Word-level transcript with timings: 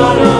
Lord. 0.00 0.31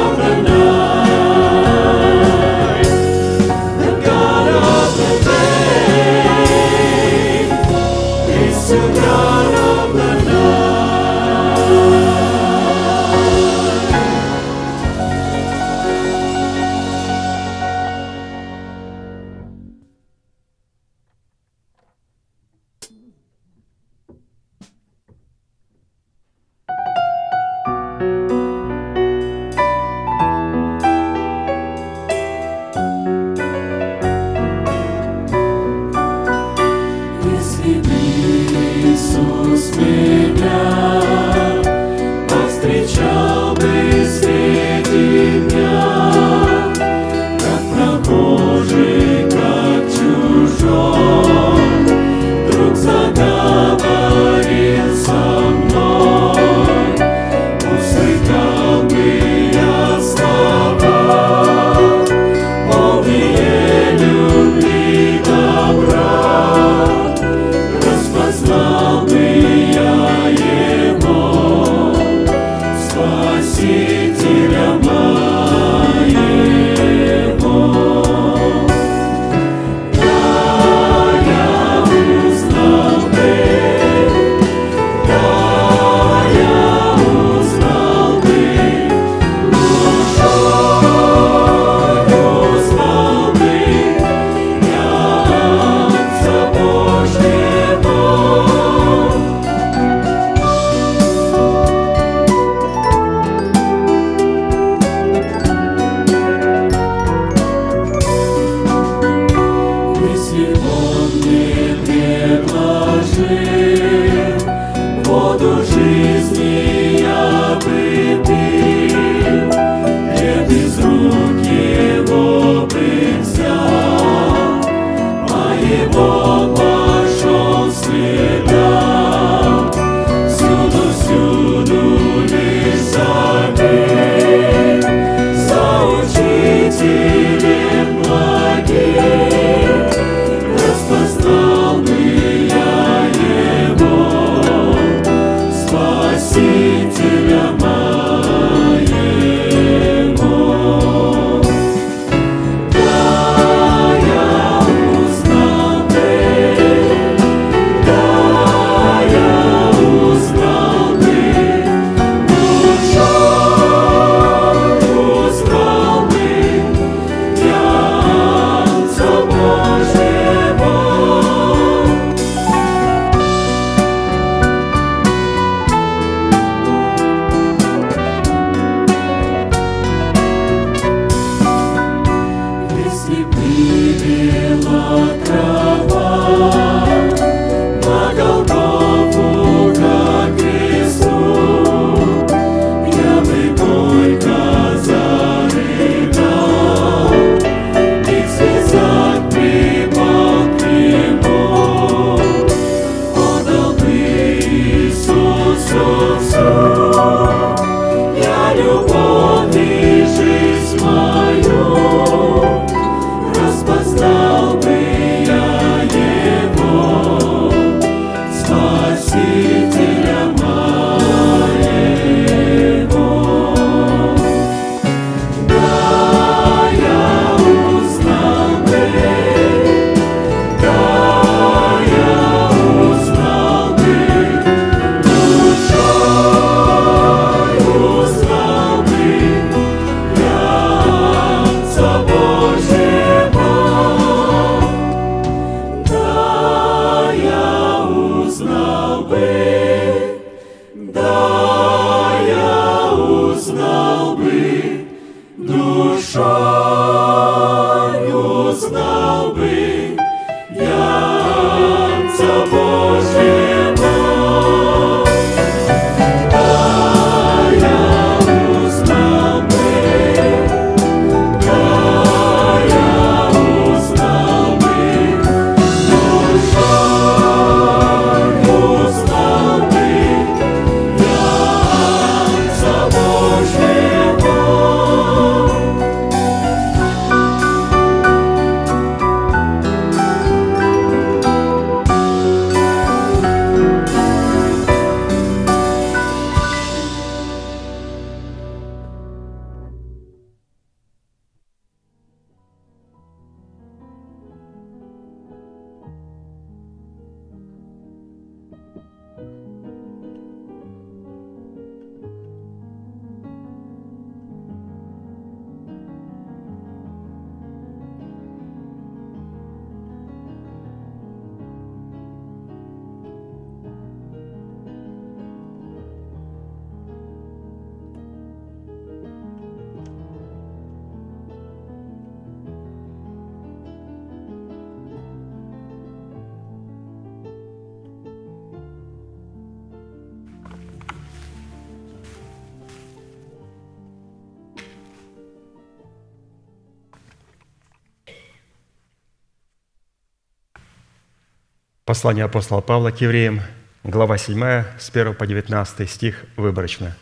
Послание 352.03 352.25
апостола 352.25 352.63
Павла 352.63 352.91
к 352.91 353.01
евреям, 353.01 353.43
глава 353.85 354.19
7, 354.19 354.65
с 354.77 354.91
1 354.93 355.15
по 355.15 355.25
19 355.25 355.89
стих 355.89 356.25
выборочно. 356.37 356.97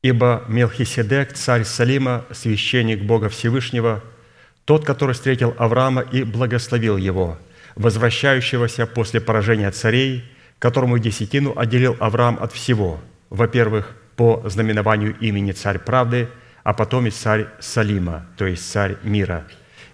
«Ибо 0.00 0.42
Мелхиседек, 0.48 1.34
царь 1.34 1.64
Салима, 1.64 2.24
священник 2.30 3.02
Бога 3.02 3.28
Всевышнего, 3.28 4.02
тот, 4.64 4.86
который 4.86 5.14
встретил 5.14 5.54
Авраама 5.58 6.00
и 6.00 6.22
благословил 6.22 6.96
его, 6.96 7.36
возвращающегося 7.74 8.86
после 8.86 9.20
поражения 9.20 9.70
царей, 9.70 10.24
которому 10.58 10.98
десятину 10.98 11.52
отделил 11.54 11.98
Авраам 12.00 12.38
от 12.40 12.54
всего, 12.54 13.02
во-первых, 13.28 13.94
по 14.16 14.42
знаменованию 14.48 15.14
имени 15.18 15.52
царь 15.52 15.78
правды, 15.78 16.30
а 16.62 16.72
потом 16.72 17.06
и 17.06 17.10
царь 17.10 17.48
Салима, 17.60 18.26
то 18.38 18.46
есть 18.46 18.66
царь 18.66 18.96
мира, 19.02 19.44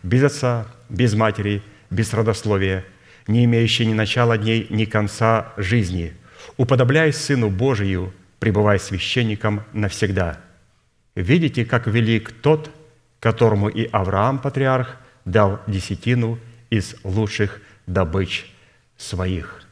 без 0.04 0.22
отца, 0.22 0.68
без 0.88 1.14
матери, 1.14 1.60
без 1.90 2.14
родословия, 2.14 2.84
не 3.30 3.44
имеющий 3.44 3.86
ни 3.86 3.94
начала 3.94 4.36
дней, 4.36 4.66
ни 4.70 4.84
конца 4.84 5.52
жизни, 5.56 6.14
уподобляясь 6.56 7.16
Сыну 7.16 7.48
Божию, 7.48 8.12
пребывая 8.38 8.78
священником 8.78 9.62
навсегда. 9.72 10.40
Видите, 11.14 11.64
как 11.64 11.86
велик 11.86 12.32
тот, 12.42 12.70
которому 13.20 13.68
и 13.68 13.88
Авраам, 13.90 14.38
патриарх, 14.38 14.96
дал 15.24 15.60
десятину 15.66 16.38
из 16.70 16.96
лучших 17.04 17.60
добыч 17.86 18.50
своих. 18.96 19.62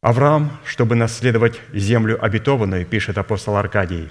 Авраам, 0.00 0.58
чтобы 0.64 0.94
наследовать 0.94 1.60
землю 1.72 2.22
обетованную, 2.24 2.86
пишет 2.86 3.18
апостол 3.18 3.56
Аркадий, 3.56 4.08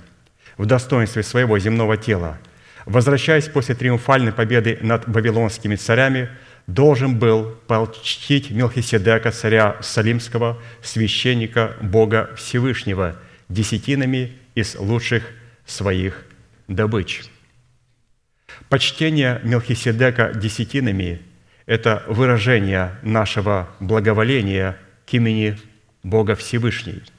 в 0.58 0.66
достоинстве 0.66 1.24
своего 1.24 1.58
земного 1.58 1.98
тела– 1.98 2.38
возвращаясь 2.88 3.50
после 3.50 3.76
триумфальной 3.76 4.32
победы 4.32 4.80
над 4.82 5.08
вавилонскими 5.08 5.76
царями, 5.76 6.30
должен 6.68 7.18
был 7.18 7.56
почтить 7.68 8.52
Мелхиседека, 8.52 9.32
царя 9.32 9.78
Салимского, 9.82 10.62
священника 10.84 11.76
Бога 11.82 12.30
Всевышнего, 12.36 13.16
десятинами 13.50 14.34
из 14.54 14.76
лучших 14.76 15.24
своих 15.66 16.26
добыч. 16.68 17.24
Почтение 18.70 19.40
Мелхиседека 19.44 20.34
десятинами– 20.34 21.22
это 21.66 22.04
выражение 22.08 22.96
нашего 23.02 23.70
благоволения 23.80 24.78
к 25.06 25.14
имени 25.14 25.58
Бога 26.04 26.36
Всевышний– 26.36 27.02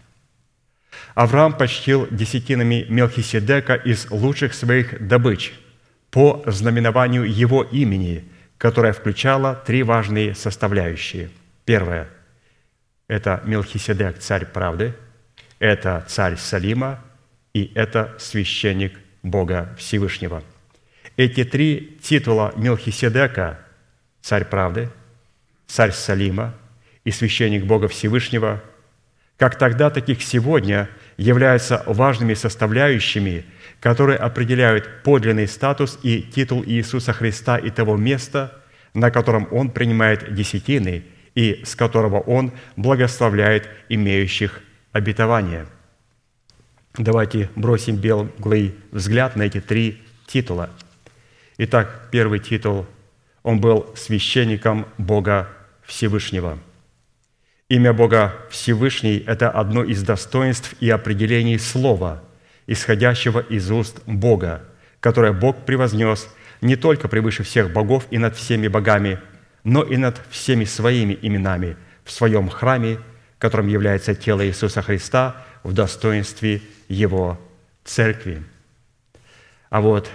Авраам 1.14 1.52
почтил 1.57 2.07
десятинами 2.11 2.87
Мелхиседека 2.88 3.75
из 3.75 4.11
лучших 4.11 4.55
своих 4.55 5.07
добыч 5.07 5.52
по 6.11 6.43
знаменованию 6.47 7.25
его 7.25 7.64
имени, 7.64 8.25
которое 8.59 8.93
включало 8.93 9.55
три 9.55 9.83
важные 9.83 10.35
составляющие. 10.35 11.31
Первое 11.65 12.09
Это 13.07 13.41
Мелхиседек, 13.45 14.19
царь 14.19 14.45
правды, 14.45 14.95
это 15.59 16.05
царь 16.09 16.37
Салима 16.37 17.00
и 17.55 17.73
это 17.75 18.15
священник 18.19 18.99
Бога 19.23 19.75
Всевышнего. 19.79 20.43
Эти 21.17 21.45
три 21.45 21.99
титула 22.03 22.53
Мелхиседека, 22.57 23.59
царь 24.21 24.45
правды, 24.45 24.91
царь 25.67 25.93
Салима 25.93 26.55
и 27.05 27.11
священник 27.11 27.65
Бога 27.65 27.88
Всевышнего, 27.88 28.62
как 29.37 29.57
тогда, 29.57 29.88
таких 29.88 30.23
сегодня, 30.23 30.91
являются 31.19 31.83
важными 31.85 32.33
составляющими, 32.33 33.45
которые 33.81 34.17
определяют 34.17 35.03
подлинный 35.03 35.47
статус 35.47 35.99
и 36.03 36.23
титул 36.23 36.65
Иисуса 36.65 37.13
Христа 37.13 37.59
и 37.59 37.69
того 37.69 37.97
места, 37.97 38.63
на 38.95 39.11
котором 39.11 39.47
Он 39.51 39.71
принимает 39.71 40.35
десятины 40.35 41.05
и 41.35 41.63
с 41.67 41.77
которого 41.77 42.21
Он 42.21 42.53
благословляет 42.77 43.69
имеющих 43.91 44.63
обетование. 44.93 45.67
Давайте 46.97 47.51
бросим 47.55 47.97
белый 47.97 48.75
взгляд 48.93 49.37
на 49.37 49.43
эти 49.43 49.61
три 49.61 50.03
титула. 50.27 50.71
Итак, 51.59 52.09
первый 52.11 52.39
титул– 52.39 52.87
он 53.49 53.61
был 53.61 53.95
священником 53.97 54.87
Бога 54.99 55.49
Всевышнего. 55.83 56.59
Имя 57.71 57.93
Бога 57.93 58.35
Всевышний– 58.49 59.23
это 59.27 59.51
одно 59.51 59.85
из 59.85 60.03
достоинств 60.03 60.75
и 60.81 60.89
определений 60.89 61.59
слова, 61.59 62.25
исходящего 62.67 63.41
из 63.41 63.71
уст 63.71 64.01
Бога, 64.07 64.65
которое 65.01 65.35
Бог 65.35 65.67
превознес 65.67 66.29
не 66.63 66.77
только 66.77 67.09
превыше 67.09 67.43
всех 67.43 67.71
богов 67.71 68.07
и 68.11 68.17
над 68.17 68.35
всеми 68.37 68.69
богами, 68.69 69.21
но 69.65 69.83
и 69.83 69.99
над 69.99 70.19
всеми 70.31 70.65
своими 70.65 71.19
именами 71.21 71.77
в 72.05 72.11
своем 72.11 72.49
храме, 72.49 73.01
которым 73.39 73.69
является 73.69 74.15
тело 74.15 74.47
Иисуса 74.47 74.81
Христа 74.81 75.45
в 75.63 75.75
достоинстве 75.75 76.63
Его 76.89 77.39
церкви. 77.85 78.43
А 79.69 79.83
вот 79.83 80.11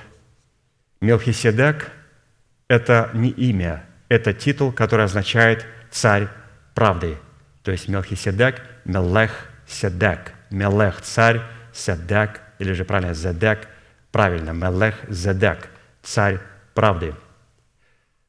Мелхиседек– 1.02 1.92
это 2.68 3.12
не 3.14 3.30
имя, 3.30 3.86
это 4.10 4.34
титул, 4.34 4.72
который 4.72 5.06
означает 5.06 5.68
«царь 5.92 6.30
правды». 6.74 7.16
То 7.64 7.72
есть 7.72 7.88
Мелхиседек– 7.88 8.62
Мелех 8.86 9.32
Седек. 9.66 10.34
Мелех– 10.50 11.02
царь, 11.04 11.42
Седек, 11.74 12.42
или 12.60 12.74
же 12.74 12.86
правильно, 12.86 13.14
Зедек, 13.14 13.68
правильно, 14.12 14.52
Мелех 14.52 14.96
Зедек– 15.10 15.70
царь 16.04 16.40
правды. 16.74 17.16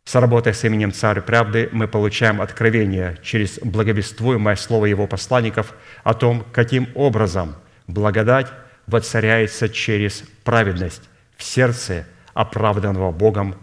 Сработая 0.05 0.53
с 0.53 0.63
именем 0.65 0.93
Царь 0.93 1.23
Правды, 1.23 1.71
мы 1.73 1.89
получаем 1.89 2.43
откровение 2.43 3.19
через 3.23 3.59
благовествуемое 3.61 4.55
слово 4.55 4.87
Его 4.87 5.07
посланников 5.07 5.75
о 6.03 6.13
том, 6.13 6.45
каким 6.53 6.89
образом 6.95 7.57
благодать 7.87 8.53
воцаряется 8.87 9.71
через 9.71 10.23
праведность 10.45 11.09
в 11.37 11.43
сердце 11.43 12.07
оправданного 12.35 13.13
Богом 13.13 13.57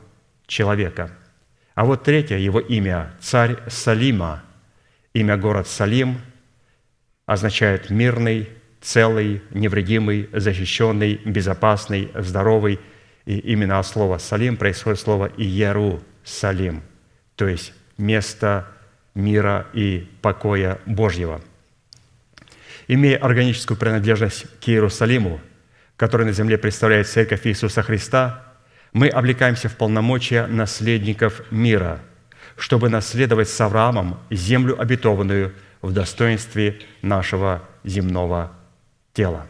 человека. 0.47 1.11
А 1.75 1.85
вот 1.85 2.03
третье 2.03 2.37
его 2.37 2.59
имя– 2.59 3.13
царь 3.21 3.57
Салима. 3.67 4.41
Имя 5.13 5.38
город 5.38 5.68
Салим 5.68 6.22
означает 7.25 7.89
мирный, 7.89 8.50
целый, 8.82 9.41
невредимый, 9.51 10.30
защищенный, 10.34 11.15
безопасный, 11.25 12.12
здоровый. 12.15 12.80
И 13.25 13.38
именно 13.38 13.80
от 13.80 13.86
слова 13.86 14.18
«салим» 14.18 14.58
происходит 14.58 15.00
слово 15.00 15.32
«иерусалим», 15.38 16.82
то 17.36 17.48
есть 17.48 17.74
место 17.98 18.68
мира 19.13 19.68
и 19.74 20.10
покоя 20.22 20.80
Божьего. 20.88 21.39
Имея 22.88 23.18
органическую 23.18 23.77
принадлежность 23.77 24.48
к 24.60 24.70
Иерусалиму, 24.70 25.39
который 25.97 26.26
на 26.26 26.32
земле 26.32 26.58
представляет 26.58 27.08
Церковь 27.08 27.45
Иисуса 27.45 27.84
Христа– 27.84 28.47
мы 28.93 29.08
облекаемся 29.08 29.69
в 29.69 29.78
полномочия 29.78 30.47
наследников 30.47 31.50
мира, 31.50 32.02
чтобы 32.62 32.89
наследовать 32.89 33.50
с 33.50 33.60
Авраамом 33.60 34.19
землю 34.30 34.80
обетованную 34.80 35.56
в 35.82 35.93
достоинстве 35.93 36.80
нашего 37.02 37.67
земного 37.84 38.52
тела. 39.13 39.47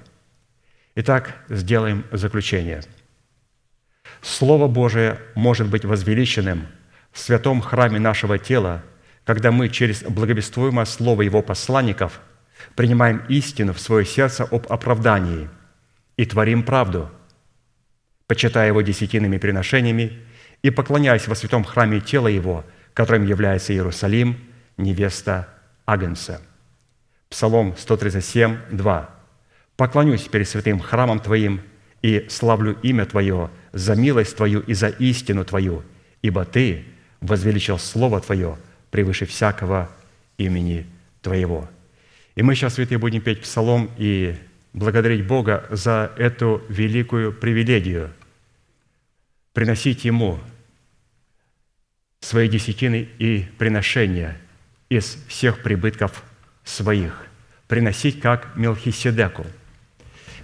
Итак, 0.95 1.35
сделаем 1.49 2.05
заключение. 2.13 2.83
Слово 4.21 4.69
Божие 4.69 5.19
может 5.35 5.67
быть 5.67 5.83
возвеличенным 5.83 6.67
в 7.11 7.19
святом 7.19 7.59
храме 7.61 7.99
нашего 7.99 8.37
тела, 8.39 8.81
когда 9.25 9.51
мы 9.51 9.67
через 9.67 10.03
благовествуемое 10.03 10.85
слово 10.85 11.23
Его 11.23 11.41
посланников 11.41 12.21
принимаем 12.75 13.25
истину 13.27 13.73
в 13.73 13.81
свое 13.81 14.05
сердце 14.05 14.45
об 14.45 14.71
оправдании 14.71 15.49
и 16.15 16.25
творим 16.25 16.63
правду– 16.63 17.11
почитая 18.31 18.67
Его 18.67 18.81
десятинными 18.81 19.37
приношениями 19.37 20.17
и 20.61 20.69
поклоняясь 20.69 21.27
во 21.27 21.35
святом 21.35 21.65
храме 21.65 21.99
тела 21.99 22.29
Его, 22.29 22.63
которым 22.93 23.25
является 23.25 23.73
Иерусалим, 23.73 24.37
невеста 24.77 25.47
Агнца. 25.85 26.41
Псалом 27.29 27.75
137, 27.77 28.57
2. 28.71 29.09
«Поклонюсь 29.77 30.23
перед 30.23 30.47
святым 30.47 30.79
храмом 30.79 31.19
Твоим 31.19 31.61
и 32.01 32.27
славлю 32.29 32.77
имя 32.81 33.05
Твое 33.05 33.49
за 33.71 33.95
милость 33.95 34.35
Твою 34.35 34.59
и 34.61 34.73
за 34.73 34.89
истину 34.89 35.45
Твою, 35.45 35.83
ибо 36.21 36.45
Ты 36.45 36.85
возвеличил 37.21 37.79
Слово 37.79 38.19
Твое 38.21 38.57
превыше 38.89 39.25
всякого 39.25 39.89
имени 40.37 40.85
Твоего». 41.21 41.69
И 42.35 42.43
мы 42.43 42.55
сейчас, 42.55 42.75
святые, 42.75 42.97
будем 42.97 43.21
петь 43.21 43.41
псалом 43.41 43.89
и 43.97 44.35
благодарить 44.73 45.27
Бога 45.27 45.65
за 45.69 46.11
эту 46.17 46.61
великую 46.69 47.33
привилегию– 47.33 48.11
приносить 49.53 50.05
Ему 50.05 50.39
свои 52.21 52.47
десятины 52.47 53.07
и 53.19 53.45
приношения 53.57 54.37
из 54.89 55.17
всех 55.27 55.61
прибытков 55.61 56.23
своих, 56.63 57.25
приносить 57.67 58.19
как 58.21 58.55
Мелхиседеку. 58.55 59.45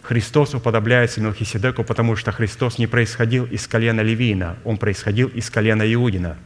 Христос 0.01 0.53
уподобляется 0.53 1.21
Мелхиседеку, 1.21 1.83
потому 1.83 2.15
что 2.15 2.31
Христос 2.31 2.77
не 2.77 2.87
происходил 2.87 3.45
из 3.45 3.67
колена 3.67 4.01
Левиина, 4.01 4.57
Он 4.63 4.77
происходил 4.77 5.27
из 5.27 5.49
колена 5.49 5.91
Иудина. 5.93 6.37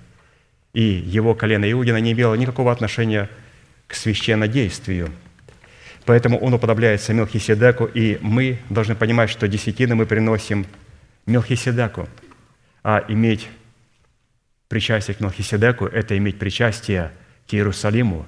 И 0.73 0.81
его 0.83 1.35
колено 1.35 1.69
Иудина 1.71 1.97
не 1.97 2.13
имело 2.13 2.33
никакого 2.35 2.71
отношения 2.71 3.29
к 3.87 3.93
священнодействию. 3.93 5.11
Поэтому 6.05 6.39
он 6.39 6.53
уподобляется 6.53 7.13
Мелхиседеку, 7.13 7.85
и 7.85 8.17
мы 8.21 8.59
должны 8.69 8.95
понимать, 8.95 9.29
что 9.29 9.47
десятины 9.47 9.95
мы 9.95 10.05
приносим 10.05 10.65
Мелхиседеку– 11.25 12.07
а 12.83 13.03
иметь 13.07 13.47
причастие 14.71 15.15
к 15.15 15.19
Мелхиседеку– 15.19 15.85
это 15.87 16.17
иметь 16.17 16.39
причастие 16.39 17.11
к 17.45 17.53
Иерусалиму, 17.53 18.25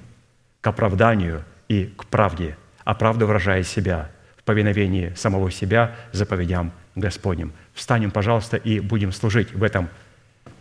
к 0.60 0.66
оправданию 0.66 1.42
и 1.68 1.86
к 1.86 2.04
правде, 2.04 2.58
а 2.84 2.94
правда 2.94 3.24
выражая 3.24 3.62
себя 3.62 4.10
в 4.36 4.42
повиновении 4.42 5.14
самого 5.16 5.50
себя 5.50 5.96
заповедям 6.12 6.70
Господним. 6.96 7.54
Встанем, 7.72 8.10
пожалуйста, 8.10 8.58
и 8.58 8.80
будем 8.80 9.10
служить 9.10 9.54
в 9.54 9.62
этом 9.62 9.88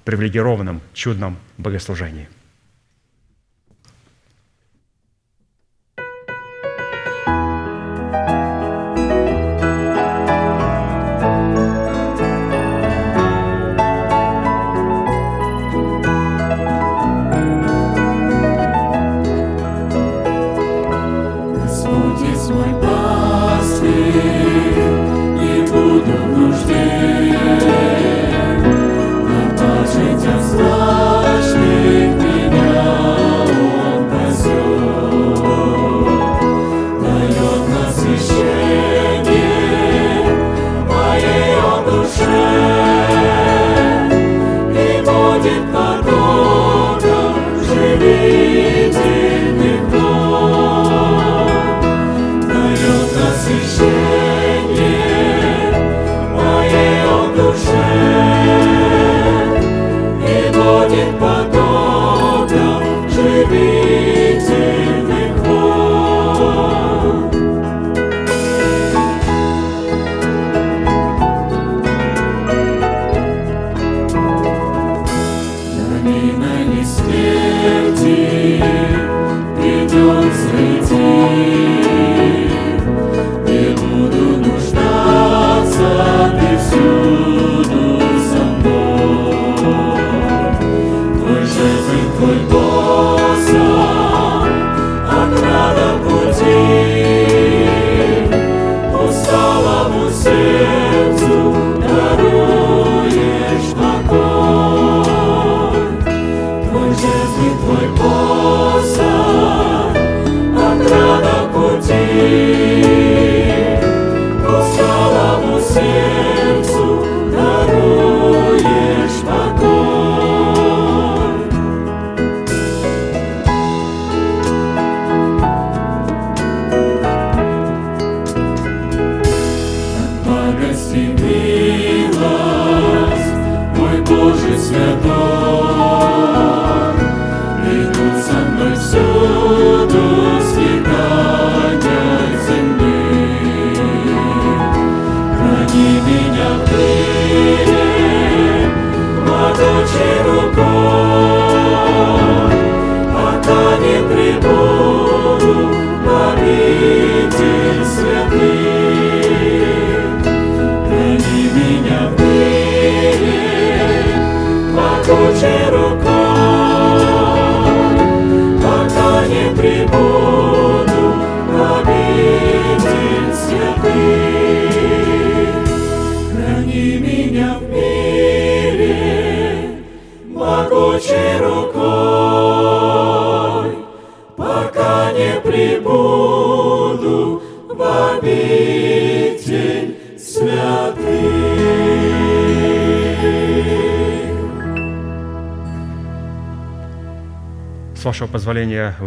привилегированном, 0.06 0.80
чудном 0.94 1.38
богослужении. 1.58 2.30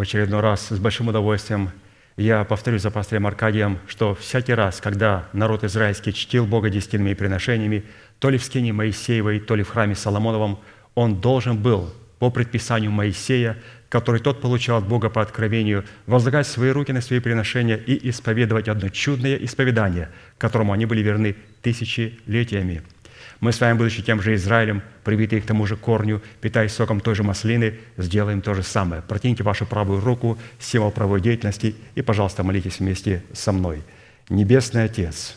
Очередной 0.07 0.41
раз 0.41 0.69
с 0.69 0.79
большим 0.79 1.09
удовольствием 1.09 1.71
я 2.17 2.45
повторю 2.45 2.79
за 2.79 2.91
пастырем 2.91 3.27
Аркадием, 3.27 3.79
что 3.89 4.15
всякий 4.15 4.55
раз, 4.55 4.81
когда 4.81 5.29
народ 5.33 5.65
израильский 5.65 6.15
чтил 6.15 6.47
Бога 6.47 6.71
десятинными 6.71 7.13
приношениями, 7.13 7.85
то 8.21 8.31
ли 8.31 8.39
в 8.39 8.45
скине 8.45 8.73
Моисеевой, 8.73 9.41
то 9.41 9.57
ли 9.57 9.65
в 9.65 9.69
храме 9.69 9.95
Соломоновом, 9.95 10.61
он 10.95 11.21
должен 11.21 11.59
был 11.59 11.93
по 12.19 12.31
предписанию 12.31 12.91
Моисея, 12.91 13.59
который 13.89 14.21
тот 14.21 14.41
получал 14.41 14.79
от 14.79 14.89
Бога 14.89 15.11
по 15.11 15.21
откровению, 15.21 15.85
возлагать 16.07 16.47
свои 16.47 16.71
руки 16.71 16.93
на 16.93 17.03
свои 17.03 17.21
приношения 17.21 17.77
и 17.77 18.09
исповедовать 18.09 18.69
одно 18.69 18.89
чудное 18.89 19.37
исповедание, 19.37 20.09
которому 20.39 20.73
они 20.73 20.87
были 20.87 21.03
верны 21.03 21.37
тысячелетиями– 21.63 22.83
мы 23.41 23.53
с 23.53 23.61
вами, 23.61 23.77
будучи 23.77 24.03
тем 24.03 24.23
же 24.23 24.35
Израилем, 24.35 24.83
привитые 25.05 25.43
к 25.43 25.47
тому 25.47 25.67
же 25.67 25.77
корню, 25.77 26.23
питаясь 26.41 26.73
соком 26.73 27.01
той 27.01 27.15
же 27.15 27.23
маслины, 27.23 27.79
сделаем 27.99 28.41
то 28.41 28.55
же 28.55 28.63
самое. 28.63 29.03
Протяните 29.03 29.43
вашу 29.43 29.67
правую 29.67 30.01
руку, 30.01 30.39
символ 30.59 30.91
правой 30.91 31.21
деятельности, 31.21 31.75
и, 31.95 32.03
пожалуйста, 32.03 32.43
молитесь 32.43 32.81
вместе 32.81 33.23
со 33.35 33.53
мной. 33.53 33.83
Небесный 34.31 34.85
Отец, 34.85 35.37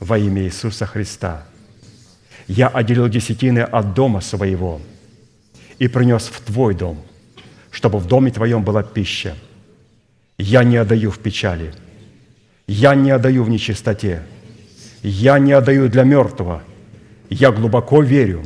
во 0.00 0.18
имя 0.18 0.42
Иисуса 0.42 0.84
Христа, 0.84 1.46
я 2.48 2.68
отделил 2.68 3.08
десятины 3.08 3.60
от 3.60 3.94
дома 3.94 4.20
своего 4.20 4.80
и 5.78 5.88
принес 5.88 6.26
в 6.26 6.40
Твой 6.40 6.74
дом, 6.74 7.04
чтобы 7.70 7.98
в 7.98 8.06
доме 8.06 8.32
Твоем 8.32 8.64
была 8.64 8.82
пища. 8.82 9.36
Я 10.38 10.64
не 10.64 10.76
отдаю 10.76 11.12
в 11.12 11.18
печали, 11.20 11.72
я 12.66 12.94
не 12.94 13.12
отдаю 13.12 13.44
в 13.44 13.48
нечистоте, 13.48 14.22
я 15.02 15.38
не 15.38 15.52
отдаю 15.52 15.88
для 15.88 16.02
мертвого– 16.02 16.64
я 17.30 17.52
глубоко 17.52 18.02
верю 18.02 18.42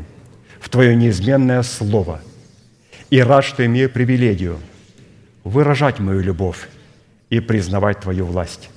в 0.61 0.69
Твое 0.69 0.95
неизменное 0.95 1.62
Слово 1.62 2.21
и 3.11 3.21
рад, 3.21 3.45
что 3.45 3.64
имею 3.66 3.90
привилегию 3.90 4.59
выражать 5.45 5.99
мою 5.99 6.21
любовь 6.21 6.69
и 7.29 7.40
признавать 7.40 8.01
Твою 8.01 8.27
власть. 8.27 8.71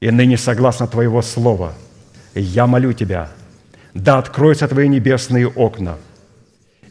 И 0.00 0.10
ныне, 0.10 0.36
согласно 0.36 0.86
Твоего 0.86 1.22
Слова, 1.22 1.74
я 2.34 2.66
молю 2.66 2.92
Тебя, 2.92 3.30
да 3.94 4.18
откроются 4.18 4.68
Твои 4.68 4.88
небесные 4.88 5.48
окна, 5.48 5.96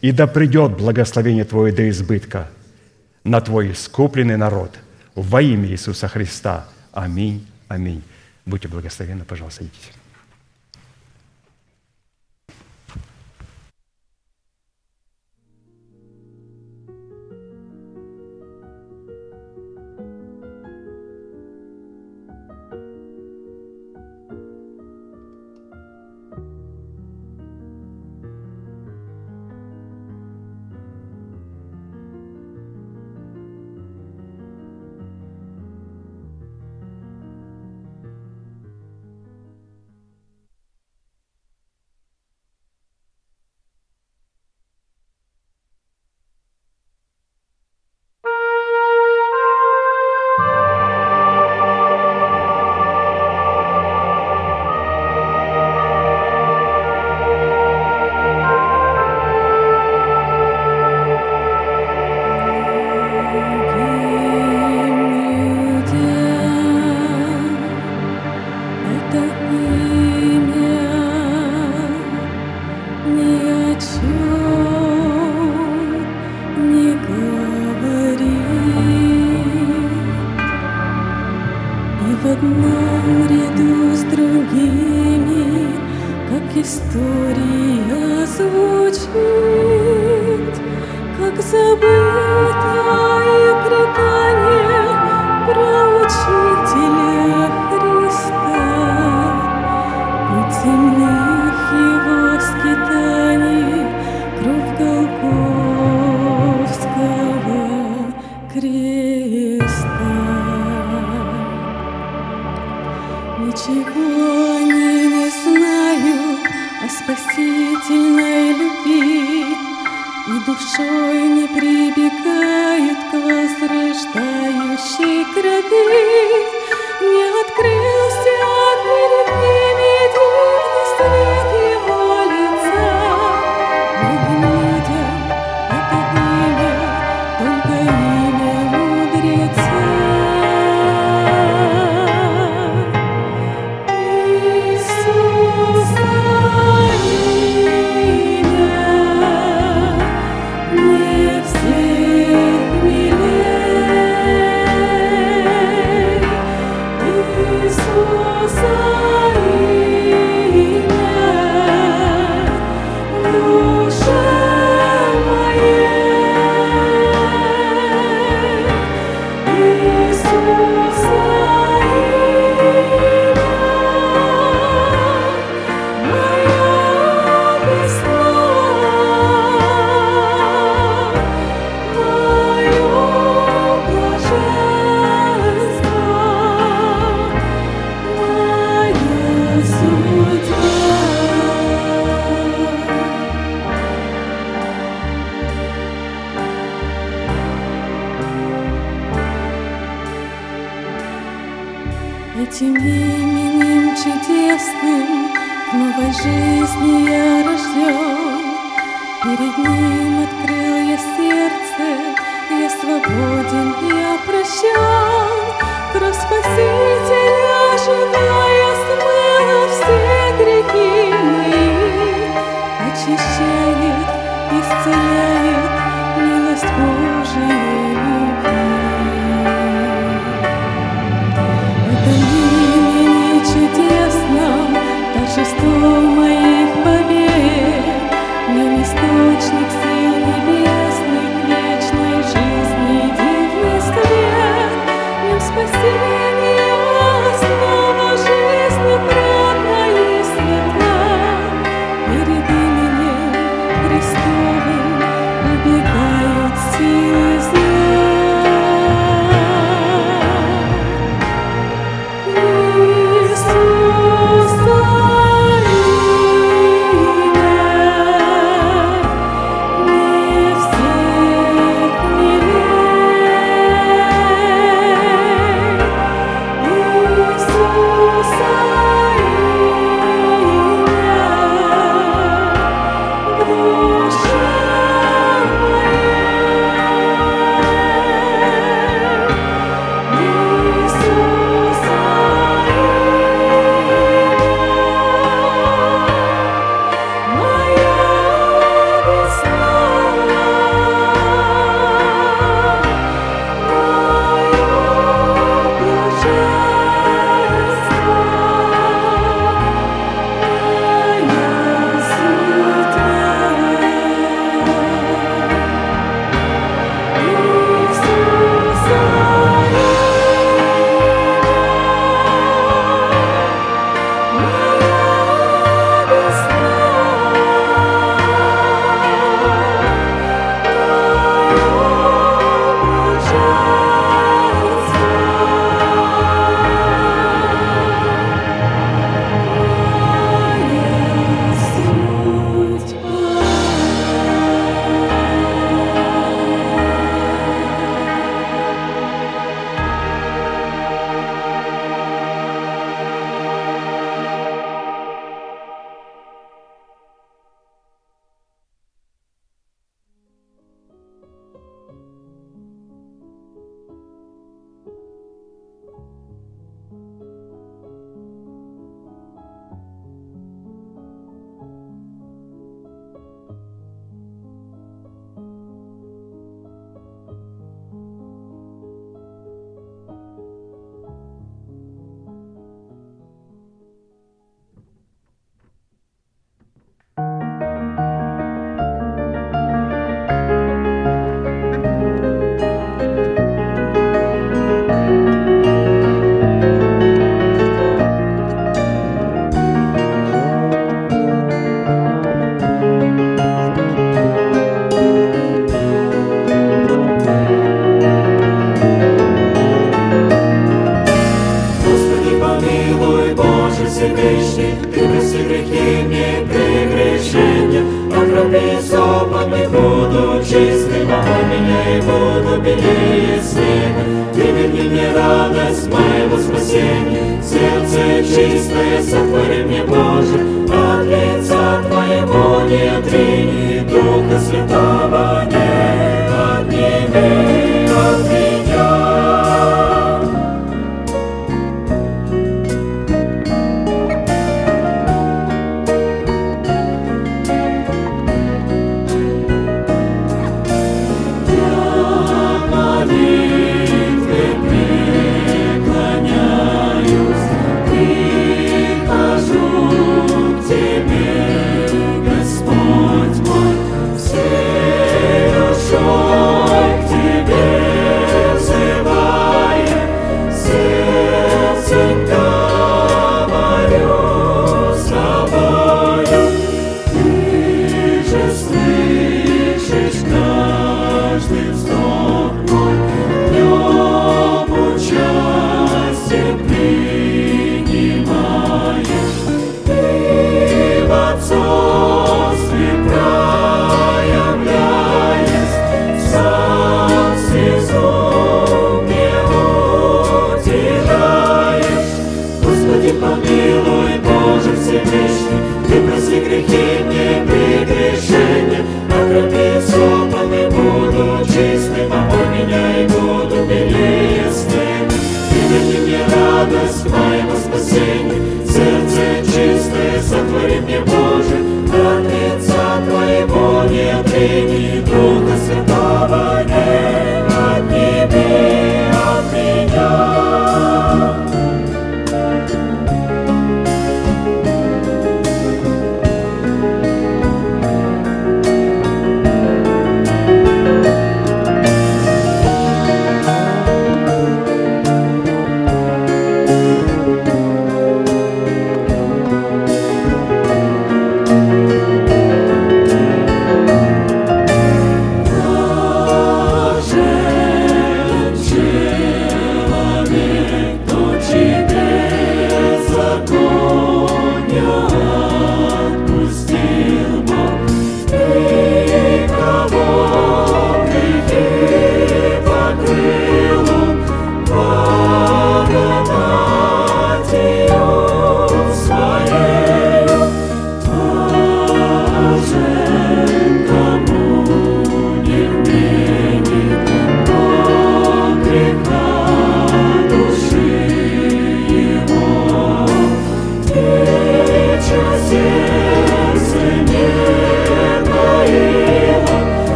и 0.00 0.12
да 0.12 0.26
придет 0.26 0.76
благословение 0.76 1.44
Твое 1.44 1.72
до 1.72 1.88
избытка 1.88 2.48
на 3.24 3.40
Твой 3.40 3.72
искупленный 3.72 4.36
народ 4.36 4.78
во 5.14 5.40
имя 5.42 5.68
Иисуса 5.68 6.08
Христа. 6.08 6.66
Аминь. 6.92 7.46
Аминь. 7.68 8.02
Будьте 8.46 8.68
благословенны, 8.68 9.24
пожалуйста, 9.24 9.64
садитесь. 9.64 10.03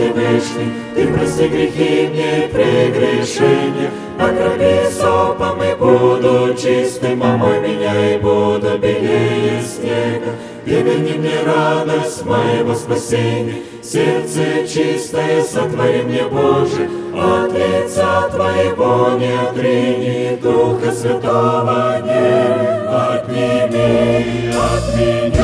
Всевышний, 0.00 0.72
Ты 0.94 1.08
прости 1.08 1.48
грехи 1.48 2.08
мне 2.08 2.48
прегрешения, 2.48 3.90
окропи 4.18 4.90
сопом 4.90 5.62
и 5.62 5.74
буду 5.74 6.54
чистым, 6.54 7.22
омой 7.22 7.60
меня 7.60 8.14
и 8.14 8.18
буду 8.18 8.78
белее 8.78 9.62
снега. 9.62 10.32
И 10.64 10.70
верни 10.70 11.18
мне 11.18 11.42
радость 11.44 12.24
моего 12.24 12.74
спасения, 12.74 13.56
сердце 13.82 14.66
чистое 14.66 15.42
сотвори 15.42 16.02
мне, 16.02 16.24
Боже, 16.24 16.88
от 17.14 17.52
лица 17.52 18.30
Твоего 18.30 19.18
не 19.18 19.32
отрини 19.34 20.38
Духа 20.42 20.92
Святого, 20.92 22.00
не 22.04 22.88
отними 22.88 24.50
от 24.54 24.96
меня. 24.96 25.40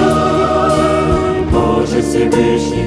Боже 1.51 2.01
Всевышний, 2.03 2.86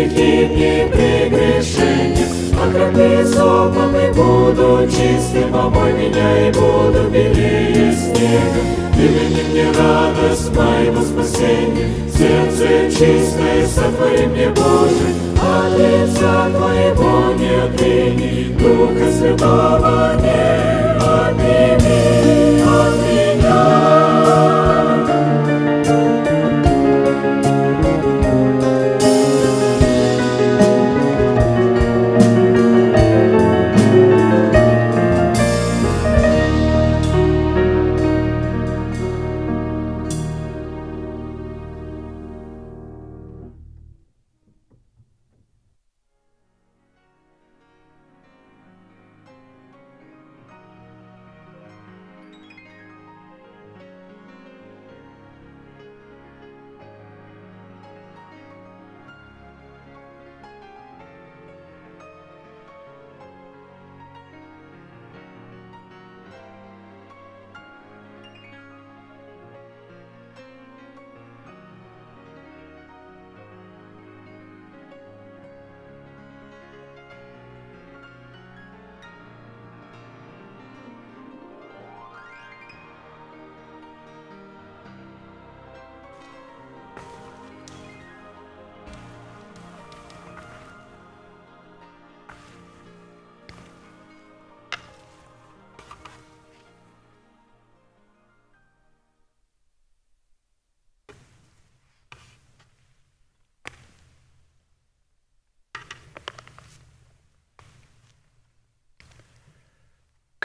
Ты 0.00 0.06
прости 0.06 0.14
грехи 0.14 0.48
мне 0.54 0.88
прегрешения, 0.90 2.26
окропи 2.54 3.22
сопом 3.24 3.94
и 3.94 4.08
буду 4.14 4.88
чистым, 4.88 5.54
омой 5.54 5.92
меня 5.92 6.48
и 6.48 6.52
буду 6.52 7.10
белее 7.10 7.92
снега. 7.92 8.62
И 8.96 9.02
верни 9.02 9.42
мне 9.50 9.66
радость 9.72 10.56
моего 10.56 11.02
спасения, 11.02 11.90
сердце 12.16 12.90
чистое 12.90 13.66
сотвори 13.66 14.26
мне, 14.26 14.48
Боже, 14.48 15.12
от 15.36 15.78
лица 15.78 16.50
Твоего 16.50 17.32
не 17.34 17.50
отрини 17.62 18.56
Духа 18.58 19.12
Святого, 19.12 20.16
не 20.22 20.79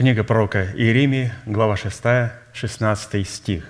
Книга 0.05 0.23
пророка 0.23 0.67
Иеремии, 0.75 1.31
глава 1.47 1.75
6, 1.75 2.03
16 2.53 3.27
стих. 3.27 3.67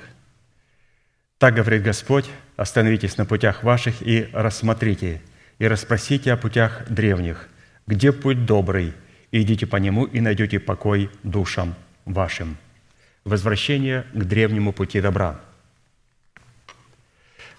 «Так 1.37 1.55
говорит 1.55 1.81
Господь, 1.81 2.29
остановитесь 2.57 3.15
на 3.15 3.25
путях 3.25 3.63
ваших 3.63 4.01
и 4.01 4.27
рассмотрите, 4.33 5.21
и 5.59 5.65
расспросите 5.65 6.33
о 6.33 6.35
путях 6.35 6.89
древних, 6.89 7.47
где 7.87 8.11
путь 8.11 8.45
добрый, 8.45 8.93
и 9.31 9.43
идите 9.43 9.65
по 9.65 9.77
нему, 9.77 10.03
и 10.03 10.19
найдете 10.19 10.59
покой 10.59 11.09
душам 11.23 11.73
вашим». 12.03 12.57
Возвращение 13.23 14.05
к 14.13 14.25
древнему 14.25 14.73
пути 14.73 14.99
добра. 14.99 15.39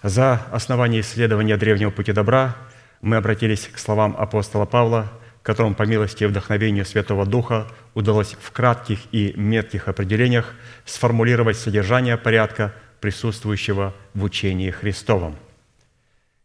За 0.03 0.45
основание 0.51 1.01
исследования 1.01 1.57
древнего 1.57 1.89
пути 1.89 2.13
добра 2.13 2.55
мы 3.01 3.15
обратились 3.15 3.67
к 3.73 3.79
словам 3.79 4.15
апостола 4.15 4.65
Павла, 4.65 5.11
которому 5.47 5.75
по 5.75 5.83
милости 5.83 6.25
и 6.25 6.27
вдохновению 6.27 6.85
Святого 6.85 7.25
Духа 7.25 7.67
удалось 7.93 8.35
в 8.37 8.51
кратких 8.51 8.99
и 9.13 9.31
метких 9.37 9.87
определениях 9.87 10.53
сформулировать 10.83 11.55
содержание 11.55 12.17
порядка, 12.17 12.73
присутствующего 12.99 13.95
в 14.13 14.25
учении 14.25 14.71
Христовом. 14.71 15.37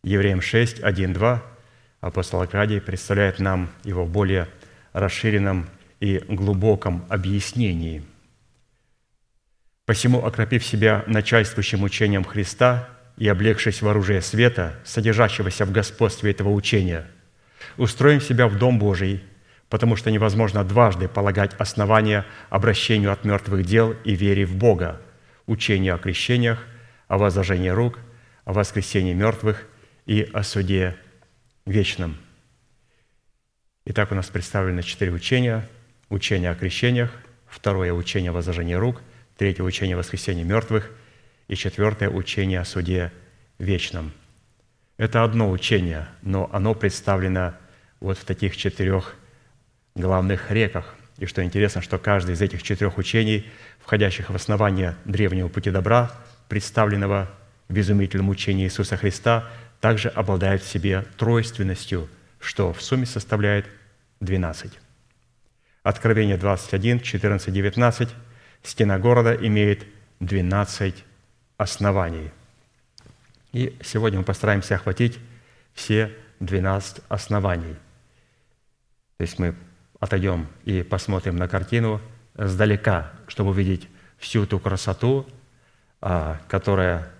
Евреям 0.05 0.41
6, 0.41 0.85
1, 0.85 1.15
2. 1.15 1.43
апостол 2.01 2.43
Аркадий 2.43 2.79
представляет 2.79 3.41
нам 3.41 3.71
его 3.83 4.05
в 4.05 4.09
более 4.09 4.47
расширенном 4.93 5.69
и 5.99 6.19
глубоком 6.29 7.05
объяснении. 7.09 8.05
«Посему, 9.85 10.25
окропив 10.25 10.65
себя 10.65 11.03
начальствующим 11.09 11.83
учением 11.83 12.23
Христа 12.23 12.89
и 13.17 13.27
облегшись 13.27 13.83
в 13.83 13.89
оружие 13.89 14.23
света, 14.23 14.77
содержащегося 14.85 15.65
в 15.65 15.73
господстве 15.73 16.31
этого 16.31 16.51
учения, 16.51 17.09
устроим 17.77 18.21
себя 18.21 18.49
в 18.49 18.59
Дом 18.59 18.79
Божий, 18.79 19.23
потому 19.69 19.97
что 19.97 20.11
невозможно 20.11 20.65
дважды 20.65 21.09
полагать 21.09 21.55
основания 21.55 22.27
обращению 22.51 23.13
от 23.13 23.25
мертвых 23.25 23.65
дел 23.65 23.95
и 24.05 24.15
вере 24.15 24.45
в 24.45 24.57
Бога, 24.57 25.01
учению 25.47 25.95
о 25.95 25.99
крещениях, 25.99 26.65
о 27.09 27.19
возложении 27.19 27.69
рук, 27.69 27.99
о 28.45 28.53
воскресении 28.53 29.15
мертвых 29.15 29.67
и 30.07 30.29
о 30.33 30.43
суде 30.43 30.97
вечном. 31.67 32.17
Итак, 33.85 34.13
у 34.13 34.15
нас 34.15 34.29
представлены 34.29 34.83
четыре 34.83 35.13
учения. 35.13 35.69
Учение 36.09 36.51
о 36.51 36.55
крещениях, 36.55 37.11
второе 37.47 37.93
учение 37.93 38.31
о 38.31 38.35
возложении 38.35 38.75
рук, 38.75 39.01
третье 39.39 39.63
учение 39.63 39.95
о 39.95 39.99
воскресении 39.99 40.45
мертвых 40.45 40.91
и 41.49 41.57
четвертое 41.57 42.11
учение 42.11 42.61
о 42.61 42.67
суде 42.67 43.11
вечном. 43.59 44.13
Это 44.99 45.25
одно 45.25 45.51
учение, 45.51 46.07
но 46.21 46.51
оно 46.53 46.75
представлено 46.75 47.55
вот 48.03 48.19
в 48.19 48.25
таких 48.25 48.57
четырех 48.57 49.15
главных 49.95 50.51
реках. 50.51 50.95
И 51.19 51.27
что 51.27 51.43
интересно, 51.45 51.81
что 51.81 51.99
каждый 51.99 52.35
из 52.35 52.43
этих 52.43 52.63
четырех 52.63 52.99
учений, 52.99 53.47
входящих 53.79 54.29
в 54.29 54.35
основание 54.35 54.97
древнего 55.05 55.49
пути 55.49 55.71
добра, 55.71 56.11
представленного 56.49 57.31
в 57.69 57.79
изумительном 57.79 58.29
учении 58.29 58.67
Иисуса 58.67 58.97
Христа, 58.97 59.49
также 59.81 60.09
обладает 60.09 60.63
в 60.63 60.69
себе 60.69 61.05
тройственностью, 61.17 62.09
что 62.41 62.73
в 62.73 62.83
сумме 62.83 63.07
составляет 63.07 63.67
12. 64.21 64.73
Откровение 65.85 66.37
21, 66.37 67.01
14, 67.01 67.53
19. 67.53 68.09
Стена 68.65 68.99
города 68.99 69.33
имеет 69.35 69.87
12 70.19 71.05
оснований. 71.57 72.31
И 73.53 73.77
сегодня 73.83 74.19
мы 74.19 74.25
постараемся 74.25 74.75
охватить 74.75 75.21
все 75.75 76.13
12 76.41 77.03
оснований. 77.09 77.77
То 79.17 79.23
есть 79.23 79.39
мы 79.39 79.55
отойдем 80.01 80.47
и 80.65 80.83
посмотрим 80.83 81.37
на 81.37 81.49
картину 81.49 82.01
сдалека, 82.35 83.13
чтобы 83.29 83.51
увидеть 83.51 83.89
всю 84.19 84.47
ту 84.47 84.59
красоту, 84.59 85.27
а, 86.01 86.41
которая 86.49 87.11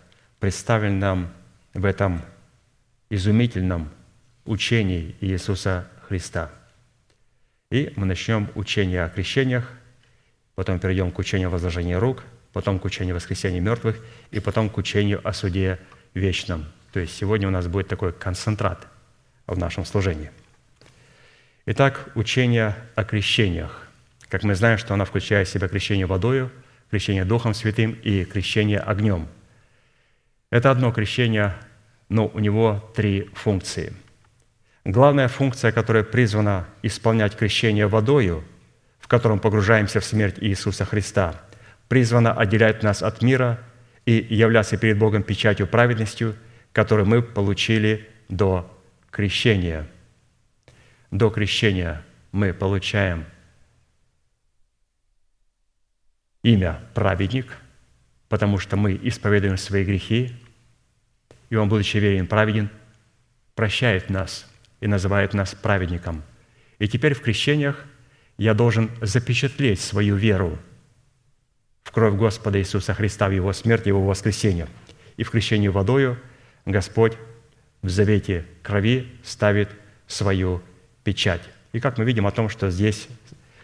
представлена 0.41 0.99
нам 0.99 1.33
в 1.75 1.85
этом 1.85 2.23
изумительном 3.11 3.89
учении 4.45 5.15
Иисуса 5.21 5.89
Христа– 6.09 6.51
и 7.73 7.91
мы 7.97 8.05
начнем 8.05 8.51
учение 8.55 9.03
о 9.03 9.09
крещениях, 9.09 9.67
потом 10.55 10.79
перейдем 10.79 11.11
к 11.11 11.19
учению 11.19 11.49
о 11.49 11.53
возложении 11.53 11.95
рук, 11.95 12.23
потом 12.53 12.79
к 12.79 12.85
учению 12.85 13.15
о 13.15 13.17
воскресении 13.17 13.61
мертвых 13.61 13.97
и 14.31 14.41
потом 14.41 14.69
к 14.69 14.77
учению 14.77 15.27
о 15.27 15.33
суде 15.33 15.79
вечном. 16.13 16.67
То 16.93 17.01
есть 17.01 17.17
сегодня 17.17 17.49
у 17.49 17.51
нас 17.51 17.67
будет 17.69 17.89
такой 17.89 18.13
концентрат 18.13 18.87
в 19.47 19.57
нашем 19.57 19.87
служении. 19.87 20.31
Итак, 21.67 22.09
учение 22.15 22.75
о 22.95 23.05
крещениях. 23.05 23.89
Как 24.29 24.43
мы 24.43 24.55
знаем, 24.55 24.79
что 24.79 24.95
оно 24.95 25.05
включает 25.05 25.49
в 25.49 25.51
себя 25.51 25.69
крещение 25.69 26.07
водою, 26.07 26.51
крещение 26.91 27.25
Духом 27.25 27.55
Святым 27.55 27.93
и 27.93 28.25
крещение 28.25 28.79
огнем. 28.79 29.29
Это 30.51 30.71
одно 30.71 30.93
крещение, 30.93 31.55
но 32.09 32.27
у 32.27 32.39
него 32.39 32.93
три 32.95 33.31
функции– 33.35 33.93
Главная 34.85 35.29
функция, 35.29 35.71
которая 35.71 36.03
призвана 36.03 36.67
исполнять 36.83 37.37
крещение 37.37 37.87
водою, 37.87 38.43
в 38.99 39.07
котором 39.07 39.39
погружаемся 39.39 40.01
в 40.01 40.05
смерть 40.05 40.37
Иисуса 40.41 40.85
Христа, 40.85 41.41
призвана 41.87 42.33
отделять 42.33 42.83
нас 42.83 43.01
от 43.01 43.23
мира 43.23 43.61
и 44.07 44.27
являться 44.29 44.77
перед 44.77 44.99
Богом 44.99 45.23
печатью 45.23 45.69
праведностью, 45.69 46.35
которую 46.73 47.07
мы 47.07 47.23
получили 47.23 48.09
до 48.29 48.69
крещения. 49.13 49.87
До 51.13 51.31
крещения 51.31 52.05
мы 52.33 52.53
получаем 52.53 53.25
имя 56.43 56.83
праведник, 56.93 57.57
потому 58.29 58.59
что 58.59 58.77
мы 58.77 58.99
исповедуем 59.01 59.57
свои 59.57 59.85
грехи, 59.85 60.35
и 61.51 61.55
Он, 61.55 61.69
будучи 61.69 61.99
верен 61.99 62.27
праведен, 62.27 62.69
прощает 63.55 64.11
нас– 64.11 64.49
и 64.83 64.89
называет 64.89 65.33
нас 65.33 65.55
праведником. 65.55 66.25
И 66.81 66.89
теперь 66.89 67.15
в 67.15 67.23
крещениях 67.23 67.87
я 68.37 68.53
должен 68.53 68.91
запечатлеть 69.01 69.81
свою 69.81 70.17
веру 70.17 70.59
в 71.85 71.93
кровь 71.93 72.17
Господа 72.17 72.59
Иисуса 72.59 72.93
Христа, 72.93 73.29
в 73.29 73.31
Его 73.31 73.53
смерть, 73.53 73.87
Его 73.87 74.05
воскресение. 74.05 74.67
И 75.17 75.23
в 75.23 75.31
крещении 75.31 75.69
водою 75.69 76.19
Господь 76.67 77.17
в 77.81 77.89
завете 77.89 78.45
крови 78.63 79.07
ставит 79.23 79.71
свою 80.09 80.61
печать. 81.05 81.43
И 81.73 81.81
как 81.81 81.99
мы 81.99 82.05
видим 82.05 82.27
о 82.27 82.31
том, 82.31 82.49
что 82.49 82.71
здесь 82.71 83.09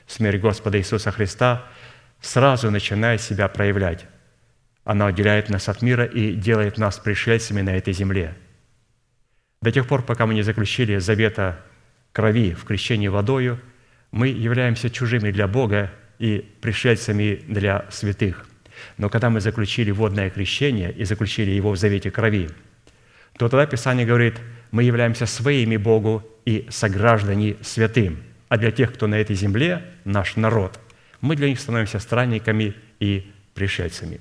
смерть 0.07 0.41
Господа 0.41 0.79
Иисуса 0.79 1.11
Христа 1.11 1.67
сразу 2.21 2.71
начинает 2.71 3.21
себя 3.21 3.49
проявлять. 3.49 4.07
Она 4.85 5.09
отделяет 5.09 5.51
нас 5.51 5.69
от 5.69 5.83
мира 5.83 6.05
и 6.05 6.33
делает 6.33 6.79
нас 6.79 6.99
пришельцами 6.99 7.61
на 7.61 7.77
этой 7.77 7.93
земле– 7.93 8.35
до 9.61 9.73
тех 9.73 9.87
пор, 9.87 10.03
пока 10.03 10.27
мы 10.27 10.35
не 10.35 10.43
заключили 10.43 10.99
завета 10.99 11.61
крови 12.13 12.55
в 12.55 12.65
крещении 12.65 13.09
водою, 13.09 13.61
мы 14.13 14.29
являемся 14.29 14.89
чужими 14.89 15.31
для 15.31 15.49
Бога 15.49 15.91
и 16.19 16.49
пришельцами 16.61 17.43
для 17.49 17.87
святых. 17.91 18.47
Но 18.97 19.09
когда 19.09 19.31
мы 19.31 19.41
заключили 19.41 19.91
водное 19.91 20.31
крещение 20.31 20.93
и 20.93 21.05
заключили 21.05 21.51
его 21.51 21.73
в 21.73 21.77
завете 21.77 22.11
крови, 22.11 22.49
то 23.37 23.49
тогда 23.49 23.67
Писание 23.67 24.07
говорит, 24.07 24.37
мы 24.71 24.85
являемся 24.85 25.27
своими 25.27 25.77
Богу 25.77 26.25
и 26.49 26.67
сограждане 26.71 27.57
святым. 27.61 28.23
А 28.49 28.57
для 28.57 28.71
тех, 28.71 28.95
кто 28.95 29.07
на 29.07 29.17
этой 29.17 29.37
земле, 29.37 29.85
наш 30.07 30.37
народ, 30.37 30.81
мы 31.21 31.37
для 31.37 31.47
них 31.47 31.61
становимся 31.61 31.99
странниками 31.99 32.75
и 33.01 33.31
пришельцами. 33.53 34.19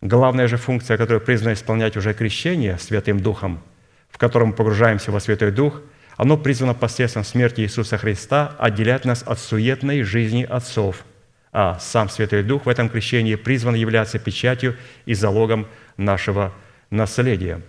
Главная 0.00 0.46
же 0.46 0.56
функция, 0.56 0.96
которую 0.96 1.20
признано 1.20 1.54
исполнять 1.54 1.96
уже 1.96 2.14
крещение 2.14 2.78
Святым 2.78 3.18
Духом, 3.18 3.60
в 4.08 4.18
котором 4.18 4.50
мы 4.50 4.54
погружаемся 4.54 5.10
во 5.10 5.18
Святой 5.18 5.50
Дух, 5.50 5.82
оно 6.16 6.36
призвано 6.36 6.74
посредством 6.74 7.24
смерти 7.24 7.62
Иисуса 7.62 7.98
Христа 7.98 8.54
отделять 8.56 9.04
нас 9.04 9.24
от 9.26 9.40
суетной 9.40 10.04
жизни 10.04 10.44
отцов, 10.44 11.04
а 11.50 11.76
сам 11.80 12.08
Святой 12.08 12.44
Дух 12.44 12.66
в 12.66 12.68
этом 12.68 12.88
крещении 12.88 13.34
призван 13.34 13.74
являться 13.74 14.20
печатью 14.20 14.76
и 15.06 15.14
залогом 15.14 15.66
нашего 15.96 16.52
наследия. 16.88 17.62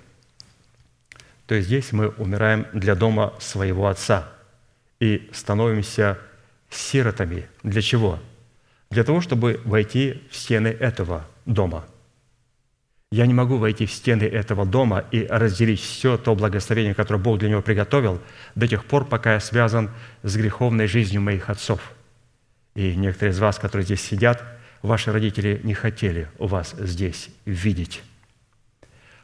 То 1.52 1.60
здесь 1.60 1.92
мы 1.92 2.08
умираем 2.08 2.66
для 2.72 2.96
дома 2.96 3.34
своего 3.38 3.90
Отца 3.90 4.26
и 5.02 5.30
становимся 5.34 6.18
сиротами. 6.70 7.46
Для 7.62 7.82
чего? 7.82 8.20
Для 8.90 9.04
того, 9.04 9.20
чтобы 9.20 9.60
войти 9.66 10.24
в 10.32 10.38
стены 10.38 10.70
этого 10.70 11.28
дома– 11.46 11.86
я 13.12 13.26
не 13.26 13.34
могу 13.34 13.58
войти 13.58 13.86
в 13.86 13.92
стены 13.92 14.24
этого 14.24 14.66
дома 14.66 15.04
и 15.12 15.26
разделить 15.26 15.82
все 15.82 16.18
то 16.18 16.34
благословение, 16.34 16.94
которое 16.94 17.20
Бог 17.20 17.40
для 17.40 17.50
него 17.50 17.62
приготовил, 17.62 18.22
до 18.56 18.70
тех 18.70 18.86
пор, 18.86 19.04
пока 19.04 19.34
я 19.34 19.42
связан 19.42 19.92
с 20.24 20.38
греховной 20.38 20.88
жизнью 20.88 21.20
моих 21.20 21.50
отцов. 21.50 21.92
И 22.76 22.96
некоторые 22.96 23.34
из 23.34 23.40
вас, 23.40 23.60
которые 23.60 23.84
здесь 23.84 24.02
сидят, 24.02 24.42
ваши 24.82 25.12
родители 25.12 25.60
не 25.66 25.74
хотели 25.74 26.30
вас 26.40 26.74
здесь 26.80 27.28
видеть. 27.44 28.02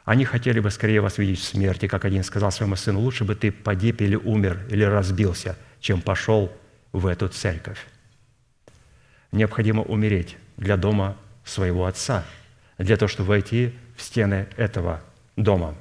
Они 0.08 0.24
хотели 0.24 0.58
бы 0.58 0.70
скорее 0.70 1.00
вас 1.02 1.18
видеть 1.18 1.38
в 1.40 1.44
смерти, 1.44 1.86
как 1.86 2.04
один 2.04 2.24
сказал 2.24 2.50
своему 2.50 2.76
сыну, 2.76 3.00
лучше 3.00 3.24
бы 3.24 3.34
ты 3.34 3.52
погиб 3.52 4.00
или 4.00 4.16
умер, 4.16 4.58
или 4.70 4.82
разбился, 4.82 5.56
чем 5.80 6.00
пошел 6.00 6.50
в 6.92 7.06
эту 7.06 7.28
церковь. 7.28 7.86
Необходимо 9.32 9.82
умереть 9.82 10.36
для 10.56 10.76
дома 10.76 11.16
своего 11.44 11.84
отца– 11.86 12.24
для 12.78 12.96
того, 12.96 13.08
чтобы 13.08 13.30
войти 13.30 13.74
в 13.96 14.02
стены 14.02 14.46
этого 14.56 15.00
дома. 15.36 15.74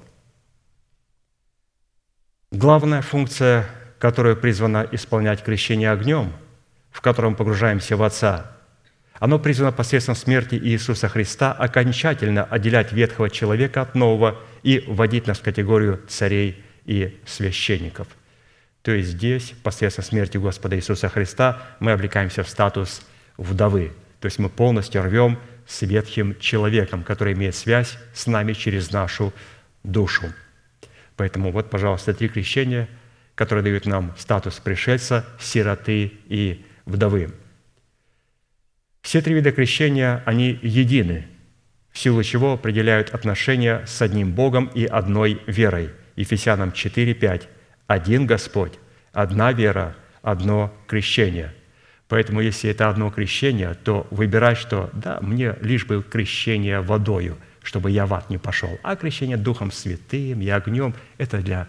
Главная 2.52 3.02
функция, 3.02 3.70
которую 4.00 4.36
призвана 4.36 4.88
исполнять 4.92 5.44
крещение 5.44 5.92
огнем, 5.92 6.34
в 6.92 7.02
котором 7.02 7.36
погружаемся 7.36 7.96
в 7.96 8.04
Отца, 8.04 8.57
оно 9.20 9.40
призвано 9.40 9.72
посредством 9.72 10.16
смерти 10.16 10.56
Иисуса 10.56 11.08
Христа 11.08 11.52
окончательно 11.52 12.44
отделять 12.44 12.92
ветхого 12.92 13.30
человека 13.30 13.82
от 13.82 13.96
нового 13.96 14.40
и 14.64 14.84
вводить 14.88 15.28
нас 15.28 15.40
в 15.40 15.44
категорию 15.44 16.02
царей 16.08 16.64
и 16.86 17.18
священников. 17.26 18.08
То 18.84 18.92
есть 18.92 19.10
здесь, 19.10 19.54
посредством 19.64 20.06
смерти 20.06 20.38
Господа 20.38 20.76
Иисуса 20.76 21.10
Христа, 21.10 21.62
мы 21.80 21.92
облекаемся 21.92 22.44
в 22.44 22.50
статус 22.50 23.02
вдовы. 23.38 23.92
То 24.22 24.28
есть 24.28 24.40
мы 24.40 24.50
полностью 24.50 25.04
рвем 25.04 25.40
с 25.68 25.82
ветхим 25.82 26.40
человеком, 26.40 27.04
который 27.04 27.34
имеет 27.34 27.56
связь 27.56 27.98
с 28.14 28.28
нами 28.28 28.54
через 28.54 28.92
нашу 28.92 29.34
душу. 29.84 30.32
Поэтому 31.18 31.52
вот, 31.52 31.70
пожалуйста, 31.70 32.14
три 32.14 32.30
крещения, 32.30 32.88
которые 33.36 33.64
дают 33.64 33.86
нам 33.86 34.16
статус 34.18 34.60
пришельца, 34.60 35.26
сироты 35.40 36.14
и 36.28 36.66
вдовы. 36.86 37.34
Все 39.02 39.22
три 39.22 39.34
вида 39.34 39.52
крещения, 39.52 40.22
они 40.26 40.60
едины, 40.62 41.28
в 41.92 41.98
силу 41.98 42.22
чего 42.24 42.54
определяют 42.54 43.10
отношения 43.12 43.84
с 43.88 44.02
одним 44.02 44.34
Богом 44.34 44.68
и 44.68 44.86
одной 44.86 45.42
верой. 45.48 45.90
Ефесянам 46.16 46.72
4, 46.72 47.14
5. 47.14 47.50
Один 47.88 48.26
Господь, 48.26 48.74
одна 49.14 49.52
вера, 49.52 49.96
одно 50.22 50.74
крещение. 50.88 51.54
Поэтому, 52.08 52.42
если 52.42 52.70
это 52.70 52.90
одно 52.90 53.10
крещение, 53.12 53.74
то 53.74 54.08
выбирай, 54.12 54.56
что 54.56 54.90
да, 54.94 55.20
мне 55.22 55.56
лишь 55.62 55.86
бы 55.86 56.04
крещение 56.04 56.82
водою, 56.82 57.38
чтобы 57.64 57.92
я 57.92 58.06
в 58.06 58.14
ад 58.14 58.30
не 58.30 58.38
пошел. 58.38 58.80
А 58.84 58.96
крещение 58.96 59.38
Духом 59.38 59.72
Святым 59.72 60.42
и 60.42 60.50
огнем– 60.50 60.94
это 61.18 61.40
для 61.40 61.68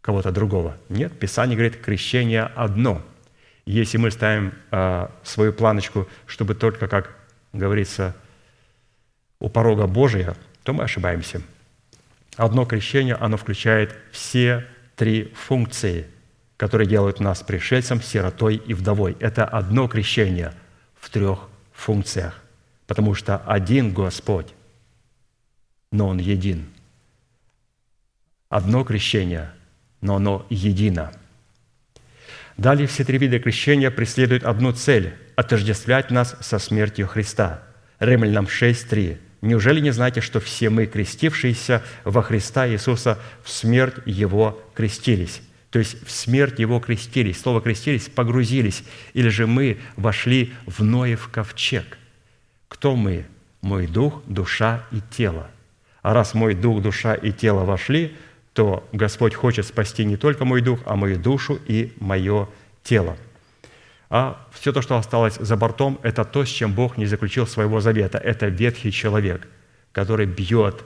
кого-то 0.00 0.32
другого. 0.32 0.76
Нет, 0.88 1.18
Писание 1.18 1.56
говорит, 1.56 1.76
крещение 1.76 2.42
одно. 2.42 3.02
Если 3.68 3.98
мы 3.98 4.10
ставим 4.10 4.54
а, 4.70 5.14
свою 5.22 5.52
планочку, 5.52 6.08
чтобы 6.24 6.54
только, 6.54 6.88
как 6.88 7.14
говорится, 7.52 8.16
у 9.40 9.50
порога 9.50 9.86
Божия, 9.86 10.34
то 10.62 10.72
мы 10.72 10.84
ошибаемся. 10.84 11.42
Одно 12.36 12.64
крещение, 12.64 13.14
оно 13.14 13.36
включает 13.36 13.94
все 14.10 14.66
три 14.96 15.34
функции, 15.34 16.06
которые 16.56 16.88
делают 16.88 17.20
нас 17.20 17.42
пришельцем, 17.42 18.00
сиротой 18.00 18.56
и 18.56 18.72
вдовой. 18.72 19.18
Это 19.20 19.44
одно 19.44 19.86
крещение 19.86 20.54
в 20.98 21.10
трех 21.10 21.40
функциях, 21.74 22.40
потому 22.86 23.12
что 23.12 23.36
один 23.36 23.92
Господь, 23.92 24.48
но 25.90 26.08
Он 26.08 26.16
един. 26.16 26.70
Одно 28.48 28.82
крещение, 28.82 29.52
но 30.00 30.16
оно 30.16 30.46
едино. 30.48 31.12
Далее 32.58 32.88
все 32.88 33.04
три 33.04 33.18
вида 33.18 33.38
крещения 33.38 33.88
преследуют 33.88 34.42
одну 34.42 34.72
цель– 34.72 35.14
отождествлять 35.36 36.10
нас 36.10 36.36
со 36.40 36.58
смертью 36.58 37.06
Христа. 37.06 37.62
Римлянам 38.00 38.46
6.3. 38.46 39.16
Неужели 39.42 39.78
не 39.78 39.92
знаете, 39.92 40.20
что 40.20 40.40
все 40.40 40.68
мы, 40.68 40.86
крестившиеся 40.86 41.84
во 42.04 42.20
Христа 42.20 42.68
Иисуса, 42.68 43.20
в 43.44 43.50
смерть 43.50 43.94
Его 44.06 44.60
крестились? 44.74 45.40
То 45.70 45.78
есть 45.78 46.04
в 46.04 46.10
смерть 46.10 46.58
Его 46.58 46.80
крестились. 46.80 47.40
Слово 47.40 47.60
«крестились»– 47.60 48.08
погрузились. 48.14 48.82
Или 49.14 49.28
же 49.28 49.46
мы 49.46 49.78
вошли 49.94 50.52
в 50.66 50.82
Ноев 50.82 51.28
ковчег. 51.28 51.96
Кто 52.66 52.96
мы? 52.96 53.26
Мой 53.60 53.86
дух, 53.86 54.20
душа 54.26 54.84
и 54.90 55.00
тело. 55.10 55.48
А 56.02 56.12
раз 56.12 56.34
мой 56.34 56.54
дух, 56.54 56.82
душа 56.82 57.14
и 57.14 57.30
тело 57.30 57.64
вошли, 57.64 58.16
то 58.58 58.88
Господь 58.90 59.36
хочет 59.36 59.66
спасти 59.66 60.04
не 60.04 60.16
только 60.16 60.44
мой 60.44 60.62
дух, 60.62 60.80
а 60.84 60.96
мою 60.96 61.16
душу 61.16 61.60
и 61.68 61.92
мое 62.00 62.48
тело. 62.82 63.16
А 64.10 64.48
все 64.50 64.72
то, 64.72 64.82
что 64.82 64.96
осталось 64.96 65.36
за 65.36 65.56
бортом, 65.56 66.00
это 66.02 66.24
то, 66.24 66.44
с 66.44 66.48
чем 66.48 66.72
Бог 66.72 66.96
не 66.96 67.06
заключил 67.06 67.46
своего 67.46 67.80
завета. 67.80 68.18
Это 68.18 68.48
ветхий 68.48 68.90
человек, 68.90 69.46
который 69.92 70.26
бьет 70.26 70.82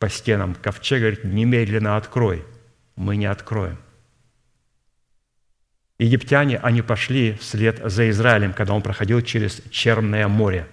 по 0.00 0.08
стенам 0.08 0.56
ковчега, 0.56 1.02
говорит, 1.02 1.22
немедленно 1.22 1.96
открой. 1.96 2.44
Мы 2.96 3.16
не 3.16 3.26
откроем. 3.26 3.78
Египтяне, 6.00 6.58
они 6.58 6.82
пошли 6.82 7.34
вслед 7.34 7.80
за 7.84 8.10
Израилем, 8.10 8.52
когда 8.52 8.74
он 8.74 8.82
проходил 8.82 9.22
через 9.22 9.62
Черное 9.70 10.26
море. 10.26 10.66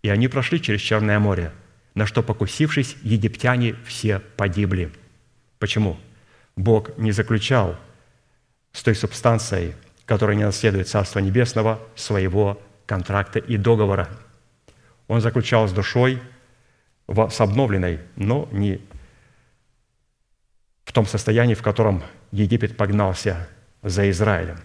И 0.00 0.08
они 0.08 0.28
прошли 0.28 0.58
через 0.58 0.80
Черное 0.80 1.18
море, 1.18 1.52
на 1.94 2.06
что, 2.06 2.22
покусившись, 2.22 2.96
египтяне 3.02 3.74
все 3.84 4.20
погибли. 4.38 4.90
Почему? 5.58 5.96
Бог 6.56 6.96
не 6.96 7.12
заключал 7.12 7.76
с 8.72 8.82
той 8.82 8.94
субстанцией, 8.94 9.74
которая 10.04 10.36
не 10.36 10.44
наследует 10.44 10.88
Царство 10.88 11.18
Небесного, 11.18 11.80
своего 11.94 12.60
контракта 12.86 13.38
и 13.38 13.56
договора. 13.56 14.08
Он 15.08 15.20
заключал 15.20 15.68
с 15.68 15.72
душой 15.72 16.20
с 17.08 17.40
обновленной, 17.40 18.00
но 18.16 18.48
не 18.52 18.80
в 20.84 20.92
том 20.92 21.06
состоянии, 21.06 21.54
в 21.54 21.62
котором 21.62 22.02
Египет 22.32 22.76
погнался 22.76 23.48
за 23.82 24.10
Израилем. 24.10 24.58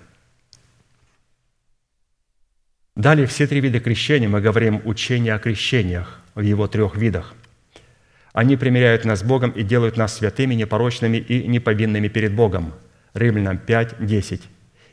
Далее 2.96 3.26
все 3.26 3.48
три 3.48 3.62
вида 3.62 3.80
крещения, 3.80 4.28
мы 4.28 4.42
говорим 4.42 4.82
учение 4.86 5.34
о 5.34 5.40
крещениях 5.40 6.20
в 6.36 6.42
его 6.42 6.68
трех 6.68 6.96
видах. 6.96 7.34
Они 8.34 8.56
примиряют 8.56 9.04
нас 9.04 9.20
с 9.20 9.24
Богом 9.24 9.52
и 9.52 9.64
делают 9.64 9.98
нас 9.98 10.18
святыми, 10.18 10.54
непорочными 10.54 11.18
и 11.18 11.48
неповинными 11.48 12.08
перед 12.08 12.34
Богом. 12.34 12.74
Римлянам 13.14 13.58
5, 13.58 14.06
10. 14.06 14.42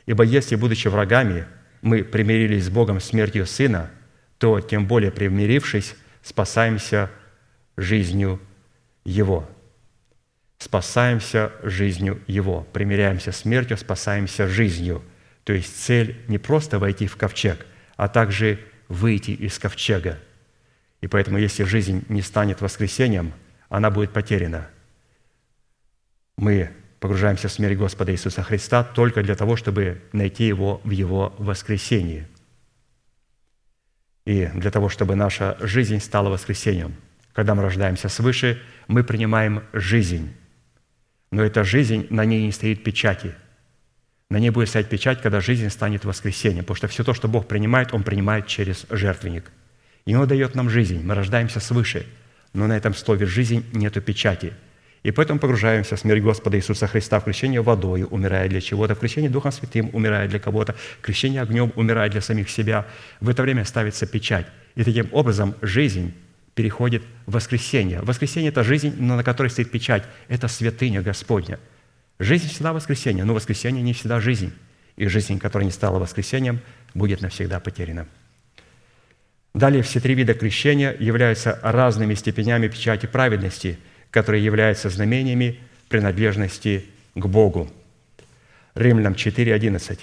Ибо 0.05 0.23
если, 0.23 0.55
будучи 0.55 0.87
врагами, 0.87 1.45
мы 1.81 2.03
примирились 2.03 2.65
с 2.65 2.69
Богом 2.69 2.99
смертью 2.99 3.45
Сына, 3.45 3.89
то 4.37 4.59
тем 4.59 4.87
более 4.87 5.11
примирившись, 5.11 5.95
спасаемся 6.21 7.09
жизнью 7.77 8.41
Его. 9.05 9.49
Спасаемся 10.57 11.53
жизнью 11.63 12.21
Его. 12.27 12.67
Примиряемся 12.73 13.31
смертью, 13.31 13.77
спасаемся 13.77 14.47
жизнью. 14.47 15.01
То 15.45 15.53
есть 15.53 15.81
цель 15.81 16.17
не 16.27 16.37
просто 16.37 16.79
войти 16.79 17.07
в 17.07 17.15
ковчег, 17.15 17.65
а 17.95 18.09
также 18.09 18.59
выйти 18.89 19.31
из 19.31 19.57
ковчега. 19.57 20.19
И 21.01 21.07
поэтому, 21.07 21.37
если 21.37 21.63
жизнь 21.63 22.03
не 22.09 22.21
станет 22.21 22.61
воскресением, 22.61 23.33
она 23.69 23.89
будет 23.89 24.11
потеряна. 24.11 24.67
Мы 26.37 26.71
погружаемся 26.99 27.47
в 27.47 27.51
смерть 27.51 27.77
Господа 27.77 28.11
Иисуса 28.11 28.43
Христа 28.43 28.83
только 28.83 29.23
для 29.23 29.35
того, 29.35 29.55
чтобы 29.55 30.01
найти 30.11 30.45
Его 30.45 30.81
в 30.83 30.89
Его 30.89 31.33
воскресении. 31.37 32.27
И 34.25 34.45
для 34.53 34.71
того, 34.71 34.89
чтобы 34.89 35.15
наша 35.15 35.57
жизнь 35.59 35.99
стала 35.99 36.29
воскресением. 36.29 36.95
Когда 37.33 37.55
мы 37.55 37.63
рождаемся 37.63 38.09
свыше, 38.09 38.61
мы 38.87 39.03
принимаем 39.03 39.63
жизнь. 39.71 40.33
Но 41.31 41.43
эта 41.43 41.63
жизнь, 41.63 42.07
на 42.09 42.25
ней 42.25 42.45
не 42.45 42.51
стоит 42.51 42.83
печати. 42.83 43.33
На 44.29 44.37
ней 44.37 44.49
будет 44.49 44.69
стоять 44.69 44.89
печать, 44.89 45.21
когда 45.21 45.41
жизнь 45.41 45.69
станет 45.69 46.05
воскресением. 46.05 46.63
Потому 46.63 46.75
что 46.75 46.87
все 46.87 47.03
то, 47.03 47.13
что 47.13 47.27
Бог 47.27 47.47
принимает, 47.47 47.93
Он 47.93 48.03
принимает 48.03 48.47
через 48.47 48.85
жертвенник. 48.89 49.51
И 50.05 50.15
Он 50.15 50.27
дает 50.27 50.55
нам 50.55 50.69
жизнь. 50.69 51.01
Мы 51.03 51.15
рождаемся 51.15 51.59
свыше. 51.59 52.05
Но 52.53 52.67
на 52.67 52.75
этом 52.75 52.95
слове 52.95 53.25
«жизнь» 53.25 53.63
нету 53.73 54.01
печати– 54.01 54.53
и 55.03 55.11
поэтому 55.11 55.39
погружаемся 55.39 55.95
в 55.95 55.99
смерть 55.99 56.21
Господа 56.21 56.57
Иисуса 56.57 56.87
Христа, 56.87 57.19
в 57.19 57.23
крещение 57.23 57.61
водой, 57.61 58.05
умирая 58.09 58.49
для 58.49 58.59
чего-то, 58.59 58.95
в 58.95 58.99
крещение 58.99 59.29
Духом 59.29 59.51
Святым, 59.51 59.89
умирая 59.93 60.27
для 60.27 60.39
кого-то, 60.39 60.73
в 60.73 61.01
крещение 61.01 61.41
огнем, 61.41 61.71
умирая 61.75 62.09
для 62.09 62.21
самих 62.21 62.49
себя. 62.49 62.85
В 63.21 63.29
это 63.29 63.41
время 63.43 63.63
ставится 63.63 64.05
печать. 64.05 64.45
И 64.75 64.83
таким 64.83 65.07
образом 65.13 65.55
жизнь 65.61 66.13
переходит 66.53 67.03
в 67.25 67.31
воскресение. 67.31 68.01
Воскресение– 68.01 68.49
это 68.51 68.63
жизнь, 68.63 69.01
на 69.01 69.23
которой 69.23 69.47
стоит 69.47 69.71
печать. 69.71 70.03
Это 70.27 70.49
святыня 70.49 71.01
Господня. 71.01 71.59
Жизнь 72.19 72.49
всегда 72.49 72.73
воскресение, 72.73 73.23
но 73.23 73.33
воскресение 73.33 73.81
не 73.81 73.93
всегда 73.93 74.19
жизнь. 74.19 74.51
И 74.97 75.07
жизнь, 75.07 75.39
которая 75.39 75.65
не 75.65 75.71
стала 75.71 75.97
воскресением, 75.97 76.59
будет 76.93 77.21
навсегда 77.21 77.61
потеряна. 77.61 78.05
Далее, 79.59 79.83
все 79.83 79.99
три 79.99 80.15
вида 80.15 80.33
крещения 80.33 80.95
являются 80.99 81.59
разными 81.61 82.15
степенями 82.15 82.67
печати 82.67 83.05
праведности– 83.05 83.77
которые 84.11 84.43
являются 84.43 84.89
знамениями 84.89 85.59
принадлежности 85.87 86.85
к 87.15 87.25
Богу. 87.25 87.69
Римлянам 88.75 89.13
4.11. 89.13 89.99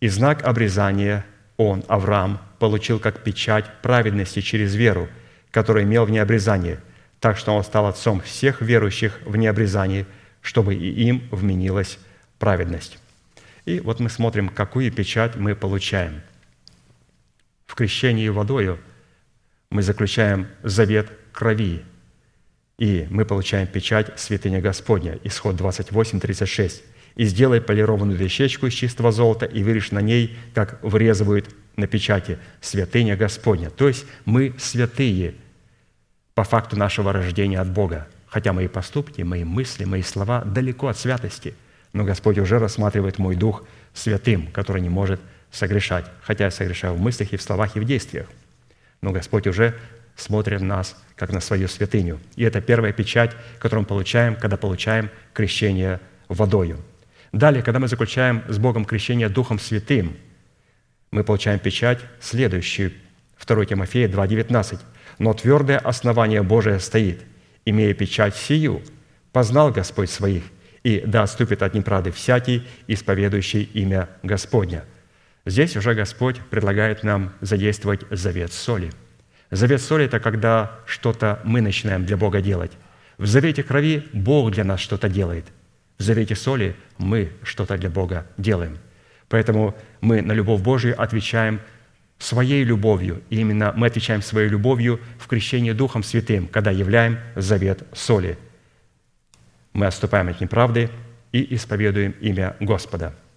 «И 0.00 0.08
знак 0.08 0.44
обрезания 0.44 1.24
он, 1.56 1.84
Авраам, 1.88 2.40
получил 2.58 2.98
как 2.98 3.22
печать 3.22 3.66
праведности 3.82 4.40
через 4.40 4.74
веру, 4.74 5.08
которую 5.50 5.84
имел 5.84 6.04
в 6.04 6.10
необрезании, 6.10 6.78
так 7.20 7.36
что 7.36 7.54
он 7.54 7.64
стал 7.64 7.86
отцом 7.86 8.20
всех 8.20 8.62
верующих 8.62 9.20
в 9.24 9.36
необрезании, 9.36 10.06
чтобы 10.40 10.74
и 10.74 10.88
им 11.02 11.28
вменилась 11.30 11.98
праведность». 12.38 12.98
И 13.64 13.80
вот 13.80 14.00
мы 14.00 14.08
смотрим, 14.08 14.48
какую 14.48 14.90
печать 14.90 15.36
мы 15.36 15.54
получаем. 15.54 16.22
В 17.68 17.74
крещении 17.74 18.28
водою 18.28 18.78
мы 19.70 19.82
заключаем 19.82 20.48
завет 20.64 21.12
крови, 21.32 21.84
и 22.78 23.06
мы 23.10 23.24
получаем 23.24 23.68
печать 23.68 24.18
святыня 24.18 24.60
Господня. 24.60 25.20
Исход 25.22 25.54
28, 25.54 26.18
36. 26.18 26.82
«И 27.14 27.24
сделай 27.24 27.60
полированную 27.60 28.18
дощечку 28.18 28.66
из 28.66 28.72
чистого 28.72 29.12
золота, 29.12 29.44
и 29.44 29.62
вырежь 29.62 29.90
на 29.90 30.00
ней, 30.00 30.36
как 30.54 30.82
врезывают 30.82 31.54
на 31.76 31.86
печати, 31.86 32.38
святыня 32.60 33.16
Господня». 33.16 33.70
То 33.70 33.88
есть 33.88 34.06
мы 34.24 34.54
святые 34.58 35.34
по 36.34 36.44
факту 36.44 36.76
нашего 36.76 37.12
рождения 37.12 37.60
от 37.60 37.70
Бога. 37.70 38.08
Хотя 38.28 38.52
мои 38.52 38.68
поступки, 38.68 39.22
мои 39.22 39.44
мысли, 39.44 39.84
мои 39.84 40.02
слова 40.02 40.42
далеко 40.42 40.88
от 40.88 40.96
святости. 40.96 41.54
Но 41.92 42.04
Господь 42.04 42.38
уже 42.38 42.58
рассматривает 42.58 43.18
мой 43.18 43.36
дух 43.36 43.64
святым, 43.92 44.46
который 44.52 44.80
не 44.80 44.88
может 44.88 45.20
согрешать. 45.50 46.04
Хотя 46.22 46.46
я 46.46 46.50
согрешаю 46.50 46.94
в 46.94 47.00
мыслях 47.00 47.32
и 47.32 47.36
в 47.36 47.42
словах 47.42 47.76
и 47.76 47.80
в 47.80 47.84
действиях. 47.84 48.26
Но 49.00 49.12
Господь 49.12 49.46
уже 49.46 49.74
смотрит 50.16 50.60
на 50.60 50.76
нас, 50.76 50.96
как 51.16 51.32
на 51.32 51.40
свою 51.40 51.68
святыню. 51.68 52.18
И 52.36 52.42
это 52.42 52.60
первая 52.60 52.92
печать, 52.92 53.36
которую 53.58 53.82
мы 53.82 53.86
получаем, 53.86 54.36
когда 54.36 54.56
получаем 54.56 55.10
крещение 55.32 56.00
водою. 56.28 56.78
Далее, 57.32 57.62
когда 57.62 57.78
мы 57.78 57.88
заключаем 57.88 58.42
с 58.48 58.58
Богом 58.58 58.84
крещение 58.84 59.28
Духом 59.28 59.58
Святым, 59.58 60.16
мы 61.10 61.24
получаем 61.24 61.58
печать 61.58 62.00
следующую, 62.20 62.92
2 63.46 63.64
Тимофея 63.66 64.08
2,19. 64.08 64.80
«Но 65.18 65.32
твердое 65.34 65.78
основание 65.78 66.42
Божие 66.42 66.80
стоит, 66.80 67.22
имея 67.64 67.94
печать 67.94 68.36
сию, 68.36 68.82
познал 69.32 69.70
Господь 69.72 70.10
своих, 70.10 70.44
и 70.82 71.02
да 71.06 71.22
отступит 71.22 71.62
от 71.62 71.74
неправды 71.74 72.12
всякий, 72.12 72.66
исповедующий 72.86 73.62
имя 73.62 74.08
Господня». 74.22 74.84
Здесь 75.48 75.78
уже 75.78 75.94
Господь 75.94 76.40
предлагает 76.50 77.04
нам 77.04 77.32
задействовать 77.40 78.02
завет 78.10 78.52
соли. 78.52 78.92
Завет 79.50 79.80
соли– 79.80 80.04
это 80.04 80.20
когда 80.20 80.78
что-то 80.84 81.40
мы 81.42 81.62
начинаем 81.62 82.04
для 82.04 82.18
Бога 82.18 82.42
делать. 82.42 82.72
В 83.16 83.24
завете 83.24 83.62
крови 83.62 84.06
Бог 84.12 84.50
для 84.50 84.64
нас 84.64 84.78
что-то 84.80 85.08
делает. 85.08 85.46
В 85.96 86.02
завете 86.02 86.36
соли 86.36 86.76
мы 86.98 87.32
что-то 87.42 87.78
для 87.78 87.88
Бога 87.88 88.26
делаем. 88.36 88.76
Поэтому 89.30 89.74
мы 90.02 90.20
на 90.20 90.32
любовь 90.32 90.60
Божию 90.60 91.00
отвечаем 91.00 91.60
своей 92.18 92.62
любовью. 92.62 93.22
И 93.30 93.40
именно 93.40 93.72
мы 93.74 93.86
отвечаем 93.86 94.20
своей 94.20 94.50
любовью 94.50 95.00
в 95.18 95.28
крещении 95.28 95.72
Духом 95.72 96.02
Святым, 96.02 96.46
когда 96.46 96.72
являем 96.72 97.20
завет 97.36 97.84
соли. 97.94 98.36
Мы 99.72 99.86
отступаем 99.86 100.28
от 100.28 100.42
неправды 100.42 100.90
и 101.32 101.54
исповедуем 101.54 102.14
имя 102.20 102.54
Господа– 102.60 103.14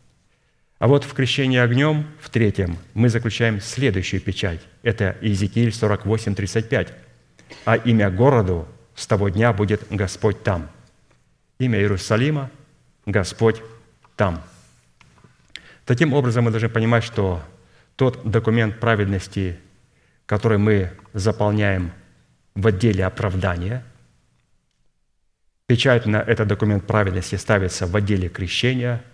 а 0.82 0.88
вот 0.88 1.04
в 1.04 1.14
крещении 1.14 1.60
огнем, 1.60 2.08
в 2.20 2.32
третьем, 2.32 2.76
мы 2.96 3.10
заключаем 3.10 3.62
следующую 3.62 4.20
печать. 4.20 4.62
Это 4.82 5.16
Иезекииль 5.22 5.72
48, 5.72 6.34
35. 6.34 6.94
«А 7.66 7.76
имя 7.76 8.10
городу 8.10 8.68
с 8.96 9.06
того 9.06 9.30
дня 9.30 9.54
будет 9.54 9.84
Господь 9.92 10.42
там». 10.42 10.72
Имя 11.60 11.78
Иерусалима– 11.78 12.50
Господь 13.06 13.62
там. 14.16 14.42
Таким 15.86 16.16
образом, 16.16 16.46
мы 16.46 16.50
должны 16.50 16.70
понимать, 16.70 17.04
что 17.04 17.44
тот 17.96 18.20
документ 18.28 18.80
праведности, 18.80 19.60
который 20.26 20.58
мы 20.58 20.90
заполняем 21.14 21.92
в 22.56 22.66
отделе 22.66 23.06
оправдания, 23.06 23.84
печать 25.68 26.08
на 26.08 26.18
этот 26.18 26.48
документ 26.48 26.88
праведности 26.88 27.36
ставится 27.36 27.86
в 27.86 27.96
отделе 27.96 28.30
крещения– 28.30 29.04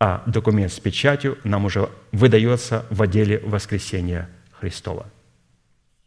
а 0.00 0.22
документ 0.26 0.72
с 0.72 0.80
печатью 0.80 1.38
нам 1.44 1.66
уже 1.66 1.90
выдается 2.10 2.86
в 2.88 3.02
отделе 3.02 3.38
воскресения 3.40 4.30
Христова. 4.58 5.06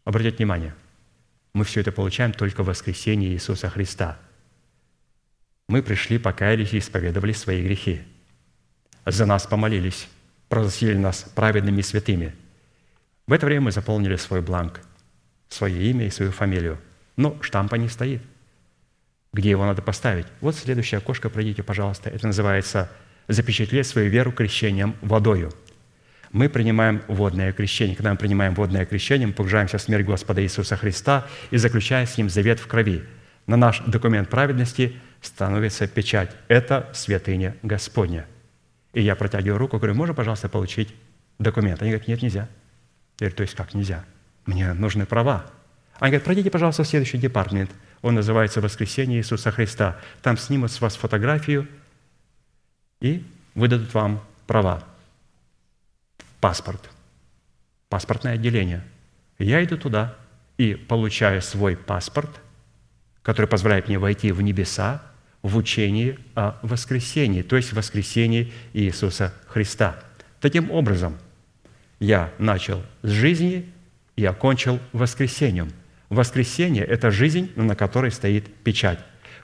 Обратите 0.04 0.36
внимание, 0.36 0.74
мы 1.54 1.64
все 1.64 1.80
это 1.80 1.92
получаем 1.92 2.32
только 2.32 2.64
в 2.64 2.66
воскресении 2.66 3.30
Иисуса 3.30 3.70
Христа. 3.70 4.18
Мы 5.68 5.80
пришли, 5.80 6.18
покаялись 6.18 6.74
и 6.74 6.78
исповедовали 6.78 7.32
свои 7.32 7.62
грехи. 7.62 8.02
За 9.06 9.26
нас 9.26 9.46
помолились, 9.46 10.08
провозгласили 10.48 10.96
нас 10.96 11.22
праведными 11.34 11.78
и 11.78 11.84
святыми. 11.84 12.34
В 13.28 13.32
это 13.32 13.46
время 13.46 13.62
мы 13.62 13.72
заполнили 13.72 14.16
свой 14.16 14.42
бланк, 14.42 14.80
свое 15.48 15.90
имя 15.90 16.06
и 16.06 16.10
свою 16.10 16.32
фамилию. 16.32 16.78
Но 17.16 17.38
штампа 17.40 17.76
не 17.76 17.88
стоит. 17.88 18.22
Где 19.32 19.50
его 19.50 19.64
надо 19.64 19.82
поставить? 19.82 20.26
Вот 20.40 20.56
следующее 20.56 20.98
окошко, 20.98 21.30
пройдите, 21.30 21.62
пожалуйста. 21.62 22.10
Это 22.10 22.26
называется– 22.26 22.90
запечатлеть 23.28 23.86
свою 23.86 24.10
веру 24.10 24.32
крещением 24.32 24.96
водою. 25.00 25.52
Мы 26.32 26.48
принимаем 26.48 27.02
водное 27.06 27.52
крещение. 27.52 27.94
Когда 27.94 28.10
мы 28.10 28.16
принимаем 28.16 28.54
водное 28.54 28.84
крещение, 28.84 29.28
мы 29.28 29.32
погружаемся 29.32 29.78
в 29.78 29.82
смерть 29.82 30.04
Господа 30.04 30.42
Иисуса 30.42 30.76
Христа 30.76 31.26
и 31.50 31.56
заключаем 31.56 32.06
с 32.06 32.18
Ним 32.18 32.28
завет 32.28 32.58
в 32.58 32.66
крови. 32.66 33.04
На 33.46 33.56
наш 33.56 33.80
документ 33.86 34.28
праведности 34.28 34.96
становится 35.20 35.86
печать. 35.86 36.30
Это 36.48 36.90
святыня 36.92 37.56
Господня. 37.62 38.26
И 38.94 39.02
я 39.02 39.14
протягиваю 39.14 39.58
руку, 39.58 39.76
говорю, 39.76 39.94
можно, 39.94 40.14
пожалуйста, 40.14 40.48
получить 40.48 40.92
документ? 41.38 41.82
Они 41.82 41.92
говорят, 41.92 42.08
нет, 42.08 42.22
нельзя. 42.22 42.48
Я 43.20 43.26
говорю, 43.26 43.36
то 43.36 43.42
есть 43.42 43.54
как 43.54 43.74
нельзя? 43.74 44.04
Мне 44.44 44.72
нужны 44.72 45.06
права. 45.06 45.46
Они 46.00 46.10
говорят, 46.10 46.24
пройдите, 46.24 46.50
пожалуйста, 46.50 46.82
в 46.82 46.88
следующий 46.88 47.18
департамент. 47.18 47.70
Он 48.02 48.14
называется 48.14 48.60
«Воскресение 48.60 49.20
Иисуса 49.20 49.52
Христа». 49.52 49.98
Там 50.20 50.36
снимут 50.36 50.72
с 50.72 50.80
вас 50.80 50.96
фотографию– 50.96 51.68
и 53.00 53.24
выдадут 53.54 53.92
вам 53.94 54.22
права. 54.46 54.84
Паспорт. 56.40 56.90
Паспортное 57.88 58.34
отделение. 58.34 58.82
Я 59.38 59.62
иду 59.64 59.76
туда 59.76 60.14
и 60.58 60.74
получаю 60.74 61.42
свой 61.42 61.76
паспорт, 61.76 62.30
который 63.22 63.46
позволяет 63.46 63.88
мне 63.88 63.98
войти 63.98 64.32
в 64.32 64.42
небеса 64.42 65.02
в 65.42 65.56
учении 65.56 66.18
о 66.34 66.58
воскресении, 66.62 67.42
то 67.42 67.56
есть 67.56 67.72
воскресении 67.72 68.52
Иисуса 68.72 69.34
Христа. 69.46 69.98
Таким 70.40 70.70
образом, 70.70 71.18
я 72.00 72.32
начал 72.38 72.82
с 73.02 73.08
жизни 73.08 73.70
и 74.16 74.24
окончил 74.24 74.80
воскресением. 74.92 75.70
Воскресение– 76.08 76.84
это 76.86 77.10
жизнь, 77.10 77.50
на 77.56 77.74
которой 77.74 78.10
стоит 78.10 78.52
печать. 78.62 78.98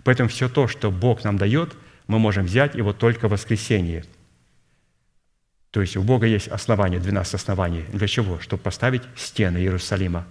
Поэтому 0.04 0.28
все 0.28 0.48
то, 0.48 0.68
что 0.68 0.90
Бог 0.90 1.24
нам 1.24 1.36
дает– 1.36 1.74
мы 2.10 2.18
можем 2.18 2.46
взять 2.46 2.74
его 2.74 2.92
только 2.92 3.28
в 3.28 3.30
воскресенье. 3.30 4.04
То 5.70 5.80
есть 5.80 5.96
у 5.96 6.02
Бога 6.02 6.26
есть 6.26 6.48
основания, 6.48 6.98
12 6.98 7.34
оснований. 7.34 7.84
Для 7.92 8.08
чего? 8.08 8.40
Чтобы 8.40 8.64
поставить 8.64 9.02
стены 9.14 9.58
Иерусалима. 9.58 10.26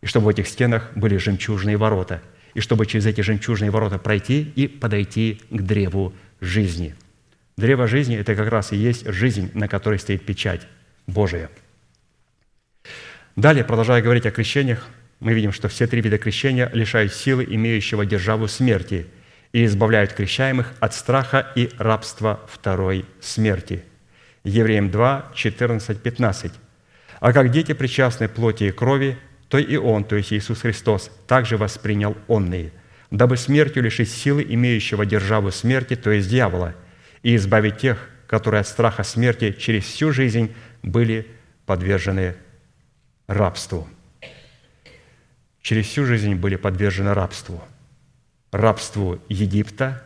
И 0.00 0.06
чтобы 0.06 0.26
в 0.26 0.28
этих 0.30 0.48
стенах 0.48 0.90
были 0.96 1.16
жемчужные 1.18 1.76
ворота. 1.76 2.20
И 2.54 2.60
чтобы 2.60 2.86
через 2.86 3.06
эти 3.06 3.20
жемчужные 3.20 3.70
ворота 3.70 3.98
пройти 3.98 4.42
и 4.42 4.66
подойти 4.66 5.40
к 5.48 5.62
древу 5.62 6.12
жизни. 6.40 6.96
Древо 7.56 7.86
жизни– 7.86 8.16
это 8.18 8.34
как 8.34 8.48
раз 8.48 8.72
и 8.72 8.76
есть 8.76 9.06
жизнь, 9.06 9.52
на 9.54 9.68
которой 9.68 10.00
стоит 10.00 10.26
печать 10.26 10.66
Божия. 11.06 11.50
Далее, 13.36 13.62
продолжая 13.62 14.02
говорить 14.02 14.26
о 14.26 14.32
крещениях, 14.32 14.88
мы 15.20 15.34
видим, 15.34 15.52
что 15.52 15.68
все 15.68 15.86
три 15.86 16.00
вида 16.00 16.18
крещения 16.18 16.68
лишают 16.74 17.14
силы 17.14 17.46
имеющего 17.48 18.04
державу 18.04 18.48
смерти– 18.48 19.06
и 19.52 19.66
избавляют 19.66 20.14
крещаемых 20.14 20.72
от 20.80 20.94
страха 20.94 21.52
и 21.54 21.70
рабства 21.78 22.40
второй 22.48 23.04
смерти». 23.20 23.84
Евреям 24.44 24.90
2, 24.90 25.32
14, 25.34 26.02
15. 26.02 26.52
«А 27.20 27.32
как 27.32 27.50
дети 27.50 27.72
причастны 27.74 28.28
плоти 28.28 28.64
и 28.64 28.72
крови, 28.72 29.16
то 29.48 29.58
и 29.58 29.76
Он, 29.76 30.04
то 30.04 30.16
есть 30.16 30.32
Иисус 30.32 30.62
Христос, 30.62 31.10
также 31.28 31.56
воспринял 31.56 32.16
онные, 32.26 32.72
дабы 33.10 33.36
смертью 33.36 33.82
лишить 33.82 34.10
силы 34.10 34.44
имеющего 34.48 35.06
державу 35.06 35.52
смерти, 35.52 35.94
то 35.94 36.10
есть 36.10 36.28
дьявола, 36.28 36.74
и 37.22 37.36
избавить 37.36 37.78
тех, 37.78 38.08
которые 38.26 38.62
от 38.62 38.66
страха 38.66 39.04
смерти 39.04 39.52
через 39.52 39.84
всю 39.84 40.10
жизнь 40.10 40.52
были 40.82 41.26
подвержены 41.66 42.34
рабству». 43.28 43.86
Через 45.60 45.86
всю 45.86 46.04
жизнь 46.06 46.34
были 46.34 46.56
подвержены 46.56 47.14
рабству– 47.14 47.62
рабству 48.52 49.18
Египта, 49.28 50.02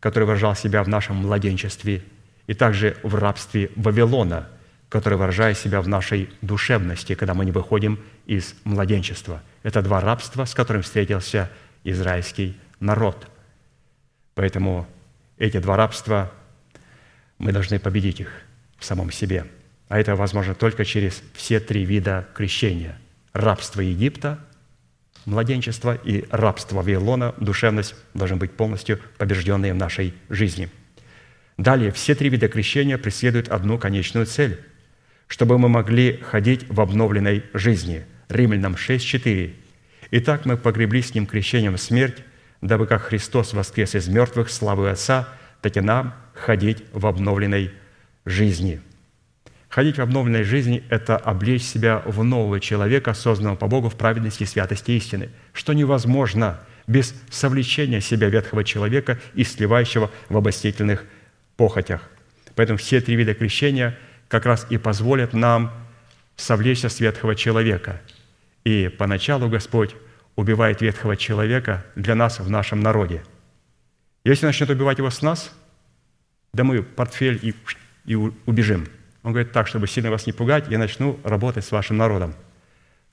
который 0.00 0.24
выражал 0.24 0.54
себя 0.54 0.82
в 0.82 0.88
нашем 0.88 1.16
младенчестве, 1.16 2.02
и 2.46 2.52
также 2.52 2.96
в 3.02 3.14
рабстве 3.14 3.70
Вавилона, 3.76 4.48
который 4.90 5.16
выражает 5.16 5.56
себя 5.56 5.80
в 5.80 5.88
нашей 5.88 6.28
душевности, 6.42 7.14
когда 7.14 7.32
мы 7.32 7.44
не 7.44 7.52
выходим 7.52 7.98
из 8.26 8.54
младенчества. 8.64 9.42
Это 9.62 9.80
два 9.80 10.00
рабства, 10.00 10.44
с 10.44 10.54
которым 10.54 10.82
встретился 10.82 11.50
израильский 11.84 12.58
народ. 12.80 13.26
Поэтому 14.34 14.86
эти 15.38 15.58
два 15.58 15.76
рабства, 15.76 16.30
мы 17.38 17.52
должны 17.52 17.78
победить 17.78 18.20
их 18.20 18.30
в 18.78 18.84
самом 18.84 19.10
себе. 19.10 19.46
А 19.88 19.98
это 19.98 20.16
возможно 20.16 20.54
только 20.54 20.84
через 20.84 21.22
все 21.32 21.60
три 21.60 21.84
вида 21.84 22.28
крещения. 22.34 22.98
Рабство 23.32 23.80
Египта– 23.80 24.38
младенчество 25.26 25.94
и 25.94 26.24
рабство 26.30 26.76
Вавилона, 26.76 27.34
душевность 27.38 27.94
должны 28.14 28.36
быть 28.36 28.52
полностью 28.52 29.00
побежденные 29.18 29.72
в 29.72 29.76
нашей 29.76 30.14
жизни. 30.28 30.68
Далее, 31.56 31.92
все 31.92 32.14
три 32.14 32.28
вида 32.28 32.48
крещения 32.48 32.98
преследуют 32.98 33.48
одну 33.48 33.78
конечную 33.78 34.26
цель– 34.26 34.60
чтобы 35.26 35.58
мы 35.58 35.68
могли 35.68 36.18
ходить 36.18 36.68
в 36.68 36.80
обновленной 36.80 37.44
жизни. 37.54 38.04
Римлянам 38.28 38.74
6.4. 38.74 39.54
«Итак 40.10 40.44
мы 40.44 40.56
погребли 40.56 41.02
с 41.02 41.14
Ним 41.14 41.26
крещением 41.26 41.76
в 41.76 41.80
смерть, 41.80 42.22
дабы 42.60 42.86
как 42.86 43.02
Христос 43.02 43.52
воскрес 43.52 43.94
из 43.94 44.08
мертвых 44.08 44.50
славы 44.50 44.90
Отца, 44.90 45.28
так 45.60 45.76
и 45.76 45.80
нам 45.80 46.14
ходить 46.34 46.84
в 46.92 47.06
обновленной 47.06 47.72
жизни». 48.24 48.80
Ходить 49.74 49.98
в 49.98 50.02
обновленной 50.02 50.44
жизни– 50.44 50.84
это 50.88 51.16
облечь 51.16 51.64
себя 51.64 52.00
в 52.06 52.22
нового 52.22 52.60
человека, 52.60 53.12
созданного 53.12 53.56
по 53.56 53.66
Богу 53.66 53.88
в 53.88 53.96
праведности, 53.96 54.44
святости 54.44 54.92
истины, 54.92 55.30
что 55.52 55.72
невозможно 55.72 56.60
без 56.86 57.12
совлечения 57.28 58.00
себя 58.00 58.28
ветхого 58.28 58.62
человека 58.62 59.18
и 59.34 59.42
сливающего 59.42 60.12
в 60.28 60.36
обостительных 60.36 61.04
похотях. 61.56 62.08
Поэтому 62.54 62.78
все 62.78 63.00
три 63.00 63.16
вида 63.16 63.34
крещения 63.34 63.98
как 64.28 64.46
раз 64.46 64.64
и 64.70 64.78
позволят 64.78 65.32
нам 65.32 65.72
совлечься 66.36 66.88
с 66.88 67.00
ветхого 67.00 67.34
человека 67.34 68.00
И 68.62 68.88
поначалу 68.96 69.48
Господь 69.48 69.96
убивает 70.36 70.82
ветхого 70.82 71.16
человека 71.16 71.84
для 71.96 72.14
нас 72.14 72.38
в 72.38 72.48
нашем 72.48 72.78
народе. 72.80 73.24
Если 74.22 74.46
начнет 74.46 74.70
убивать 74.70 74.98
его 74.98 75.10
с 75.10 75.20
нас, 75.20 75.52
да 76.52 76.62
мы 76.62 76.84
портфель 76.84 77.40
и, 77.42 77.56
и 78.04 78.14
убежим. 78.14 78.86
Он 79.24 79.32
говорит 79.32 79.52
так, 79.52 79.66
чтобы 79.66 79.88
сильно 79.88 80.10
вас 80.10 80.26
не 80.26 80.32
пугать, 80.32 80.68
я 80.68 80.78
начну 80.78 81.18
работать 81.24 81.64
с 81.64 81.72
вашим 81.72 81.96
народом. 81.96 82.34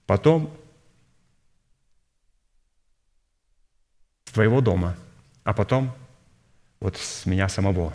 Потом 0.05 0.53
с 4.25 4.33
твоего 4.33 4.59
дома, 4.59 4.97
а 5.45 5.53
потом 5.53 5.95
вот 6.81 6.97
с 6.97 7.25
меня 7.25 7.47
самого. 7.47 7.93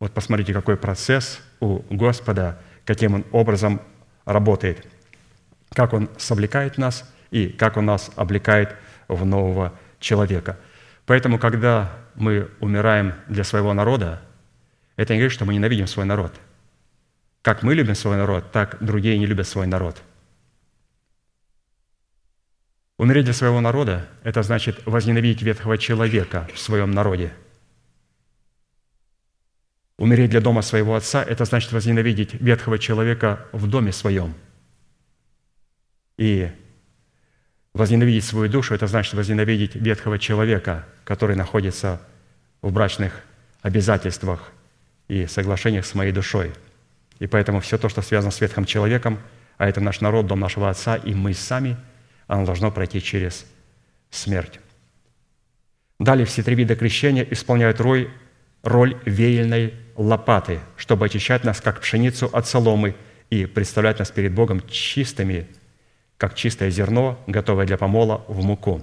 Вот 0.00 0.12
посмотрите, 0.12 0.54
какой 0.54 0.78
процесс 0.78 1.40
у 1.60 1.80
Господа, 1.90 2.58
каким 2.86 3.14
Он 3.14 3.24
образом 3.32 3.82
работает, 4.24 4.86
как 5.74 5.92
Он 5.92 6.08
совлекает 6.16 6.78
нас 6.78 7.04
и 7.30 7.48
как 7.48 7.76
Он 7.76 7.84
нас 7.84 8.10
облекает 8.16 8.74
в 9.08 9.26
нового 9.26 9.78
человека. 10.00 10.58
Поэтому, 11.04 11.38
когда 11.38 11.92
мы 12.14 12.50
умираем 12.60 13.12
для 13.28 13.44
своего 13.44 13.74
народа, 13.74 14.22
это 14.96 15.12
не 15.12 15.18
говорит, 15.18 15.32
что 15.32 15.44
мы 15.44 15.52
ненавидим 15.52 15.86
свой 15.86 16.06
народ. 16.06 16.32
Как 17.44 17.62
мы 17.62 17.76
любим 17.76 17.94
свой 17.94 18.16
народ, 18.16 18.50
так 18.50 18.78
другие 18.80 19.16
не 19.18 19.26
любят 19.26 19.46
свой 19.46 19.68
народ. 19.68 20.02
Умереть 22.98 23.26
для 23.26 23.34
своего 23.34 23.60
народа– 23.60 24.08
это 24.24 24.42
значит 24.42 24.84
возненавидеть 24.86 25.42
ветхого 25.42 25.78
человека 25.78 26.48
в 26.52 26.58
своем 26.58 26.90
народе– 26.90 27.32
Умереть 29.96 30.30
для 30.30 30.40
дома 30.40 30.62
своего 30.62 30.96
отца– 30.96 31.22
это 31.28 31.44
значит 31.44 31.70
возненавидеть 31.70 32.34
ветхого 32.34 32.78
человека 32.78 33.46
в 33.52 33.68
доме 33.68 33.92
своем. 33.92 34.34
И 36.16 36.50
возненавидеть 37.72 38.24
свою 38.24 38.50
душу– 38.50 38.74
это 38.74 38.88
значит 38.88 39.14
возненавидеть 39.14 39.76
ветхого 39.76 40.18
человека, 40.18 40.84
который 41.04 41.36
находится 41.36 42.00
в 42.60 42.72
брачных 42.72 43.22
обязательствах 43.62 44.50
и 45.06 45.26
соглашениях 45.26 45.86
с 45.86 45.94
моей 45.94 46.10
душой. 46.10 46.52
И 47.18 47.26
поэтому 47.26 47.60
все 47.60 47.78
то, 47.78 47.88
что 47.88 48.02
связано 48.02 48.30
с 48.30 48.40
ветхим 48.40 48.64
человеком, 48.64 49.18
а 49.56 49.68
это 49.68 49.80
наш 49.80 50.00
народ, 50.00 50.26
дом 50.26 50.40
нашего 50.40 50.68
отца, 50.68 50.96
и 50.96 51.14
мы 51.14 51.34
сами, 51.34 51.76
оно 52.26 52.44
должно 52.44 52.70
пройти 52.70 53.00
через 53.00 53.46
смерть. 54.10 54.60
Далее 55.98 56.26
все 56.26 56.42
три 56.42 56.54
вида 56.54 56.76
крещения 56.76 57.26
исполняют 57.30 57.80
роль, 57.80 58.10
роль 58.62 58.96
веяльной 59.04 59.74
лопаты, 59.96 60.60
чтобы 60.76 61.06
очищать 61.06 61.44
нас, 61.44 61.60
как 61.60 61.80
пшеницу 61.80 62.28
от 62.32 62.46
соломы, 62.46 62.96
и 63.30 63.46
представлять 63.46 63.98
нас 63.98 64.10
перед 64.10 64.32
Богом 64.32 64.60
чистыми, 64.68 65.46
как 66.18 66.34
чистое 66.34 66.70
зерно, 66.70 67.22
готовое 67.26 67.66
для 67.66 67.76
помола 67.76 68.24
в 68.28 68.44
муку. 68.44 68.82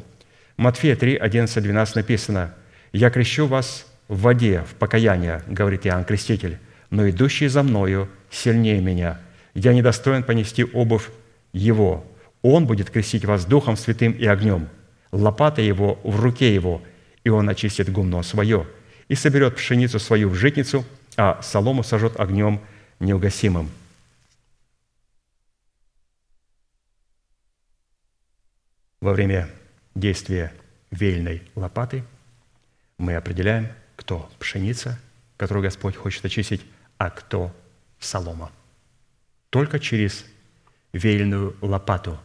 Матфея 0.57 0.95
3, 0.95 1.15
11, 1.15 1.63
12 1.63 1.95
написано, 1.95 2.53
«Я 2.91 3.09
крещу 3.09 3.47
вас 3.47 3.85
в 4.07 4.21
воде, 4.21 4.63
в 4.69 4.75
покаяние, 4.75 5.43
говорит 5.47 5.85
Иоанн 5.87 6.03
Креститель, 6.05 6.59
но 6.89 7.09
идущий 7.09 7.47
за 7.47 7.63
мною 7.63 8.09
сильнее 8.31 8.81
меня. 8.81 9.19
Я 9.53 9.73
недостоин 9.73 10.23
понести 10.23 10.63
обувь 10.63 11.09
его. 11.53 12.03
Он 12.41 12.65
будет 12.65 12.89
крестить 12.89 13.25
вас 13.25 13.45
Духом 13.45 13.77
Святым 13.77 14.13
и 14.13 14.25
огнем. 14.25 14.69
Лопата 15.11 15.61
его 15.61 15.99
в 16.03 16.19
руке 16.19 16.53
его, 16.53 16.81
и 17.23 17.29
он 17.29 17.49
очистит 17.49 17.91
гумно 17.91 18.23
свое, 18.23 18.65
и 19.09 19.15
соберет 19.15 19.57
пшеницу 19.57 19.99
свою 19.99 20.29
в 20.29 20.35
житницу, 20.35 20.85
а 21.17 21.39
солому 21.43 21.83
сожжет 21.83 22.19
огнем 22.19 22.61
неугасимым». 22.99 23.69
Во 29.01 29.13
время 29.13 29.49
действия 29.95 30.53
веяльной 30.91 31.41
лопаты 31.55 32.03
мы 32.99 33.15
определяем, 33.15 33.67
кто 33.95 34.29
пшеница, 34.39 34.99
которую 35.37 35.63
Господь 35.63 35.95
хочет 35.95 36.23
очистить, 36.23 36.61
а 36.99 37.09
кто 37.09 37.51
солома. 38.01 38.51
Только 39.49 39.79
через 39.79 40.25
веяльную 40.93 41.55
лопату, 41.61 42.19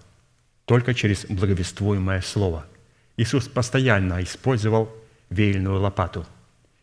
только 0.64 0.94
через 0.94 1.24
благовествуемое 1.26 2.20
слово. 2.20 2.66
Иисус 3.16 3.48
постоянно 3.48 4.22
использовал 4.22 4.92
веяльную 5.30 5.80
лопату. 5.80 6.26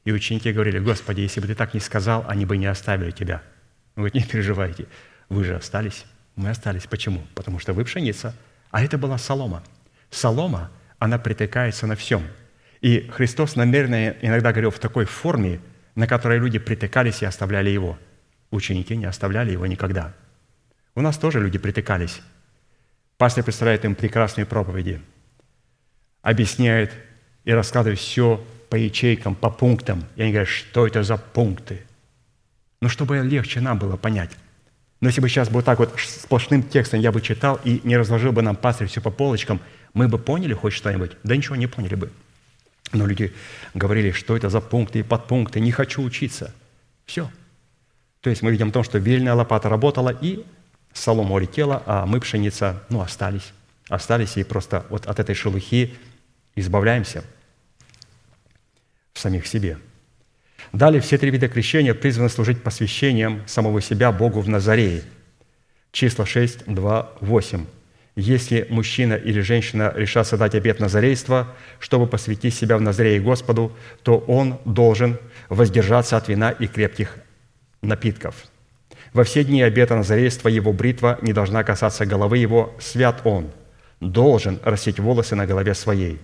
И 0.06 0.12
ученики 0.12 0.52
говорили, 0.52 0.80
Господи, 0.80 1.22
если 1.22 1.40
бы 1.42 1.48
Ты 1.48 1.56
так 1.56 1.74
не 1.74 1.80
сказал, 1.80 2.26
они 2.28 2.46
бы 2.46 2.58
не 2.58 2.66
оставили 2.66 3.12
Тебя. 3.12 3.42
Он 3.96 4.04
говорит, 4.04 4.16
не 4.16 4.24
переживайте, 4.24 4.88
вы 5.30 5.44
же 5.44 5.56
остались. 5.56 6.06
Мы 6.36 6.50
остались. 6.50 6.88
Почему? 6.88 7.26
Потому 7.36 7.60
что 7.60 7.74
вы 7.74 7.86
пшеница, 7.86 8.36
а 8.72 8.84
это 8.84 8.98
была 8.98 9.18
солома. 9.18 9.64
Солома, 10.10 10.72
она 10.98 11.20
притыкается 11.20 11.86
на 11.86 11.96
всем. 11.96 12.24
И 12.82 13.08
Христос 13.14 13.56
намеренно 13.56 14.10
иногда 14.22 14.52
говорил 14.52 14.72
в 14.72 14.80
такой 14.80 15.06
форме, 15.06 15.60
на 15.96 16.08
которой 16.08 16.40
люди 16.40 16.60
притыкались 16.60 17.22
и 17.22 17.26
оставляли 17.26 17.70
его. 17.70 17.98
Ученики 18.54 18.96
не 18.96 19.06
оставляли 19.06 19.52
его 19.52 19.66
никогда. 19.66 20.14
У 20.94 21.02
нас 21.02 21.18
тоже 21.18 21.40
люди 21.40 21.58
притыкались. 21.58 22.22
Пастор 23.18 23.44
представляет 23.44 23.84
им 23.84 23.96
прекрасные 23.96 24.46
проповеди, 24.46 25.02
объясняет 26.22 26.92
и 27.46 27.52
раскладывает 27.52 28.00
все 28.00 28.46
по 28.70 28.76
ячейкам, 28.76 29.34
по 29.34 29.50
пунктам. 29.50 30.06
И 30.16 30.22
они 30.22 30.32
говорят, 30.32 30.50
что 30.50 30.86
это 30.86 31.02
за 31.02 31.18
пункты? 31.18 31.84
Ну, 32.80 32.90
чтобы 32.90 33.18
легче 33.22 33.60
нам 33.60 33.80
было 33.80 33.98
понять. 33.98 34.30
Но 35.02 35.08
если 35.10 35.20
бы 35.20 35.30
сейчас 35.30 35.50
вот 35.50 35.66
так 35.66 35.80
вот 35.80 36.00
сплошным 36.00 36.62
текстом 36.62 37.00
я 37.00 37.12
бы 37.12 37.22
читал 37.22 37.60
и 37.64 37.82
не 37.84 37.98
разложил 37.98 38.34
бы 38.34 38.44
нам 38.44 38.56
пастырь 38.56 38.88
все 38.88 39.02
по 39.02 39.10
полочкам, 39.10 39.62
мы 39.96 40.08
бы 40.08 40.20
поняли 40.20 40.54
хоть 40.54 40.74
что-нибудь? 40.74 41.14
Да 41.24 41.36
ничего 41.36 41.56
не 41.56 41.66
поняли 41.66 41.96
бы. 41.96 42.12
Но 42.92 43.08
люди 43.08 43.34
говорили, 43.74 44.12
что 44.12 44.38
это 44.38 44.50
за 44.50 44.62
пункты 44.62 45.00
и 45.00 45.04
подпункты, 45.04 45.60
не 45.60 45.72
хочу 45.72 46.04
учиться. 46.04 46.54
Все. 47.08 47.32
То 48.24 48.30
есть 48.30 48.42
мы 48.42 48.52
видим 48.52 48.72
то, 48.72 48.84
что 48.84 49.00
вельная 49.00 49.34
лопата 49.34 49.68
работала, 49.68 50.10
и 50.10 50.46
солома 50.94 51.36
улетела, 51.36 51.84
а 51.86 52.06
мы, 52.06 52.22
пшеница, 52.22 52.82
ну, 52.88 53.02
остались. 53.02 53.52
Остались, 53.90 54.38
и 54.38 54.46
просто 54.46 54.86
вот 54.90 55.06
от 55.08 55.20
этой 55.20 55.36
шелухи 55.36 55.94
избавляемся 56.56 57.26
в 59.12 59.20
самих 59.20 59.46
себе. 59.46 59.78
Далее 60.72 61.02
все 61.02 61.18
три 61.18 61.32
вида 61.32 61.50
крещения 61.50 61.94
призваны 61.94 62.30
служить 62.30 62.64
посвящением 62.64 63.44
самого 63.46 63.82
себя 63.82 64.14
Богу 64.14 64.40
в 64.40 64.48
Назарее. 64.48 65.04
Числа 65.92 66.26
6, 66.26 66.64
2, 66.66 67.12
8. 67.20 67.66
Если 68.16 68.66
мужчина 68.70 69.16
или 69.16 69.42
женщина 69.42 69.92
решатся 69.94 70.38
дать 70.38 70.56
обет 70.56 70.80
назарейства, 70.80 71.54
чтобы 71.80 72.08
посвятить 72.08 72.56
себя 72.56 72.78
в 72.78 72.82
Назарее 72.82 73.20
Господу, 73.20 73.76
то 74.02 74.18
он 74.18 74.60
должен 74.64 75.20
воздержаться 75.50 76.16
от 76.16 76.30
вина 76.30 76.52
и 76.52 76.68
крепких 76.68 77.18
напитков. 77.84 78.46
Во 79.14 79.24
все 79.24 79.44
дни 79.44 79.62
обета 79.62 79.96
назарейства 79.96 80.50
его 80.50 80.74
бритва 80.74 81.20
не 81.22 81.34
должна 81.34 81.64
касаться 81.64 82.06
головы 82.06 82.40
его, 82.40 82.74
свят 82.80 83.22
он, 83.26 83.52
должен 84.00 84.60
растить 84.64 85.00
волосы 85.00 85.36
на 85.36 85.46
голове 85.46 85.76
своей. 85.76 86.20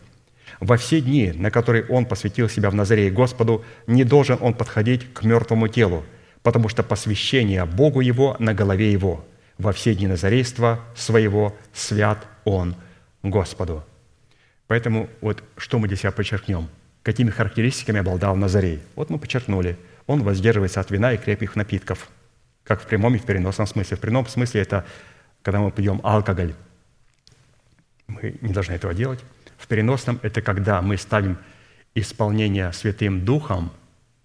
Во 0.60 0.76
все 0.76 1.00
дни, 1.00 1.32
на 1.36 1.52
которые 1.52 1.86
он 1.86 2.06
посвятил 2.06 2.50
себя 2.50 2.70
в 2.70 2.76
Назарее 2.76 3.12
Господу, 3.12 3.64
не 3.88 4.04
должен 4.04 4.38
он 4.42 4.54
подходить 4.54 5.14
к 5.14 5.24
мертвому 5.24 5.68
телу, 5.68 6.04
потому 6.42 6.68
что 6.68 6.84
посвящение 6.84 7.66
Богу 7.66 8.02
его 8.02 8.36
на 8.40 8.54
голове 8.54 8.92
его. 8.92 9.26
Во 9.58 9.72
все 9.72 9.94
дни 9.94 10.08
назарейства 10.08 10.80
своего 10.96 11.56
свят 11.74 12.26
он 12.46 12.76
Господу. 13.24 13.84
Поэтому 14.68 15.10
вот 15.22 15.44
что 15.58 15.80
мы 15.80 15.94
себя 15.96 16.12
подчеркнем? 16.12 16.70
Какими 17.04 17.30
характеристиками 17.30 18.00
обладал 18.00 18.36
Назарей? 18.36 18.80
Вот 18.96 19.10
мы 19.10 19.20
подчеркнули. 19.20 19.78
Он 20.10 20.24
воздерживается 20.24 20.80
от 20.80 20.90
вина 20.90 21.14
и 21.14 21.18
крепких 21.18 21.56
напитков, 21.56 22.10
как 22.64 22.82
в 22.82 22.88
прямом 22.88 23.14
и 23.14 23.20
в 23.20 23.26
переносном 23.26 23.68
смысле. 23.68 23.96
В 23.96 24.00
прямом 24.00 24.26
смысле 24.26 24.62
это 24.62 24.84
когда 25.44 25.60
мы 25.60 25.72
пьем 25.72 26.02
алкоголь. 26.04 26.56
Мы 28.08 28.40
не 28.42 28.52
должны 28.52 28.74
этого 28.74 28.96
делать. 28.96 29.20
В 29.60 29.68
переносном– 29.68 30.20
это 30.24 30.42
когда 30.42 30.82
мы 30.82 30.98
ставим 30.98 31.38
исполнение 31.94 32.74
Святым 32.74 33.24
Духом 33.24 33.72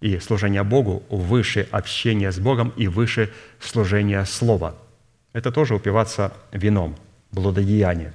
и 0.00 0.18
служение 0.20 0.62
Богу 0.62 1.02
выше 1.10 1.68
общения 1.70 2.32
с 2.32 2.38
Богом 2.38 2.72
и 2.78 2.88
выше 2.88 3.30
служения 3.60 4.24
Слова. 4.24 4.78
Это 5.34 5.52
тоже 5.52 5.74
упиваться 5.74 6.32
вином, 6.50 6.96
блудодеяние. 7.30 8.14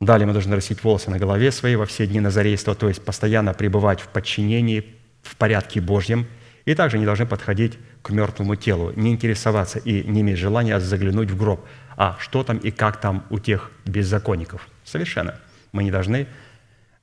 Далее 0.00 0.26
мы 0.26 0.32
должны 0.32 0.56
растить 0.56 0.82
волосы 0.82 1.10
на 1.10 1.18
голове 1.18 1.52
своей 1.52 1.76
во 1.76 1.84
все 1.84 2.06
дни 2.06 2.20
назарейства, 2.20 2.74
то 2.74 2.88
есть 2.88 3.04
постоянно 3.04 3.52
пребывать 3.52 4.00
в 4.00 4.08
подчинении, 4.08 4.96
в 5.22 5.36
порядке 5.36 5.80
Божьем, 5.80 6.26
и 6.64 6.74
также 6.74 6.98
не 6.98 7.04
должны 7.04 7.26
подходить 7.26 7.78
к 8.02 8.10
мертвому 8.10 8.56
телу, 8.56 8.92
не 8.94 9.12
интересоваться 9.12 9.78
и 9.78 10.04
не 10.04 10.20
иметь 10.20 10.38
желания 10.38 10.78
заглянуть 10.80 11.30
в 11.30 11.36
гроб. 11.36 11.66
А 11.96 12.16
что 12.20 12.44
там 12.44 12.58
и 12.58 12.70
как 12.70 13.00
там 13.00 13.24
у 13.30 13.38
тех 13.38 13.70
беззаконников? 13.84 14.68
Совершенно– 14.84 15.38
мы 15.72 15.84
не 15.84 15.90
должны 15.90 16.28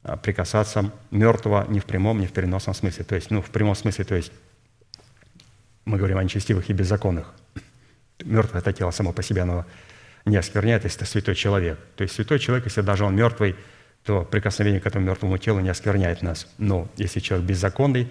а, 0.04 0.16
прикасаться 0.16 0.92
мертвого 1.12 1.66
ни 1.68 1.80
в 1.80 1.86
прямом, 1.86 2.22
ни 2.22 2.28
в 2.28 2.32
переносном 2.32 2.74
смысле. 2.74 3.04
То 3.04 3.16
есть, 3.16 3.32
ну, 3.32 3.42
в 3.42 3.50
прямом 3.50 3.76
смысле, 3.76 4.06
то 4.06 4.16
есть 4.16 4.32
мы 5.86 5.98
говорим 5.98 6.18
о 6.18 6.24
нечестивых 6.24 6.70
и 6.70 6.74
беззаконных. 6.74 7.34
Мертвое– 8.24 8.62
это 8.62 8.72
тело 8.74 8.92
само 8.92 9.12
по 9.12 9.24
себе, 9.24 9.42
оно 9.42 9.66
не 10.26 10.38
оскверняет, 10.38 10.84
если 10.84 11.02
это 11.02 11.10
святой 11.10 11.36
человек. 11.36 11.80
То 11.96 12.04
есть 12.04 12.16
святой 12.16 12.40
человек, 12.40 12.66
если 12.66 12.82
даже 12.82 13.06
он 13.06 13.16
мертвый, 13.16 13.56
то 14.04 14.24
прикосновение 14.24 14.80
к 14.80 14.88
этому 14.88 15.06
мертвому 15.06 15.38
телу 15.38 15.60
не 15.60 15.70
оскверняет 15.70 16.22
нас. 16.22 16.48
Но 16.58 16.90
если 16.98 17.20
человек 17.20 17.48
беззаконный, 17.48 18.08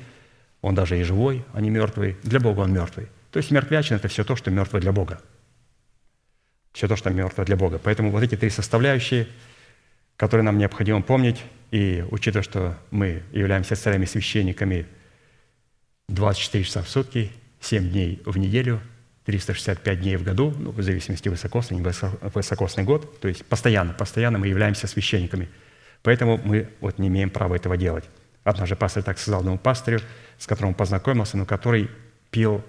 он 0.61 0.75
даже 0.75 0.99
и 0.99 1.03
живой, 1.03 1.45
а 1.53 1.61
не 1.61 1.71
мертвый, 1.71 2.17
для 2.23 2.41
Бога 2.41 2.61
он 2.61 2.73
мертвый. 2.73 3.09
То 3.31 3.39
есть 3.39 3.51
мертвячина– 3.51 3.97
это 3.99 4.09
все 4.09 4.25
то, 4.25 4.37
что 4.37 4.51
мертво 4.51 4.81
для 4.81 4.93
Бога. 4.93 5.21
Все 6.73 6.89
то, 6.89 6.97
что 6.97 7.11
мертво 7.11 7.45
для 7.45 7.57
Бога. 7.57 7.79
Поэтому 7.83 8.11
вот 8.11 8.23
эти 8.23 8.37
три 8.37 8.51
составляющие, 8.51 9.29
которые 10.17 10.45
нам 10.45 10.59
необходимо 10.59 11.03
помнить, 11.03 11.43
и 11.71 12.05
учитывая, 12.11 12.43
что 12.43 12.79
мы 12.91 13.23
являемся 13.33 13.77
царями 13.77 14.07
священниками 14.07 14.87
24 16.09 16.65
часа 16.65 16.83
в 16.83 16.89
сутки, 16.89 17.31
7 17.61 17.91
дней 17.91 18.23
в 18.25 18.39
неделю, 18.39 18.81
365 19.25 20.01
дней 20.01 20.17
в 20.17 20.23
году, 20.23 20.55
ну, 20.59 20.71
в 20.71 20.83
зависимости 20.83 21.29
высокосный, 21.29 21.83
высокосный 21.83 22.85
год, 22.85 23.21
то 23.21 23.29
есть 23.29 23.45
постоянно, 23.45 23.93
постоянно 23.93 24.39
мы 24.39 24.47
являемся 24.49 24.87
священниками. 24.87 25.49
Поэтому 26.03 26.39
мы 26.43 26.69
вот 26.81 26.99
не 26.99 27.09
имеем 27.09 27.31
права 27.31 27.55
этого 27.55 27.77
делать. 27.77 28.05
Однажды 28.45 28.77
пастор 28.77 29.03
так 29.03 29.19
сказал 29.19 29.41
одному 29.41 29.59
пастырю, 29.59 30.01
с 30.39 30.47
которым 30.47 30.75
познакомился, 30.75 31.37
но 31.37 31.45
который 31.45 31.91
пил, 32.31 32.65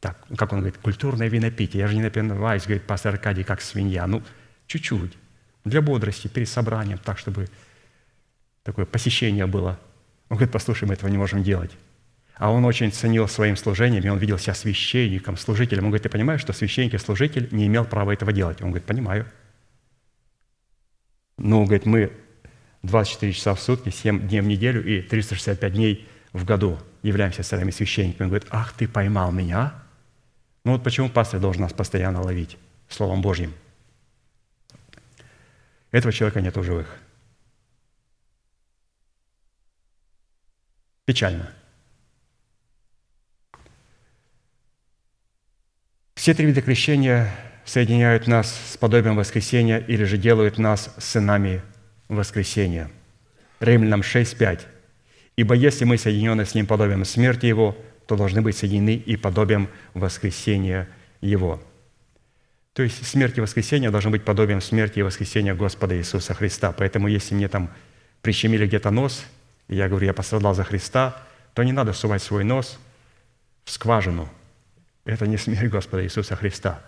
так, 0.00 0.18
как 0.36 0.52
он 0.52 0.60
говорит, 0.60 0.78
культурное 0.78 1.28
винопитие. 1.28 1.80
Я 1.80 1.88
же 1.88 1.94
не 1.94 2.02
напиваюсь, 2.02 2.64
говорит 2.64 2.86
пастор 2.86 3.14
Аркадий, 3.14 3.44
как 3.44 3.60
свинья. 3.60 4.06
Ну, 4.06 4.22
чуть-чуть, 4.66 5.12
для 5.64 5.82
бодрости, 5.82 6.28
перед 6.28 6.48
собранием, 6.48 6.98
так, 6.98 7.18
чтобы 7.18 7.48
такое 8.62 8.86
посещение 8.86 9.46
было. 9.46 9.78
Он 10.30 10.36
говорит, 10.36 10.52
послушай, 10.52 10.88
мы 10.88 10.94
этого 10.94 11.10
не 11.10 11.18
можем 11.18 11.42
делать. 11.42 11.72
А 12.36 12.50
он 12.50 12.64
очень 12.64 12.90
ценил 12.90 13.28
своим 13.28 13.56
служением, 13.56 14.02
и 14.02 14.08
он 14.08 14.18
видел 14.18 14.38
себя 14.38 14.54
священником, 14.54 15.36
служителем. 15.36 15.84
Он 15.84 15.90
говорит, 15.90 16.04
ты 16.04 16.08
понимаешь, 16.08 16.40
что 16.40 16.54
священник 16.54 16.94
и 16.94 16.98
служитель 16.98 17.48
не 17.50 17.66
имел 17.66 17.84
права 17.84 18.12
этого 18.12 18.32
делать? 18.32 18.62
Он 18.62 18.68
говорит, 18.70 18.86
понимаю. 18.86 19.26
Ну, 21.36 21.64
говорит, 21.64 21.84
мы 21.84 22.12
24 22.82 23.32
часа 23.32 23.54
в 23.54 23.60
сутки, 23.60 23.90
7 23.90 24.28
дней 24.28 24.40
в 24.40 24.46
неделю 24.46 24.84
и 24.84 25.02
365 25.02 25.72
дней 25.72 26.08
в 26.32 26.44
году 26.44 26.78
являемся 27.02 27.42
царями 27.42 27.70
священниками. 27.70 28.24
Он 28.24 28.30
говорит, 28.30 28.48
ах, 28.50 28.72
ты 28.72 28.88
поймал 28.88 29.32
меня? 29.32 29.74
Ну 30.64 30.72
вот 30.72 30.84
почему 30.84 31.08
пастор 31.08 31.40
должен 31.40 31.62
нас 31.62 31.72
постоянно 31.72 32.22
ловить 32.22 32.56
Словом 32.88 33.22
Божьим? 33.22 33.54
Этого 35.90 36.12
человека 36.12 36.40
нет 36.40 36.56
в 36.56 36.62
живых. 36.62 36.98
Печально. 41.04 41.50
Все 46.14 46.34
три 46.34 46.46
вида 46.46 46.62
крещения 46.62 47.34
соединяют 47.64 48.26
нас 48.26 48.54
с 48.70 48.76
подобием 48.76 49.16
воскресения 49.16 49.78
или 49.78 50.04
же 50.04 50.18
делают 50.18 50.58
нас 50.58 50.94
сынами 50.98 51.62
воскресения. 52.10 52.90
Римлянам 53.60 54.00
6.5. 54.00 54.62
«Ибо 55.36 55.54
если 55.54 55.84
мы 55.84 55.96
соединены 55.96 56.44
с 56.44 56.54
Ним 56.54 56.66
подобием 56.66 57.04
смерти 57.04 57.46
Его, 57.46 57.76
то 58.06 58.16
должны 58.16 58.42
быть 58.42 58.56
соединены 58.56 58.94
и 58.94 59.16
подобием 59.16 59.68
воскресения 59.94 60.88
Его». 61.20 61.62
То 62.72 62.82
есть 62.82 63.06
смерть 63.06 63.38
и 63.38 63.40
воскресение 63.40 63.90
должны 63.90 64.10
быть 64.10 64.24
подобием 64.24 64.60
смерти 64.60 64.98
и 64.98 65.02
воскресения 65.02 65.54
Господа 65.54 65.96
Иисуса 65.96 66.34
Христа. 66.34 66.72
Поэтому 66.72 67.08
если 67.08 67.34
мне 67.34 67.48
там 67.48 67.70
прищемили 68.22 68.66
где-то 68.66 68.90
нос, 68.90 69.24
и 69.68 69.76
я 69.76 69.88
говорю, 69.88 70.06
я 70.06 70.14
пострадал 70.14 70.54
за 70.54 70.64
Христа, 70.64 71.22
то 71.54 71.62
не 71.62 71.72
надо 71.72 71.92
сувать 71.92 72.22
свой 72.22 72.44
нос 72.44 72.78
в 73.64 73.70
скважину. 73.70 74.28
Это 75.04 75.26
не 75.26 75.36
смерть 75.36 75.70
Господа 75.70 76.04
Иисуса 76.04 76.36
Христа. 76.36 76.80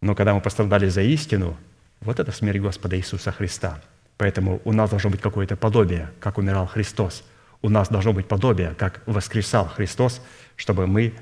Но 0.00 0.14
когда 0.14 0.34
мы 0.34 0.40
пострадали 0.40 0.88
за 0.88 1.02
истину, 1.02 1.56
вот 2.00 2.18
это 2.18 2.32
смерть 2.32 2.60
Господа 2.60 2.96
Иисуса 2.96 3.32
Христа– 3.32 3.82
Поэтому 4.16 4.60
у 4.64 4.72
нас 4.72 4.90
должно 4.90 5.10
быть 5.10 5.20
какое-то 5.20 5.56
подобие, 5.56 6.10
как 6.20 6.38
умирал 6.38 6.66
Христос. 6.66 7.24
У 7.62 7.68
нас 7.68 7.88
должно 7.88 8.12
быть 8.12 8.28
подобие, 8.28 8.74
как 8.78 9.02
воскресал 9.06 9.66
Христос, 9.68 10.20
чтобы 10.56 10.86
мы 10.86 11.14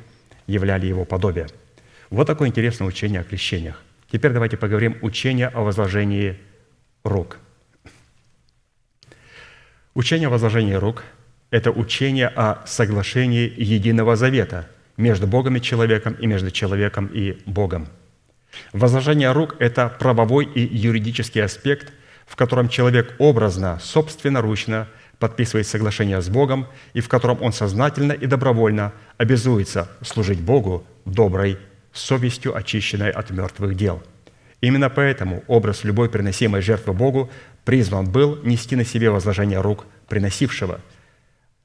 являли 0.46 0.86
Его 0.86 1.04
подобие. 1.04 1.46
Вот 2.10 2.26
такое 2.26 2.48
интересное 2.48 2.86
учение 2.86 3.20
о 3.20 3.24
крещениях. 3.24 3.80
Теперь 4.10 4.32
давайте 4.32 4.58
поговорим 4.58 4.98
учение 5.00 5.48
о 5.48 5.62
возложении 5.62 6.38
рук. 7.04 7.38
Учение 9.94 10.28
о 10.28 10.30
возложении 10.30 10.74
рук– 10.74 11.04
это 11.50 11.70
учение 11.70 12.28
о 12.28 12.66
соглашении 12.66 13.52
единого 13.56 14.16
завета 14.16 14.68
между 14.98 15.26
Богом 15.26 15.56
и 15.56 15.62
человеком 15.62 16.14
и 16.14 16.26
между 16.26 16.50
человеком 16.50 17.06
и 17.06 17.38
Богом. 17.46 17.88
Возложение 18.74 19.32
рук– 19.32 19.56
это 19.58 19.88
правовой 19.88 20.44
и 20.44 20.60
юридический 20.60 21.42
аспект– 21.42 21.90
в 22.32 22.36
котором 22.36 22.70
человек 22.70 23.14
образно, 23.18 23.78
собственноручно 23.82 24.88
подписывает 25.18 25.66
соглашение 25.66 26.22
с 26.22 26.30
Богом 26.30 26.66
и 26.94 27.02
в 27.02 27.08
котором 27.08 27.42
он 27.42 27.52
сознательно 27.52 28.12
и 28.12 28.24
добровольно 28.24 28.94
обязуется 29.18 29.90
служить 30.00 30.40
Богу 30.40 30.82
доброй 31.04 31.58
совестью, 31.92 32.56
очищенной 32.56 33.10
от 33.10 33.28
мертвых 33.28 33.76
дел. 33.76 34.02
Именно 34.62 34.88
поэтому 34.88 35.44
образ 35.46 35.84
любой 35.84 36.08
приносимой 36.08 36.62
жертвы 36.62 36.94
Богу 36.94 37.30
призван 37.66 38.10
был 38.10 38.38
нести 38.44 38.76
на 38.76 38.86
себе 38.86 39.10
возложение 39.10 39.60
рук 39.60 39.84
приносившего. 40.08 40.80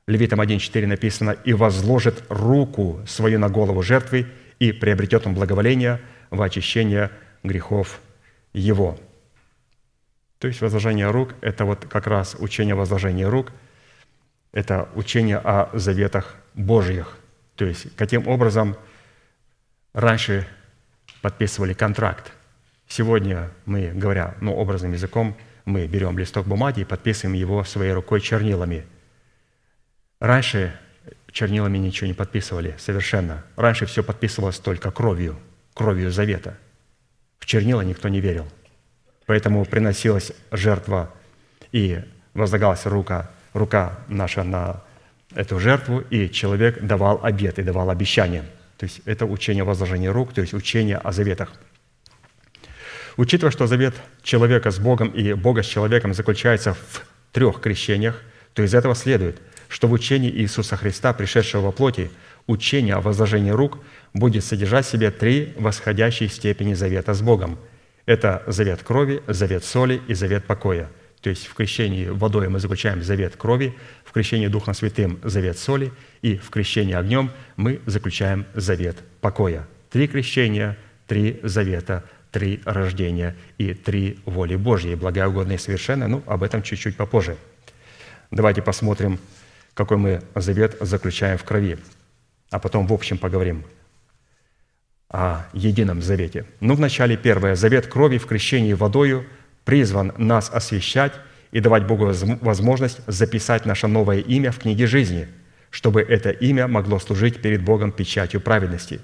Левитам 0.05 0.41
1.4 0.41 0.85
написано 0.85 1.31
«И 1.45 1.53
возложит 1.53 2.25
руку 2.27 2.99
свою 3.07 3.39
на 3.39 3.47
голову 3.47 3.83
жертвы, 3.83 4.27
и 4.59 4.73
приобретет 4.73 5.27
он 5.27 5.33
благоволение 5.33 6.01
в 6.29 6.41
очищение 6.41 7.09
грехов 7.41 8.01
его». 8.51 8.99
То 10.39 10.47
есть 10.47 10.61
возложение 10.61 11.09
рук– 11.09 11.33
это 11.41 11.65
вот 11.65 11.85
как 11.85 12.07
раз 12.07 12.35
учение 12.39 12.75
возложения 12.75 13.27
рук, 13.27 13.51
это 14.51 14.87
учение 14.95 15.37
о 15.37 15.69
заветах 15.73 16.35
Божьих. 16.53 17.17
То 17.55 17.65
есть 17.65 17.95
каким 17.95 18.27
образом 18.27 18.77
раньше 19.93 20.47
подписывали 21.21 21.73
контракт. 21.73 22.31
Сегодня 22.87 23.49
мы, 23.65 23.91
говоря 23.93 24.35
ну, 24.39 24.55
образным 24.55 24.93
языком, 24.93 25.35
мы 25.65 25.87
берем 25.87 26.17
листок 26.17 26.47
бумаги 26.47 26.81
и 26.81 26.85
подписываем 26.85 27.33
его 27.37 27.63
своей 27.63 27.91
рукой 27.91 28.21
чернилами. 28.21 28.85
Раньше 30.19 30.73
чернилами 31.31 31.77
ничего 31.77 32.07
не 32.07 32.13
подписывали 32.13 32.75
совершенно. 32.77 33.43
Раньше 33.55 33.85
все 33.85 34.03
подписывалось 34.03 34.59
только 34.59 34.91
кровью, 34.91 35.37
кровью 35.73 36.11
завета. 36.11 36.57
В 37.37 37.45
чернила 37.45 37.81
никто 37.81 38.07
не 38.07 38.21
верил. 38.21 38.47
Поэтому 39.27 39.65
приносилась 39.65 40.31
жертва 40.51 41.13
и 41.73 41.99
возлагалась 42.33 42.85
рука, 42.85 43.29
рука 43.53 43.99
наша 44.07 44.43
на 44.43 44.81
эту 45.35 45.59
жертву, 45.59 45.99
и 45.99 46.29
человек 46.29 46.81
давал 46.81 47.19
обет 47.21 47.59
и 47.59 47.63
давал 47.63 47.89
обещание. 47.89 48.45
То 48.77 48.85
есть 48.85 49.01
это 49.03 49.25
учение 49.25 49.65
возложения 49.65 50.11
рук, 50.11 50.33
то 50.33 50.39
есть 50.39 50.53
учение 50.53 50.95
о 50.97 51.11
заветах. 51.11 51.51
Учитывая, 53.17 53.51
что 53.51 53.67
завет 53.67 53.95
человека 54.23 54.71
с 54.71 54.79
Богом 54.79 55.09
и 55.09 55.33
Бога 55.33 55.61
с 55.61 55.65
человеком 55.65 56.13
заключается 56.13 56.73
в 56.73 57.03
трех 57.33 57.59
крещениях, 57.59 58.21
то 58.53 58.63
из 58.63 58.73
этого 58.73 58.95
следует, 58.95 59.41
что 59.67 59.89
в 59.89 59.91
учении 59.91 60.31
Иисуса 60.31 60.77
Христа, 60.77 61.11
пришедшего 61.11 61.63
во 61.63 61.71
плоти, 61.73 62.11
учение 62.45 62.95
о 62.95 63.01
возложении 63.01 63.51
рук 63.51 63.79
будет 64.13 64.45
содержать 64.45 64.85
в 64.85 64.89
себе 64.89 65.11
три 65.11 65.53
восходящие 65.57 66.29
степени 66.29 66.75
завета 66.75 67.13
с 67.13 67.21
Богом– 67.21 67.59
это 68.07 68.41
завет 68.47 68.81
крови, 68.81 69.21
завет 69.27 69.63
соли 69.63 70.01
и 70.07 70.15
завет 70.15 70.45
покоя. 70.45 70.89
То 71.21 71.29
есть 71.29 71.45
в 71.45 71.53
крещении 71.53 72.07
водой 72.07 72.47
мы 72.47 72.59
заключаем 72.59 73.03
завет 73.03 73.35
крови, 73.35 73.75
в 74.05 74.13
крещении 74.13 74.47
Духом 74.47 74.73
Святым 74.73 75.19
завет 75.23 75.59
соли, 75.59 75.91
и 76.21 76.37
в 76.37 76.49
крещении 76.49 76.95
огнем 76.95 77.31
мы 77.57 77.81
заключаем 77.85 78.45
завет 78.55 78.97
покоя. 79.19 79.67
Три 79.91 80.07
крещения, 80.07 80.77
три 81.05 81.39
завета, 81.43 82.05
три 82.31 82.61
рождения 82.65 83.35
и 83.57 83.73
три 83.73 84.19
воли 84.25 84.55
Божьей, 84.55 84.93
и 84.93 85.57
совершенная. 85.57 86.07
Ну, 86.07 86.23
об 86.25 86.43
этом 86.43 86.63
чуть-чуть 86.63 86.95
попозже. 86.95 87.35
Давайте 88.31 88.61
посмотрим, 88.61 89.19
какой 89.73 89.97
мы 89.97 90.21
завет 90.33 90.77
заключаем 90.79 91.37
в 91.37 91.43
крови, 91.43 91.77
а 92.51 92.59
потом 92.59 92.87
в 92.87 92.93
общем 92.93 93.17
поговорим– 93.17 93.65
о 95.09 95.45
едином 95.53 96.01
завете. 96.01 96.45
Ну, 96.59 96.75
вначале 96.75 97.17
первое. 97.17 97.55
Завет 97.55 97.87
крови 97.87 98.17
в 98.17 98.25
крещении 98.25 98.73
водою 98.73 99.25
призван 99.63 100.13
нас 100.17 100.49
освящать 100.53 101.13
и 101.51 101.59
давать 101.59 101.87
Богу 101.87 102.11
возможность 102.41 102.99
записать 103.07 103.65
наше 103.65 103.87
новое 103.87 104.19
имя 104.19 104.51
в 104.51 104.59
книге 104.59 104.85
жизни, 104.85 105.27
чтобы 105.69 106.01
это 106.01 106.29
имя 106.29 106.67
могло 106.67 106.99
служить 106.99 107.41
перед 107.41 107.63
Богом 107.63 107.91
печатью 107.91 108.41
праведности. 108.41 108.99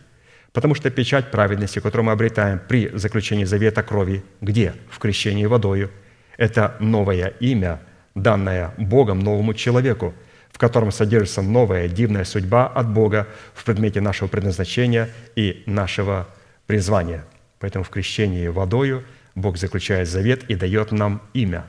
Потому 0.51 0.75
что 0.75 0.89
печать 0.91 1.31
праведности, 1.31 1.79
которую 1.79 2.05
мы 2.05 2.11
обретаем 2.11 2.61
при 2.67 2.89
заключении 2.93 3.45
завета 3.45 3.81
крови, 3.81 4.23
где? 4.41 4.73
В 4.89 4.99
крещении 4.99 5.45
водою. 5.45 5.89
Это 6.37 6.75
новое 6.79 7.33
имя, 7.39 7.79
данное 8.13 8.73
Богом 8.77 9.19
новому 9.19 9.53
человеку– 9.53 10.13
в 10.53 10.59
котором 10.59 10.91
содержится 10.91 11.41
новая 11.41 11.89
дивная 11.89 12.23
судьба 12.23 12.67
от 12.67 12.87
Бога 12.89 13.27
в 13.55 13.65
предмете 13.65 13.99
нашего 13.99 14.27
предназначения 14.27 15.09
и 15.35 15.63
нашего 15.65 16.29
призвания. 16.67 17.25
Поэтому 17.59 17.83
в 17.83 17.89
крещении 17.89 18.47
водою 18.47 19.03
Бог 19.35 19.57
заключает 19.57 20.07
завет 20.07 20.43
и 20.49 20.55
дает 20.55 20.91
нам 20.91 21.23
имя, 21.33 21.65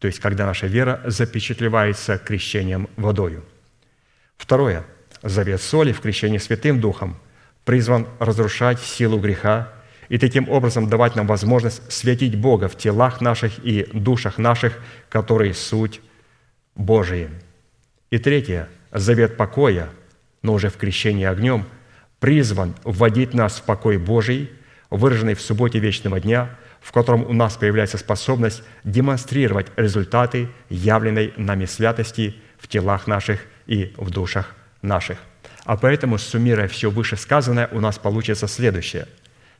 то 0.00 0.08
есть 0.08 0.18
когда 0.18 0.46
наша 0.46 0.66
вера 0.66 1.00
запечатлевается 1.06 2.18
крещением 2.18 2.88
водою. 2.96 3.44
Второе. 4.36 4.84
Завет 5.22 5.62
соли 5.62 5.92
в 5.92 6.00
крещении 6.00 6.38
Святым 6.38 6.80
Духом 6.80 7.16
призван 7.64 8.06
разрушать 8.18 8.80
силу 8.80 9.18
греха 9.18 9.72
и 10.08 10.18
таким 10.18 10.48
образом 10.50 10.88
давать 10.88 11.14
нам 11.14 11.26
возможность 11.26 11.90
светить 11.90 12.36
Бога 12.36 12.68
в 12.68 12.76
телах 12.76 13.20
наших 13.20 13.64
и 13.64 13.88
душах 13.92 14.38
наших, 14.38 14.78
которые 15.08 15.54
суть 15.54 16.00
Божии. 16.74 17.30
И 18.14 18.18
третье. 18.18 18.68
Завет 18.92 19.36
покоя, 19.36 19.88
но 20.40 20.52
уже 20.52 20.68
в 20.68 20.76
крещении 20.76 21.24
огнем, 21.24 21.66
призван 22.20 22.76
вводить 22.84 23.34
нас 23.34 23.56
в 23.56 23.64
покой 23.64 23.98
Божий, 23.98 24.52
выраженный 24.88 25.34
в 25.34 25.40
субботе 25.40 25.80
вечного 25.80 26.20
дня, 26.20 26.56
в 26.80 26.92
котором 26.92 27.24
у 27.24 27.32
нас 27.32 27.56
появляется 27.56 27.98
способность 27.98 28.62
демонстрировать 28.84 29.66
результаты 29.74 30.48
явленной 30.68 31.34
нами 31.36 31.64
святости 31.64 32.36
в 32.56 32.68
телах 32.68 33.08
наших 33.08 33.40
и 33.66 33.92
в 33.96 34.10
душах 34.10 34.54
наших. 34.80 35.18
А 35.64 35.76
поэтому, 35.76 36.16
суммируя 36.16 36.68
все 36.68 36.90
вышесказанное, 36.90 37.68
у 37.72 37.80
нас 37.80 37.98
получится 37.98 38.46
следующее. 38.46 39.08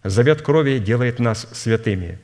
Завет 0.04 0.42
крови 0.42 0.78
делает 0.78 1.18
нас 1.18 1.48
святыми. 1.50 2.20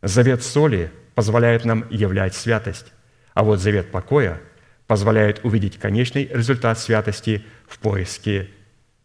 Завет 0.00 0.42
соли 0.42 0.90
позволяет 1.14 1.66
нам 1.66 1.84
являть 1.90 2.34
святость. 2.34 2.86
А 3.34 3.44
вот 3.44 3.60
завет 3.60 3.90
покоя 3.90 4.40
позволяет 4.88 5.44
увидеть 5.44 5.78
конечный 5.78 6.24
результат 6.24 6.78
святости 6.78 7.44
в 7.68 7.78
поиске 7.78 8.50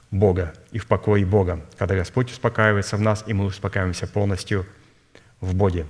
Бога 0.10 0.54
и 0.72 0.80
в 0.80 0.88
покое 0.88 1.26
Бога, 1.26 1.64
когда 1.78 1.96
Господь 1.96 2.32
успокаивается 2.32 2.98
в 2.98 3.02
нас, 3.02 3.24
и 3.28 3.34
мы 3.34 3.46
успокаиваемся 3.46 4.08
полностью 4.08 4.66
в 5.42 5.54
Боге. 5.54 5.86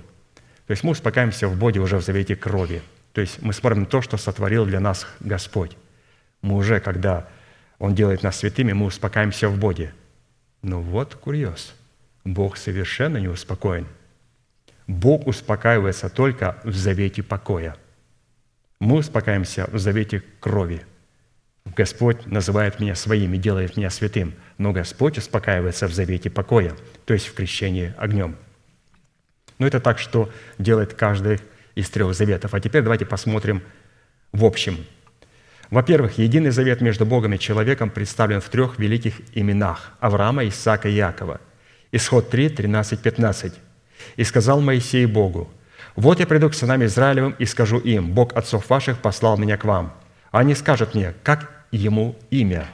То 0.66 0.72
есть 0.72 0.82
мы 0.82 0.90
успокаиваемся 0.90 1.46
в 1.46 1.56
Боге 1.56 1.80
уже 1.80 1.96
в 1.96 2.02
завете 2.02 2.34
крови. 2.34 2.82
То 3.12 3.20
есть 3.20 3.40
мы 3.40 3.52
смотрим 3.52 3.80
на 3.80 3.86
то, 3.86 4.02
что 4.02 4.16
сотворил 4.16 4.66
для 4.66 4.80
нас 4.80 5.06
Господь. 5.20 5.76
Мы 6.42 6.56
уже, 6.56 6.80
когда 6.80 7.28
Он 7.78 7.94
делает 7.94 8.24
нас 8.24 8.36
святыми, 8.36 8.72
мы 8.72 8.86
успокаиваемся 8.86 9.48
в 9.48 9.58
Боге. 9.58 9.94
Но 10.62 10.80
вот 10.80 11.14
курьез. 11.14 11.74
Бог 12.24 12.56
совершенно 12.56 13.18
не 13.18 13.28
успокоен. 13.28 13.86
Бог 14.88 15.26
успокаивается 15.28 16.08
только 16.08 16.58
в 16.64 16.74
завете 16.74 17.22
покоя. 17.22 17.76
Мы 18.80 18.98
успокаиваемся 18.98 19.68
в 19.70 19.78
завете 19.78 20.22
крови. 20.40 20.82
Господь 21.64 22.26
называет 22.26 22.80
меня 22.80 22.94
своим 22.94 23.34
и 23.34 23.38
делает 23.38 23.76
меня 23.76 23.90
святым, 23.90 24.34
но 24.58 24.72
Господь 24.72 25.18
успокаивается 25.18 25.88
в 25.88 25.94
завете 25.94 26.30
покоя, 26.30 26.74
то 27.06 27.14
есть 27.14 27.26
в 27.26 27.34
крещении 27.34 27.94
огнем. 27.96 28.36
Но 29.58 29.66
это 29.66 29.80
так, 29.80 29.98
что 29.98 30.30
делает 30.58 30.94
каждый 30.94 31.40
из 31.74 31.88
трех 31.88 32.14
заветов. 32.14 32.54
А 32.54 32.60
теперь 32.60 32.82
давайте 32.82 33.06
посмотрим 33.06 33.62
в 34.32 34.44
общем. 34.44 34.84
Во-первых, 35.70 36.18
единый 36.18 36.50
завет 36.50 36.80
между 36.80 37.06
Богом 37.06 37.32
и 37.32 37.38
человеком 37.38 37.90
представлен 37.90 38.40
в 38.40 38.48
трех 38.48 38.78
великих 38.78 39.14
именах– 39.32 39.92
Авраама, 40.00 40.46
Исаака 40.46 40.88
и 40.88 40.92
Якова. 40.92 41.40
Исход 41.90 42.30
3, 42.30 42.50
13, 42.50 43.00
15. 43.00 43.54
«И 44.16 44.24
сказал 44.24 44.60
Моисей 44.60 45.06
Богу, 45.06 45.50
«Вот 45.96 46.20
я 46.20 46.26
приду 46.26 46.50
к 46.50 46.54
сынам 46.54 46.84
Израилевым 46.84 47.34
и 47.38 47.44
скажу 47.44 47.78
им, 47.78 48.12
Бог 48.12 48.32
отцов 48.36 48.68
ваших 48.68 48.98
послал 48.98 49.38
меня 49.38 49.56
к 49.56 49.64
вам. 49.64 49.92
Они 50.30 50.54
скажут 50.54 50.94
мне, 50.94 51.14
как 51.22 51.50
ему 51.70 52.16
имя? 52.30 52.66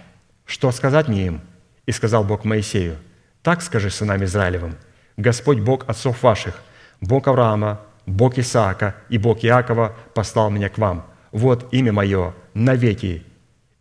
Что 0.46 0.72
сказать 0.72 1.08
мне 1.08 1.26
им?» 1.26 1.40
И 1.86 1.92
сказал 1.92 2.24
Бог 2.24 2.44
Моисею, 2.44 2.96
«Так 3.42 3.62
скажи 3.62 3.90
сынам 3.90 4.24
Израилевым, 4.24 4.76
Господь 5.16 5.60
Бог 5.60 5.88
отцов 5.88 6.22
ваших, 6.22 6.62
Бог 7.00 7.28
Авраама, 7.28 7.80
Бог 8.06 8.38
Исаака 8.38 8.96
и 9.08 9.18
Бог 9.18 9.44
Иакова 9.44 9.96
послал 10.14 10.50
меня 10.50 10.68
к 10.68 10.78
вам. 10.78 11.06
Вот 11.32 11.72
имя 11.72 11.92
мое 11.92 12.34
навеки 12.54 13.24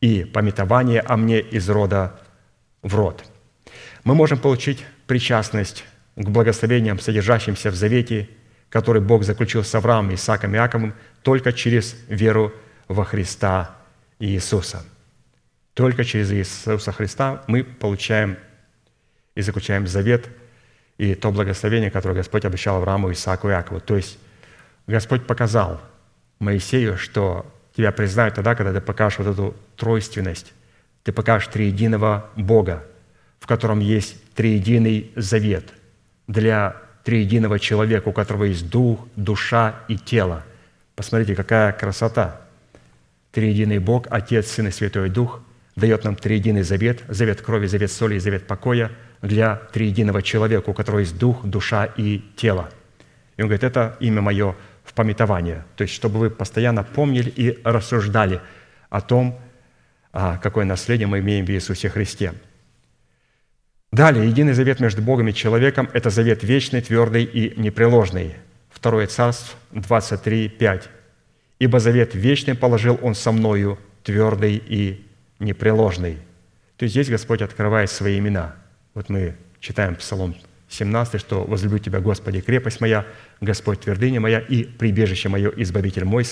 и 0.02 0.24
пометование 0.24 1.02
о 1.02 1.18
мне 1.18 1.40
из 1.40 1.70
рода 1.70 2.20
в 2.82 2.96
род». 2.96 3.24
Мы 4.04 4.16
можем 4.16 4.40
получить 4.40 4.86
причастность 5.08 5.86
к 6.16 6.30
благословениям, 6.30 7.00
содержащимся 7.00 7.72
в 7.72 7.76
завете, 7.76 8.30
который 8.70 9.02
Бог 9.02 9.24
заключил 9.24 9.64
с 9.64 9.74
Авраамом, 9.76 10.14
Исааком 10.14 10.54
и 10.54 10.58
Иаковом, 10.58 10.94
только 11.24 11.54
через 11.54 11.96
веру 12.08 12.54
во 12.88 13.06
Христа 13.06 13.76
Иисуса. 14.20 14.84
Только 15.74 16.04
через 16.04 16.32
Иисуса 16.32 16.92
Христа 16.92 17.44
мы 17.48 17.64
получаем 17.64 18.38
и 19.36 19.42
заключаем 19.42 19.88
завет 19.88 20.28
и 20.98 21.16
то 21.16 21.32
благословение, 21.32 21.90
которое 21.90 22.16
Господь 22.16 22.46
обещал 22.46 22.78
Аврааму, 22.78 23.12
Исааку 23.12 23.48
и 23.48 23.52
Иакову. 23.52 23.80
То 23.80 23.96
есть 23.96 24.20
Господь 24.86 25.26
показал 25.26 25.80
Моисею, 26.40 26.98
что 26.98 27.46
тебя 27.76 27.92
признают 27.92 28.36
тогда, 28.36 28.56
когда 28.56 28.74
ты 28.74 28.82
покажешь 28.82 29.20
вот 29.20 29.28
эту 29.28 29.56
тройственность, 29.78 30.54
ты 31.04 31.14
покажешь 31.14 31.48
триединого 31.48 32.30
Бога, 32.36 32.84
в 33.40 33.48
котором 33.48 33.80
есть 33.80 34.22
триединый 34.34 35.12
завет 35.16 35.66
для 36.28 36.76
триединого 37.04 37.60
человека, 37.60 38.10
у 38.10 38.14
которого 38.14 38.46
есть 38.46 38.70
дух, 38.70 39.08
душа 39.16 39.76
и 39.88 39.98
тело. 39.98 40.44
Посмотрите, 40.96 41.36
какая 41.36 41.72
красота. 41.72 42.42
Триединый 43.32 43.80
Бог, 43.80 44.08
Отец, 44.10 44.48
Сын 44.48 44.68
и 44.68 44.72
Святой 44.72 45.10
Дух 45.10 45.42
дает 45.76 46.04
нам 46.04 46.16
триединый 46.16 46.64
завет, 46.64 47.04
завет 47.08 47.42
крови, 47.42 47.68
завет 47.68 47.92
соли 47.92 48.16
и 48.16 48.20
завет 48.20 48.48
покоя 48.48 48.92
для 49.22 49.56
триединого 49.56 50.22
человека, 50.22 50.70
у 50.70 50.74
которого 50.74 51.00
есть 51.00 51.18
дух, 51.18 51.46
душа 51.46 51.86
и 51.86 52.22
тело. 52.36 52.70
И 53.38 53.42
он 53.42 53.48
говорит, 53.48 53.64
это 53.64 53.96
имя 54.00 54.22
мое 54.22 54.56
в 54.84 54.94
пометование. 54.94 55.64
То 55.76 55.84
есть, 55.84 55.94
чтобы 55.94 56.20
вы 56.20 56.30
постоянно 56.30 56.84
помнили 56.84 57.30
и 57.30 57.60
рассуждали 57.64 58.42
о 58.90 59.02
том, 59.02 59.40
а, 60.12 60.38
какое 60.38 60.66
наследие 60.66 61.08
мы 61.08 61.20
имеем 61.20 61.46
в 61.46 61.50
Иисусе 61.50 61.90
Христе. 61.90 62.34
Далее, 63.92 64.28
единый 64.28 64.54
завет 64.54 64.80
между 64.80 65.02
Богом 65.02 65.30
и 65.30 65.34
человеком– 65.34 65.90
это 65.94 66.12
завет 66.12 66.44
вечный, 66.44 66.82
твердый 66.82 67.24
и 67.24 67.60
непреложный. 67.60 68.36
Второе 68.70 69.08
Царство 69.08 69.58
23, 69.72 70.48
5. 70.50 70.90
«Ибо 71.58 71.80
завет 71.80 72.14
вечный 72.14 72.54
положил 72.54 73.00
Он 73.02 73.16
со 73.16 73.32
мною, 73.32 73.80
твердый 74.04 74.62
и 74.64 75.06
непреложный». 75.40 76.20
То 76.78 76.84
есть 76.84 76.94
здесь 76.94 77.10
Господь 77.10 77.42
открывает 77.42 77.90
свои 77.90 78.20
имена. 78.20 78.56
Вот 78.94 79.10
мы 79.10 79.36
читаем 79.60 79.96
Псалом 79.96 80.36
17, 80.70 81.20
что 81.20 81.44
«Возлюблю 81.44 81.80
Тебя, 81.80 82.00
Господи, 82.00 82.42
крепость 82.42 82.80
моя, 82.82 83.06
Господь, 83.42 83.82
твердыня 83.82 84.20
моя 84.22 84.40
и 84.40 84.66
прибежище 84.66 85.30
мое, 85.30 85.52
избавитель 85.58 86.06
мой, 86.06 86.26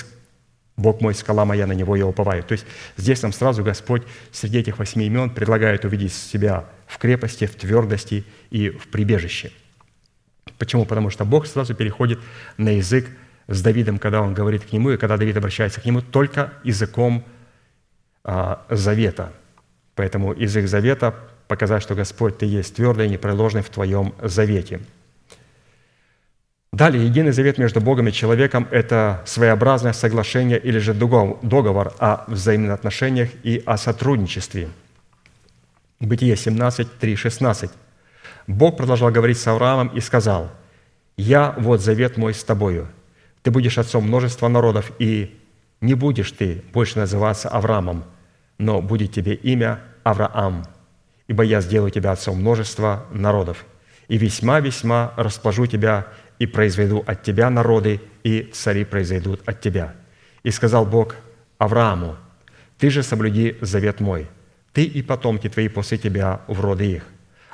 Бог 0.78 1.01
мой, 1.01 1.15
скала 1.15 1.43
моя, 1.45 1.67
на 1.67 1.73
Него 1.73 1.95
я 1.95 2.05
уповаю». 2.05 2.43
То 2.43 2.53
есть 2.53 2.65
здесь 2.95 3.21
нам 3.21 3.34
сразу 3.34 3.63
Господь 3.63 4.03
среди 4.32 4.59
этих 4.59 4.78
восьми 4.78 5.05
имен 5.05 5.30
предлагает 5.30 5.86
увидеть 5.86 6.13
себя 6.13 6.65
в 6.86 6.97
крепости, 6.97 7.45
в 7.45 7.55
твердости 7.55 8.23
и 8.49 8.69
в 8.69 8.88
прибежище. 8.88 9.51
Почему? 10.57 10.86
Потому 10.86 11.09
что 11.09 11.25
Бог 11.25 11.47
сразу 11.47 11.75
переходит 11.75 12.19
на 12.57 12.69
язык 12.69 13.07
с 13.47 13.61
Давидом, 13.61 13.97
когда 13.99 14.21
он 14.21 14.34
говорит 14.34 14.63
к 14.65 14.71
нему, 14.71 14.91
и 14.91 14.97
когда 14.97 15.17
Давид 15.17 15.38
обращается 15.38 15.82
к 15.82 15.86
нему, 15.86 16.01
только 16.01 16.53
языком 16.63 17.23
а, 18.23 18.65
завета. 18.69 19.34
Поэтому 19.95 20.34
язык 20.34 20.67
завета 20.67 21.15
показать, 21.47 21.82
что 21.84 21.95
Господь, 21.95 22.38
Ты 22.38 22.45
есть 22.45 22.75
твердый 22.75 23.07
и 23.07 23.09
непреложный 23.09 23.61
в 23.61 23.69
Твоем 23.69 24.13
завете– 24.21 24.80
Далее, 26.74 27.05
единый 27.05 27.32
завет 27.32 27.57
между 27.57 27.80
Богом 27.80 28.07
и 28.07 28.11
человеком– 28.11 28.68
это 28.72 29.24
своеобразное 29.26 29.93
соглашение 29.93 30.59
или 30.59 30.80
же 30.80 30.93
договор 30.93 31.93
о 31.99 32.26
взаимных 32.28 32.74
отношениях 32.74 33.30
и 33.43 33.63
о 33.65 33.78
сотрудничестве. 33.78 34.70
Бытие 35.99 36.36
17, 36.36 36.99
3, 36.99 37.15
16. 37.15 37.72
Бог 38.47 38.78
продолжал 38.78 39.11
говорить 39.11 39.39
с 39.39 39.47
Авраамом 39.47 39.88
и 39.88 40.01
сказал, 40.01 40.51
«Я 41.15 41.55
вот 41.57 41.82
завет 41.82 42.18
мой 42.18 42.34
с 42.34 42.43
тобою. 42.43 42.88
Ты 43.43 43.51
будешь 43.51 43.78
отцом 43.78 44.05
множества 44.05 44.47
народов, 44.49 44.91
и 44.99 45.38
не 45.80 45.93
будешь 45.93 46.32
ты 46.32 46.63
больше 46.74 46.99
называться 46.99 47.49
Авраамом, 47.49 48.03
но 48.57 48.82
будет 48.82 49.13
тебе 49.13 49.34
имя 49.36 49.80
Авраам, 50.03 50.65
ибо 51.28 51.43
я 51.43 51.61
сделаю 51.61 51.91
тебя 51.91 52.11
отцом 52.11 52.38
множества 52.38 53.05
народов, 53.11 53.65
и 54.07 54.18
весьма-весьма 54.18 55.13
расположу 55.18 55.65
тебя 55.65 56.07
и 56.39 56.45
произведу 56.45 57.03
от 57.05 57.23
тебя 57.23 57.49
народы, 57.49 58.01
и 58.23 58.49
цари 58.53 58.85
произойдут 58.85 59.41
от 59.45 59.61
тебя». 59.61 59.95
И 60.43 60.51
сказал 60.51 60.85
Бог 60.85 61.15
Аврааму, 61.57 62.15
«Ты 62.77 62.89
же 62.89 63.03
соблюди 63.03 63.57
завет 63.61 63.99
мой, 63.99 64.27
ты 64.73 64.83
и 64.83 65.01
потомки 65.01 65.49
твои 65.49 65.67
после 65.67 65.97
тебя 65.97 66.41
в 66.47 66.61
роды 66.61 66.85
их. 66.85 67.03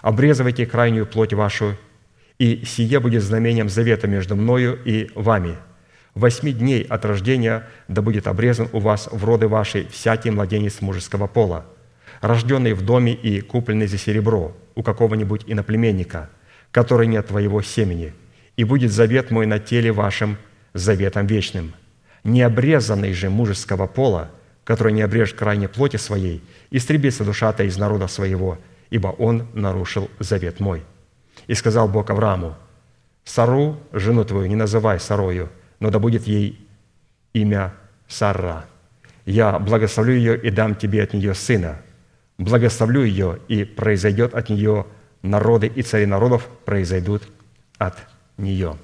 Обрезывайте 0.02 0.66
крайнюю 0.66 1.06
плоть 1.06 1.34
вашу, 1.34 1.78
и 2.38 2.64
сие 2.66 3.00
будет 3.00 3.24
знамением 3.24 3.70
завета 3.70 4.08
между 4.08 4.36
мною 4.36 4.78
и 4.84 5.10
вами. 5.16 5.56
Восьми 6.14 6.52
дней 6.52 6.84
от 6.84 7.06
рождения 7.06 7.68
да 7.88 8.02
будет 8.02 8.28
обрезан 8.28 8.68
у 8.74 8.80
вас 8.80 9.08
в 9.12 9.24
роды 9.24 9.48
ваши 9.48 9.88
всякий 9.90 10.30
младенец 10.30 10.82
мужеского 10.82 11.28
пола, 11.28 11.66
рожденный 12.20 12.74
в 12.74 12.82
доме 12.82 13.14
и 13.14 13.40
купленный 13.40 13.88
за 13.88 13.98
серебро 13.98 14.56
у 14.76 14.84
какого-нибудь 14.84 15.46
иноплеменника, 15.48 16.30
который 16.72 17.08
не 17.08 17.18
от 17.18 17.28
твоего 17.28 17.62
семени– 17.62 18.14
и 18.56 18.64
будет 18.64 18.92
завет 18.92 19.32
мой 19.32 19.46
на 19.46 19.60
теле 19.60 19.92
вашем 19.92 20.38
заветом 20.74 21.28
вечным. 21.28 21.74
Необрезанный 22.24 23.14
же 23.14 23.30
мужеского 23.30 23.88
пола, 23.88 24.32
который 24.64 24.94
не 24.94 25.02
обрежет 25.02 25.38
крайне 25.38 25.68
плоти 25.68 25.98
своей, 25.98 26.44
истребится 26.72 27.24
душа-то 27.24 27.64
из 27.64 27.78
народа 27.78 28.08
своего, 28.08 28.58
ибо 28.90 29.08
он 29.08 29.48
нарушил 29.54 30.10
завет 30.20 30.60
мой». 30.60 30.84
И 31.48 31.54
сказал 31.54 31.88
Бог 31.88 32.10
Аврааму, 32.10 32.56
«Сару, 33.26 33.78
жену 33.92 34.24
твою, 34.24 34.48
не 34.48 34.56
называй 34.56 35.00
Сарою, 35.00 35.50
но 35.80 35.90
да 35.90 36.00
будет 36.00 36.28
ей 36.28 36.66
имя 37.34 37.74
Сара. 38.08 38.66
Я 39.26 39.60
благословлю 39.60 40.14
ее 40.14 40.38
и 40.38 40.50
дам 40.50 40.76
тебе 40.76 41.04
от 41.04 41.14
нее 41.14 41.34
сына. 41.34 41.82
Благословлю 42.38 43.04
ее, 43.04 43.40
и 43.48 43.64
произойдет 43.64 44.34
от 44.34 44.50
нее 44.50 44.86
народы, 45.22 45.68
и 45.68 45.82
цари 45.82 46.06
народов 46.06 46.48
произойдут 46.66 47.24
от 47.78 47.96
нее». 48.38 48.78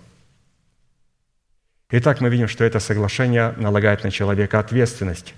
Итак, 1.91 2.21
мы 2.21 2.29
видим, 2.29 2.47
что 2.47 2.63
это 2.63 2.79
соглашение 2.79 3.53
налагает 3.57 4.03
на 4.03 4.11
человека 4.11 4.59
ответственность 4.59 5.33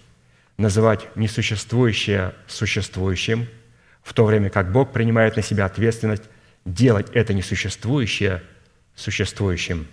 называть 0.57 1.16
несуществующее 1.16 2.36
существующим, 2.47 3.47
в 4.03 4.14
то 4.14 4.26
время 4.26 4.49
как 4.49 4.72
Бог 4.72 4.91
принимает 4.91 5.36
на 5.38 5.41
себя 5.41 5.66
ответственность 5.66 6.24
делать 6.66 7.09
это 7.14 7.34
несуществующее 7.34 8.43
существующим. 8.95 9.88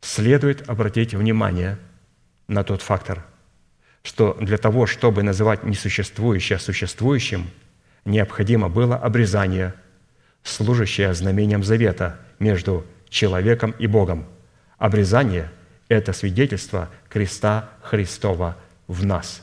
Следует 0.00 0.68
обратить 0.68 1.14
внимание 1.14 1.78
на 2.46 2.62
тот 2.62 2.80
фактор, 2.80 3.24
что 4.02 4.34
для 4.40 4.56
того, 4.56 4.86
чтобы 4.86 5.22
называть 5.22 5.64
несуществующее 5.64 6.58
существующим, 6.58 7.50
необходимо 8.04 8.68
было 8.68 8.96
обрезание, 8.96 9.74
служащее 10.48 11.12
знамением 11.14 11.62
завета 11.62 12.18
между 12.38 12.86
человеком 13.08 13.74
и 13.78 13.86
Богом. 13.86 14.26
Обрезание– 14.78 15.50
это 15.88 16.12
свидетельство 16.12 16.90
креста 17.08 17.70
Христова 17.82 18.56
в 18.86 19.04
нас. 19.04 19.42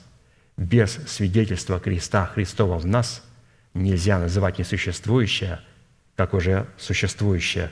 Без 0.57 0.91
свидетельства 1.07 1.79
креста 1.79 2.27
Христова 2.27 2.77
в 2.77 2.85
нас 2.85 3.23
нельзя 3.73 4.19
называть 4.19 4.59
несуществующее, 4.59 5.59
как 6.15 6.33
уже 6.33 6.67
существующее. 6.77 7.71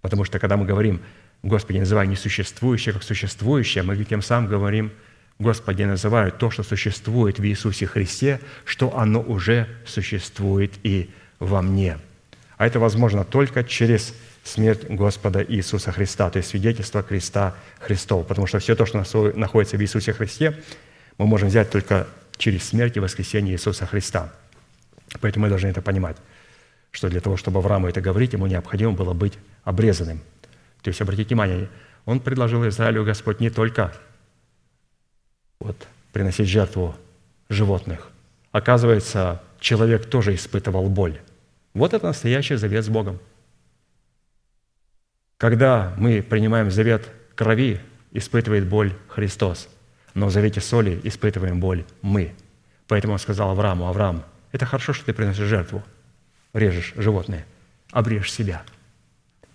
Потому 0.00 0.24
что 0.24 0.38
когда 0.38 0.56
мы 0.56 0.64
говорим 0.64 1.02
«Господи, 1.42 1.78
называй 1.78 2.06
несуществующее, 2.06 2.92
как 2.92 3.02
существующее», 3.02 3.82
мы 3.82 4.02
тем 4.04 4.22
самым 4.22 4.48
говорим 4.48 4.92
«Господи, 5.38 5.82
называю 5.82 6.32
то, 6.32 6.50
что 6.50 6.62
существует 6.62 7.38
в 7.38 7.44
Иисусе 7.44 7.86
Христе, 7.86 8.40
что 8.64 8.96
оно 8.96 9.20
уже 9.20 9.66
существует 9.84 10.72
и 10.84 11.10
во 11.40 11.60
мне». 11.60 11.98
А 12.56 12.66
это 12.66 12.78
возможно 12.78 13.24
только 13.24 13.64
через 13.64 14.14
смерть 14.44 14.84
Господа 14.88 15.44
Иисуса 15.46 15.92
Христа, 15.92 16.30
то 16.30 16.38
есть 16.38 16.50
свидетельство 16.50 17.02
креста 17.02 17.54
Христова. 17.80 18.22
Потому 18.22 18.46
что 18.46 18.58
все 18.58 18.74
то, 18.74 18.86
что 18.86 19.04
находится 19.34 19.76
в 19.76 19.82
Иисусе 19.82 20.12
Христе, 20.12 20.58
мы 21.18 21.26
можем 21.26 21.48
взять 21.48 21.70
только 21.70 22.06
через 22.38 22.64
смерть 22.64 22.96
и 22.96 23.00
воскресение 23.00 23.54
Иисуса 23.54 23.86
Христа. 23.86 24.32
Поэтому 25.20 25.44
мы 25.44 25.48
должны 25.48 25.68
это 25.68 25.82
понимать, 25.82 26.16
что 26.90 27.08
для 27.08 27.20
того, 27.20 27.36
чтобы 27.36 27.58
Аврааму 27.58 27.88
это 27.88 28.00
говорить, 28.00 28.32
ему 28.32 28.46
необходимо 28.46 28.92
было 28.92 29.12
быть 29.12 29.34
обрезанным. 29.64 30.20
То 30.82 30.88
есть, 30.88 31.00
обратите 31.00 31.28
внимание, 31.28 31.68
он 32.04 32.20
предложил 32.20 32.66
Израилю 32.68 33.04
Господь 33.04 33.40
не 33.40 33.50
только 33.50 33.92
вот, 35.58 35.76
приносить 36.12 36.48
жертву 36.48 36.94
животных. 37.48 38.08
Оказывается, 38.52 39.42
человек 39.60 40.06
тоже 40.06 40.34
испытывал 40.34 40.88
боль. 40.88 41.20
Вот 41.76 41.94
это 41.94 42.06
настоящий 42.06 42.56
завет 42.56 42.84
с 42.84 42.88
Богом. 42.88 43.18
Когда 45.36 45.94
мы 45.96 46.22
принимаем 46.22 46.70
завет 46.70 47.08
крови, 47.34 47.80
испытывает 48.12 48.66
боль 48.66 48.92
Христос– 49.08 49.68
но 50.16 50.26
в 50.26 50.30
завете 50.30 50.62
соли 50.62 50.98
испытываем 51.04 51.60
боль 51.60 51.84
мы. 52.00 52.32
Поэтому 52.88 53.12
он 53.12 53.18
сказал 53.18 53.50
Аврааму, 53.50 53.86
Авраам, 53.86 54.24
это 54.50 54.64
хорошо, 54.64 54.94
что 54.94 55.04
ты 55.04 55.12
приносишь 55.12 55.46
жертву, 55.46 55.84
режешь 56.54 56.94
животное, 56.96 57.44
обрежь 57.92 58.32
себя. 58.32 58.62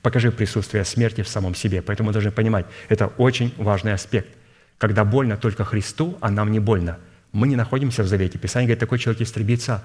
Покажи 0.04 0.32
присутствие 0.32 0.86
смерти 0.86 1.24
в 1.24 1.28
самом 1.28 1.56
себе. 1.56 1.82
Поэтому 1.82 2.08
мы 2.08 2.14
должны 2.14 2.32
понимать, 2.32 2.68
это 2.90 3.08
очень 3.08 3.54
важный 3.58 3.94
аспект. 3.94 4.30
Когда 4.78 5.04
больно 5.04 5.36
только 5.36 5.66
Христу, 5.66 6.16
а 6.22 6.30
нам 6.30 6.52
не 6.52 6.60
больно, 6.60 7.00
мы 7.32 7.48
не 7.48 7.56
находимся 7.56 8.04
в 8.04 8.08
завете. 8.08 8.38
Писание 8.38 8.68
говорит, 8.68 8.80
такой 8.80 9.00
человек 9.00 9.22
истребится. 9.22 9.84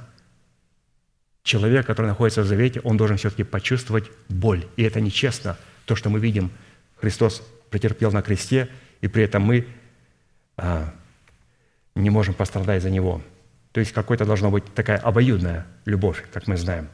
Человек, 1.47 1.86
который 1.86 2.06
находится 2.06 2.43
в 2.43 2.47
завете, 2.47 2.81
он 2.81 2.97
должен 2.97 3.18
все-таки 3.18 3.44
почувствовать 3.44 4.10
боль. 4.28 4.66
И 4.74 4.82
это 4.82 5.01
нечестно. 5.01 5.56
То, 5.85 5.94
что 5.94 6.10
мы 6.10 6.18
видим, 6.18 6.51
Христос 6.97 7.40
претерпел 7.70 8.10
на 8.10 8.20
кресте, 8.20 8.68
и 9.01 9.06
при 9.06 9.23
этом 9.23 9.43
мы 9.43 9.64
а, 10.56 10.93
не 11.94 12.10
можем 12.10 12.35
пострадать 12.35 12.82
за 12.82 12.90
него. 12.90 13.23
То 13.70 13.78
есть 13.78 13.93
какой-то 13.93 14.24
должна 14.24 14.51
быть 14.51 14.64
такая 14.74 14.98
обоюдная 14.98 15.68
любовь, 15.85 16.24
как 16.32 16.48
мы 16.48 16.56
знаем. 16.56 16.89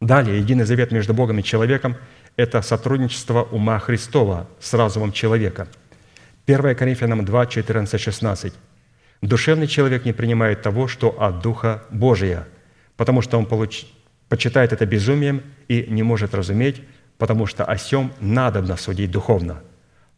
Далее, 0.00 0.38
единый 0.38 0.64
завет 0.64 0.90
между 0.90 1.12
Богом 1.12 1.40
и 1.40 1.42
человеком– 1.42 1.96
это 2.36 2.62
сотрудничество 2.62 3.42
ума 3.42 3.78
Христова 3.80 4.48
с 4.60 4.72
разумом 4.72 5.12
человека. 5.12 5.68
1 6.46 6.74
Коринфянам 6.74 7.26
2, 7.26 7.46
14, 7.48 8.00
16. 8.00 8.54
«Душевный 9.20 9.66
человек 9.66 10.06
не 10.06 10.14
принимает 10.14 10.62
того, 10.62 10.88
что 10.88 11.20
от 11.20 11.42
Духа 11.42 11.82
Божия, 11.90 12.48
потому 13.00 13.22
что 13.22 13.38
он 13.38 13.46
получ... 13.46 13.86
почитает 14.28 14.74
это 14.74 14.84
безумием 14.84 15.40
и 15.68 15.86
не 15.88 16.02
может 16.02 16.34
разуметь, 16.34 16.82
потому 17.16 17.46
что 17.46 17.64
о 17.64 17.78
сем 17.78 18.12
надобно 18.20 18.76
судить 18.76 19.10
духовно. 19.10 19.62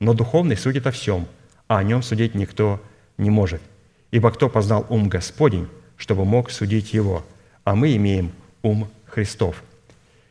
Но 0.01 0.15
духовный 0.15 0.57
судит 0.57 0.89
о 0.89 0.91
всем– 0.91 1.29
а 1.73 1.79
о 1.79 1.83
нем 1.85 2.03
судить 2.03 2.35
никто 2.35 2.83
не 3.17 3.31
может. 3.31 3.63
Ибо 4.11 4.31
кто 4.31 4.51
познал 4.51 4.85
ум 4.91 5.09
Господень, 5.09 5.69
чтобы 5.97 6.27
мог 6.27 6.51
судить 6.51 6.93
его? 6.93 7.25
А 7.65 7.75
мы 7.75 7.97
имеем 7.97 8.33
ум 8.61 8.91
Христов. 9.07 9.63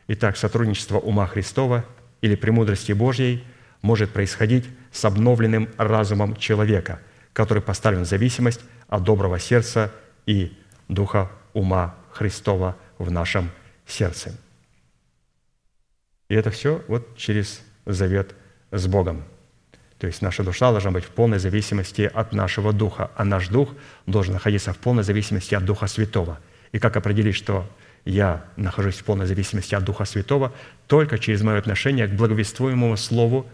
Итак, 0.06 0.36
сотрудничество 0.36 1.00
ума 1.00 1.26
Христова 1.26 1.84
или 2.20 2.36
премудрости 2.36 2.92
Божьей 2.92 3.42
может 3.80 4.12
происходить 4.12 4.66
с 4.92 5.04
обновленным 5.04 5.68
разумом 5.78 6.36
человека, 6.36 7.00
который 7.32 7.60
поставлен 7.60 8.02
в 8.02 8.08
зависимость 8.08 8.60
от 8.86 9.02
доброго 9.02 9.40
сердца 9.40 9.90
и 10.26 10.56
духа 10.86 11.28
ума 11.54 11.96
Христова 12.12 12.76
в 12.98 13.10
нашем 13.10 13.50
сердце. 13.86 14.38
И 16.28 16.34
это 16.34 16.50
все 16.50 16.82
вот 16.88 17.16
через 17.16 17.62
завет 17.86 18.34
с 18.70 18.86
Богом– 18.86 19.24
то 20.02 20.08
есть 20.08 20.20
наша 20.20 20.42
душа 20.42 20.72
должна 20.72 20.90
быть 20.90 21.04
в 21.04 21.10
полной 21.10 21.38
зависимости 21.38 22.10
от 22.12 22.32
нашего 22.32 22.72
духа, 22.72 23.12
а 23.14 23.24
наш 23.24 23.46
дух 23.46 23.68
должен 24.04 24.34
находиться 24.34 24.72
в 24.72 24.78
полной 24.78 25.04
зависимости 25.04 25.54
от 25.54 25.64
Духа 25.64 25.86
Святого. 25.86 26.40
И 26.72 26.80
как 26.80 26.96
определить, 26.96 27.36
что 27.36 27.70
я 28.04 28.44
нахожусь 28.56 28.96
в 28.96 29.04
полной 29.04 29.26
зависимости 29.26 29.76
от 29.76 29.84
Духа 29.84 30.04
Святого? 30.04 30.52
Только 30.88 31.20
через 31.20 31.42
мое 31.42 31.56
отношение 31.56 32.08
к 32.08 32.16
благовествуемому 32.16 32.96
Слову 32.96 33.46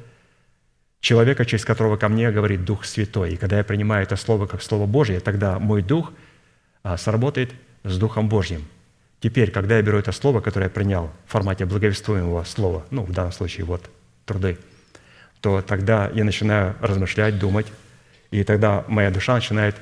человека, 1.01 1.45
через 1.45 1.67
которого 1.67 1.99
ко 1.99 2.09
мне 2.09 2.31
говорит 2.31 2.65
Дух 2.65 2.87
Святой. 2.87 3.35
И 3.35 3.37
когда 3.37 3.59
я 3.59 3.63
принимаю 3.63 4.05
это 4.05 4.17
Слово 4.17 4.47
как 4.47 4.63
Слово 4.63 4.87
Божье, 4.87 5.21
тогда 5.21 5.59
мой 5.59 5.83
Дух 5.83 6.15
а, 6.83 6.97
сработает 6.97 7.53
с 7.89 7.99
Духом 7.99 8.29
Божьим. 8.29 8.67
Теперь, 9.21 9.51
когда 9.51 9.77
я 9.77 9.83
беру 9.83 9.99
это 9.99 10.13
Слово, 10.13 10.41
которое 10.41 10.67
я 10.67 10.71
принял 10.71 11.11
в 11.27 11.33
формате 11.33 11.65
благовествуемого 11.65 12.45
Слова, 12.45 12.85
ну, 12.91 13.03
в 13.03 13.13
данном 13.13 13.33
случае 13.33 13.67
вот 13.67 13.91
труды– 14.25 14.59
то 15.41 15.63
тогда 15.63 16.11
я 16.15 16.25
начинаю 16.25 16.75
размышлять, 16.81 17.39
думать, 17.39 17.67
и 18.31 18.43
тогда 18.45 18.85
моя 18.89 19.11
душа 19.11 19.35
начинает 19.35 19.77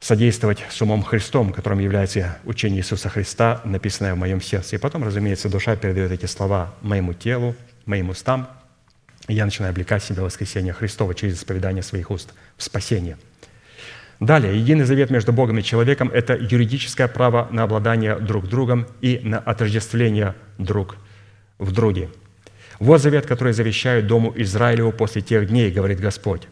содействовать 0.00 0.64
с 0.68 0.80
умом 0.82 1.02
Христом, 1.02 1.52
которым 1.52 1.78
является 1.78 2.38
учение 2.44 2.80
Иисуса 2.80 3.08
Христа, 3.08 3.60
написанное 3.64 4.14
в 4.14 4.18
моем 4.18 4.40
сердце. 4.40 4.76
И 4.76 4.78
потом, 4.78 5.04
разумеется, 5.04 5.48
душа 5.48 5.76
передает 5.76 6.10
эти 6.10 6.26
слова 6.26 6.74
моему 6.80 7.14
телу, 7.14 7.54
моим 7.86 8.10
устам, 8.10 8.48
и 9.28 9.34
я 9.34 9.44
начинаю 9.44 9.70
облекать 9.70 10.02
себя 10.02 10.22
в 10.22 10.24
воскресение 10.24 10.72
Христова 10.72 11.14
через 11.14 11.38
исповедание 11.38 11.82
своих 11.82 12.10
уст 12.10 12.32
в 12.56 12.62
спасение. 12.64 13.16
Далее, 14.22 14.56
единый 14.56 14.84
завет 14.84 15.10
между 15.10 15.32
Богом 15.32 15.58
и 15.58 15.64
человеком– 15.64 16.08
это 16.14 16.34
юридическое 16.34 17.08
право 17.08 17.48
на 17.50 17.64
обладание 17.64 18.14
друг 18.14 18.46
другом 18.46 18.86
и 19.00 19.20
на 19.24 19.40
отождествление 19.40 20.36
друг 20.58 20.94
в 21.58 21.72
друге. 21.72 22.08
Вот 22.78 23.02
завет, 23.02 23.26
который 23.26 23.52
завещаю 23.52 24.04
Дому 24.04 24.32
Израилеву 24.36 24.92
после 24.92 25.22
тех 25.22 25.48
дней, 25.48 25.72
говорит 25.72 25.98
Господь. 25.98 26.42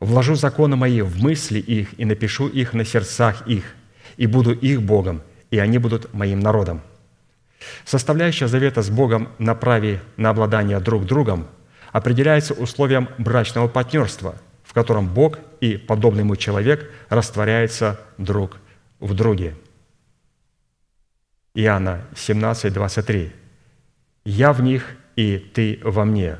«Вложу 0.00 0.34
законы 0.34 0.76
мои 0.76 1.02
в 1.02 1.22
мысли 1.22 1.58
их 1.58 1.88
и 2.00 2.06
напишу 2.06 2.48
их 2.48 2.72
на 2.72 2.86
сердцах 2.86 3.46
их, 3.46 3.64
и 4.16 4.26
буду 4.26 4.52
их 4.52 4.80
Богом, 4.80 5.20
и 5.50 5.58
они 5.58 5.76
будут 5.76 6.14
моим 6.14 6.40
народом». 6.40 6.80
Составляющая 7.84 8.48
завета 8.48 8.80
с 8.80 8.88
Богом 8.88 9.28
на 9.38 9.54
праве 9.54 10.00
на 10.16 10.30
обладание 10.30 10.80
друг 10.80 11.04
другом 11.04 11.48
определяется 11.92 12.54
условием 12.54 13.10
брачного 13.18 13.68
партнерства, 13.68 14.36
в 14.64 14.72
котором 14.72 15.06
Бог 15.06 15.38
и 15.60 15.76
подобный 15.76 16.20
ему 16.20 16.36
человек 16.36 16.90
растворяются 17.08 18.00
друг 18.18 18.58
в 18.98 19.14
друге– 19.14 19.54
Иоанна 21.54 22.06
17, 22.16 22.72
23. 22.72 23.32
«Я 24.24 24.52
в 24.52 24.62
них, 24.62 24.96
и 25.16 25.38
ты 25.38 25.80
во 25.82 26.04
мне, 26.04 26.38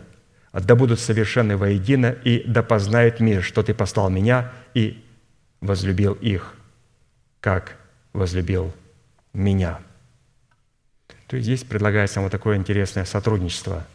да 0.53 0.75
будут 0.75 1.01
совершенны 1.01 1.57
воедино, 1.57 2.15
и 2.25 2.45
да 2.47 2.63
познает 2.63 3.21
мир, 3.21 3.43
что 3.43 3.63
ты 3.63 3.75
послал 3.75 4.11
меня 4.11 4.53
и 4.75 5.03
возлюбил 5.61 6.13
их, 6.15 6.55
как 7.41 7.77
возлюбил 8.13 8.73
меня». 9.33 9.81
То 11.27 11.37
есть 11.37 11.47
здесь 11.47 11.65
предлагается 11.65 12.21
вот 12.21 12.33
такое 12.33 12.57
интересное 12.57 13.05
сотрудничество 13.05 13.87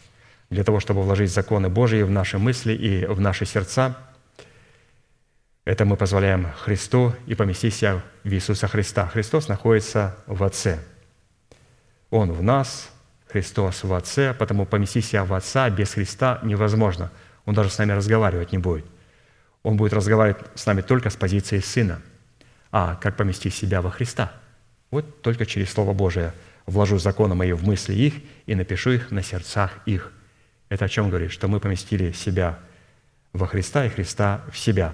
для 0.49 0.63
того, 0.63 0.79
чтобы 0.79 1.01
вложить 1.01 1.31
законы 1.31 1.69
Божьи 1.69 2.01
в 2.01 2.09
наши 2.09 2.37
мысли 2.37 2.73
и 2.73 3.05
в 3.05 3.19
наши 3.19 3.45
сердца. 3.45 3.97
Это 5.65 5.83
мы 5.83 5.97
позволяем 5.97 6.51
Христу 6.59 7.13
и 7.25 7.33
поместить 7.33 7.73
себя 7.73 8.03
в 8.23 8.29
Иисуса 8.29 8.67
Христа. 8.67 9.07
Христос 9.07 9.47
находится 9.47 10.15
в 10.27 10.43
Отце. 10.43 10.79
Он 12.11 12.31
в 12.31 12.43
нас, 12.43 12.91
Христос 13.27 13.83
в 13.83 13.91
Отце, 13.91 14.35
потому 14.35 14.67
поместить 14.67 15.05
себя 15.05 15.25
в 15.25 15.33
Отца 15.33 15.67
без 15.71 15.93
Христа 15.93 16.39
невозможно. 16.43 17.11
Он 17.45 17.55
даже 17.55 17.71
с 17.71 17.79
нами 17.79 17.93
разговаривать 17.93 18.51
не 18.51 18.59
будет. 18.59 18.85
Он 19.63 19.75
будет 19.75 19.93
разговаривать 19.93 20.37
с 20.53 20.67
нами 20.67 20.81
только 20.81 21.09
с 21.09 21.15
позиции 21.15 21.57
Сына. 21.59 21.99
А 22.71 22.95
как 22.95 23.17
поместить 23.17 23.55
себя 23.55 23.81
во 23.81 23.89
Христа? 23.89 24.33
Вот 24.91 25.23
только 25.23 25.47
через 25.47 25.71
Слово 25.71 25.93
Божие– 25.93 26.31
вложу 26.67 26.97
законы 26.99 27.35
мои 27.35 27.53
в 27.53 27.63
мысли 27.63 27.93
их 27.93 28.13
и 28.45 28.53
напишу 28.53 28.91
их 28.91 29.09
на 29.09 29.23
сердцах 29.23 29.71
их». 29.87 30.11
Это 30.69 30.85
о 30.85 30.89
чем 30.89 31.09
говорит? 31.09 31.31
Что 31.31 31.47
мы 31.47 31.59
поместили 31.59 32.11
себя 32.11 32.59
во 33.33 33.47
Христа 33.47 33.85
и 33.85 33.89
Христа 33.89 34.41
в 34.51 34.57
себя, 34.57 34.93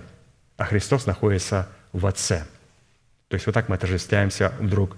а 0.61 0.65
Христос 0.65 1.07
находится 1.07 1.67
в 1.91 2.05
Отце. 2.05 2.45
То 3.29 3.33
есть 3.33 3.47
вот 3.47 3.53
так 3.53 3.67
мы 3.67 3.77
отождествляемся 3.77 4.53
друг 4.59 4.95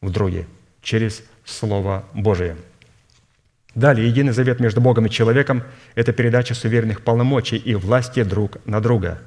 в 0.00 0.12
друге 0.12 0.46
через 0.82 1.24
Слово 1.44 2.04
Божие. 2.14 2.56
Далее, 3.74 4.06
единый 4.06 4.32
завет 4.32 4.60
между 4.60 4.80
Богом 4.80 5.06
и 5.06 5.10
человеком– 5.10 5.64
это 5.96 6.12
передача 6.12 6.54
суверенных 6.54 7.02
полномочий 7.02 7.56
и 7.56 7.74
власти 7.74 8.22
друг 8.22 8.64
на 8.66 8.80
друга. 8.80 9.20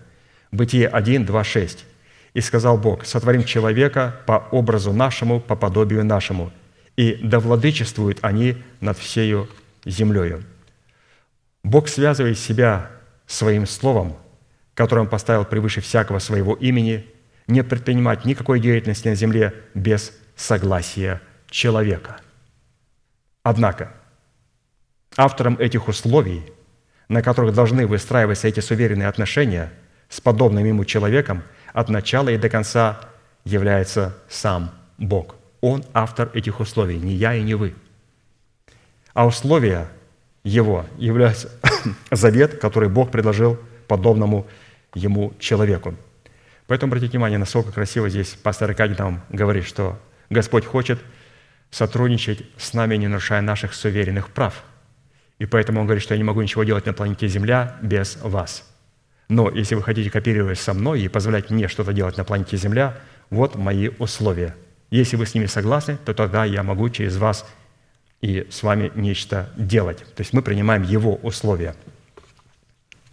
Бытие 0.53 0.87
1, 0.87 1.25
2, 1.25 1.43
6. 1.43 1.85
«И 2.33 2.39
сказал 2.39 2.77
Бог, 2.77 3.03
сотворим 3.05 3.43
человека 3.43 4.15
по 4.25 4.47
образу 4.51 4.93
нашему, 4.93 5.41
по 5.41 5.57
подобию 5.57 6.05
нашему, 6.05 6.53
и 6.95 7.19
да 7.21 7.41
владычествуют 7.41 8.19
они 8.21 8.55
над 8.79 8.97
всею 8.97 9.49
землею». 9.83 10.45
Бог 11.61 11.89
связывает 11.89 12.39
себя 12.39 12.89
своим 13.27 13.67
словом, 13.67 14.15
которое 14.75 15.01
Он 15.01 15.09
поставил 15.09 15.45
превыше 15.45 15.81
всякого 15.81 16.19
своего 16.19 16.53
имени, 16.55 17.05
не 17.47 17.63
предпринимать 17.63 18.25
никакой 18.25 18.59
деятельности 18.59 19.07
на 19.07 19.15
земле 19.15 19.53
без 19.73 20.13
согласия 20.35 21.21
человека. 21.49 22.17
Однако, 23.43 23.93
автором 25.17 25.57
этих 25.59 25.87
условий, 25.87 26.43
на 27.09 27.21
которых 27.21 27.53
должны 27.53 27.85
выстраиваться 27.85 28.47
эти 28.47 28.61
суверенные 28.61 29.07
отношения 29.07 29.71
с 30.09 30.21
подобным 30.21 30.65
ему 30.65 30.85
человеком, 30.85 31.43
от 31.73 31.89
начала 31.89 32.29
и 32.29 32.37
до 32.37 32.49
конца 32.49 33.01
является 33.43 34.15
сам 34.29 34.71
Бог– 34.97 35.35
он 35.63 35.85
автор 35.93 36.29
этих 36.33 36.59
условий, 36.59 36.99
не 36.99 37.13
я 37.13 37.35
и 37.35 37.41
не 37.41 37.55
вы. 37.55 37.73
А 39.13 39.25
условия 39.25 39.87
его 40.43 40.85
являются 40.97 41.49
завет, 42.11 42.59
который 42.59 42.89
Бог 42.89 43.11
предложил 43.11 43.57
подобному 43.87 44.45
ему 44.93 45.33
человеку. 45.39 45.95
Поэтому 46.67 46.91
обратите 46.91 47.11
внимание, 47.11 47.37
насколько 47.37 47.71
красиво 47.71 48.09
здесь 48.09 48.29
пастор 48.29 48.69
Аркадий 48.69 48.95
нам 48.97 49.23
говорит, 49.29 49.65
что 49.65 49.99
Господь 50.29 50.65
хочет 50.65 50.99
сотрудничать 51.71 52.43
с 52.57 52.73
нами, 52.73 52.95
не 52.95 53.07
нарушая 53.07 53.41
наших 53.41 53.73
суверенных 53.73 54.29
прав. 54.29 54.63
И 55.39 55.45
поэтому 55.45 55.81
Он 55.81 55.85
говорит, 55.85 56.03
что 56.03 56.13
я 56.13 56.17
не 56.17 56.23
могу 56.23 56.41
ничего 56.41 56.63
делать 56.63 56.85
на 56.85 56.93
планете 56.93 57.27
Земля 57.27 57.77
без 57.81 58.17
вас. 58.21 58.69
Но 59.29 59.49
если 59.49 59.75
вы 59.75 59.83
хотите 59.83 60.09
копировать 60.09 60.59
со 60.59 60.73
мной 60.73 61.01
и 61.01 61.07
позволять 61.07 61.49
мне 61.49 61.67
что-то 61.67 61.91
делать 61.93 62.17
на 62.17 62.23
планете 62.23 62.57
Земля, 62.57 62.97
вот 63.29 63.55
мои 63.55 63.89
условия– 63.99 64.55
если 64.93 65.15
вы 65.15 65.25
с 65.25 65.33
ними 65.33 65.47
согласны, 65.47 65.97
то 66.05 66.13
тогда 66.13 66.45
я 66.45 66.61
могу 66.61 66.87
через 66.91 67.17
вас 67.17 67.47
и 68.21 68.45
с 68.51 68.61
вами 68.61 68.91
нечто 68.93 69.49
делать. 69.57 69.97
То 69.97 70.21
есть 70.21 70.33
мы 70.33 70.43
принимаем 70.43 70.83
Его 70.83 71.15
условия, 71.15 71.75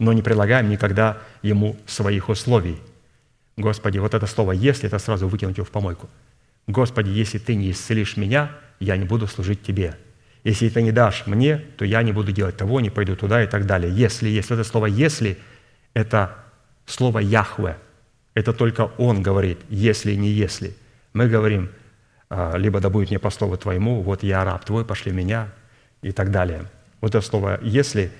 но 0.01 0.13
не 0.13 0.23
предлагаем 0.23 0.67
никогда 0.67 1.19
Ему 1.43 1.77
своих 1.85 2.29
условий. 2.29 2.81
Господи, 3.55 3.99
вот 3.99 4.15
это 4.15 4.25
слово 4.25 4.53
«если»– 4.53 4.87
это 4.87 4.97
сразу 4.97 5.27
выкинуть 5.27 5.57
его 5.57 5.65
в 5.65 5.69
помойку. 5.69 6.09
Господи, 6.65 7.09
если 7.09 7.37
Ты 7.37 7.53
не 7.53 7.69
исцелишь 7.69 8.17
меня, 8.17 8.49
я 8.79 8.97
не 8.97 9.05
буду 9.05 9.27
служить 9.27 9.61
Тебе. 9.61 9.95
Если 10.43 10.69
Ты 10.69 10.81
не 10.81 10.91
дашь 10.91 11.27
мне, 11.27 11.57
то 11.77 11.85
я 11.85 12.01
не 12.01 12.13
буду 12.13 12.31
делать 12.31 12.57
того, 12.57 12.81
не 12.81 12.89
пойду 12.89 13.15
туда 13.15 13.43
и 13.43 13.47
так 13.47 13.67
далее. 13.67 13.93
Если, 13.95 14.27
если 14.27 14.55
это 14.55 14.63
слово 14.63 14.87
«если»– 14.87 15.37
это 15.93 16.35
слово 16.87 17.19
«Яхве», 17.19 17.77
это 18.33 18.53
только 18.53 18.89
Он 18.97 19.21
говорит 19.21 19.59
«если, 19.69 20.15
не 20.15 20.29
если». 20.29 20.75
Мы 21.13 21.27
говорим, 21.27 21.69
а, 22.27 22.57
либо 22.57 22.79
да 22.79 22.89
будет 22.89 23.11
мне 23.11 23.19
по 23.19 23.29
слову 23.29 23.55
твоему, 23.55 24.01
вот 24.01 24.23
я 24.23 24.43
раб 24.45 24.65
твой, 24.65 24.83
пошли 24.83 25.11
меня 25.11 25.49
и 26.01 26.11
так 26.11 26.31
далее. 26.31 26.65
Вот 27.01 27.13
это 27.13 27.21
слово 27.21 27.59
«если», 27.61 28.11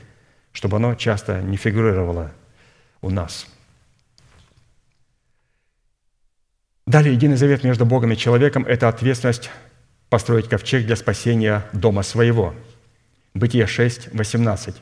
чтобы 0.54 0.78
оно 0.78 0.96
часто 0.96 1.42
не 1.42 1.58
фигурировало 1.58 2.32
у 3.02 3.10
нас. 3.10 3.48
Далее, 6.86 7.14
единый 7.14 7.38
завет 7.38 7.64
между 7.64 7.86
Богом 7.86 8.12
и 8.12 8.18
человеком– 8.18 8.66
это 8.68 8.90
ответственность 8.90 9.50
построить 10.10 10.50
ковчег 10.50 10.86
для 10.86 10.96
спасения 10.96 11.64
дома 11.72 12.04
своего. 12.04 12.54
Бытие 13.34 13.66
6, 13.66 14.14
18. 14.14 14.76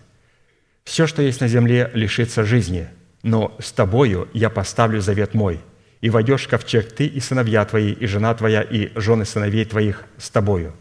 «Все, 0.85 1.05
что 1.05 1.21
есть 1.21 1.39
на 1.39 1.47
земле, 1.47 1.91
лишится 1.93 2.43
жизни, 2.43 2.87
но 3.21 3.55
с 3.59 3.71
тобою 3.71 4.27
я 4.33 4.49
поставлю 4.49 5.01
завет 5.01 5.35
мой, 5.35 5.59
и 6.01 6.09
войдешь 6.09 6.45
в 6.45 6.49
ковчег 6.49 6.91
ты 6.91 7.05
и 7.05 7.19
сыновья 7.19 7.63
твои, 7.65 7.91
и 7.91 8.07
жена 8.07 8.33
твоя, 8.33 8.63
и 8.63 8.89
жены 8.99 9.25
сыновей 9.25 9.65
твоих 9.65 10.05
с 10.17 10.31
тобою». 10.31 10.73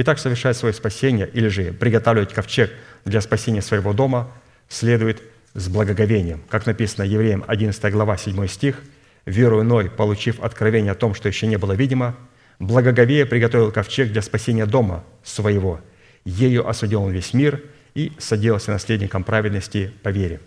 Итак, 0.00 0.20
совершать 0.20 0.56
свое 0.56 0.72
спасение 0.72 1.28
или 1.28 1.48
же 1.48 1.72
приготавливать 1.72 2.32
ковчег 2.32 2.70
для 3.04 3.20
спасения 3.20 3.60
своего 3.60 3.92
дома 3.92 4.30
следует 4.68 5.20
с 5.54 5.68
благоговением. 5.68 6.40
Как 6.48 6.66
написано 6.66 7.02
Евреям 7.02 7.42
11 7.44 7.92
глава 7.92 8.16
7 8.16 8.46
стих, 8.46 8.80
«Верую 9.26 9.64
Ной, 9.64 9.90
получив 9.90 10.38
откровение 10.38 10.92
о 10.92 10.94
том, 10.94 11.16
что 11.16 11.26
еще 11.26 11.48
не 11.48 11.56
было 11.56 11.72
видимо, 11.72 12.14
благоговея 12.60 13.26
приготовил 13.26 13.72
ковчег 13.72 14.12
для 14.12 14.22
спасения 14.22 14.66
дома 14.66 15.04
своего. 15.24 15.80
Ею 16.24 16.68
осудил 16.68 17.02
он 17.02 17.10
весь 17.10 17.34
мир 17.34 17.60
и 17.96 18.12
соделался 18.18 18.70
наследником 18.70 19.24
праведности 19.24 19.92
по 20.04 20.10
вере». 20.10 20.38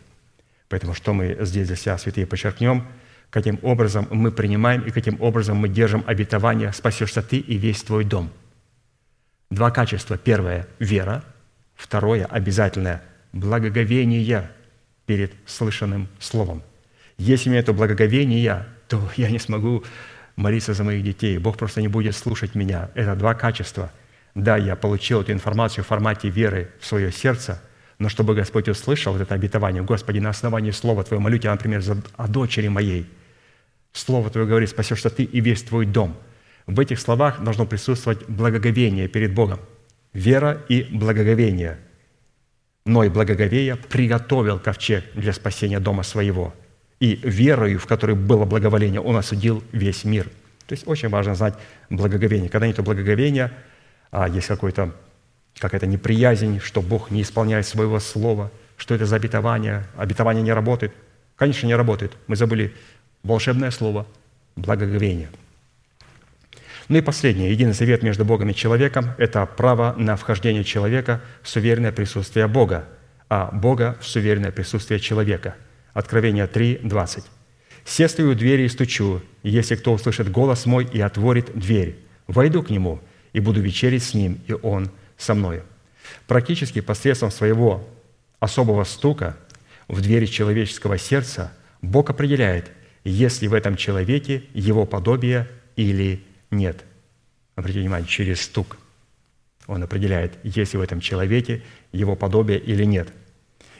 Поэтому 0.69 0.93
что 0.93 1.13
мы 1.13 1.37
здесь 1.41 1.67
для 1.67 1.75
себя, 1.75 1.97
святые, 1.97 2.25
подчеркнем– 2.25 2.87
каким 3.31 3.59
образом 3.63 4.07
мы 4.11 4.31
принимаем 4.31 4.81
и 4.81 4.91
каким 4.91 5.19
образом 5.21 5.57
мы 5.57 5.69
держим 5.69 6.03
обетование 6.05 6.71
«спасешься 6.71 7.21
ты 7.21 7.37
и 7.37 7.57
весь 7.57 7.81
твой 7.81 8.03
дом». 8.03 8.29
Два 9.51 9.69
качества. 9.69 10.17
Первое– 10.17 10.67
вера. 10.79 11.23
Второе– 11.75 12.25
обязательное– 12.31 13.03
благоговение 13.33 14.49
перед 15.05 15.33
слышанным 15.45 16.07
словом. 16.19 16.63
Если 17.17 17.49
у 17.49 17.51
меня 17.51 17.59
это 17.59 17.73
благоговение, 17.73 18.65
то 18.87 18.99
я 19.15 19.29
не 19.29 19.37
смогу 19.37 19.83
молиться 20.35 20.73
за 20.73 20.83
моих 20.83 21.03
детей. 21.03 21.37
Бог 21.37 21.57
просто 21.57 21.81
не 21.81 21.87
будет 21.87 22.15
слушать 22.15 22.55
меня. 22.55 22.89
Это 22.95 23.15
два 23.15 23.35
качества. 23.35 23.91
Да, 24.33 24.57
я 24.57 24.75
получил 24.75 25.21
эту 25.21 25.33
информацию 25.33 25.83
в 25.83 25.87
формате 25.87 26.29
веры 26.29 26.71
в 26.79 26.85
свое 26.87 27.11
сердце, 27.11 27.61
но 27.99 28.09
чтобы 28.09 28.33
Господь 28.33 28.69
услышал 28.69 29.13
вот 29.13 29.21
это 29.21 29.35
обетование, 29.35 29.83
Господи, 29.83 30.17
на 30.17 30.29
основании 30.29 30.71
Слова 30.71 31.03
Твоего 31.03 31.21
молю 31.21 31.37
Тебя, 31.37 31.51
например, 31.51 31.83
о 32.15 32.27
дочери 32.27 32.69
моей– 32.69 33.07
Слово 33.93 34.29
Твое 34.29 34.47
говорит, 34.47 34.69
спасешься 34.69 35.09
ты 35.09 35.23
и 35.23 35.39
весь 35.41 35.63
твой 35.63 35.85
дом. 35.85 36.15
В 36.67 36.79
этих 36.79 36.99
словах 36.99 37.41
должно 37.43 37.65
присутствовать 37.65 38.27
благоговение 38.27 39.07
перед 39.07 39.33
Богом. 39.33 39.59
Вера 40.13 40.61
и 40.69 40.83
благоговение. 40.83 41.77
Но 42.85 43.03
и 43.03 43.09
благоговея 43.09 43.75
приготовил 43.75 44.59
ковчег 44.59 45.05
для 45.13 45.33
спасения 45.33 45.79
дома 45.79 46.03
своего. 46.03 46.53
И 46.99 47.19
верою, 47.23 47.79
в 47.79 47.85
которой 47.85 48.15
было 48.15 48.45
благоволение, 48.45 49.01
он 49.01 49.15
осудил 49.15 49.63
весь 49.71 50.03
мир. 50.03 50.25
То 50.67 50.73
есть 50.73 50.87
очень 50.87 51.09
важно 51.09 51.35
знать 51.35 51.55
благоговение. 51.89 52.49
Когда 52.49 52.67
нет 52.67 52.79
благоговения, 52.79 53.51
а 54.11 54.27
есть 54.27 54.47
какой-то, 54.47 54.93
какая-то 55.57 55.87
неприязнь, 55.87 56.59
что 56.59 56.81
Бог 56.81 57.11
не 57.11 57.21
исполняет 57.21 57.65
своего 57.65 57.99
слова, 57.99 58.51
что 58.77 58.95
это 58.95 59.05
за 59.05 59.15
обетование, 59.15 59.85
обетование 59.95 60.43
не 60.43 60.53
работает. 60.53 60.93
Конечно, 61.35 61.67
не 61.67 61.75
работает. 61.75 62.11
Мы 62.27 62.35
забыли 62.35 62.73
волшебное 63.23 63.71
слово– 63.71 64.05
благоговение. 64.55 65.29
Ну 66.91 66.97
и 66.97 67.01
последнее, 67.01 67.51
единый 67.51 67.71
завет 67.71 68.03
между 68.03 68.25
Богом 68.25 68.49
и 68.49 68.53
человеком– 68.53 69.11
это 69.17 69.45
право 69.45 69.95
на 69.97 70.17
вхождение 70.17 70.65
человека 70.65 71.21
в 71.41 71.47
суверенное 71.47 71.93
присутствие 71.93 72.49
Бога, 72.49 72.83
а 73.29 73.49
Бога 73.53 73.97
в 74.01 74.05
суверенное 74.05 74.51
присутствие 74.51 74.99
человека. 74.99 75.55
Откровение 75.93 76.47
3, 76.47 76.81
20. 76.83 77.23
«Се 77.85 78.09
стою 78.09 78.31
у 78.31 78.35
двери 78.35 78.63
и 78.63 78.67
стучу, 78.67 79.21
если 79.41 79.75
кто 79.75 79.93
услышит 79.93 80.29
голос 80.29 80.65
мой 80.65 80.83
и 80.83 80.99
отворит 80.99 81.57
дверь, 81.57 81.95
войду 82.27 82.61
к 82.61 82.69
нему 82.69 82.99
и 83.31 83.39
буду 83.39 83.61
вечерить 83.61 84.03
с 84.03 84.13
Ним, 84.13 84.41
и 84.47 84.53
Он 84.61 84.91
со 85.17 85.33
мною». 85.33 85.63
Практически 86.27 86.81
посредством 86.81 87.31
своего 87.31 87.87
особого 88.41 88.83
стука 88.83 89.37
в 89.87 90.01
двери 90.01 90.25
человеческого 90.25 90.97
сердца 90.97 91.53
Бог 91.81 92.09
определяет, 92.09 92.69
есть 93.05 93.41
ли 93.41 93.47
в 93.47 93.53
этом 93.53 93.77
человеке 93.77 94.43
его 94.53 94.85
подобие 94.85 95.47
или 95.77 96.25
нет. 96.51 96.83
Обратите 97.55 97.81
внимание, 97.81 98.07
через 98.07 98.41
стук 98.41 98.77
Он 99.67 99.83
определяет, 99.83 100.37
есть 100.43 100.73
ли 100.73 100.79
в 100.79 100.81
этом 100.81 100.99
человеке 100.99 101.63
его 101.91 102.15
подобие 102.15 102.59
или 102.59 102.83
нет. 102.83 103.09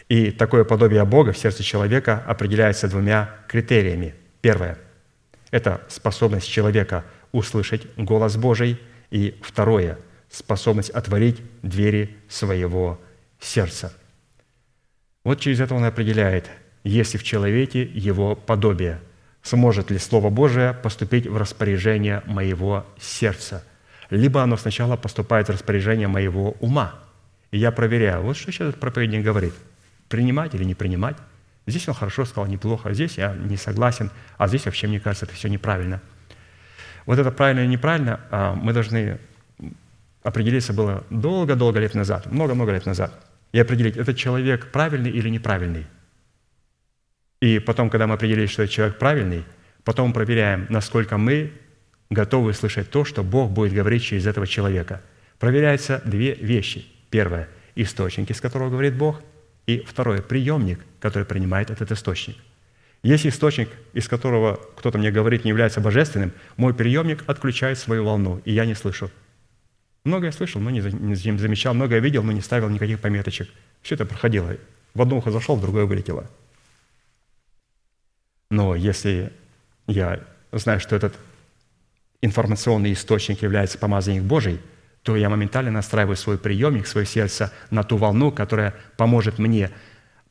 И 0.10 0.32
такое 0.32 0.64
подобие 0.64 1.06
Бога 1.06 1.32
в 1.32 1.38
сердце 1.38 1.64
человека 1.64 2.24
определяется 2.28 2.88
двумя 2.88 3.36
критериями. 3.48 4.16
Первое– 4.42 4.78
это 5.52 5.86
способность 5.88 6.50
человека 6.50 7.06
услышать 7.32 7.88
голос 7.98 8.36
Божий. 8.36 8.80
И 9.10 9.38
второе– 9.42 9.98
способность 10.30 10.90
отворить 10.90 11.42
двери 11.62 12.18
своего 12.30 13.00
сердца. 13.40 13.94
Вот 15.24 15.40
через 15.40 15.60
это 15.60 15.76
он 15.76 15.84
определяет, 15.84 16.50
есть 16.84 17.14
ли 17.14 17.20
в 17.20 17.24
человеке 17.24 17.84
его 17.84 18.36
подобие, 18.36 19.02
сможет 19.44 19.92
ли 19.92 19.98
Слово 19.98 20.30
Божие 20.30 20.74
поступить 20.74 21.28
в 21.28 21.38
распоряжение 21.38 22.22
моего 22.26 22.86
сердца, 23.00 23.64
либо 24.10 24.44
оно 24.44 24.58
сначала 24.58 24.98
поступает 24.98 25.48
в 25.48 25.52
распоряжение 25.52 26.08
моего 26.08 26.52
ума. 26.60 26.96
И 27.52 27.58
я 27.58 27.72
проверяю, 27.72 28.22
вот 28.22 28.38
что 28.38 28.52
сейчас 28.52 28.70
этот 28.70 28.80
проповедник 28.80 29.24
говорит, 29.24 29.54
принимать 30.10 30.54
или 30.54 30.64
не 30.64 30.76
принимать. 30.76 31.18
Здесь 31.68 31.88
он 31.88 31.94
хорошо 31.94 32.26
сказал, 32.26 32.48
неплохо, 32.48 32.94
здесь 32.94 33.18
я 33.18 33.34
не 33.34 33.58
согласен, 33.58 34.12
а 34.38 34.48
здесь 34.48 34.66
вообще, 34.66 34.88
мне 34.88 35.00
кажется, 35.00 35.26
это 35.26 35.36
все 35.36 35.48
неправильно. 35.48 36.02
Вот 37.06 37.20
это 37.20 37.32
правильно 37.32 37.62
или 37.62 37.68
неправильно, 37.68 38.20
а, 38.30 38.56
мы 38.56 38.74
должны 38.74 39.20
определиться 40.24 40.74
было 40.74 41.04
долго-долго 41.10 41.80
лет 41.80 41.96
назад, 41.96 42.32
много-много 42.32 42.72
лет 42.72 42.86
назад, 42.86 43.14
и 43.52 43.60
определить, 43.60 43.98
этот 43.98 44.18
человек 44.18 44.72
правильный 44.72 45.10
или 45.10 45.30
неправильный. 45.30 45.88
И 47.42 47.60
потом, 47.60 47.90
когда 47.90 48.08
мы 48.08 48.14
определились, 48.14 48.52
что 48.52 48.68
человек 48.68 48.98
правильный, 48.98 49.44
потом 49.84 50.14
проверяем, 50.14 50.68
насколько 50.70 51.18
мы 51.18 51.52
готовы 52.10 52.54
слышать 52.54 52.90
то, 52.92 53.04
что 53.04 53.24
Бог 53.24 53.52
будет 53.52 53.74
говорить 53.74 54.04
через 54.04 54.28
этого 54.28 54.46
человека. 54.46 55.02
Проверяются 55.40 56.02
две 56.06 56.36
вещи. 56.36 56.86
Первое– 57.10 57.50
источник, 57.76 58.30
из 58.30 58.40
которого 58.40 58.70
говорит 58.70 58.96
Бог, 58.96 59.22
и 59.66 59.80
второе– 59.80 60.22
приемник, 60.22 60.80
который 61.00 61.24
принимает 61.24 61.72
этот 61.72 61.92
источник. 61.92 62.38
Если 63.02 63.30
источник, 63.30 63.70
из 63.94 64.08
которого 64.08 64.60
кто-то 64.76 65.00
мне 65.00 65.10
говорит, 65.10 65.44
не 65.44 65.50
является 65.50 65.82
божественным, 65.82 66.34
мой 66.58 66.76
приемник 66.76 67.24
отключает 67.28 67.80
свою 67.80 68.06
волну, 68.06 68.40
и 68.46 68.54
я 68.54 68.66
не 68.66 68.76
слышу. 68.76 69.10
Много 70.04 70.28
я 70.28 70.32
слышал, 70.32 70.62
но 70.62 70.70
не 70.70 70.82
замечал, 70.82 71.74
много 71.74 71.96
я 71.96 72.02
видел, 72.02 72.22
но 72.22 72.32
не 72.32 72.42
ставил 72.42 72.70
никаких 72.70 73.00
пометочек. 73.00 73.50
Все 73.82 73.96
это 73.96 74.06
проходило. 74.06 74.56
В 74.94 75.02
одно 75.02 75.18
ухо 75.18 75.32
зашел, 75.32 75.56
в 75.56 75.62
другое 75.62 75.86
вылетело. 75.86 76.30
Но 78.52 78.76
если 78.76 79.32
я 79.88 80.20
знаю, 80.52 80.82
что 80.82 80.96
этот 80.96 81.16
информационный 82.22 82.92
источник 82.92 83.42
является 83.42 83.78
помазанник 83.78 84.24
Божий, 84.24 84.60
то 85.04 85.16
я 85.16 85.30
моментально 85.30 85.72
настраиваю 85.72 86.18
свой 86.18 86.38
приемник, 86.38 86.86
свое 86.86 87.08
сердце 87.08 87.52
на 87.72 87.84
ту 87.84 87.96
волну, 87.96 88.30
которая 88.30 88.76
поможет 88.98 89.40
мне 89.40 89.72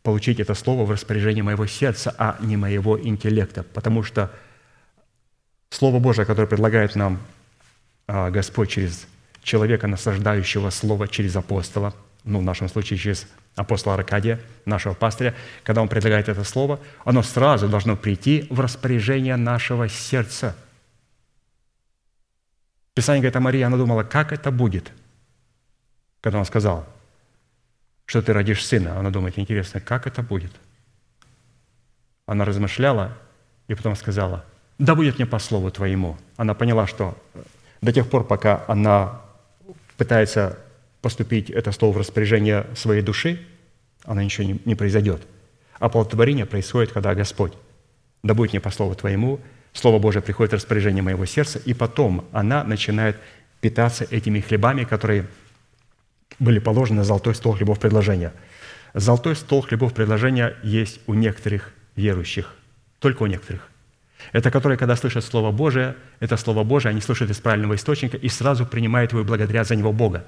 получить 0.03 0.39
это 0.39 0.55
слово 0.55 0.85
в 0.85 0.91
распоряжение 0.91 1.43
моего 1.43 1.67
сердца, 1.67 2.15
а 2.19 2.37
не 2.41 2.59
моего 2.59 3.01
интеллекта. 3.01 3.63
Потому 3.63 4.03
что 4.03 4.31
Слово 5.71 5.99
Божие, 5.99 6.27
которое 6.27 6.47
предлагает 6.47 6.97
нам 6.97 7.21
а, 8.07 8.31
Господь 8.31 8.69
через 8.69 9.07
человека, 9.43 9.87
наслаждающего 9.87 10.69
Слово 10.69 11.09
через 11.09 11.37
апостола, 11.37 11.95
ну, 12.25 12.41
в 12.41 12.45
нашем 12.45 12.69
случае 12.69 12.99
через 12.99 13.27
апостола 13.57 13.95
Аркадия, 13.95 14.41
нашего 14.65 14.95
пастыря, 14.95 15.35
когда 15.65 15.83
он 15.83 15.89
предлагает 15.89 16.29
это 16.29 16.45
Слово, 16.45 16.81
оно 17.05 17.23
сразу 17.23 17.69
должно 17.69 17.97
прийти 17.97 18.47
в 18.51 18.61
распоряжение 18.61 19.37
нашего 19.37 19.89
сердца. 19.89 20.57
Писание 22.95 23.23
говорит 23.23 23.37
о 23.37 23.41
Марии, 23.41 23.63
она 23.63 23.77
думала, 23.77 24.03
как 24.03 24.33
это 24.33 24.51
будет, 24.51 24.93
когда 26.21 26.39
он 26.39 26.45
сказал, 26.45 26.87
что 28.07 28.23
ты 28.23 28.33
родишь 28.33 28.67
сына. 28.67 28.99
Она 28.99 29.11
думает, 29.11 29.39
интересно, 29.39 29.81
как 29.81 30.07
это 30.07 30.23
будет? 30.23 30.53
Она 32.27 32.45
размышляла 32.45 33.17
и 33.69 33.75
потом 33.75 33.95
сказала, 33.97 34.45
да 34.79 34.95
будет 34.95 35.19
мне 35.19 35.27
по 35.27 35.39
слову 35.39 35.71
твоему. 35.71 36.17
Она 36.37 36.55
поняла, 36.55 36.87
что 36.87 37.17
до 37.81 37.93
тех 37.93 38.09
пор, 38.09 38.27
пока 38.27 38.65
она 38.67 39.21
пытается 39.97 40.59
поступить 41.03 41.51
это 41.51 41.73
слово 41.73 41.95
в 41.95 41.99
распоряжение 41.99 42.67
своей 42.75 43.03
души, 43.03 43.41
она 44.05 44.23
ничего 44.25 44.47
не, 44.47 44.61
не 44.65 44.75
произойдет. 44.75 45.23
А 45.79 45.89
плодотворение 45.89 46.47
происходит, 46.47 46.93
когда 46.93 47.15
Господь, 47.15 47.53
да 48.23 48.35
будет 48.35 48.53
мне 48.53 48.61
по 48.61 48.71
слову 48.71 48.95
Твоему, 48.95 49.41
Слово 49.73 49.99
Божие 49.99 50.23
приходит 50.23 50.53
в 50.53 50.57
распоряжение 50.57 51.03
моего 51.03 51.25
сердца, 51.27 51.61
и 51.65 51.75
потом 51.75 52.27
она 52.33 52.65
начинает 52.65 53.17
питаться 53.61 54.07
этими 54.11 54.41
хлебами, 54.41 54.85
которые 54.85 55.27
были 56.39 56.59
положены 56.59 56.99
на 56.99 57.05
золотой 57.05 57.35
стол 57.35 57.55
хлебов 57.55 57.79
предложения. 57.79 58.33
Золотой 58.95 59.37
стол 59.37 59.63
хлебов 59.63 59.95
предложения 59.95 60.57
есть 60.63 61.01
у 61.07 61.15
некоторых 61.15 61.73
верующих, 61.95 62.55
только 62.99 63.23
у 63.23 63.27
некоторых. 63.27 63.69
Это 64.33 64.51
которые, 64.51 64.77
когда 64.77 64.97
слышат 64.97 65.25
Слово 65.25 65.51
Божие, 65.51 65.97
это 66.19 66.37
Слово 66.37 66.65
Божие, 66.65 66.91
они 66.91 67.01
слышат 67.01 67.31
из 67.31 67.39
правильного 67.39 67.77
источника 67.77 68.17
и 68.17 68.29
сразу 68.29 68.67
принимают 68.67 69.13
его 69.13 69.23
и 69.23 69.25
благодарят 69.25 69.67
за 69.67 69.77
него 69.77 69.93
Бога. 69.93 70.25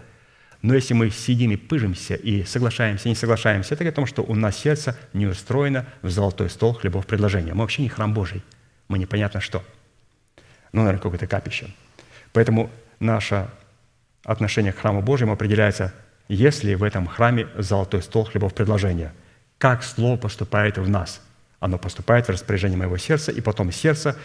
Но 0.63 0.75
если 0.75 0.95
мы 0.95 1.11
сидим 1.11 1.51
и 1.51 1.57
пыжимся, 1.57 2.15
и 2.15 2.45
соглашаемся, 2.45 3.09
не 3.09 3.15
соглашаемся, 3.15 3.75
это 3.75 3.89
о 3.89 3.93
том, 3.93 4.07
что 4.07 4.23
у 4.23 4.35
нас 4.35 4.57
сердце 4.57 4.97
не 5.13 5.27
устроено 5.27 5.87
в 6.03 6.11
золотой 6.11 6.49
стол 6.49 6.75
хлебов 6.75 7.07
предложения. 7.07 7.53
Мы 7.53 7.61
вообще 7.63 7.83
не 7.83 7.89
храм 7.89 8.15
Божий. 8.15 8.43
Мы 8.89 8.99
непонятно 8.99 9.41
что. 9.41 9.63
Ну, 10.73 10.83
наверное, 10.83 11.03
какое-то 11.03 11.27
капище. 11.27 11.69
Поэтому 12.33 12.71
наше 13.01 13.49
отношение 14.25 14.73
к 14.73 14.79
храму 14.79 15.03
Божьему 15.03 15.33
определяется, 15.33 15.93
если 16.29 16.75
в 16.75 16.85
этом 16.85 17.07
храме 17.09 17.49
золотой 17.59 18.03
стол 18.03 18.25
хлебов 18.25 18.55
предложения. 18.55 19.13
Как 19.59 19.83
слово 19.83 20.17
поступает 20.17 20.79
в 20.79 20.89
нас– 20.89 21.21
оно 21.63 21.79
поступает 21.79 22.27
в 22.27 22.31
распоряжение 22.31 22.77
моего 22.77 22.97
сердца, 22.97 23.31
и 23.31 23.41
потом 23.41 23.71
сердце 23.71 24.17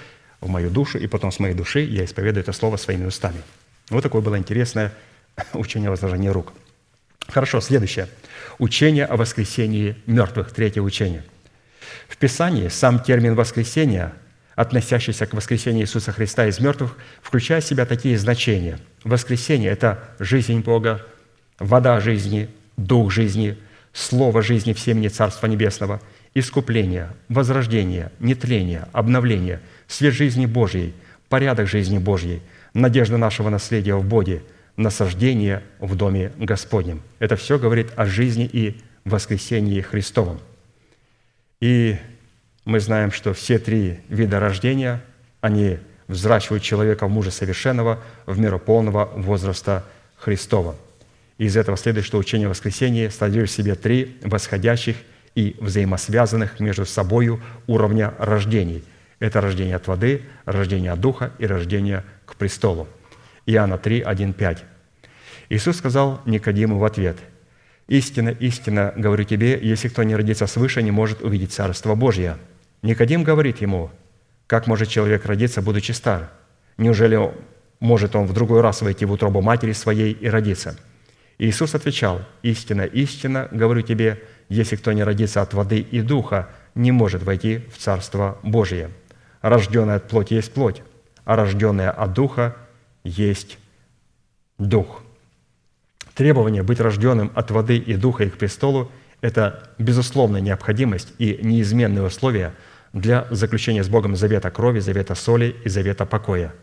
в 0.42 0.50
мою 0.50 0.72
душу, 0.72 0.98
и 0.98 1.06
потом 1.06 1.32
с 1.32 1.38
моей 1.38 1.54
души 1.54 1.82
я 1.82 2.04
исповедую 2.04 2.42
это 2.42 2.52
слово 2.52 2.78
своими 2.78 3.06
устами. 3.06 3.44
Вот 3.92 4.02
такое 4.02 4.24
было 4.24 4.40
интересное 4.40 4.92
учение 5.54 5.90
о 5.90 5.92
возложении 5.92 6.30
рук. 6.30 6.54
Хорошо, 7.28 7.62
следующее. 7.62 8.08
Учение 8.58 9.06
о 9.06 9.18
воскресении 9.18 9.96
мертвых, 10.06 10.52
третье 10.52 10.82
учение. 10.82 11.24
В 12.08 12.18
Писании 12.18 12.70
сам 12.70 13.00
термин 13.00 13.36
«воскресение», 13.36 14.14
относящийся 14.56 15.28
к 15.28 15.34
воскресению 15.34 15.84
Иисуса 15.84 16.12
Христа 16.12 16.48
из 16.48 16.60
мертвых, 16.60 16.98
включает 17.22 17.64
в 17.64 17.68
себя 17.68 17.86
такие 17.86 18.18
значения. 18.18 18.80
Воскресение– 19.04 19.72
это 19.72 20.04
жизнь 20.20 20.62
Бога, 20.62 21.06
вода 21.60 22.00
жизни, 22.00 22.50
дух 22.76 23.12
жизни, 23.12 23.58
слово 23.94 24.42
жизни 24.42 24.74
в 24.74 24.80
семени 24.80 25.10
Царства 25.10 25.48
Небесного– 25.48 26.02
искупление, 26.34 27.10
возрождение, 27.30 28.12
нетление, 28.20 28.88
обновление, 28.94 29.60
свет 29.88 30.14
жизни 30.14 30.46
Божьей, 30.46 30.94
порядок 31.30 31.68
жизни 31.68 31.98
Божьей, 31.98 32.42
надежда 32.74 33.18
нашего 33.18 33.50
наследия 33.50 33.96
в 33.96 34.06
Боге, 34.06 34.44
насаждение 34.78 35.64
в 35.80 35.96
Доме 35.96 36.32
Господнем. 36.38 37.02
Это 37.20 37.36
все 37.36 37.60
говорит 37.60 37.88
о 37.96 38.06
жизни 38.06 38.50
и 38.52 38.80
воскресении 39.04 39.82
Христовом. 39.82 40.40
И 41.60 41.98
мы 42.64 42.80
знаем, 42.80 43.12
что 43.12 43.34
все 43.34 43.60
три 43.60 44.00
вида 44.08 44.40
рождения, 44.40 45.04
они 45.42 45.80
взращивают 46.08 46.64
человека 46.64 47.08
в 47.08 47.10
мужа 47.10 47.32
совершенного, 47.32 48.00
в 48.26 48.40
меру 48.40 48.60
полного 48.60 49.12
возраста 49.16 49.84
Христова. 50.18 50.76
из 51.38 51.58
этого 51.58 51.78
следует, 51.78 52.06
что 52.06 52.18
учение 52.18 52.48
воскресения 52.48 53.10
содержит 53.10 53.50
в 53.50 53.56
себе 53.56 53.76
три 53.76 54.18
восходящих– 54.24 54.96
и 55.38 55.56
взаимосвязанных 55.60 56.60
между 56.60 56.84
собой 56.88 57.40
уровня 57.68 58.12
рождений. 58.18 58.84
Это 59.20 59.40
рождение 59.40 59.76
от 59.76 59.86
воды, 59.86 60.24
рождение 60.46 60.92
от 60.92 61.00
духа 61.00 61.32
и 61.38 61.46
рождение 61.46 62.04
к 62.26 62.36
престолу. 62.36 62.88
Иоанна 63.48 63.78
3, 63.78 64.02
1, 64.02 64.34
5. 64.34 64.66
Иисус 65.50 65.78
сказал 65.78 66.22
Никодиму 66.26 66.78
в 66.78 66.84
ответ, 66.84 67.18
«Истинно, 67.88 68.30
истинно, 68.30 68.94
говорю 68.98 69.24
тебе, 69.24 69.58
если 69.62 69.88
кто 69.88 70.04
не 70.04 70.18
родится 70.18 70.48
свыше, 70.48 70.84
не 70.84 70.92
может 70.92 71.22
увидеть 71.22 71.54
Царство 71.54 71.96
Божье». 71.96 72.38
Никодим 72.82 73.24
говорит 73.24 73.62
ему, 73.62 73.90
«Как 74.48 74.68
может 74.68 74.90
человек 74.90 75.26
родиться, 75.26 75.62
будучи 75.62 75.94
стар? 75.94 76.30
Неужели 76.78 77.18
может 77.80 78.18
он 78.18 78.26
в 78.26 78.34
другой 78.34 78.60
раз 78.60 78.82
войти 78.82 79.06
в 79.06 79.14
утробу 79.14 79.42
матери 79.42 79.72
своей 79.72 80.12
и 80.12 80.28
родиться?» 80.28 80.78
Иисус 81.38 81.74
отвечал, 81.74 82.26
«Истинно, 82.42 82.82
истинно, 82.82 83.48
говорю 83.52 83.82
тебе, 83.82 84.22
если 84.50 84.76
кто 84.76 84.92
не 84.92 85.06
родится 85.06 85.42
от 85.42 85.54
воды 85.54 85.80
и 85.80 86.02
духа, 86.02 86.50
не 86.76 86.92
может 86.92 87.24
войти 87.24 87.62
в 87.74 87.78
Царство 87.78 88.40
Божие. 88.44 88.90
Рожденная 89.42 89.96
от 89.96 90.10
плоти 90.10 90.34
есть 90.34 90.54
плоть, 90.54 90.82
а 91.24 91.38
рожденная 91.38 91.92
от 91.92 92.12
духа 92.12 92.58
есть 93.08 93.58
Дух. 94.58 95.04
Требование 96.14 96.64
быть 96.64 96.80
рожденным 96.80 97.32
от 97.36 97.52
воды 97.52 97.78
и 97.78 97.96
духа 97.96 98.24
и 98.24 98.30
к 98.30 98.38
престолу– 98.38 98.92
это 99.22 99.70
безусловная 99.78 100.42
необходимость 100.42 101.14
и 101.20 101.40
неизменные 101.42 102.04
условия 102.04 102.54
для 102.92 103.28
заключения 103.30 103.84
с 103.84 103.90
Богом 103.90 104.16
завета 104.16 104.50
крови, 104.50 104.80
завета 104.80 105.14
соли 105.14 105.56
и 105.64 105.70
завета 105.70 106.06
покоя 106.06 106.54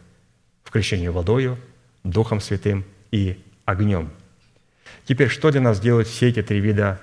в 0.64 0.70
крещении 0.70 1.08
водою, 1.08 1.56
Духом 2.02 2.40
Святым 2.40 2.84
и 3.12 3.42
огнем. 3.64 4.10
Теперь, 5.04 5.28
что 5.28 5.50
для 5.50 5.60
нас 5.60 5.80
делают 5.80 6.08
все 6.08 6.28
эти 6.28 6.42
три 6.42 6.60
вида 6.60 7.00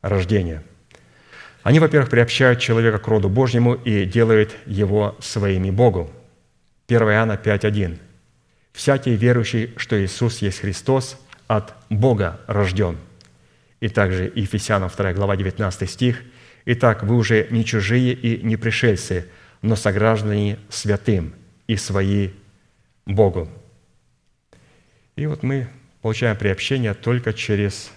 рождения? 0.00 0.62
Они, 1.64 1.80
во-первых, 1.80 2.10
приобщают 2.10 2.60
человека 2.60 2.98
к 2.98 3.08
роду 3.08 3.28
Божьему 3.28 3.74
и 3.74 4.04
делают 4.04 4.56
его 4.66 5.16
своими 5.20 5.70
Богу. 5.70 6.10
1 6.86 7.02
Иоанна 7.02 7.32
5.1. 7.42 7.98
«Всякий 8.78 9.16
верующий, 9.16 9.74
что 9.76 10.00
Иисус 10.00 10.38
есть 10.38 10.60
Христос, 10.60 11.18
от 11.48 11.74
Бога 11.90 12.40
рожден». 12.46 12.96
И 13.80 13.88
также 13.88 14.30
Ефесянам 14.32 14.88
2 14.88 15.14
глава 15.14 15.36
19 15.36 15.90
стих. 15.90 16.22
«Итак, 16.64 17.02
вы 17.02 17.16
уже 17.16 17.48
не 17.50 17.64
чужие 17.64 18.12
и 18.12 18.40
не 18.46 18.56
пришельцы, 18.56 19.26
но 19.62 19.74
сограждане 19.74 20.60
святым 20.68 21.34
и 21.66 21.74
свои 21.74 22.30
Богу». 23.04 23.48
И 25.16 25.26
вот 25.26 25.42
мы 25.42 25.66
получаем 26.00 26.36
приобщение 26.36 26.94
только 26.94 27.32
через 27.32 27.90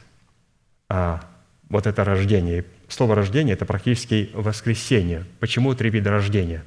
а, 0.90 1.22
вот 1.70 1.86
это 1.86 2.04
рождение. 2.04 2.66
Слово 2.88 3.14
«рождение»– 3.14 3.54
это 3.56 3.66
практически 3.66 4.32
воскресение. 4.34 5.26
Почему 5.40 5.76
три 5.76 5.92
вида 5.92 6.10
рождения? 6.10 6.64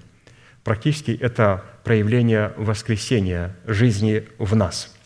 Практически 0.65 1.11
это 1.11 1.62
проявление 1.85 2.55
воскресения 2.57 3.55
жизни 3.66 4.27
в 4.39 4.57
нас. 4.57 4.97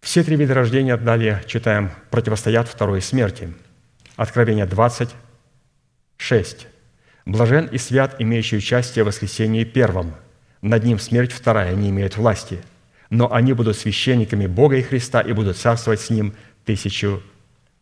Все 0.00 0.24
три 0.24 0.34
вида 0.34 0.52
рождения, 0.52 0.96
далее 0.96 1.44
читаем, 1.46 1.92
противостоят 2.10 2.68
второй 2.68 3.00
смерти. 3.00 3.54
Откровение 4.16 4.66
20, 4.66 5.10
6. 6.16 6.66
«Блажен 7.24 7.66
и 7.66 7.78
свят, 7.78 8.16
имеющий 8.18 8.56
участие 8.56 9.04
в 9.04 9.06
воскресении 9.06 9.62
первом. 9.62 10.16
Над 10.60 10.82
ним 10.82 10.98
смерть 10.98 11.30
вторая 11.30 11.76
не 11.76 11.90
имеет 11.90 12.16
власти. 12.16 12.60
Но 13.10 13.32
они 13.32 13.52
будут 13.52 13.76
священниками 13.76 14.48
Бога 14.48 14.76
и 14.76 14.82
Христа 14.82 15.20
и 15.20 15.32
будут 15.32 15.56
царствовать 15.56 16.00
с 16.00 16.10
Ним 16.10 16.34
тысячу 16.64 17.22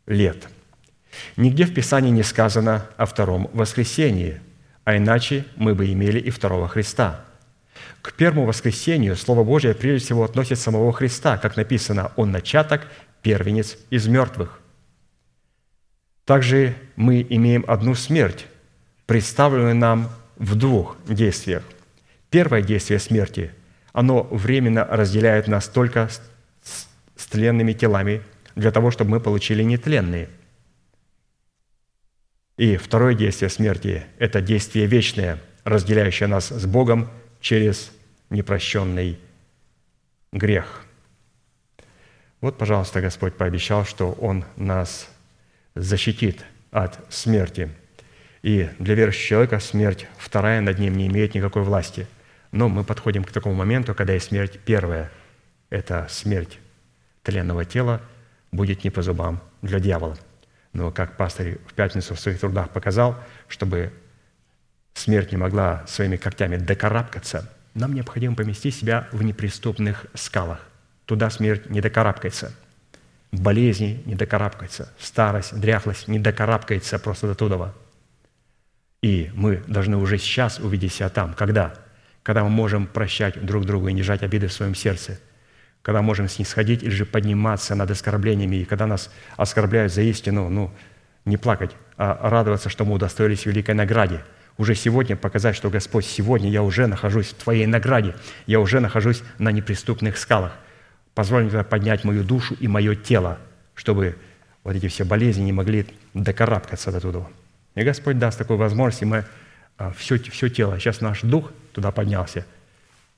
лет». 0.06 0.46
Нигде 1.36 1.64
в 1.64 1.72
Писании 1.72 2.10
не 2.10 2.22
сказано 2.22 2.86
о 2.98 3.06
втором 3.06 3.50
воскресении, 3.54 4.40
а 4.90 4.96
иначе 4.96 5.44
мы 5.54 5.76
бы 5.76 5.92
имели 5.92 6.18
и 6.18 6.30
второго 6.30 6.66
Христа. 6.66 7.24
К 8.02 8.12
первому 8.12 8.44
воскресению 8.44 9.14
Слово 9.14 9.44
Божие 9.44 9.72
прежде 9.72 10.04
всего 10.04 10.24
относит 10.24 10.58
самого 10.58 10.92
Христа, 10.92 11.38
как 11.38 11.56
написано, 11.56 12.10
«Он 12.16 12.32
начаток, 12.32 12.88
первенец 13.22 13.78
из 13.90 14.08
мертвых». 14.08 14.60
Также 16.24 16.74
мы 16.96 17.24
имеем 17.30 17.64
одну 17.68 17.94
смерть, 17.94 18.46
представленную 19.06 19.76
нам 19.76 20.10
в 20.38 20.56
двух 20.56 20.96
действиях. 21.06 21.62
Первое 22.28 22.60
действие 22.60 22.98
смерти, 22.98 23.52
оно 23.92 24.24
временно 24.24 24.84
разделяет 24.84 25.46
нас 25.46 25.68
только 25.68 26.10
с 26.64 27.26
тленными 27.26 27.74
телами 27.74 28.22
для 28.56 28.72
того, 28.72 28.90
чтобы 28.90 29.12
мы 29.12 29.20
получили 29.20 29.62
нетленные. 29.62 30.28
И 32.60 32.76
второе 32.76 33.14
действие 33.14 33.48
смерти– 33.48 34.04
это 34.18 34.42
действие 34.42 34.84
вечное, 34.84 35.38
разделяющее 35.64 36.26
нас 36.26 36.50
с 36.50 36.66
Богом 36.66 37.08
через 37.40 37.90
непрощенный 38.28 39.18
грех. 40.30 40.82
Вот, 42.42 42.58
пожалуйста, 42.58 43.00
Господь 43.00 43.34
пообещал, 43.34 43.86
что 43.86 44.12
Он 44.12 44.44
нас 44.56 45.08
защитит 45.74 46.44
от 46.70 46.98
смерти. 47.08 47.70
И 48.42 48.68
для 48.78 48.94
верующего 48.94 49.26
человека 49.26 49.58
смерть 49.58 50.06
вторая 50.18 50.60
над 50.60 50.78
ним 50.78 50.98
не 50.98 51.06
имеет 51.06 51.34
никакой 51.34 51.62
власти. 51.62 52.06
Но 52.52 52.68
мы 52.68 52.84
подходим 52.84 53.24
к 53.24 53.32
такому 53.32 53.54
моменту, 53.54 53.94
когда 53.94 54.14
и 54.14 54.18
смерть 54.18 54.60
первая– 54.66 55.10
это 55.70 56.06
смерть 56.10 56.58
тленного 57.22 57.64
тела 57.64 58.02
будет 58.52 58.84
не 58.84 58.90
по 58.90 59.00
зубам 59.00 59.40
для 59.62 59.80
дьявола. 59.80 60.18
Но 60.72 60.90
как 60.90 61.16
пастор 61.16 61.58
в 61.66 61.74
пятницу 61.74 62.14
в 62.14 62.20
своих 62.20 62.38
трудах 62.38 62.70
показал, 62.70 63.16
чтобы 63.48 63.92
смерть 64.94 65.32
не 65.32 65.38
могла 65.38 65.84
своими 65.86 66.16
когтями 66.16 66.56
докарабкаться, 66.56 67.50
нам 67.74 67.94
необходимо 67.94 68.36
поместить 68.36 68.74
себя 68.74 69.08
в 69.12 69.22
неприступных 69.22 70.06
скалах. 70.14 70.60
Туда 71.06 71.30
смерть 71.30 71.70
не 71.70 71.80
докарабкается. 71.80 72.52
Болезни 73.32 74.02
не 74.06 74.14
докарабкается. 74.14 74.92
Старость, 74.98 75.58
дряхлость 75.58 76.08
не 76.08 76.18
докарабкается 76.18 76.98
просто 76.98 77.28
до 77.28 77.34
туда. 77.34 77.72
И 79.02 79.30
мы 79.34 79.62
должны 79.66 79.96
уже 79.96 80.18
сейчас 80.18 80.58
увидеть 80.58 80.92
себя 80.92 81.08
там. 81.08 81.34
Когда? 81.34 81.74
Когда 82.22 82.44
мы 82.44 82.50
можем 82.50 82.86
прощать 82.86 83.44
друг 83.44 83.64
другу 83.64 83.88
и 83.88 83.92
не 83.92 84.02
жать 84.02 84.22
обиды 84.22 84.48
в 84.48 84.52
своем 84.52 84.74
сердце– 84.74 85.18
когда 85.82 86.02
можем 86.02 86.28
снисходить 86.28 86.82
или 86.82 86.90
же 86.90 87.06
подниматься 87.06 87.74
над 87.74 87.90
оскорблениями, 87.90 88.56
и 88.56 88.64
когда 88.64 88.86
нас 88.86 89.10
оскорбляют 89.36 89.92
за 89.92 90.02
истину, 90.02 90.48
ну, 90.48 90.70
не 91.24 91.36
плакать, 91.36 91.72
а 91.96 92.28
радоваться, 92.28 92.68
что 92.68 92.84
мы 92.84 92.94
удостоились 92.94 93.46
великой 93.46 93.74
награде. 93.74 94.20
Уже 94.58 94.74
сегодня 94.74 95.16
показать, 95.16 95.56
что 95.56 95.70
Господь, 95.70 96.04
сегодня 96.04 96.50
я 96.50 96.62
уже 96.62 96.86
нахожусь 96.86 97.28
в 97.28 97.34
Твоей 97.34 97.66
награде, 97.66 98.14
я 98.46 98.60
уже 98.60 98.80
нахожусь 98.80 99.22
на 99.38 99.52
неприступных 99.52 100.18
скалах. 100.18 100.52
Позволь 101.14 101.44
мне 101.44 101.64
поднять 101.64 102.04
мою 102.04 102.24
душу 102.24 102.54
и 102.60 102.68
мое 102.68 102.94
тело, 102.94 103.38
чтобы 103.74 104.16
вот 104.64 104.76
эти 104.76 104.88
все 104.88 105.04
болезни 105.04 105.42
не 105.42 105.52
могли 105.52 105.86
докарабкаться 106.12 106.92
до 106.92 107.00
туда. 107.00 107.26
И 107.74 107.82
Господь 107.82 108.18
даст 108.18 108.38
такую 108.38 108.58
возможность, 108.58 109.02
и 109.02 109.06
мы 109.06 109.24
все, 109.96 110.16
а, 110.16 110.30
все 110.30 110.48
тело, 110.48 110.78
сейчас 110.78 111.00
наш 111.00 111.22
дух 111.22 111.52
туда 111.72 111.90
поднялся, 111.90 112.44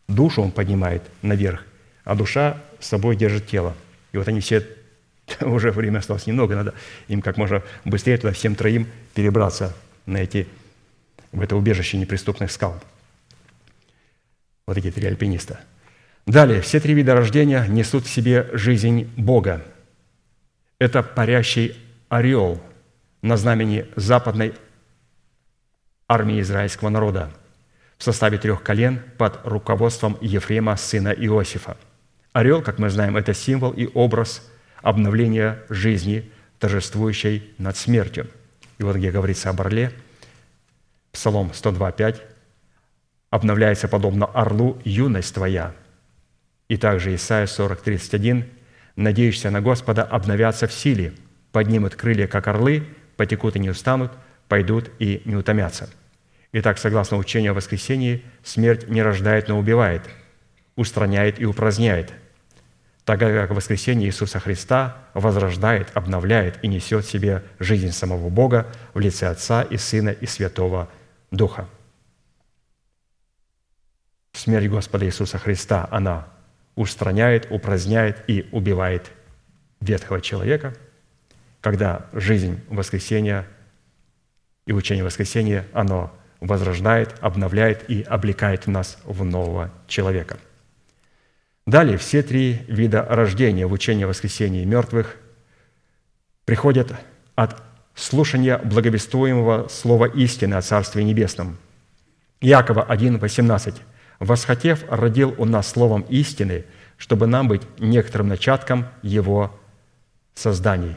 душу 0.06 0.42
Он 0.42 0.52
поднимает 0.52 1.02
наверх, 1.22 1.64
а 2.04 2.14
душа 2.14 2.62
с 2.80 2.88
собой 2.88 3.16
держит 3.16 3.46
тело. 3.46 3.74
И 4.12 4.18
вот 4.18 4.28
они 4.28 4.40
все, 4.40 4.66
уже 5.40 5.70
время 5.70 5.98
осталось 5.98 6.26
немного, 6.26 6.56
надо 6.56 6.74
им 7.08 7.22
как 7.22 7.36
можно 7.36 7.62
быстрее 7.84 8.18
туда 8.18 8.32
всем 8.32 8.54
троим 8.54 8.88
перебраться 9.14 9.74
на 10.06 10.18
эти, 10.18 10.48
в 11.30 11.40
это 11.40 11.56
убежище 11.56 11.96
неприступных 11.96 12.50
скал. 12.50 12.80
Вот 14.66 14.76
эти 14.76 14.90
три 14.90 15.06
альпиниста. 15.06 15.60
Далее, 16.26 16.60
все 16.60 16.78
три 16.78 16.94
вида 16.94 17.14
рождения 17.14 17.66
несут 17.66 18.06
в 18.06 18.10
себе 18.10 18.48
жизнь 18.52 19.10
Бога. 19.16 19.64
Это 20.78 21.02
парящий 21.02 21.76
орел 22.08 22.60
на 23.22 23.36
знамени 23.36 23.86
западной 23.96 24.54
армии 26.08 26.40
израильского 26.40 26.90
народа 26.90 27.30
в 27.98 28.04
составе 28.04 28.38
трех 28.38 28.62
колен 28.62 29.00
под 29.16 29.40
руководством 29.44 30.18
Ефрема, 30.20 30.76
сына 30.76 31.08
Иосифа– 31.08 31.76
Орел, 32.32 32.62
как 32.62 32.78
мы 32.78 32.88
знаем, 32.88 33.16
это 33.16 33.34
символ 33.34 33.72
и 33.72 33.86
образ 33.92 34.50
обновления 34.80 35.62
жизни, 35.68 36.30
торжествующей 36.58 37.52
над 37.58 37.76
смертью. 37.76 38.28
И 38.78 38.82
вот 38.82 38.96
где 38.96 39.10
говорится 39.10 39.50
об 39.50 39.60
орле, 39.60 39.92
Псалом 41.12 41.52
102.5, 41.52 42.20
обновляется 43.28 43.86
подобно 43.86 44.26
орлу 44.26 44.80
юность 44.84 45.34
твоя. 45.34 45.74
И 46.68 46.78
также 46.78 47.14
Исайя 47.14 47.46
40.31, 47.46 48.44
надеющийся 48.96 49.50
на 49.50 49.60
Господа 49.60 50.02
обновятся 50.02 50.66
в 50.66 50.72
силе, 50.72 51.12
поднимут 51.52 51.96
крылья, 51.96 52.26
как 52.26 52.48
орлы, 52.48 52.86
потекут 53.18 53.56
и 53.56 53.58
не 53.58 53.68
устанут, 53.68 54.10
пойдут 54.48 54.90
и 54.98 55.20
не 55.26 55.36
утомятся. 55.36 55.90
Итак, 56.52 56.78
согласно 56.78 57.18
учению 57.18 57.52
о 57.52 57.54
воскресении, 57.54 58.24
смерть 58.42 58.88
не 58.88 59.02
рождает, 59.02 59.48
но 59.48 59.58
убивает, 59.58 60.08
устраняет 60.76 61.38
и 61.38 61.44
упраздняет– 61.44 62.10
тогда 63.04 63.32
как 63.32 63.50
воскресение 63.50 64.08
Иисуса 64.08 64.38
Христа 64.38 64.96
возрождает, 65.14 65.90
обновляет 65.94 66.62
и 66.62 66.68
несет 66.68 67.04
в 67.04 67.10
себе 67.10 67.42
жизнь 67.58 67.90
самого 67.90 68.28
Бога 68.28 68.66
в 68.94 69.00
лице 69.00 69.26
Отца 69.26 69.62
и 69.62 69.76
Сына 69.76 70.10
и 70.10 70.26
Святого 70.26 70.88
Духа. 71.30 71.68
Смерть 74.32 74.68
Господа 74.68 75.06
Иисуса 75.06 75.38
Христа, 75.38 75.88
она 75.90 76.28
устраняет, 76.74 77.48
упраздняет 77.50 78.24
и 78.28 78.48
убивает 78.52 79.10
ветхого 79.80 80.20
человека, 80.20 80.74
когда 81.60 82.06
жизнь 82.12 82.60
воскресения 82.68 83.46
и 84.66 84.72
учение 84.72 85.04
воскресения, 85.04 85.66
оно 85.72 86.12
возрождает, 86.40 87.14
обновляет 87.20 87.88
и 87.90 88.02
облекает 88.02 88.66
нас 88.66 88.98
в 89.04 89.24
нового 89.24 89.70
человека– 89.86 90.38
Далее, 91.66 91.96
все 91.96 92.22
три 92.22 92.64
вида 92.66 93.06
рождения 93.08 93.66
в 93.66 93.72
учении 93.72 94.04
воскресения 94.04 94.64
мертвых 94.64 95.16
приходят 96.44 96.92
от 97.36 97.62
слушания 97.94 98.58
благовествуемого 98.58 99.68
слова 99.68 100.06
истины 100.06 100.54
о 100.54 100.62
Царстве 100.62 101.04
Небесном. 101.04 101.58
Иакова 102.40 102.82
1, 102.82 103.18
18. 103.18 103.74
восхотев, 104.18 104.84
родил 104.88 105.34
у 105.38 105.44
нас 105.44 105.68
словом 105.68 106.02
истины, 106.08 106.64
чтобы 106.96 107.26
нам 107.28 107.46
быть 107.46 107.62
некоторым 107.78 108.28
начатком 108.28 108.86
Его 109.02 109.58
созданий». 110.34 110.96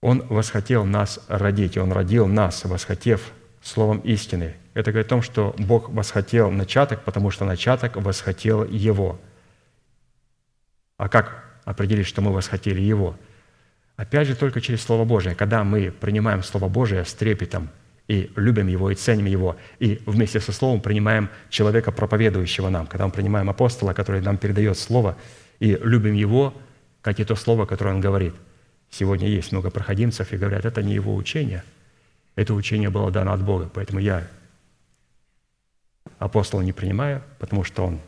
Он 0.00 0.24
восхотел 0.28 0.84
нас 0.84 1.20
родить, 1.28 1.76
Он 1.76 1.92
родил 1.92 2.26
нас, 2.26 2.64
восхотев 2.64 3.32
словом 3.68 3.98
истины. 4.00 4.54
Это 4.74 4.90
говорит 4.90 5.06
о 5.06 5.10
том, 5.10 5.22
что 5.22 5.54
Бог 5.58 5.90
восхотел 5.90 6.50
начаток, 6.50 7.04
потому 7.04 7.30
что 7.30 7.44
начаток 7.44 7.96
восхотел 7.96 8.64
Его. 8.64 9.20
А 10.96 11.08
как 11.08 11.44
определить, 11.64 12.06
что 12.06 12.22
мы 12.22 12.32
восхотели 12.32 12.80
Его? 12.80 13.16
Опять 13.96 14.28
же, 14.28 14.36
только 14.36 14.60
через 14.60 14.82
Слово 14.82 15.04
Божие. 15.04 15.34
Когда 15.34 15.64
мы 15.64 15.90
принимаем 15.90 16.42
Слово 16.42 16.68
Божие 16.68 17.04
с 17.04 17.12
трепетом 17.14 17.68
и 18.06 18.30
любим 18.36 18.68
Его, 18.68 18.90
и 18.90 18.94
ценим 18.94 19.26
Его, 19.26 19.56
и 19.78 20.00
вместе 20.06 20.40
со 20.40 20.52
Словом 20.52 20.80
принимаем 20.80 21.28
человека, 21.50 21.92
проповедующего 21.92 22.68
нам, 22.68 22.86
когда 22.86 23.06
мы 23.06 23.12
принимаем 23.12 23.50
апостола, 23.50 23.92
который 23.92 24.20
нам 24.20 24.38
передает 24.38 24.78
Слово, 24.78 25.16
и 25.60 25.78
любим 25.82 26.14
Его, 26.14 26.54
как 27.02 27.20
и 27.20 27.24
то 27.24 27.34
Слово, 27.34 27.66
которое 27.66 27.94
Он 27.94 28.00
говорит. 28.00 28.34
Сегодня 28.90 29.28
есть 29.28 29.52
много 29.52 29.70
проходимцев 29.70 30.32
и 30.32 30.36
говорят, 30.36 30.64
это 30.64 30.82
не 30.82 30.94
Его 30.94 31.14
учение, 31.14 31.64
это 32.38 32.54
учение 32.54 32.88
было 32.88 33.10
дано 33.10 33.32
от 33.32 33.42
Бога, 33.42 33.68
поэтому 33.68 33.98
я 33.98 34.24
апостола 36.20 36.60
не 36.60 36.72
принимаю, 36.72 37.20
потому 37.40 37.64
что 37.64 37.84
он 37.84 38.00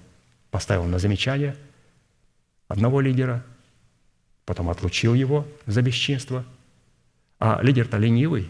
поставил 0.52 0.84
на 0.84 1.00
замечание 1.00 1.56
одного 2.68 3.00
лидера, 3.00 3.44
потом 4.44 4.70
отлучил 4.70 5.14
его 5.14 5.48
за 5.66 5.82
бесчинство, 5.82 6.44
а 7.40 7.58
лидер-то 7.60 7.96
ленивый. 7.96 8.48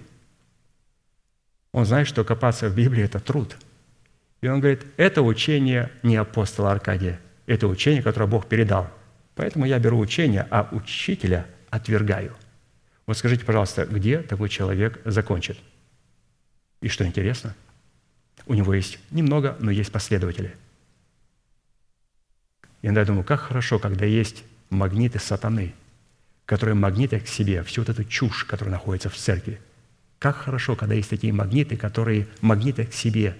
Он 1.72 1.86
знает, 1.86 2.06
что 2.06 2.24
копаться 2.24 2.68
в 2.68 2.76
Библии– 2.76 3.02
это 3.04 3.18
труд. 3.18 3.56
И 4.42 4.48
он 4.48 4.60
говорит, 4.60 4.84
это 4.98 5.22
учение 5.22 5.90
не 6.02 6.16
апостола 6.16 6.72
Аркадия, 6.72 7.18
это 7.46 7.66
учение, 7.66 8.02
которое 8.02 8.26
Бог 8.26 8.46
передал. 8.48 8.90
Поэтому 9.34 9.64
я 9.64 9.78
беру 9.78 9.98
учение, 9.98 10.46
а 10.50 10.68
учителя 10.72 11.46
отвергаю. 11.70 12.36
Вот 13.06 13.16
скажите, 13.16 13.46
пожалуйста, 13.46 13.86
где 13.86 14.18
такой 14.18 14.50
человек 14.50 15.00
закончит? 15.06 15.56
И 16.80 16.88
что 16.88 17.06
интересно– 17.06 17.54
у 18.46 18.54
него 18.54 18.74
есть 18.74 18.98
немного, 19.10 19.56
но 19.60 19.70
есть 19.70 19.92
последователи. 19.92 20.56
Иногда 22.82 23.02
я 23.02 23.06
думаю, 23.06 23.24
как 23.24 23.40
хорошо, 23.40 23.78
когда 23.78 24.04
есть 24.04 24.44
магниты 24.70 25.18
сатаны, 25.18 25.74
которые 26.46 26.74
магниты 26.74 27.20
к 27.20 27.28
себе 27.28 27.62
всю 27.62 27.82
вот 27.82 27.90
эту 27.90 28.04
чушь, 28.04 28.44
которая 28.44 28.72
находится 28.72 29.08
в 29.08 29.16
церкви. 29.16 29.60
Как 30.18 30.36
хорошо, 30.36 30.76
когда 30.76 30.94
есть 30.94 31.10
такие 31.10 31.32
магниты, 31.32 31.76
которые 31.76 32.26
магниты 32.40 32.86
к 32.86 32.92
себе 32.92 33.36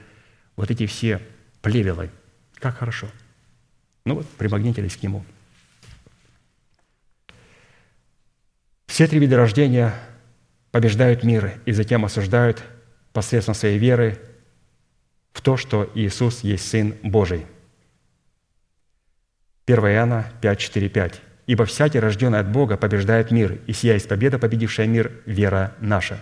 вот 0.57 0.71
эти 0.71 0.87
все 0.87 1.21
плевелы. 1.63 2.11
Как 2.55 2.79
хорошо. 2.79 3.09
Ну 4.05 4.17
вот, 4.17 4.29
примагнитились 4.31 4.97
к 4.97 5.03
нему. 5.03 5.25
Все 8.87 9.07
три 9.07 9.19
вида 9.19 9.37
рождения 9.37 9.95
побеждают 10.71 11.25
мир 11.25 11.61
и 11.65 11.73
затем 11.73 12.05
осуждают 12.05 12.63
посредством 13.13 13.55
своей 13.55 13.79
веры 13.79 14.19
в 15.33 15.43
то, 15.43 15.57
что 15.57 15.91
Иисус 15.95 16.41
есть 16.41 16.69
Сын 16.69 16.95
Божий. 17.03 17.47
1 19.67 19.85
Иоанна 19.85 20.33
5, 20.41 20.59
4, 20.59 20.89
5. 20.89 21.21
«Ибо 21.47 21.65
всякий, 21.65 21.99
рожденный 21.99 22.41
от 22.41 22.51
Бога, 22.51 22.77
побеждает 22.77 23.31
мир, 23.31 23.59
и 23.67 23.73
сия 23.73 23.95
есть 23.95 24.09
победа, 24.09 24.39
победившая 24.39 24.87
мир, 24.87 25.13
вера 25.27 25.75
наша. 25.81 26.21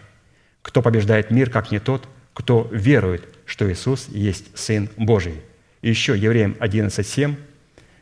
Кто 0.63 0.83
побеждает 0.83 1.31
мир, 1.31 1.51
как 1.51 1.71
не 1.71 1.79
тот, 1.79 2.09
кто 2.35 2.69
верует, 2.73 3.29
что 3.45 3.71
Иисус 3.71 4.09
есть 4.09 4.57
Сын 4.57 4.89
Божий». 4.97 5.43
И 5.83 5.89
еще 5.89 6.17
Евреям 6.17 6.57
11, 6.61 7.07
7. 7.07 7.37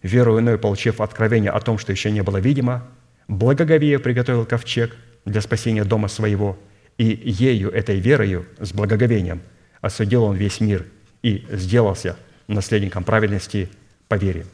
«Веру 0.03 0.39
иной, 0.39 0.59
получив 0.59 1.01
откровение 1.01 1.51
о 1.51 1.61
том, 1.61 1.79
что 1.79 1.93
еще 1.93 2.11
не 2.11 2.23
было 2.23 2.39
видимо, 2.39 2.87
благоговея 3.29 3.99
приготовил 3.99 4.47
ковчег 4.47 4.97
для 5.25 5.41
спасения 5.41 5.85
дома 5.85 6.09
своего, 6.09 6.59
и 6.99 7.05
ею, 7.05 7.71
этой 7.71 8.01
верою, 8.01 8.47
с 8.59 8.73
благоговением, 8.73 9.41
осудил 9.81 10.25
он 10.25 10.37
весь 10.37 10.61
мир, 10.61 10.87
и 11.23 11.45
сделался 11.51 12.17
наследником 12.47 13.03
праведности 13.03 13.69
по 14.09 14.15
вере. 14.15 14.47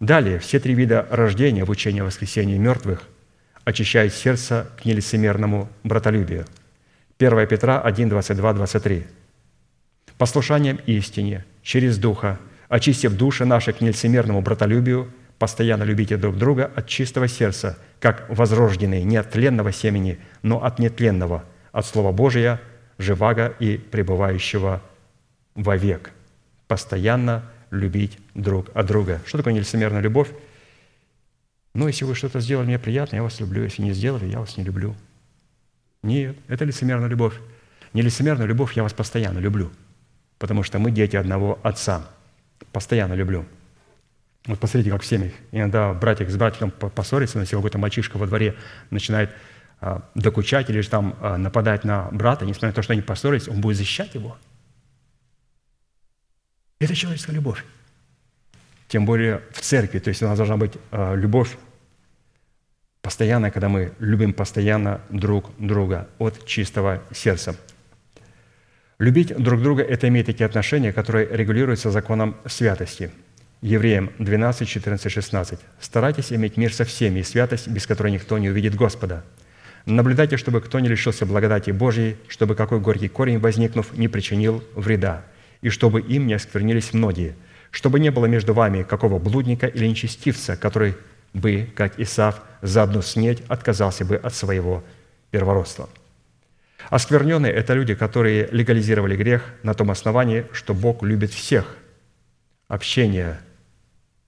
Далее, 0.00 0.40
все 0.40 0.58
три 0.58 0.74
вида 0.74 1.06
рождения 1.10 1.64
в 1.64 1.70
учении 1.70 2.00
о 2.00 2.58
мертвых 2.58 3.02
очищают 3.64 4.12
сердце 4.12 4.68
к 4.80 4.84
нелицемерному 4.84 5.68
братолюбию. 5.84 6.46
1 7.18 7.46
Петра 7.46 7.80
1, 7.80 8.08
22, 8.08 8.52
23. 8.54 9.06
«Послушанием 10.18 10.80
истине, 10.86 11.44
через 11.62 11.98
Духа, 11.98 12.40
очистив 12.68 13.16
души 13.16 13.44
наши 13.44 13.72
к 13.72 13.80
нелицемерному 13.80 14.40
братолюбию, 14.40 15.08
постоянно 15.38 15.84
любите 15.84 16.16
друг 16.16 16.36
друга 16.36 16.70
от 16.74 16.88
чистого 16.88 17.28
сердца, 17.28 17.78
как 18.00 18.26
возрожденные 18.28 19.04
не 19.04 19.16
от 19.16 19.30
тленного 19.30 19.70
семени, 19.70 20.18
но 20.42 20.64
от 20.64 20.80
нетленного, 20.80 21.44
от 21.72 21.86
Слова 21.86 22.12
Божия, 22.12 22.60
живаго 22.98 23.54
и 23.58 23.78
пребывающего 23.78 24.82
вовек, 25.54 26.12
постоянно 26.68 27.44
любить 27.70 28.18
друг 28.34 28.68
от 28.74 28.86
друга. 28.86 29.20
Что 29.26 29.38
такое 29.38 29.54
нелицемерная 29.54 30.00
любовь? 30.00 30.30
Ну, 31.74 31.88
если 31.88 32.04
вы 32.04 32.14
что-то 32.14 32.40
сделали 32.40 32.66
мне 32.66 32.78
приятно, 32.78 33.16
я 33.16 33.22
вас 33.22 33.40
люблю. 33.40 33.64
Если 33.64 33.82
не 33.82 33.92
сделали, 33.92 34.26
я 34.26 34.40
вас 34.40 34.56
не 34.58 34.64
люблю. 34.64 34.94
Нет, 36.02 36.36
это 36.48 36.64
лицемерная 36.64 37.08
любовь. 37.08 37.34
Нелицемерная 37.94 38.46
любовь 38.46 38.74
я 38.74 38.82
вас 38.82 38.92
постоянно 38.92 39.38
люблю, 39.38 39.70
потому 40.38 40.62
что 40.62 40.78
мы 40.78 40.90
дети 40.90 41.16
одного 41.16 41.58
отца. 41.62 42.06
Постоянно 42.72 43.14
люблю. 43.14 43.46
Вот 44.46 44.58
посмотрите, 44.58 44.90
как 44.90 45.02
в 45.02 45.06
семьях. 45.06 45.32
Иногда 45.52 45.92
братик 45.92 46.28
с 46.28 46.36
братиком 46.36 46.70
поссорится, 46.70 47.38
если 47.38 47.54
какой-то 47.54 47.78
мальчишка 47.78 48.16
во 48.16 48.26
дворе 48.26 48.56
начинает 48.90 49.30
докучать 50.14 50.70
или 50.70 50.80
же 50.80 50.88
там 50.88 51.16
а, 51.20 51.36
нападать 51.36 51.84
на 51.84 52.08
брата, 52.12 52.44
несмотря 52.44 52.68
на 52.68 52.74
то, 52.74 52.82
что 52.82 52.92
они 52.92 53.02
поссорились, 53.02 53.48
он 53.48 53.60
будет 53.60 53.76
защищать 53.76 54.14
его– 54.14 54.38
это 56.82 56.96
человеческая 56.96 57.34
любовь. 57.34 57.64
Тем 58.88 59.06
более 59.06 59.42
в 59.52 59.60
церкви. 59.60 60.00
То 60.00 60.08
есть 60.08 60.20
у 60.20 60.26
нас 60.26 60.36
должна 60.36 60.56
быть 60.56 60.72
э, 60.90 61.14
любовь 61.16 61.56
постоянная, 63.02 63.52
когда 63.52 63.68
мы 63.68 63.92
любим 64.00 64.32
постоянно 64.32 65.00
друг 65.08 65.52
друга 65.58 66.08
от 66.18 66.44
чистого 66.44 67.00
сердца. 67.12 67.54
Любить 68.98 69.32
друг 69.36 69.62
друга– 69.62 69.82
это 69.84 70.08
иметь 70.08 70.26
такие 70.26 70.44
отношения, 70.44 70.92
которые 70.92 71.28
регулируются 71.28 71.92
законом 71.92 72.36
святости. 72.46 73.12
Евреям 73.60 74.10
12, 74.18 74.68
14, 74.68 75.12
16. 75.12 75.60
«Старайтесь 75.78 76.32
иметь 76.32 76.56
мир 76.56 76.74
со 76.74 76.84
всеми 76.84 77.20
и 77.20 77.22
святость, 77.22 77.68
без 77.68 77.86
которой 77.86 78.10
никто 78.10 78.38
не 78.38 78.50
увидит 78.50 78.74
Господа. 78.74 79.24
Наблюдайте, 79.86 80.36
чтобы 80.36 80.60
кто 80.60 80.78
не 80.78 80.88
лишился 80.88 81.26
благодати 81.26 81.70
Божьей, 81.70 82.16
чтобы 82.28 82.54
какой 82.54 82.80
горький 82.80 83.08
корень, 83.08 83.38
возникнув, 83.38 83.96
не 83.96 84.08
причинил 84.08 84.62
вреда 84.74 85.24
и 85.60 85.70
чтобы 85.70 86.00
им 86.00 86.26
не 86.26 86.34
осквернились 86.34 86.92
многие, 86.92 87.34
чтобы 87.70 88.00
не 88.00 88.10
было 88.10 88.26
между 88.26 88.52
вами 88.54 88.82
какого 88.82 89.18
блудника 89.18 89.66
или 89.66 89.86
нечестивца, 89.86 90.56
который 90.56 90.96
бы, 91.32 91.68
как 91.74 91.98
Исав, 91.98 92.42
за 92.60 92.82
одну 92.82 93.02
снеть 93.02 93.42
отказался 93.48 94.04
бы 94.04 94.16
от 94.16 94.34
своего 94.34 94.84
первородства. 95.30 95.88
Оскверненные– 96.90 97.52
это 97.54 97.74
люди, 97.74 97.94
которые 97.94 98.48
легализировали 98.50 99.16
грех 99.16 99.42
на 99.62 99.72
том 99.72 99.90
основании, 99.90 100.46
что 100.52 100.74
Бог 100.74 101.02
любит 101.02 101.32
всех. 101.32 101.76
Общение 102.68 103.40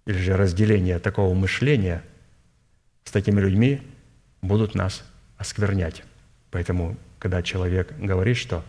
или 0.06 0.18
же 0.18 0.36
разделение 0.36 0.98
такого 0.98 1.35
мышления 1.35 2.02
с 3.05 3.10
такими 3.10 3.40
людьми 3.40 3.82
будут 4.40 4.74
нас 4.74 5.05
осквернять. 5.39 6.02
Поэтому, 6.51 6.97
когда 7.19 7.43
человек 7.43 7.93
говорит, 7.98 8.36
что 8.36 8.65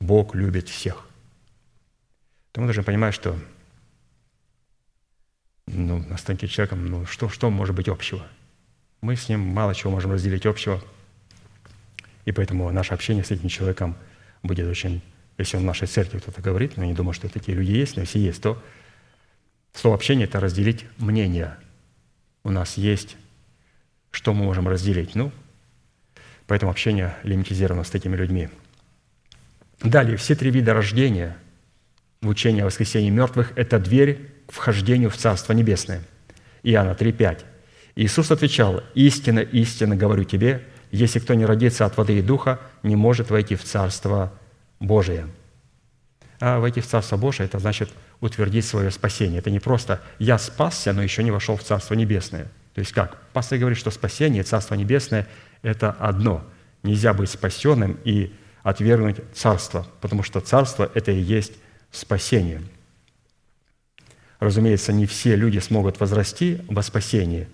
Бог 0.00 0.34
любит 0.34 0.68
всех, 0.68 1.06
то 2.52 2.60
мы 2.60 2.66
должны 2.66 2.82
понимать, 2.82 3.14
что 3.14 3.38
ну, 5.66 6.04
останьте 6.12 6.46
человеком, 6.46 6.86
ну, 6.86 7.06
что, 7.06 7.28
что 7.28 7.50
может 7.50 7.74
быть 7.74 7.88
общего? 7.88 8.26
Мы 9.00 9.16
с 9.16 9.28
ним 9.28 9.40
мало 9.40 9.74
чего 9.74 9.90
можем 9.90 10.12
разделить 10.12 10.46
общего, 10.46 10.82
и 12.24 12.32
поэтому 12.32 12.70
наше 12.70 12.94
общение 12.94 13.24
с 13.24 13.30
этим 13.30 13.48
человеком 13.48 13.96
будет 14.42 14.66
очень... 14.68 15.02
Если 15.38 15.58
он 15.58 15.64
в 15.64 15.66
нашей 15.66 15.86
церкви 15.86 16.18
кто-то 16.18 16.40
говорит, 16.40 16.76
но 16.76 16.82
я 16.82 16.88
не 16.88 16.94
думаю, 16.94 17.12
что 17.12 17.28
такие 17.28 17.56
люди 17.56 17.72
есть, 17.72 17.96
но 17.96 18.02
если 18.02 18.18
есть, 18.18 18.40
то 18.40 18.62
слово 19.74 19.96
общение– 19.96 20.26
это 20.26 20.40
разделить 20.40 20.86
мнение. 20.96 21.58
У 22.42 22.50
нас 22.50 22.78
есть, 22.78 23.16
что 24.10 24.32
мы 24.32 24.44
можем 24.44 24.66
разделить. 24.66 25.14
Ну, 25.14 25.30
поэтому 26.46 26.70
общение 26.70 27.16
лимитизировано 27.22 27.84
с 27.84 27.90
такими 27.90 28.16
людьми. 28.16 28.48
Далее, 29.82 30.16
все 30.16 30.34
три 30.34 30.50
вида 30.50 30.74
рождения– 30.74 31.36
в 32.26 32.28
учении 32.28 32.62
о 32.62 32.66
воскресении 32.66 33.10
мертвых– 33.10 33.52
это 33.56 33.78
дверь 33.78 34.30
к 34.46 34.52
вхождению 34.52 35.10
в 35.10 35.16
Царство 35.16 35.52
Небесное. 35.52 36.02
Иоанна 36.62 36.90
3,5. 36.90 37.44
Иисус 37.96 38.30
отвечал, 38.30 38.82
«Истинно, 38.94 39.40
истинно 39.40 39.96
говорю 39.96 40.24
тебе, 40.24 40.64
если 40.90 41.18
кто 41.18 41.34
не 41.34 41.44
родится 41.44 41.84
от 41.86 41.96
воды 41.96 42.18
и 42.18 42.22
духа, 42.22 42.60
не 42.82 42.96
может 42.96 43.30
войти 43.30 43.54
в 43.54 43.64
Царство 43.64 44.32
Божие». 44.80 45.28
А 46.40 46.58
войти 46.58 46.80
в 46.80 46.86
Царство 46.86 47.16
Божие– 47.16 47.46
это 47.46 47.58
значит 47.58 47.90
утвердить 48.20 48.64
свое 48.64 48.90
спасение. 48.90 49.38
Это 49.38 49.50
не 49.50 49.60
просто 49.60 50.00
«я 50.18 50.38
спасся, 50.38 50.92
но 50.92 51.02
еще 51.02 51.22
не 51.22 51.30
вошел 51.30 51.56
в 51.56 51.62
Царство 51.62 51.94
Небесное». 51.94 52.48
То 52.74 52.80
есть 52.80 52.92
как? 52.92 53.22
Пастор 53.32 53.58
говорит, 53.58 53.78
что 53.78 53.90
спасение 53.90 54.42
Царство 54.42 54.74
Небесное– 54.74 55.26
это 55.66 55.90
одно. 55.90 56.44
Нельзя 56.84 57.12
быть 57.12 57.28
спасенным 57.28 57.98
и 58.04 58.32
отвергнуть 58.62 59.16
Царство, 59.34 59.86
потому 60.00 60.22
что 60.22 60.40
Царство– 60.40 60.88
это 60.94 61.10
и 61.10 61.18
есть 61.18 61.54
спасение. 61.90 62.62
Разумеется, 64.38 64.92
не 64.92 65.06
все 65.06 65.34
люди 65.34 65.58
смогут 65.58 65.98
возрасти 65.98 66.60
во 66.68 66.82
спасении, 66.82 67.48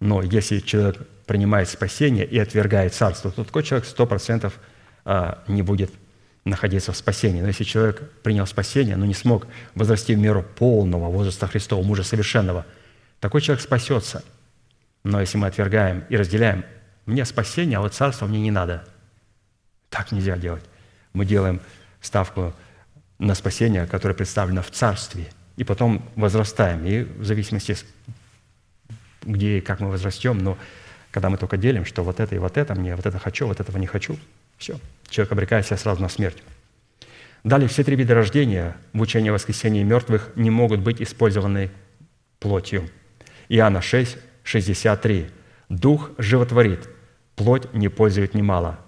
но 0.00 0.22
если 0.22 0.60
человек 0.60 1.06
принимает 1.26 1.68
спасение 1.68 2.24
и 2.24 2.38
отвергает 2.38 2.94
Царство, 2.94 3.30
то 3.30 3.44
такой 3.44 3.62
человек 3.62 3.86
сто 3.86 4.06
процентов 4.06 4.58
а, 5.04 5.44
не 5.46 5.60
будет 5.60 5.90
находиться 6.46 6.92
в 6.92 6.96
спасении. 6.96 7.42
Но 7.42 7.48
если 7.48 7.64
человек 7.64 8.10
принял 8.22 8.46
спасение, 8.46 8.96
но 8.96 9.04
не 9.04 9.12
смог 9.12 9.46
возрасти 9.74 10.14
в 10.14 10.18
меру 10.18 10.42
полного 10.42 11.10
возраста 11.10 11.46
Христова, 11.46 11.84
мужа 11.84 12.04
совершенного, 12.04 12.64
такой 13.18 13.42
человек 13.42 13.62
спасется. 13.62 14.24
Но 15.04 15.20
если 15.20 15.36
мы 15.36 15.48
отвергаем 15.48 16.04
и 16.08 16.16
разделяем, 16.16 16.64
мне 17.10 17.24
спасение, 17.24 17.78
а 17.78 17.80
вот 17.80 17.94
царство 17.94 18.26
мне 18.26 18.40
не 18.40 18.50
надо. 18.50 18.84
Так 19.88 20.12
нельзя 20.12 20.36
делать. 20.36 20.64
Мы 21.12 21.26
делаем 21.26 21.60
ставку 22.00 22.54
на 23.18 23.34
спасение, 23.34 23.86
которое 23.86 24.14
представлено 24.14 24.62
в 24.62 24.70
царстве, 24.70 25.28
и 25.56 25.64
потом 25.64 26.08
возрастаем. 26.16 26.86
И 26.86 27.02
в 27.02 27.24
зависимости, 27.24 27.76
где 29.22 29.58
и 29.58 29.60
как 29.60 29.80
мы 29.80 29.90
возрастем, 29.90 30.38
но 30.38 30.56
когда 31.10 31.28
мы 31.28 31.36
только 31.36 31.56
делим, 31.56 31.84
что 31.84 32.02
вот 32.02 32.20
это 32.20 32.34
и 32.34 32.38
вот 32.38 32.56
это 32.56 32.74
мне, 32.74 32.96
вот 32.96 33.04
это 33.04 33.18
хочу, 33.18 33.46
вот 33.46 33.60
этого 33.60 33.76
не 33.76 33.86
хочу, 33.86 34.18
все, 34.56 34.78
человек 35.08 35.32
обрекает 35.32 35.66
себя 35.66 35.76
сразу 35.76 36.00
на 36.00 36.08
смерть. 36.08 36.42
Далее, 37.42 37.68
все 37.68 37.84
три 37.84 37.96
вида 37.96 38.14
рождения 38.14 38.76
в 38.92 39.00
учении 39.00 39.30
о 39.30 39.84
мертвых 39.84 40.30
не 40.36 40.50
могут 40.50 40.80
быть 40.80 41.00
использованы 41.00 41.70
плотью. 42.38 42.88
Иоанна 43.48 43.80
6, 43.82 44.16
63. 44.44 45.30
«Дух 45.68 46.10
животворит, 46.18 46.88
плоть 47.40 47.72
не 47.72 47.88
пользует 47.88 48.34
немало». 48.34 48.78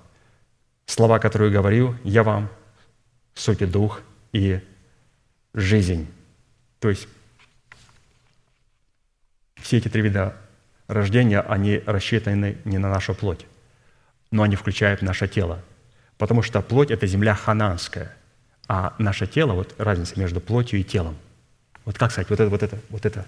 Слова, 0.85 1.19
которые 1.19 1.51
говорю, 1.51 1.97
я 2.05 2.23
вам, 2.23 2.51
суть 3.33 3.63
и 3.63 3.67
дух 3.67 4.03
и 4.33 4.61
жизнь. 5.55 6.07
То 6.81 6.91
есть 6.91 7.09
все 9.57 9.79
эти 9.79 9.89
три 9.89 10.03
вида 10.03 10.37
рождения, 10.87 11.41
они 11.41 11.83
рассчитаны 11.87 12.59
не 12.67 12.77
на 12.77 12.91
нашу 12.91 13.15
плоть, 13.15 13.47
но 14.31 14.43
они 14.43 14.55
включают 14.55 15.01
наше 15.01 15.29
тело. 15.29 15.63
Потому 16.19 16.43
что 16.43 16.61
плоть– 16.61 16.91
это 16.91 17.07
земля 17.07 17.35
хананская, 17.35 18.15
а 18.69 18.95
наше 18.99 19.27
тело, 19.27 19.55
вот 19.55 19.75
разница 19.79 20.21
между 20.21 20.43
плотью 20.43 20.79
и 20.79 20.85
телом. 20.85 21.17
Вот 21.87 21.97
как 21.97 22.13
сказать, 22.13 22.29
вот 22.29 22.39
это, 22.39 22.51
вот 22.51 22.63
это, 22.63 22.79
вот 22.91 23.07
это, 23.07 23.27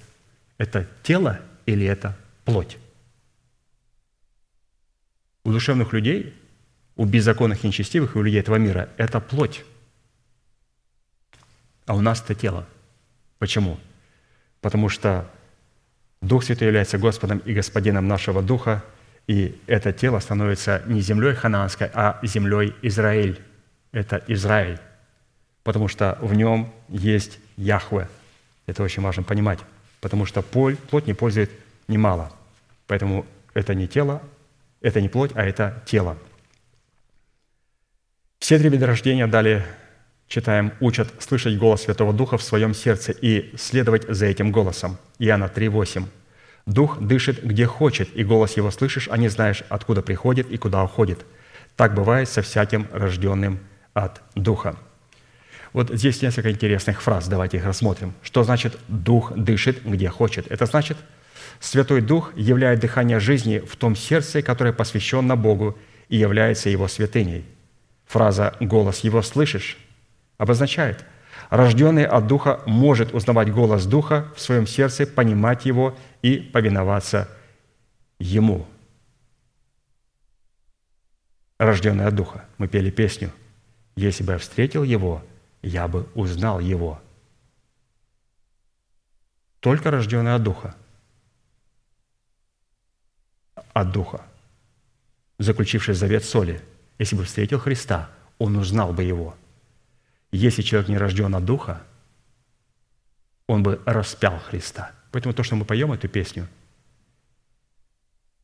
это 0.58 0.86
тело 1.02 1.40
или 1.64 1.86
это 1.86 2.14
плоть? 2.44 2.76
У 5.44 5.52
душевных 5.52 5.92
людей, 5.92 6.34
у 6.96 7.04
беззаконных 7.04 7.64
и 7.64 7.66
нечестивых, 7.66 8.16
и 8.16 8.18
у 8.18 8.22
людей 8.22 8.40
этого 8.40 8.56
мира– 8.56 8.88
это 8.96 9.20
плоть. 9.20 9.64
А 11.86 11.94
у 11.94 12.00
нас 12.00 12.22
это 12.22 12.34
тело. 12.34 12.66
Почему? 13.38 13.78
Потому 14.60 14.88
что 14.88 15.30
Дух 16.22 16.44
Святой 16.44 16.68
является 16.68 16.96
Господом 16.96 17.38
и 17.38 17.52
Господином 17.52 18.08
нашего 18.08 18.42
Духа, 18.42 18.82
и 19.26 19.58
это 19.66 19.92
тело 19.92 20.18
становится 20.20 20.82
не 20.86 21.00
землей 21.00 21.34
хананской, 21.34 21.90
а 21.92 22.18
землей 22.22 22.74
Израиль. 22.82 23.38
Это 23.92 24.22
Израиль, 24.28 24.80
потому 25.62 25.88
что 25.88 26.18
в 26.20 26.34
нем 26.34 26.72
есть 26.88 27.38
Яхве. 27.56 28.08
Это 28.66 28.82
очень 28.82 29.02
важно 29.02 29.22
понимать, 29.22 29.58
потому 30.00 30.24
что 30.24 30.42
плоть 30.42 31.06
не 31.06 31.14
пользует 31.14 31.50
немало. 31.86 32.32
Поэтому 32.86 33.26
это 33.52 33.74
не 33.74 33.86
тело, 33.86 34.22
это 34.84 35.00
не 35.00 35.08
плоть, 35.08 35.32
а 35.34 35.42
это 35.42 35.82
тело. 35.86 36.16
Все 38.38 38.58
три 38.58 38.68
вида 38.68 38.86
рождения 38.86 39.26
далее 39.26 39.64
читаем, 40.28 40.74
учат 40.80 41.08
слышать 41.18 41.58
голос 41.58 41.82
Святого 41.82 42.12
Духа 42.12 42.36
в 42.36 42.42
своем 42.42 42.74
сердце 42.74 43.12
и 43.12 43.56
следовать 43.56 44.06
за 44.08 44.26
этим 44.26 44.52
голосом. 44.52 44.98
Иоанна 45.18 45.50
3,8. 45.54 46.04
«Дух 46.66 46.98
дышит, 47.00 47.42
где 47.42 47.66
хочет, 47.66 48.14
и 48.14 48.24
голос 48.24 48.56
его 48.56 48.70
слышишь, 48.70 49.08
а 49.10 49.16
не 49.16 49.28
знаешь, 49.28 49.62
откуда 49.68 50.02
приходит 50.02 50.50
и 50.50 50.56
куда 50.58 50.82
уходит. 50.84 51.24
Так 51.76 51.94
бывает 51.94 52.28
со 52.28 52.42
всяким 52.42 52.86
рожденным 52.92 53.60
от 53.94 54.20
Духа». 54.34 54.76
Вот 55.72 55.90
здесь 55.90 56.22
несколько 56.22 56.50
интересных 56.50 57.02
фраз, 57.02 57.26
давайте 57.28 57.56
их 57.56 57.64
рассмотрим. 57.64 58.14
Что 58.22 58.44
значит 58.44 58.78
«дух 58.88 59.32
дышит, 59.34 59.82
где 59.84 60.08
хочет»? 60.08 60.46
Это 60.50 60.66
значит, 60.66 60.98
Святой 61.60 62.00
Дух 62.00 62.32
являет 62.36 62.80
дыхание 62.80 63.20
жизни 63.20 63.58
в 63.58 63.76
том 63.76 63.96
сердце, 63.96 64.42
которое 64.42 64.72
посвящено 64.72 65.36
Богу 65.36 65.78
и 66.08 66.16
является 66.16 66.68
Его 66.68 66.88
святыней. 66.88 67.44
Фраза 68.06 68.54
«голос 68.60 69.00
Его 69.00 69.22
слышишь» 69.22 69.78
обозначает, 70.38 71.04
рожденный 71.50 72.04
от 72.04 72.26
Духа 72.26 72.60
может 72.66 73.14
узнавать 73.14 73.50
голос 73.50 73.86
Духа 73.86 74.32
в 74.36 74.40
своем 74.40 74.66
сердце, 74.66 75.06
понимать 75.06 75.64
Его 75.64 75.96
и 76.22 76.36
повиноваться 76.36 77.28
Ему. 78.18 78.66
Рожденный 81.58 82.06
от 82.06 82.14
Духа. 82.14 82.44
Мы 82.58 82.68
пели 82.68 82.90
песню 82.90 83.30
«Если 83.96 84.24
бы 84.24 84.32
я 84.32 84.38
встретил 84.38 84.82
Его, 84.82 85.22
я 85.62 85.88
бы 85.88 86.06
узнал 86.14 86.60
Его». 86.60 87.00
Только 89.60 89.90
рожденный 89.90 90.34
от 90.34 90.42
Духа. 90.42 90.74
От 93.74 93.92
Духа. 93.92 94.22
Заключивший 95.38 95.94
завет 95.94 96.24
соли. 96.24 96.62
Если 96.98 97.14
бы 97.14 97.24
встретил 97.24 97.58
Христа, 97.58 98.08
он 98.38 98.56
узнал 98.56 98.94
бы 98.94 99.02
Его– 99.02 99.36
если 100.36 100.62
человек 100.62 100.88
не 100.88 100.98
рожден 100.98 101.32
от 101.36 101.44
Духа, 101.44 101.80
он 103.46 103.62
бы 103.62 103.80
распял 103.84 104.36
Христа. 104.40 104.90
Поэтому 105.12 105.32
то, 105.32 105.44
что 105.44 105.54
мы 105.54 105.64
поем 105.64 105.92
эту 105.92 106.08
песню, 106.08 106.48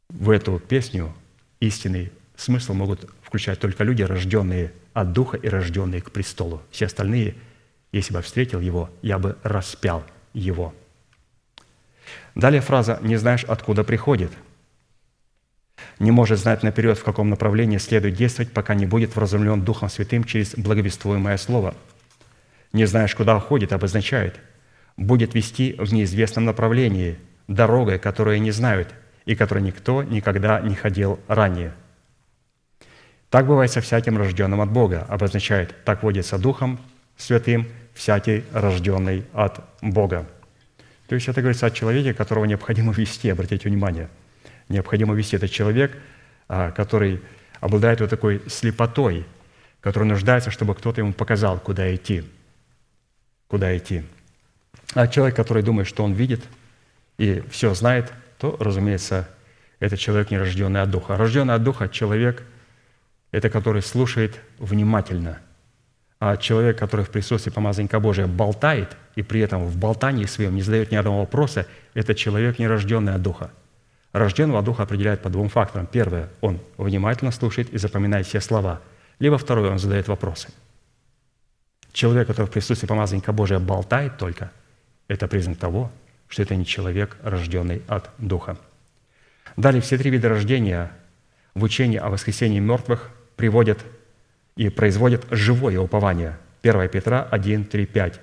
в 0.08 0.30
эту 0.30 0.60
песню 0.60 1.12
истинный 1.58 2.12
смысл 2.36 2.74
могут 2.74 3.10
включать 3.24 3.58
только 3.58 3.82
люди, 3.82 4.02
рожденные 4.02 4.72
от 4.92 5.12
Духа 5.12 5.36
и 5.36 5.48
рожденные 5.48 6.00
к 6.00 6.12
престолу. 6.12 6.62
Все 6.70 6.86
остальные, 6.86 7.34
если 7.90 8.14
бы 8.14 8.22
встретил 8.22 8.60
его, 8.60 8.88
я 9.02 9.18
бы 9.18 9.36
распял 9.42 10.04
его. 10.32 10.72
Далее 12.36 12.60
фраза 12.60 13.00
«не 13.02 13.16
знаешь, 13.16 13.42
откуда 13.42 13.82
приходит» 13.82 14.30
не 15.98 16.10
может 16.10 16.38
знать 16.38 16.62
наперед, 16.62 16.98
в 16.98 17.04
каком 17.04 17.28
направлении 17.28 17.78
следует 17.78 18.14
действовать, 18.14 18.52
пока 18.52 18.74
не 18.74 18.86
будет 18.86 19.14
вразумлен 19.14 19.62
Духом 19.62 19.88
Святым 19.88 20.24
через 20.24 20.54
благовествуемое 20.54 21.36
Слово. 21.36 21.74
Не 22.72 22.86
знаешь, 22.86 23.14
куда 23.14 23.36
уходит, 23.36 23.72
обозначает, 23.72 24.40
будет 24.96 25.34
вести 25.34 25.74
в 25.78 25.92
неизвестном 25.92 26.44
направлении, 26.46 27.18
дорогой, 27.48 27.98
которую 27.98 28.40
не 28.40 28.50
знают 28.50 28.94
и 29.26 29.34
которой 29.34 29.62
никто 29.62 30.02
никогда 30.02 30.60
не 30.60 30.74
ходил 30.74 31.20
ранее. 31.28 31.72
Так 33.28 33.46
бывает 33.46 33.70
со 33.70 33.80
всяким 33.80 34.16
рожденным 34.16 34.60
от 34.60 34.70
Бога, 34.70 35.06
обозначает, 35.08 35.74
так 35.84 36.02
водится 36.02 36.38
Духом 36.38 36.80
Святым 37.16 37.68
всякий 37.92 38.44
рожденный 38.52 39.24
от 39.34 39.60
Бога. 39.82 40.26
То 41.08 41.14
есть 41.14 41.28
это 41.28 41.40
говорится 41.40 41.66
о 41.66 41.70
человеке, 41.70 42.14
которого 42.14 42.44
необходимо 42.46 42.92
вести, 42.92 43.28
обратите 43.28 43.68
внимание– 43.68 44.08
необходимо 44.70 45.14
вести. 45.14 45.36
Это 45.36 45.48
человек, 45.48 45.96
а, 46.48 46.70
который 46.70 47.20
обладает 47.60 48.00
вот 48.00 48.08
такой 48.08 48.42
слепотой, 48.48 49.26
который 49.80 50.04
нуждается, 50.04 50.50
чтобы 50.50 50.74
кто-то 50.74 51.00
ему 51.00 51.12
показал, 51.12 51.58
куда 51.58 51.94
идти. 51.94 52.24
Куда 53.48 53.76
идти. 53.76 54.04
А 54.94 55.06
человек, 55.08 55.36
который 55.36 55.62
думает, 55.62 55.88
что 55.88 56.04
он 56.04 56.12
видит 56.12 56.40
и 57.18 57.42
все 57.50 57.74
знает, 57.74 58.12
то, 58.38 58.56
разумеется, 58.58 59.28
это 59.78 59.96
человек, 59.96 60.30
не 60.30 60.38
рожденный 60.38 60.82
от 60.82 60.90
Духа. 60.90 61.16
Рожденный 61.16 61.54
от 61.54 61.62
Духа 61.62 61.88
человек– 61.88 62.42
это 63.32 63.50
который 63.50 63.82
слушает 63.82 64.40
внимательно. 64.58 65.38
А 66.18 66.36
человек, 66.36 66.78
который 66.78 67.04
в 67.04 67.10
присутствии 67.10 67.50
помазанника 67.50 67.98
Божия 67.98 68.26
болтает, 68.26 68.96
и 69.16 69.22
при 69.22 69.40
этом 69.40 69.64
в 69.64 69.76
болтании 69.76 70.26
своем 70.26 70.54
не 70.54 70.62
задает 70.62 70.90
ни 70.90 70.96
одного 70.96 71.20
вопроса, 71.20 71.66
это 71.94 72.14
человек, 72.14 72.58
не 72.58 72.66
рожденный 72.66 73.14
от 73.14 73.22
Духа– 73.22 73.50
Рожденного 74.12 74.62
Духа 74.62 74.82
определяют 74.82 75.22
по 75.22 75.30
двум 75.30 75.48
факторам. 75.48 75.86
Первое, 75.86 76.28
он 76.40 76.60
внимательно 76.78 77.30
слушает 77.30 77.70
и 77.70 77.78
запоминает 77.78 78.26
все 78.26 78.40
слова. 78.40 78.80
Либо 79.18 79.38
второе, 79.38 79.70
он 79.70 79.78
задает 79.78 80.08
вопросы. 80.08 80.48
Человек, 81.92 82.26
который 82.28 82.46
в 82.46 82.50
присутствии 82.50 82.86
помазанника 82.86 83.32
Божия 83.32 83.58
болтает 83.58 84.16
только, 84.16 84.50
это 85.08 85.28
признак 85.28 85.58
того, 85.58 85.90
что 86.28 86.42
это 86.42 86.56
не 86.56 86.64
человек, 86.64 87.16
рожденный 87.22 87.82
от 87.88 88.10
Духа. 88.18 88.56
Далее, 89.56 89.82
все 89.82 89.98
три 89.98 90.10
вида 90.10 90.28
рождения 90.28 90.92
в 91.54 91.62
учении 91.62 91.98
о 91.98 92.08
воскресении 92.08 92.60
мертвых 92.60 93.10
приводят 93.36 93.84
и 94.56 94.68
производят 94.68 95.26
живое 95.30 95.80
упование. 95.80 96.38
1 96.62 96.88
Петра 96.88 97.26
1, 97.30 97.64
3, 97.64 97.86
5. 97.86 98.20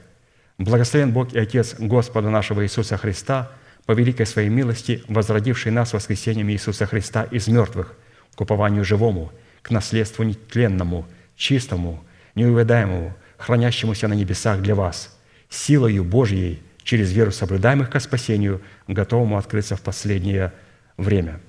Благословен 0.57 1.11
Бог 1.11 1.34
и 1.34 1.39
Отец 1.39 1.76
Господа 1.77 2.30
нашего 2.30 2.64
Иисуса 2.64 2.97
Христа, 2.97 3.51
по 3.88 3.93
великой 3.93 4.26
своей 4.26 4.49
милости, 4.49 5.01
возродивший 5.07 5.72
нас 5.72 5.93
воскресением 5.93 6.51
Иисуса 6.51 6.85
Христа 6.85 7.23
из 7.23 7.47
мертвых, 7.47 7.95
к 8.35 8.41
упованию 8.41 8.84
живому, 8.84 9.31
к 9.61 9.72
наследству 9.72 10.23
нетленному, 10.23 11.07
чистому, 11.38 12.03
неувядаемому, 12.35 13.15
хранящемуся 13.38 14.09
на 14.09 14.14
небесах 14.14 14.61
для 14.61 14.76
вас, 14.76 15.18
силою 15.49 16.03
Божьей, 16.03 16.61
через 16.84 17.14
веру 17.14 17.31
соблюдаемых 17.31 17.89
ко 17.89 18.01
спасению, 18.01 18.61
готовому 18.88 19.38
открыться 19.38 19.77
в 19.77 19.81
последнее 19.81 20.51
время. 20.97 21.39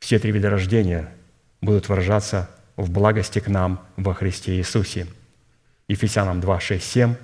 Все 0.00 0.18
три 0.18 0.32
вида 0.32 0.50
рождения 0.50 1.08
будут 1.60 1.88
выражаться 1.88 2.50
в 2.76 2.90
благости 2.90 3.38
к 3.38 3.46
нам 3.46 3.86
во 3.96 4.12
Христе 4.12 4.56
Иисусе. 4.56 5.06
Ефесянам 5.86 6.40
2, 6.40 6.60
6, 6.60 6.84
7. 6.84 7.14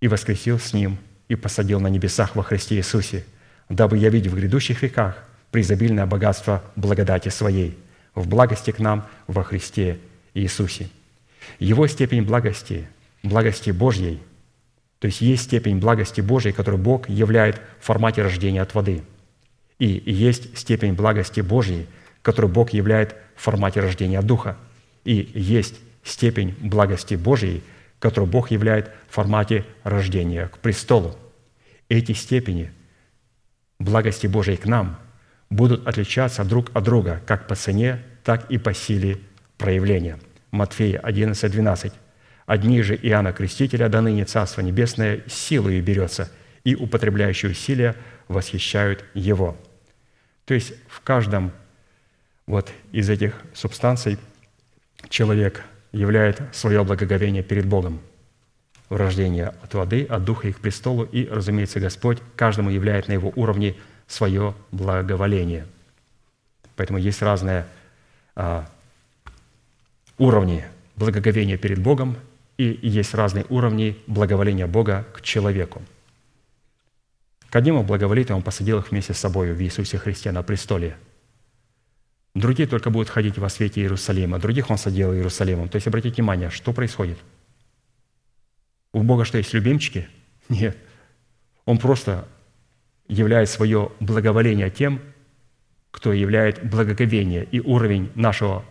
«И 0.00 0.08
воскресил 0.08 0.58
с 0.58 0.74
Ним, 0.74 0.98
и 1.28 1.34
посадил 1.34 1.80
на 1.80 1.88
небесах 1.88 2.36
во 2.36 2.42
Христе 2.42 2.76
Иисусе, 2.76 3.24
дабы 3.68 3.98
явить 3.98 4.26
в 4.26 4.34
грядущих 4.34 4.82
веках 4.82 5.16
преизобильное 5.50 6.06
богатство 6.06 6.62
благодати 6.76 7.28
Своей, 7.28 7.78
в 8.14 8.28
благости 8.28 8.70
к 8.70 8.78
нам 8.78 9.06
во 9.26 9.44
Христе 9.44 9.98
Иисусе». 10.34 10.88
Его 11.58 11.86
степень 11.86 12.22
благости, 12.22 12.88
благости 13.22 13.70
Божьей, 13.70 14.20
то 15.02 15.06
есть 15.06 15.20
есть 15.20 15.44
степень 15.44 15.78
благости 15.78 16.20
Божьей, 16.20 16.52
которую 16.52 16.80
Бог 16.80 17.08
являет 17.08 17.60
в 17.80 17.86
формате 17.86 18.22
рождения 18.22 18.62
от 18.62 18.74
воды. 18.74 19.02
И 19.80 20.00
есть 20.06 20.56
степень 20.56 20.92
благости 20.92 21.40
Божьей, 21.40 21.88
которую 22.22 22.52
Бог 22.52 22.72
являет 22.72 23.16
в 23.34 23.42
формате 23.42 23.80
рождения 23.80 24.20
от 24.20 24.26
Духа. 24.26 24.56
И 25.04 25.28
есть 25.34 25.74
степень 26.04 26.54
благости 26.60 27.16
Божьей, 27.16 27.64
которую 28.02 28.28
Бог 28.28 28.50
являет 28.50 28.90
в 29.08 29.14
формате 29.14 29.64
рождения 29.84 30.48
к 30.48 30.58
престолу. 30.58 31.16
Эти 31.88 32.10
степени 32.10 32.72
благости 33.78 34.26
Божьей 34.26 34.56
к 34.56 34.66
нам 34.66 34.98
будут 35.50 35.86
отличаться 35.86 36.42
друг 36.42 36.72
от 36.74 36.82
друга 36.82 37.22
как 37.26 37.46
по 37.46 37.54
цене, 37.54 38.02
так 38.24 38.50
и 38.50 38.58
по 38.58 38.74
силе 38.74 39.20
проявления. 39.56 40.18
Матфея 40.50 40.98
11, 40.98 41.52
12. 41.52 41.92
«Одни 42.44 42.82
же 42.82 42.96
Иоанна 42.96 43.32
Крестителя 43.32 43.88
до 43.88 44.00
ныне 44.00 44.24
Царство 44.24 44.62
Небесное 44.62 45.22
силою 45.28 45.80
берется, 45.80 46.28
и 46.64 46.74
употребляющие 46.74 47.52
усилия 47.52 47.94
восхищают 48.26 49.04
Его». 49.14 49.56
То 50.44 50.54
есть 50.54 50.72
в 50.88 51.02
каждом 51.02 51.52
вот 52.46 52.72
из 52.90 53.08
этих 53.08 53.40
субстанций 53.54 54.18
человек 55.08 55.62
являет 55.92 56.42
свое 56.52 56.82
благоговение 56.84 57.42
перед 57.42 57.66
Богом. 57.66 58.00
Рождение 58.88 59.54
от 59.62 59.72
воды, 59.74 60.04
от 60.04 60.24
Духа 60.24 60.48
и 60.48 60.52
к 60.52 60.60
престолу, 60.60 61.04
и, 61.04 61.26
разумеется, 61.26 61.80
Господь 61.80 62.18
каждому 62.36 62.70
являет 62.70 63.08
на 63.08 63.12
его 63.12 63.32
уровне 63.36 63.76
свое 64.06 64.54
благоволение. 64.70 65.66
Поэтому 66.76 66.98
есть 66.98 67.22
разные 67.22 67.66
а, 68.34 68.66
уровни 70.18 70.64
благоговения 70.96 71.56
перед 71.56 71.78
Богом, 71.78 72.16
и 72.58 72.78
есть 72.82 73.14
разные 73.14 73.46
уровни 73.48 73.96
благоволения 74.06 74.66
Бога 74.66 75.06
к 75.14 75.22
человеку. 75.22 75.82
К 77.48 77.56
одним 77.56 77.82
благоволит, 77.82 78.30
Он 78.30 78.42
посадил 78.42 78.78
их 78.78 78.90
вместе 78.90 79.14
с 79.14 79.18
собой 79.18 79.52
в 79.52 79.60
Иисусе 79.60 79.98
Христе 79.98 80.32
на 80.32 80.42
престоле. 80.42 80.96
Другие 82.34 82.66
только 82.66 82.90
будут 82.90 83.10
ходить 83.10 83.36
во 83.36 83.48
свете 83.50 83.82
Иерусалима, 83.82 84.38
других 84.38 84.70
Он 84.70 84.78
садил 84.78 85.12
Иерусалимом. 85.12 85.68
То 85.68 85.76
есть, 85.76 85.86
обратите 85.86 86.16
внимание, 86.16 86.48
что 86.50 86.72
происходит? 86.72 87.18
У 88.92 89.02
Бога 89.02 89.24
что, 89.24 89.38
есть 89.38 89.52
любимчики? 89.52 90.08
Нет. 90.48 90.76
Он 91.66 91.78
просто 91.78 92.26
являет 93.06 93.50
свое 93.50 93.92
благоволение 94.00 94.70
тем, 94.70 95.00
кто 95.90 96.12
являет 96.12 96.64
благоговение. 96.68 97.44
И 97.44 97.60
уровень 97.60 98.10
нашего 98.14 98.64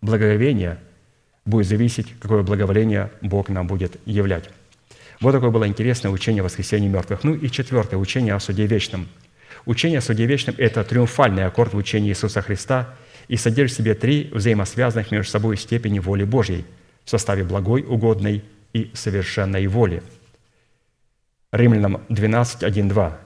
благоговения 0.00 0.80
будет 1.44 1.66
зависеть, 1.66 2.14
какое 2.20 2.42
благоволение 2.42 3.12
Бог 3.20 3.48
нам 3.48 3.66
будет 3.66 3.96
являть. 4.06 4.50
Вот 5.20 5.32
такое 5.32 5.50
было 5.50 5.68
интересное 5.68 6.10
учение 6.10 6.40
о 6.40 6.44
воскресении 6.44 6.88
мертвых. 6.88 7.22
Ну 7.22 7.34
и 7.34 7.48
четвертое, 7.48 7.96
учение 7.96 8.34
о 8.34 8.40
суде 8.40 8.66
вечном. 8.66 9.08
Учение 9.64 9.98
о 9.98 10.02
суде 10.02 10.26
вечном– 10.26 10.56
это 10.58 10.82
триумфальный 10.84 11.46
аккорд 11.46 11.72
в 11.72 11.76
учении 11.76 12.10
Иисуса 12.10 12.42
Христа 12.42 12.94
и 13.28 13.36
содержит 13.36 13.74
в 13.74 13.78
себе 13.80 13.94
три 13.94 14.30
взаимосвязанных 14.32 15.10
между 15.10 15.30
собой 15.30 15.56
степени 15.56 15.98
воли 15.98 16.24
Божьей 16.24 16.64
в 17.04 17.10
составе 17.10 17.44
благой, 17.44 17.82
угодной 17.82 18.44
и 18.72 18.90
совершенной 18.94 19.66
воли. 19.66 20.02
Римлянам 21.52 22.00
12, 22.08 22.64
1, 22.64 22.88
2. 22.88 23.18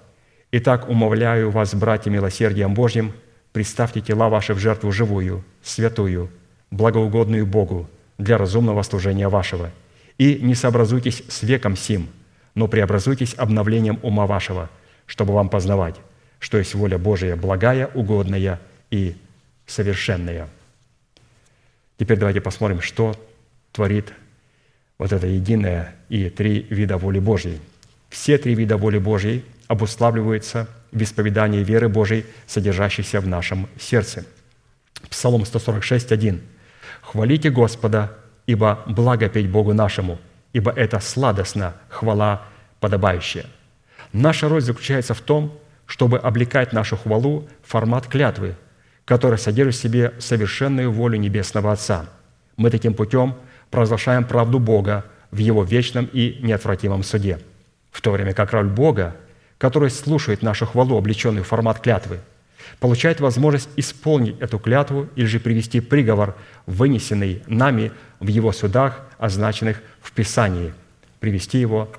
«Итак, 0.53 0.89
умовляю 0.89 1.51
вас, 1.51 1.75
братья, 1.75 2.11
милосердием 2.11 2.75
Божьим, 2.75 3.13
представьте 3.53 4.01
тела 4.01 4.29
ваши 4.29 4.55
в 4.55 4.59
жертву 4.59 4.93
живую, 4.93 5.45
святую, 5.63 6.31
благоугодную 6.71 7.47
Богу 7.47 7.89
для 8.19 8.37
разумного 8.37 8.83
служения 8.83 9.29
вашего. 9.29 9.71
И 10.19 10.39
не 10.43 10.55
сообразуйтесь 10.55 11.23
с 11.29 11.43
веком 11.43 11.77
сим, 11.77 12.09
но 12.55 12.67
преобразуйтесь 12.67 13.35
обновлением 13.35 13.99
ума 14.03 14.27
вашего, 14.27 14.69
чтобы 15.07 15.33
вам 15.33 15.49
познавать, 15.49 15.95
что 16.39 16.59
есть 16.59 16.75
воля 16.75 16.99
Божия 16.99 17.37
благая, 17.37 17.89
угодная 17.95 18.61
и 18.91 19.17
совершенная». 19.69 20.49
Теперь 21.99 22.19
давайте 22.19 22.41
посмотрим, 22.41 22.81
что 22.81 23.15
творит 23.73 24.13
вот 24.99 25.13
это 25.13 25.27
единое 25.27 25.95
и 26.09 26.29
три 26.31 26.67
вида 26.71 26.97
воли 26.97 27.21
Божьей. 27.21 27.61
Все 28.09 28.39
три 28.39 28.55
вида 28.55 28.77
воли 28.77 28.99
Божьей 28.99 29.45
обуславливаются 29.69 30.69
в 30.93 31.03
исповедании 31.03 31.63
веры 31.63 31.89
Божьей, 31.89 32.25
содержащейся 32.47 33.21
в 33.21 33.27
нашем 33.27 33.69
сердце. 33.79 34.25
Псалом 35.11 35.45
146, 35.45 36.13
1. 36.13 36.41
«Хвалите 37.03 37.51
Господа, 37.51 38.17
ибо 38.47 38.83
благо 38.87 39.29
петь 39.29 39.49
Богу 39.49 39.73
нашему, 39.75 40.19
ибо 40.53 40.71
это 40.71 41.01
сладостно, 41.01 41.75
хвала 41.89 42.47
подобающая». 42.81 43.47
Наша 44.13 44.49
роль 44.49 44.63
заключается 44.63 45.15
в 45.15 45.21
том, 45.21 45.59
чтобы 45.87 46.19
облекать 46.19 46.73
нашу 46.73 46.97
хвалу 46.97 47.49
в 47.63 47.71
формат 47.71 48.07
клятвы, 48.07 48.57
которая 49.09 49.39
содержит 49.39 49.75
в 49.75 49.83
себе 49.83 50.13
совершенную 50.19 50.93
волю 50.93 51.17
Небесного 51.17 51.73
Отца. 51.73 52.05
Мы 52.59 52.69
таким 52.69 52.93
путем 52.93 53.37
провозглашаем 53.71 54.27
правду 54.27 54.59
Бога 54.59 55.07
в 55.31 55.39
Его 55.39 55.65
вечном 55.65 56.11
и 56.13 56.39
неотвратимом 56.43 57.03
суде, 57.03 57.39
в 57.91 58.03
то 58.03 58.11
время 58.11 58.35
как 58.35 58.53
роль 58.53 58.69
Бога, 58.69 59.17
который 59.57 59.89
слушает 59.89 60.43
нашу 60.43 60.67
хвалу, 60.67 60.99
облеченную 60.99 61.43
в 61.43 61.47
формат 61.47 61.81
клятвы, 61.81 62.21
получает 62.81 63.21
возможность 63.21 63.71
исполнить 63.77 64.39
эту 64.41 64.59
клятву 64.59 65.09
или 65.17 65.25
же 65.25 65.41
привести 65.41 65.81
приговор, 65.81 66.37
вынесенный 66.67 67.43
нами 67.47 67.93
в 68.21 68.27
Его 68.27 68.53
судах, 68.53 69.01
означенных 69.17 69.81
в 70.03 70.13
Писании, 70.13 70.75
привести 71.19 71.61
его 71.61 71.91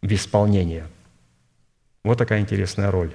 в 0.00 0.10
исполнение. 0.10 0.86
Вот 2.04 2.16
такая 2.16 2.40
интересная 2.40 2.90
роль. 2.90 3.12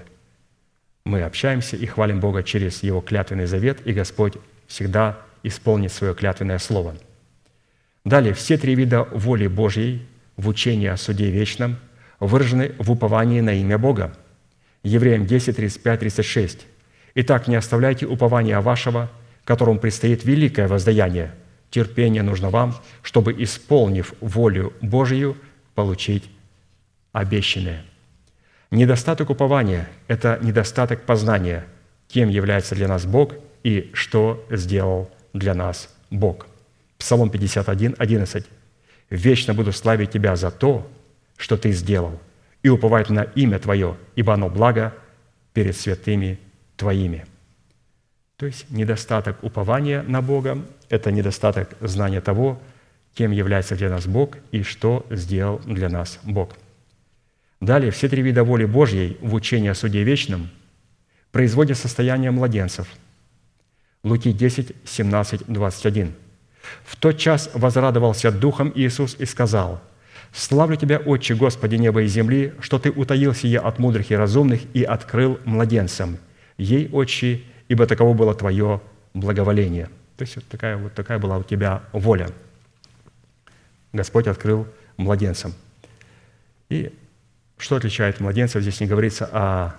Мы 1.05 1.21
общаемся 1.23 1.75
и 1.75 1.85
хвалим 1.85 2.19
Бога 2.19 2.43
через 2.43 2.83
Его 2.83 3.01
клятвенный 3.01 3.45
завет, 3.45 3.85
и 3.85 3.93
Господь 3.93 4.35
всегда 4.67 5.19
исполнит 5.43 5.91
свое 5.91 6.13
клятвенное 6.13 6.59
слово– 6.59 6.95
Далее, 8.05 8.33
все 8.33 8.57
три 8.57 8.75
вида 8.75 9.03
воли 9.03 9.47
Божьей 9.47 10.05
в 10.35 10.49
учении 10.49 10.87
о 10.87 10.97
суде 10.97 11.31
вечном 11.31 11.77
выражены 12.19 12.73
в 12.77 12.91
уповании 12.91 13.39
на 13.39 13.53
имя 13.53 13.77
Бога. 13.77 14.13
Евреям 14.83 15.25
10, 15.25 15.55
35, 15.55 15.99
36. 15.99 16.67
«Итак, 17.15 17.47
не 17.47 17.55
оставляйте 17.55 18.05
упования 18.05 18.59
вашего, 18.59 19.09
которому 19.45 19.79
предстоит 19.79 20.25
великое 20.25 20.67
воздаяние. 20.67 21.33
Терпение 21.69 22.23
нужно 22.23 22.49
вам, 22.49 22.75
чтобы, 23.01 23.31
исполнив 23.41 24.13
волю 24.19 24.73
Божию, 24.81 25.37
получить 25.73 26.29
обещанное». 27.13 27.85
Недостаток 28.73 29.29
упования– 29.29 29.87
это 30.07 30.39
недостаток 30.41 31.03
познания, 31.03 31.63
кем 32.07 32.29
является 32.29 32.73
для 32.73 32.87
нас 32.87 33.05
Бог 33.05 33.35
и 33.61 33.91
что 33.93 34.43
сделал 34.49 35.11
для 35.31 35.53
нас 35.53 35.93
Бог– 36.09 36.47
Псалом 36.97 37.29
51, 37.29 37.95
11. 37.99 38.45
«Вечно 39.11 39.53
буду 39.53 39.71
славить 39.73 40.09
Тебя 40.09 40.35
за 40.35 40.49
то, 40.49 40.89
что 41.37 41.55
Ты 41.55 41.71
сделал, 41.71 42.19
и 42.63 42.69
уповать 42.69 43.11
на 43.11 43.21
имя 43.21 43.59
Твое, 43.59 43.95
ибо 44.15 44.33
оно 44.33 44.49
благо 44.49 44.91
перед 45.53 45.77
святыми 45.77 46.39
Твоими». 46.75 47.27
То 48.37 48.47
есть 48.47 48.71
недостаток 48.71 49.43
упования 49.43 50.01
на 50.01 50.23
Бога– 50.23 50.65
это 50.89 51.11
недостаток 51.11 51.75
знания 51.79 52.21
того, 52.21 52.59
кем 53.13 53.29
является 53.29 53.75
для 53.75 53.91
нас 53.91 54.07
Бог 54.07 54.39
и 54.51 54.63
что 54.63 55.05
сделал 55.11 55.61
для 55.63 55.89
нас 55.89 56.17
Бог. 56.23 56.55
Далее, 57.63 57.91
все 57.91 58.09
три 58.09 58.21
вида 58.21 58.43
воли 58.43 58.65
Божьей 58.65 59.17
в 59.21 59.33
учении 59.33 59.69
о 59.69 59.73
суде 59.73 60.03
вечном 60.03 60.49
производят 61.31 61.77
состояние 61.77 62.29
младенцев. 62.29 62.89
Луки 64.03 64.33
10, 64.33 64.75
17, 64.83 65.43
21. 65.47 66.13
В 66.83 66.97
тот 66.97 67.17
час 67.17 67.49
возрадовался 67.53 68.33
Духом 68.33 68.73
Иисус 68.75 69.15
и 69.17 69.23
сказал, 69.25 69.81
«Славлю 70.33 70.75
Тебя, 70.75 70.97
Отче, 70.97 71.35
Господи 71.35 71.75
неба 71.77 72.01
и 72.01 72.07
земли, 72.07 72.53
что 72.59 72.79
Ты 72.79 72.91
утаил 72.91 73.33
сие 73.33 73.59
от 73.59 73.79
мудрых 73.79 74.11
и 74.11 74.15
разумных 74.17 74.59
и 74.73 74.83
открыл 74.83 75.39
младенцам. 75.45 76.17
Ей, 76.57 76.89
Отче, 76.91 77.43
ибо 77.69 77.87
таково 77.87 78.13
было 78.13 78.35
Твое 78.35 78.81
благоволение». 79.13 79.85
То 80.17 80.23
есть 80.23 80.35
вот 80.35 80.45
такая, 80.49 80.75
вот 80.75 80.93
такая 80.95 81.17
была 81.17 81.37
у 81.37 81.43
Тебя 81.43 81.83
воля. 81.93 82.27
Господь 83.93 84.27
открыл 84.27 84.67
младенцам. 84.97 85.53
И 86.69 86.91
что 87.63 87.77
отличает 87.77 88.19
младенцев? 88.19 88.61
Здесь 88.61 88.81
не 88.81 88.87
говорится 88.87 89.29
о, 89.31 89.75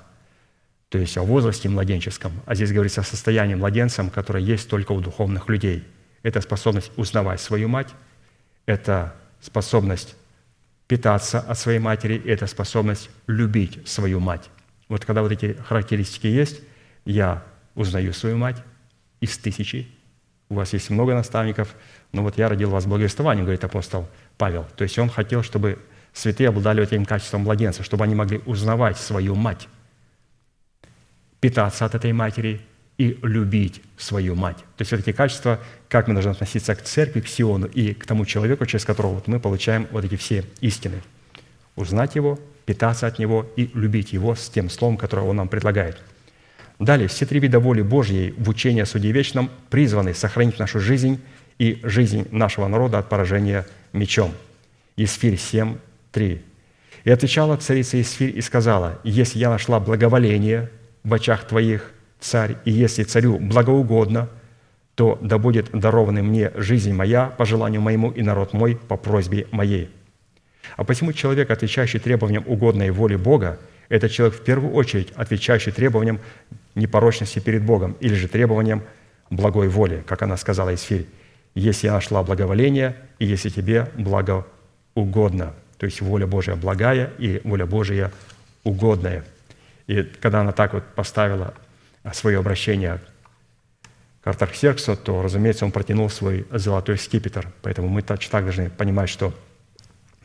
то 0.89 0.97
есть 0.97 1.19
о 1.19 1.23
возрасте 1.23 1.69
младенческом, 1.69 2.33
а 2.47 2.55
здесь 2.55 2.73
говорится 2.73 3.03
о 3.03 3.05
состоянии 3.05 3.55
младенцем, 3.55 4.09
которое 4.09 4.43
есть 4.43 4.71
только 4.71 4.93
у 4.93 5.01
духовных 5.01 5.51
людей. 5.51 5.85
Это 6.23 6.41
способность 6.41 6.91
узнавать 6.97 7.43
свою 7.43 7.69
мать, 7.69 7.91
это 8.65 9.15
способность 9.41 10.17
питаться 10.89 11.41
от 11.41 11.59
своей 11.59 11.79
матери, 11.79 12.21
это 12.25 12.47
способность 12.47 13.11
любить 13.27 13.87
свою 13.87 14.19
мать. 14.19 14.49
Вот 14.89 15.05
когда 15.05 15.21
вот 15.21 15.33
эти 15.33 15.53
характеристики 15.69 16.27
есть, 16.27 16.63
я 17.05 17.45
узнаю 17.75 18.15
свою 18.15 18.39
мать 18.39 18.63
из 19.21 19.37
тысячи, 19.37 19.89
у 20.49 20.55
вас 20.55 20.73
есть 20.73 20.89
много 20.89 21.15
наставников, 21.15 21.75
но 22.13 22.23
вот 22.23 22.39
я 22.39 22.49
родил 22.49 22.71
вас 22.71 22.87
благовествованием, 22.87 23.45
говорит 23.45 23.65
апостол 23.65 24.09
Павел. 24.39 24.67
То 24.77 24.85
есть 24.85 24.99
он 24.99 25.11
хотел, 25.11 25.43
чтобы 25.43 25.79
святые 26.15 26.49
обладали 26.49 26.83
этим 26.83 27.05
качеством 27.05 27.43
младенца, 27.43 27.83
чтобы 27.83 28.05
они 28.05 28.15
могли 28.15 28.41
узнавать 28.47 28.97
свою 28.97 29.35
мать, 29.35 29.69
питаться 31.41 31.85
от 31.85 31.95
этой 31.95 32.13
матери 32.13 32.63
и 32.97 33.19
любить 33.23 33.83
свою 33.99 34.37
мать. 34.37 34.59
То 34.77 34.83
есть 34.83 34.93
вот 34.93 35.01
эти 35.01 35.13
качества, 35.13 35.61
как 35.89 36.07
мы 36.07 36.15
должны 36.15 36.31
относиться 36.31 36.75
к 36.75 36.83
церкви, 36.83 37.21
к 37.21 37.29
Сиону 37.29 37.67
и 37.67 37.93
к 37.93 38.07
тому 38.07 38.25
человеку, 38.25 38.65
через 38.67 38.85
которого 38.85 39.15
вот 39.15 39.27
мы 39.27 39.41
получаем 39.41 39.89
вот 39.91 40.05
эти 40.05 40.15
все 40.15 40.45
истины. 40.61 41.03
Узнать 41.75 42.15
его, 42.15 42.39
питаться 42.65 43.09
от 43.09 43.19
него 43.19 43.51
и 43.57 43.69
любить 43.75 44.13
его 44.13 44.37
с 44.37 44.49
тем 44.49 44.71
словом, 44.71 44.97
которое 44.97 45.27
он 45.27 45.37
нам 45.37 45.49
предлагает. 45.49 45.99
Далее, 46.79 47.09
все 47.09 47.27
три 47.27 47.41
вида 47.41 47.59
воли 47.59 47.83
Божьей 47.83 48.33
в 48.37 48.49
учении 48.49 48.83
о 48.83 48.87
суде 48.87 49.11
вечном 49.11 49.51
призваны 49.71 50.15
сохранить 50.15 50.59
нашу 50.59 50.79
жизнь 50.79 51.21
и 51.59 51.81
жизнь 51.83 52.27
нашего 52.31 52.69
народа 52.69 52.99
от 52.99 53.09
поражения 53.09 53.67
мечом. 53.93 54.33
Исфирь 54.97 55.37
7, 55.37 55.77
3. 56.15 56.41
«И 57.05 57.11
отвечала 57.11 57.57
царица 57.57 58.01
Исфирь 58.01 58.39
и 58.39 58.41
сказала, 58.41 58.99
«Если 59.05 59.39
я 59.39 59.51
нашла 59.51 59.81
благоволение 59.81 60.71
в 61.03 61.13
очах 61.13 61.47
твоих, 61.47 61.93
царь, 62.21 62.57
и 62.65 62.71
если 62.71 63.03
царю 63.03 63.39
благоугодно, 63.39 64.29
то 64.95 65.19
да 65.21 65.39
будет 65.39 65.71
дарована 65.73 66.23
мне 66.23 66.53
жизнь 66.55 66.93
моя 66.93 67.27
по 67.27 67.45
желанию 67.45 67.83
моему 67.83 68.11
и 68.11 68.23
народ 68.23 68.55
мой 68.55 68.77
по 68.77 68.97
просьбе 68.97 69.47
моей». 69.51 69.91
А 70.77 70.85
посему 70.85 71.13
человек, 71.13 71.51
отвечающий 71.51 71.99
требованиям 71.99 72.45
угодной 72.47 72.91
воли 72.91 73.17
Бога, 73.17 73.59
это 73.91 74.09
человек 74.09 74.39
в 74.39 74.45
первую 74.45 74.73
очередь, 74.73 75.11
отвечающий 75.15 75.73
требованиям 75.73 76.21
непорочности 76.75 77.39
перед 77.39 77.63
Богом 77.63 77.97
или 78.01 78.15
же 78.15 78.29
требованиям 78.29 78.83
благой 79.31 79.69
воли, 79.69 80.03
как 80.07 80.23
она 80.23 80.37
сказала 80.37 80.75
Исфирь. 80.75 81.07
«Если 81.55 81.89
я 81.89 81.93
нашла 81.93 82.23
благоволение, 82.23 82.97
и 83.19 83.27
если 83.27 83.51
тебе 83.51 83.91
благоугодно». 83.97 85.55
То 85.85 85.87
есть 85.87 86.01
воля 86.01 86.27
Божия 86.27 86.57
благая 86.57 87.11
и 87.19 87.43
воля 87.45 87.67
Божия 87.67 88.11
угодная. 88.63 89.23
И 89.87 90.03
когда 90.03 90.41
она 90.41 90.53
так 90.53 90.73
вот 90.73 90.83
поставила 90.95 91.53
свое 92.15 92.39
обращение 92.39 93.03
к 94.23 94.27
Артархсерксу, 94.27 94.97
то, 94.97 95.21
разумеется, 95.21 95.67
он 95.67 95.73
протянул 95.73 96.09
свой 96.09 96.47
золотой 96.51 96.97
скипетр. 96.97 97.53
Поэтому 97.61 97.89
мы 97.89 98.01
точно 98.01 98.33
так 98.33 98.45
должны 98.45 98.71
понимать, 98.71 99.11
что 99.11 99.35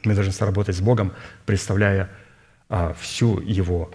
мы 0.05 0.13
должны 0.13 0.31
сработать 0.31 0.77
с 0.77 0.79
Богом, 0.79 1.11
представляя 1.45 2.09
а, 2.69 2.93
всю 2.93 3.41
Его 3.41 3.91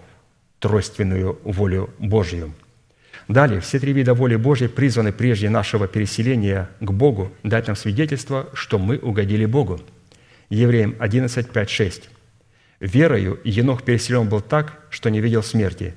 тройственную 0.59 1.39
волю 1.43 1.89
Божью. 1.97 2.53
Далее, 3.27 3.59
все 3.59 3.79
три 3.79 3.91
вида 3.91 4.13
воли 4.13 4.35
Божьей 4.35 4.67
призваны 4.67 5.11
прежде 5.11 5.49
нашего 5.49 5.87
переселения 5.87 6.69
к 6.79 6.91
Богу 6.91 7.31
дать 7.41 7.65
нам 7.65 7.75
свидетельство, 7.75 8.49
что 8.53 8.77
мы 8.77 8.99
угодили 8.99 9.47
Богу. 9.47 9.81
Евреям 10.49 10.95
11, 10.99 11.49
5, 11.49 11.69
6. 11.69 12.09
«Верою 12.79 13.39
Енох 13.43 13.83
переселен 13.83 14.29
был 14.29 14.41
так, 14.41 14.85
что 14.89 15.09
не 15.09 15.19
видел 15.19 15.41
смерти, 15.41 15.95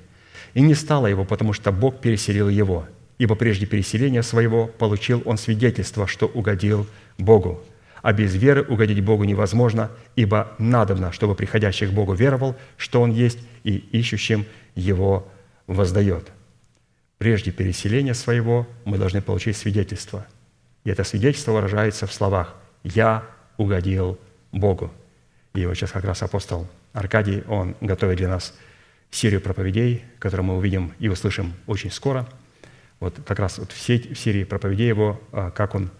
и 0.55 0.61
не 0.62 0.75
стало 0.75 1.07
его, 1.07 1.25
потому 1.25 1.53
что 1.53 1.73
Бог 1.73 2.01
переселил 2.01 2.49
его, 2.49 2.87
ибо 3.19 3.35
прежде 3.35 3.66
переселения 3.66 4.23
своего 4.23 4.66
получил 4.66 5.23
он 5.25 5.37
свидетельство, 5.37 6.07
что 6.07 6.27
угодил 6.27 6.87
Богу. 7.19 7.62
А 8.01 8.12
без 8.12 8.35
веры 8.35 8.62
угодить 8.62 9.05
Богу 9.05 9.25
невозможно, 9.25 9.91
ибо 10.15 10.53
надобно, 10.59 11.12
чтобы 11.12 11.35
приходящий 11.35 11.89
к 11.89 11.91
Богу 11.91 12.15
веровал, 12.15 12.57
что 12.77 13.03
Он 13.03 13.11
есть, 13.11 13.41
и 13.65 13.77
ищущим 13.77 14.47
Его 14.75 15.29
воздает». 15.66 16.31
Прежде 17.19 17.51
переселения 17.51 18.15
своего 18.15 18.66
мы 18.85 18.97
должны 18.97 19.20
получить 19.20 19.57
свидетельство. 19.57 20.27
И 20.85 20.91
это 20.91 21.03
свидетельство 21.03 21.53
выражается 21.53 22.07
в 22.07 22.15
словах 22.15 22.55
«Я 22.85 23.25
угодил 23.57 24.19
Богу». 24.53 24.93
И 25.55 25.66
вот 25.66 25.75
сейчас 25.75 25.93
как 25.93 26.05
раз 26.05 26.23
апостол 26.23 26.69
Аркадий, 26.93 27.43
он 27.49 27.77
готовит 27.81 28.19
для 28.19 28.29
нас 28.29 28.55
серию 29.11 29.41
проповедей, 29.41 30.05
которую 30.19 30.47
мы 30.47 30.57
увидим 30.57 30.93
и 30.99 31.09
услышим 31.09 31.55
очень 31.66 31.91
скоро. 31.91 32.29
Вот 33.01 33.19
как 33.27 33.39
раз 33.39 33.59
вот 33.59 33.73
в 33.73 33.81
серии 33.81 34.45
проповедей 34.45 34.89
его, 34.89 35.20
а, 35.33 35.51
как 35.51 35.75
он 35.75 35.91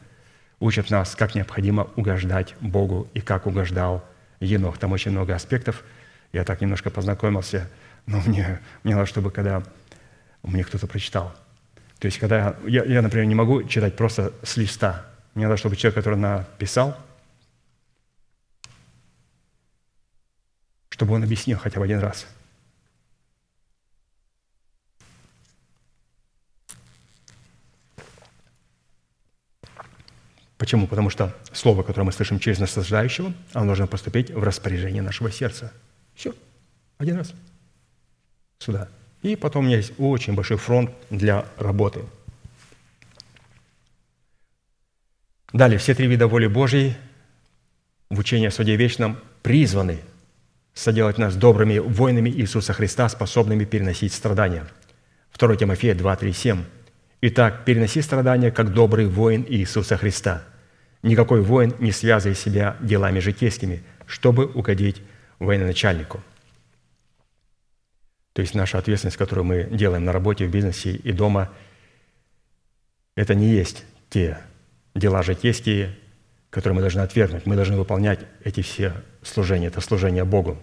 учит 0.61 0.91
нас, 0.91 1.15
как 1.15 1.35
необходимо 1.35 1.89
угождать 1.97 2.55
Богу 2.61 3.09
и 3.15 3.21
как 3.21 3.47
угождал 3.47 4.05
Енох. 4.41 4.79
Там 4.79 4.93
очень 4.93 5.13
много 5.13 5.35
аспектов. 5.35 5.85
Я 6.33 6.45
так 6.45 6.61
немножко 6.61 6.91
познакомился, 6.91 7.69
но 8.07 8.21
мне, 8.27 8.61
мне 8.83 8.95
надо, 8.95 9.07
чтобы 9.07 9.31
когда 9.31 9.63
мне 10.43 10.65
кто-то 10.65 10.87
прочитал. 10.87 11.35
То 11.99 12.07
есть, 12.07 12.19
когда 12.19 12.57
я, 12.67 12.85
я, 12.85 13.03
например, 13.03 13.27
не 13.27 13.35
могу 13.35 13.65
читать 13.65 13.97
просто 13.97 14.33
с 14.43 14.57
листа. 14.57 15.07
Мне 15.35 15.47
надо, 15.47 15.57
чтобы 15.57 15.77
человек, 15.77 15.97
который 15.97 16.19
написал, 16.19 16.97
чтобы 20.99 21.15
он 21.15 21.23
объяснил 21.23 21.57
хотя 21.57 21.79
бы 21.79 21.85
один 21.85 22.01
раз. 22.01 22.27
Почему? 30.57 30.89
Потому 30.89 31.09
что 31.09 31.33
слово, 31.53 31.85
которое 31.85 32.05
мы 32.05 32.11
слышим 32.11 32.41
через 32.41 32.59
наслаждающего, 32.59 33.33
оно 33.53 33.67
должно 33.67 33.87
поступить 33.87 34.33
в 34.33 34.43
распоряжение 34.43 35.01
нашего 35.01 35.31
сердца. 35.31 35.73
Все. 36.17 36.35
Один 36.99 37.19
раз. 37.19 37.33
Сюда. 38.59 38.89
И 39.23 39.37
потом 39.37 39.63
у 39.63 39.69
меня 39.69 39.77
есть 39.77 39.93
очень 39.99 40.35
большой 40.35 40.57
фронт 40.57 40.91
для 41.11 41.47
работы. 41.59 42.01
Далее, 45.53 45.79
все 45.79 45.95
три 45.95 46.09
вида 46.09 46.27
воли 46.27 46.49
Божьей 46.49 46.97
в 48.11 48.19
учении 48.19 48.49
о 48.49 48.51
суде 48.51 48.75
вечном 48.75 49.17
призваны 49.45 50.01
соделать 50.79 51.19
нас 51.19 51.35
добрыми 51.35 51.79
воинами 51.79 52.31
Иисуса 52.31 52.73
Христа, 52.73 53.09
способными 53.09 53.65
переносить 53.65 54.13
страдания. 54.13 54.65
2 55.37 55.57
Тимофея 55.57 55.95
2, 55.95 56.17
3, 56.17 56.33
7. 56.33 56.65
Итак, 57.21 57.65
переноси 57.65 58.01
страдания, 58.01 58.53
как 58.53 58.73
добрый 58.73 59.07
воин 59.07 59.45
Иисуса 59.49 59.97
Христа. 59.97 60.45
Никакой 61.03 61.43
воин 61.43 61.75
не 61.81 61.91
связывает 61.91 62.39
себя 62.39 62.77
делами 62.81 63.19
житейскими, 63.19 63.83
чтобы 64.07 64.47
угодить 64.47 65.03
военачальнику. 65.41 66.23
То 68.33 68.43
есть 68.43 68.55
наша 68.55 68.79
ответственность, 68.79 69.17
которую 69.17 69.47
мы 69.47 69.65
делаем 69.65 70.05
на 70.05 70.13
работе, 70.13 70.47
в 70.47 70.51
бизнесе 70.51 70.93
и 70.93 71.11
дома, 71.11 71.51
это 73.17 73.35
не 73.35 73.49
есть 73.49 73.85
те 74.11 74.39
дела 74.95 75.25
житейские, 75.25 75.97
которые 76.51 76.75
мы 76.77 76.81
должны 76.81 77.01
отвергнуть. 77.01 77.47
Мы 77.47 77.57
должны 77.57 77.77
выполнять 77.77 78.21
эти 78.45 78.63
все 78.63 78.93
служения. 79.23 79.67
Это 79.67 79.81
служение 79.81 80.25
Богу. 80.25 80.57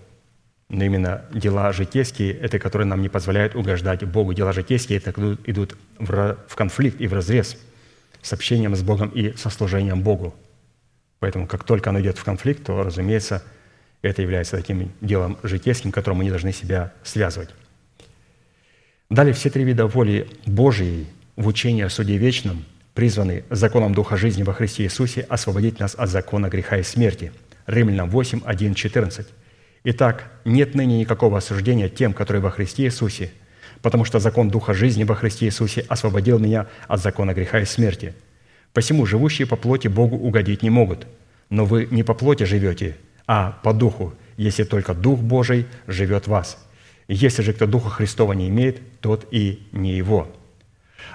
Но 0.69 0.83
именно 0.83 1.25
дела 1.31 1.71
житейские– 1.71 2.33
это 2.41 2.57
которые 2.57 2.87
нам 2.87 3.01
не 3.01 3.09
позволяют 3.09 3.55
угождать 3.55 4.03
Богу. 4.03 4.33
Дела 4.33 4.51
житейские– 4.51 4.97
это 5.05 5.11
идут 5.45 5.77
в 5.99 6.55
конфликт 6.55 6.99
и 6.99 7.07
в 7.07 7.13
разрез 7.13 7.57
с 8.21 8.33
общением 8.33 8.75
с 8.75 8.81
Богом 8.81 9.09
и 9.09 9.37
со 9.37 9.51
служением 9.51 10.01
Богу. 10.01 10.33
Поэтому 11.19 11.47
как 11.47 11.63
только 11.63 11.91
оно 11.91 12.01
идет 12.01 12.17
в 12.17 12.23
конфликт, 12.23 12.63
то, 12.63 12.81
разумеется, 12.81 13.43
это 14.01 14.23
является 14.23 14.57
таким 14.57 14.91
делом 15.01 15.37
житейским, 15.43 15.91
которым 15.91 16.17
мы 16.17 16.23
не 16.23 16.31
должны 16.31 16.51
себя 16.51 16.93
связывать. 17.03 17.49
Далее 19.11 19.33
все 19.35 19.51
три 19.51 19.63
вида 19.63 19.85
воли 19.85 20.27
Божией 20.47 21.05
в 21.35 21.45
учении 21.47 21.83
о 21.83 21.89
суде 21.89 22.17
вечном 22.17 22.65
призваны 22.95 23.43
законом 23.49 23.93
Духа 23.93 24.17
жизни 24.17 24.41
во 24.41 24.53
Христе 24.53 24.83
Иисусе 24.83 25.21
освободить 25.21 25.79
нас 25.79 25.95
от 25.95 26.09
закона 26.09 26.47
греха 26.47 26.77
и 26.77 26.83
смерти. 26.83 27.31
Римлянам 27.67 28.09
8, 28.09 28.41
1, 28.43 28.73
14. 28.73 29.27
Итак, 29.83 30.31
нет 30.45 30.73
ныне 30.73 30.97
никакого 30.99 31.37
осуждения 31.37 31.89
тем, 31.89 32.13
которые 32.13 32.41
во 32.41 32.49
Христе 32.49 32.85
Иисусе, 32.85 33.31
потому 33.81 34.05
что 34.05 34.19
закон 34.19 34.49
Духа 34.49 34.73
жизни 34.73 35.03
во 35.03 35.13
Христе 35.13 35.45
Иисусе 35.45 35.85
освободил 35.89 36.39
меня 36.39 36.67
от 36.87 37.01
закона 37.01 37.33
греха 37.33 37.59
и 37.59 37.65
смерти. 37.65 38.13
Посему 38.73 39.05
живущие 39.05 39.45
по 39.45 39.57
плоти 39.57 39.89
Богу 39.89 40.15
угодить 40.15 40.63
не 40.63 40.69
могут, 40.69 41.05
но 41.49 41.65
вы 41.65 41.87
не 41.91 42.03
по 42.03 42.13
плоти 42.13 42.43
живете, 42.43 42.95
а 43.27 43.59
по 43.63 43.73
духу, 43.73 44.13
если 44.37 44.63
только 44.63 44.93
Дух 44.93 45.19
Божий 45.19 45.65
живет 45.85 46.25
в 46.25 46.29
вас. 46.29 46.65
Если 47.09 47.41
же 47.41 47.53
кто 47.53 47.67
Духа 47.67 47.89
Христова 47.89 48.33
не 48.33 48.47
имеет, 48.47 48.79
тот 49.01 49.27
и 49.31 49.67
не 49.73 49.97
его». 49.97 50.33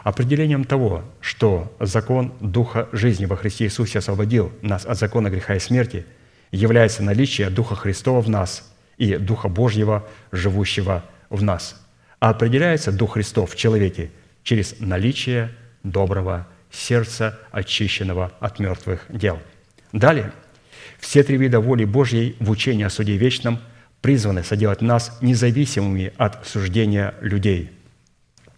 Определением 0.03 0.65
того, 0.65 1.05
что 1.21 1.77
закон 1.79 2.33
Духа 2.41 2.89
жизни 2.93 3.27
во 3.27 3.37
Христе 3.37 3.65
Иисусе 3.65 3.99
освободил 3.99 4.51
нас 4.63 4.87
от 4.87 4.99
закона 4.99 5.29
греха 5.29 5.57
и 5.57 5.61
смерти, 5.61 6.07
является 6.53 7.03
наличие 7.03 7.51
Духа 7.51 7.75
Христова 7.77 8.21
в 8.23 8.29
нас 8.29 8.73
и 8.97 9.17
Духа 9.17 9.49
Божьего, 9.49 10.07
живущего 10.33 11.05
в 11.29 11.43
нас. 11.43 11.81
А 12.19 12.31
определяется 12.31 12.93
Дух 12.93 13.15
Христов 13.15 13.53
в 13.53 13.57
человеке 13.57 14.11
через 14.43 14.77
наличие 14.81 15.55
доброго 15.83 16.47
сердца, 16.71 17.39
очищенного 17.51 18.33
от 18.41 18.59
мертвых 18.59 19.05
дел. 19.09 19.39
Далее, 19.93 20.33
все 20.99 21.23
три 21.23 21.37
вида 21.37 21.61
воли 21.61 21.85
Божьей 21.85 22.37
в 22.41 22.51
учении 22.51 22.85
о 22.85 22.91
суде 22.91 23.17
вечном 23.17 23.61
призваны 24.01 24.45
соделать 24.45 24.81
нас 24.81 25.19
независимыми 25.21 26.13
от 26.17 26.47
суждения 26.47 27.15
людей. 27.21 27.71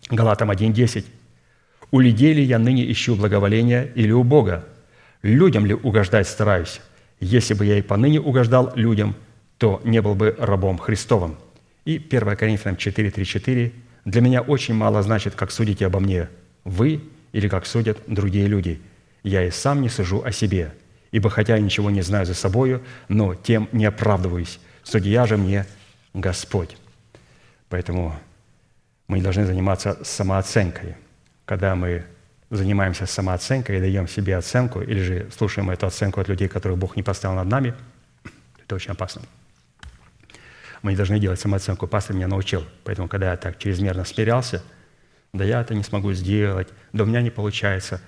Галатам 0.08 0.50
1.10. 0.50 1.04
«У 1.92 2.00
людей 2.00 2.32
ли 2.32 2.42
я 2.42 2.58
ныне 2.58 2.90
ищу 2.90 3.14
благоволения 3.14 3.84
или 3.94 4.10
у 4.10 4.24
Бога? 4.24 4.64
Людям 5.22 5.64
ли 5.64 5.74
угождать 5.74 6.26
стараюсь? 6.26 6.80
Если 7.20 7.54
бы 7.54 7.64
я 7.64 7.78
и 7.78 7.82
поныне 7.82 8.20
угождал 8.20 8.72
людям, 8.74 9.14
то 9.58 9.80
не 9.84 10.02
был 10.02 10.16
бы 10.16 10.34
рабом 10.36 10.78
Христовым». 10.78 11.36
И 11.84 11.96
1 11.96 12.36
Коринфянам 12.36 12.76
4.3.4. 12.76 13.72
«Для 14.04 14.20
меня 14.20 14.40
очень 14.40 14.74
мало 14.74 15.02
значит, 15.02 15.36
как 15.36 15.52
судите 15.52 15.86
обо 15.86 16.00
мне 16.00 16.28
вы 16.64 17.02
или 17.32 17.46
как 17.46 17.66
судят 17.66 17.98
другие 18.06 18.46
люди. 18.46 18.80
Я 19.22 19.46
и 19.46 19.50
сам 19.50 19.82
не 19.82 19.88
сужу 19.88 20.22
о 20.24 20.32
себе, 20.32 20.72
ибо 21.12 21.30
хотя 21.30 21.56
я 21.56 21.62
ничего 21.62 21.90
не 21.90 22.02
знаю 22.02 22.26
за 22.26 22.34
собою, 22.34 22.82
но 23.08 23.34
тем 23.34 23.68
не 23.70 23.84
оправдываюсь. 23.84 24.58
Судья 24.82 25.26
же 25.26 25.36
мне 25.36 25.66
Господь». 26.14 26.76
Поэтому 27.68 28.18
мы 29.08 29.18
не 29.18 29.22
должны 29.22 29.44
заниматься 29.44 29.98
самооценкой. 30.02 30.96
Когда 31.44 31.74
мы 31.74 32.04
занимаемся 32.50 33.06
самооценкой 33.06 33.78
и 33.78 33.80
даем 33.80 34.06
себе 34.06 34.36
оценку, 34.36 34.80
или 34.80 35.00
же 35.00 35.28
слушаем 35.36 35.70
эту 35.70 35.86
оценку 35.86 36.20
от 36.20 36.28
людей, 36.28 36.48
которых 36.48 36.78
Бог 36.78 36.96
не 36.96 37.02
поставил 37.02 37.36
над 37.36 37.48
нами, 37.48 37.74
это 38.62 38.74
очень 38.74 38.92
опасно. 38.92 39.22
Мы 40.82 40.92
не 40.92 40.96
должны 40.96 41.18
делать 41.18 41.40
самооценку. 41.40 41.86
Пастор 41.86 42.16
меня 42.16 42.28
научил. 42.28 42.64
Поэтому, 42.84 43.08
когда 43.08 43.30
я 43.30 43.36
так 43.36 43.58
чрезмерно 43.58 44.04
смирялся, 44.04 44.62
да 45.32 45.44
я 45.44 45.60
это 45.60 45.74
не 45.74 45.82
смогу 45.82 46.12
сделать, 46.12 46.68
да 46.92 47.04
у 47.04 47.06
меня 47.06 47.22
не 47.22 47.30
получается. 47.30 48.00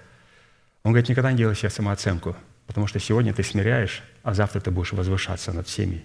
Он 0.83 0.93
говорит, 0.93 1.09
никогда 1.09 1.33
не 1.33 1.39
делай 1.39 1.55
себе 1.55 1.71
самооценку, 1.71 2.37
потому 2.67 2.87
что 2.87 2.99
сегодня 2.99 3.33
ты 3.33 3.43
смиряешь, 3.43 4.03
а 4.23 4.35
завтра 4.35 4.61
ты 4.61 4.71
будешь 4.71 4.93
возвышаться 4.93 5.53
над 5.53 5.67
всеми 5.67 6.05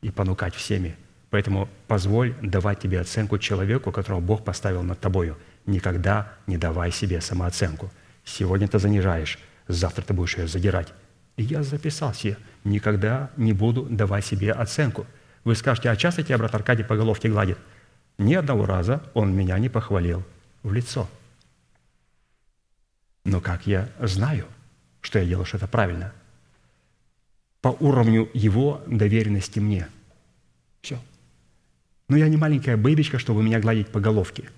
и 0.00 0.10
понукать 0.10 0.54
всеми. 0.54 0.96
Поэтому 1.30 1.68
позволь 1.86 2.34
давать 2.42 2.80
тебе 2.80 3.00
оценку 3.00 3.38
человеку, 3.38 3.92
которого 3.92 4.20
Бог 4.20 4.44
поставил 4.44 4.82
над 4.82 4.98
тобою. 4.98 5.36
Никогда 5.68 6.32
не 6.46 6.56
давай 6.56 6.90
себе 6.90 7.20
самооценку. 7.20 7.90
Сегодня 8.24 8.66
ты 8.68 8.78
занижаешь, 8.78 9.38
завтра 9.68 10.00
ты 10.00 10.14
будешь 10.14 10.38
ее 10.38 10.48
задирать. 10.48 10.94
И 11.36 11.42
я 11.42 11.62
записал 11.62 12.14
себе, 12.14 12.38
никогда 12.64 13.30
не 13.36 13.52
буду 13.52 13.82
давать 13.82 14.24
себе 14.24 14.52
оценку. 14.52 15.06
Вы 15.44 15.54
скажете, 15.54 15.90
а 15.90 15.96
часто 15.96 16.22
тебя 16.22 16.38
брат 16.38 16.54
Аркадий 16.54 16.84
по 16.84 16.96
головке 16.96 17.28
гладит? 17.28 17.58
Ни 18.16 18.32
одного 18.32 18.64
раза 18.64 19.02
он 19.12 19.36
меня 19.36 19.58
не 19.58 19.68
похвалил 19.68 20.24
в 20.62 20.72
лицо. 20.72 21.06
Но 23.26 23.42
как 23.42 23.66
я 23.66 23.90
знаю, 24.00 24.46
что 25.02 25.18
я 25.18 25.26
делаю 25.26 25.44
что-то 25.44 25.66
правильно? 25.68 26.14
По 27.60 27.68
уровню 27.68 28.30
его 28.32 28.82
доверенности 28.86 29.58
мне. 29.58 29.86
Все. 30.80 30.98
Но 32.08 32.16
я 32.16 32.26
не 32.30 32.38
маленькая 32.38 32.78
быбечка, 32.78 33.18
чтобы 33.18 33.42
меня 33.42 33.60
гладить 33.60 33.88
по 33.88 34.00
головке. 34.00 34.48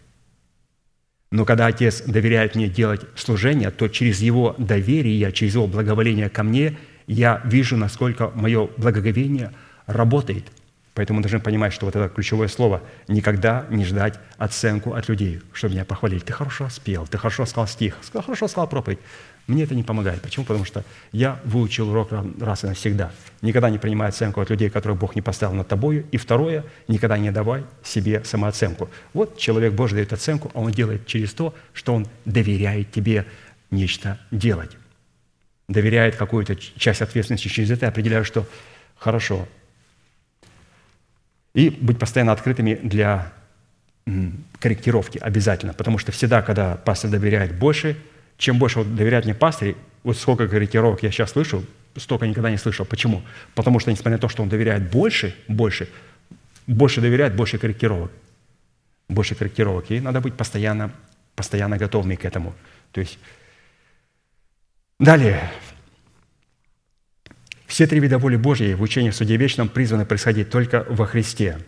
Но 1.32 1.44
когда 1.44 1.66
Отец 1.66 2.02
доверяет 2.02 2.56
мне 2.56 2.68
делать 2.68 3.02
служение, 3.14 3.70
то 3.70 3.88
через 3.88 4.20
Его 4.20 4.54
доверие, 4.58 5.30
через 5.32 5.54
Его 5.54 5.66
благоволение 5.66 6.28
ко 6.28 6.42
мне, 6.42 6.76
я 7.06 7.40
вижу, 7.44 7.76
насколько 7.76 8.30
мое 8.34 8.68
благоговение 8.76 9.52
работает– 9.86 10.44
Поэтому 10.94 11.18
мы 11.18 11.22
должны 11.22 11.38
понимать, 11.40 11.72
что 11.72 11.86
вот 11.86 11.94
это 11.94 12.08
ключевое 12.08 12.48
слово– 12.48 12.82
никогда 13.08 13.64
не 13.70 13.84
ждать 13.84 14.18
оценку 14.38 14.94
от 14.94 15.08
людей, 15.08 15.40
чтобы 15.52 15.74
меня 15.74 15.84
похвалили. 15.84 16.20
Ты 16.20 16.32
хорошо 16.32 16.68
спел, 16.68 17.06
ты 17.06 17.16
хорошо 17.16 17.46
сказал 17.46 17.68
стих, 17.68 17.96
хорошо 18.12 18.48
сказал 18.48 18.68
проповедь. 18.68 18.98
Мне 19.46 19.64
это 19.64 19.74
не 19.74 19.82
помогает. 19.82 20.22
Почему? 20.22 20.44
Потому 20.44 20.64
что 20.64 20.84
я 21.12 21.40
выучил 21.44 21.90
урок 21.90 22.12
раз 22.40 22.64
и 22.64 22.68
навсегда. 22.68 23.10
Никогда 23.42 23.68
не 23.68 23.78
принимай 23.78 24.08
оценку 24.08 24.40
от 24.40 24.50
людей, 24.50 24.70
которых 24.70 24.98
Бог 24.98 25.16
не 25.16 25.22
поставил 25.22 25.54
над 25.54 25.66
тобою. 25.66 26.06
И 26.12 26.16
второе– 26.16 26.64
никогда 26.88 27.18
не 27.18 27.32
давай 27.32 27.64
себе 27.82 28.22
самооценку. 28.24 28.88
Вот 29.12 29.38
человек 29.38 29.72
Божий 29.72 29.96
дает 29.96 30.12
оценку, 30.12 30.50
а 30.54 30.60
он 30.60 30.70
делает 30.70 31.06
через 31.06 31.32
то, 31.32 31.54
что 31.72 31.94
он 31.94 32.06
доверяет 32.24 32.92
тебе 32.92 33.26
нечто 33.70 34.18
делать. 34.30 34.76
Доверяет 35.68 36.16
какую-то 36.16 36.54
часть 36.56 37.02
ответственности 37.02 37.48
через 37.48 37.70
это, 37.70 37.88
определяю, 37.88 38.24
что 38.24 38.46
хорошо, 38.96 39.48
и 41.54 41.70
быть 41.70 41.98
постоянно 41.98 42.32
открытыми 42.32 42.74
для 42.74 43.32
корректировки 44.60 45.18
обязательно, 45.18 45.74
потому 45.74 45.98
что 45.98 46.12
всегда, 46.12 46.42
когда 46.42 46.76
пастор 46.76 47.10
доверяет 47.10 47.54
больше, 47.58 47.96
чем 48.40 48.58
больше 48.58 48.78
вот 48.78 48.96
доверяет 48.96 49.26
мне 49.26 49.34
пастор, 49.34 49.74
вот 50.02 50.16
сколько 50.16 50.48
корректировок 50.48 51.02
я 51.02 51.10
сейчас 51.10 51.32
слышу, 51.32 51.62
столько 51.96 52.26
никогда 52.26 52.50
не 52.50 52.56
слышал. 52.56 52.86
Почему? 52.86 53.22
Потому 53.54 53.80
что, 53.80 53.90
несмотря 53.90 54.12
на 54.12 54.18
то, 54.18 54.30
что 54.30 54.42
он 54.42 54.48
доверяет 54.48 54.90
больше, 54.90 55.36
больше, 55.46 55.90
больше 56.66 57.02
доверяет, 57.02 57.36
больше 57.36 57.58
корректировок. 57.58 58.10
Больше 59.08 59.34
корректировок. 59.34 59.90
И 59.90 60.00
надо 60.00 60.22
быть 60.22 60.34
постоянно, 60.34 60.90
постоянно 61.36 61.76
готовыми 61.76 62.14
к 62.14 62.24
этому. 62.24 62.54
То 62.92 63.00
есть, 63.00 63.18
далее, 64.98 65.50
все 67.66 67.86
три 67.86 68.00
вида 68.00 68.16
воли 68.16 68.36
Божьей 68.36 68.72
в 68.72 68.80
учении 68.80 69.10
в 69.10 69.16
суде 69.16 69.36
вечном 69.36 69.68
призваны 69.68 70.06
происходить 70.06 70.48
только 70.48 70.86
во 70.88 71.04
Христе. 71.04 71.58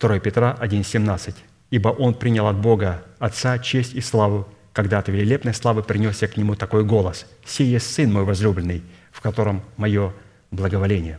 2 0.00 0.20
Петра 0.20 0.56
1,17. 0.58 1.34
«Ибо 1.70 1.88
Он 1.90 2.14
принял 2.14 2.46
от 2.46 2.56
Бога 2.56 3.04
Отца 3.18 3.58
честь 3.58 3.92
и 3.92 4.00
славу, 4.00 4.48
когда 4.72 4.98
от 4.98 5.08
великолепной 5.08 5.54
славы 5.54 5.82
принесся 5.82 6.28
к 6.28 6.36
Нему 6.36 6.54
такой 6.54 6.84
голос. 6.84 7.26
«Сие 7.44 7.80
Сын 7.80 8.12
мой 8.12 8.24
возлюбленный, 8.24 8.82
в 9.10 9.20
котором 9.20 9.62
мое 9.76 10.12
благоволение». 10.50 11.18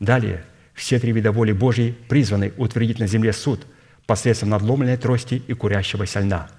Далее, 0.00 0.44
все 0.74 0.98
три 0.98 1.12
вида 1.12 1.30
воли 1.30 1.52
Божьей 1.52 1.92
призваны 2.08 2.52
утвердить 2.56 2.98
на 2.98 3.06
земле 3.06 3.32
суд 3.32 3.66
посредством 4.06 4.48
надломленной 4.50 4.96
трости 4.96 5.42
и 5.46 5.52
курящегося 5.52 6.20
льна. 6.20 6.50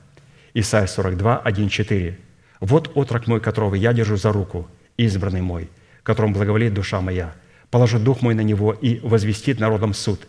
Исайя 0.53 0.87
42, 0.87 1.39
1, 1.39 1.69
4. 1.69 2.17
«Вот 2.59 2.91
отрок 2.95 3.27
мой, 3.27 3.41
которого 3.41 3.75
я 3.75 3.93
держу 3.93 4.15
за 4.17 4.31
руку, 4.31 4.69
избранный 4.97 5.41
мой, 5.41 5.69
которому 6.03 6.33
благоволит 6.33 6.73
душа 6.73 7.01
моя. 7.01 7.33
Положит 7.69 8.03
дух 8.03 8.21
мой 8.21 8.35
на 8.35 8.41
него 8.41 8.73
и 8.73 8.99
возвестит 8.99 9.59
народом 9.59 9.93
суд. 9.93 10.27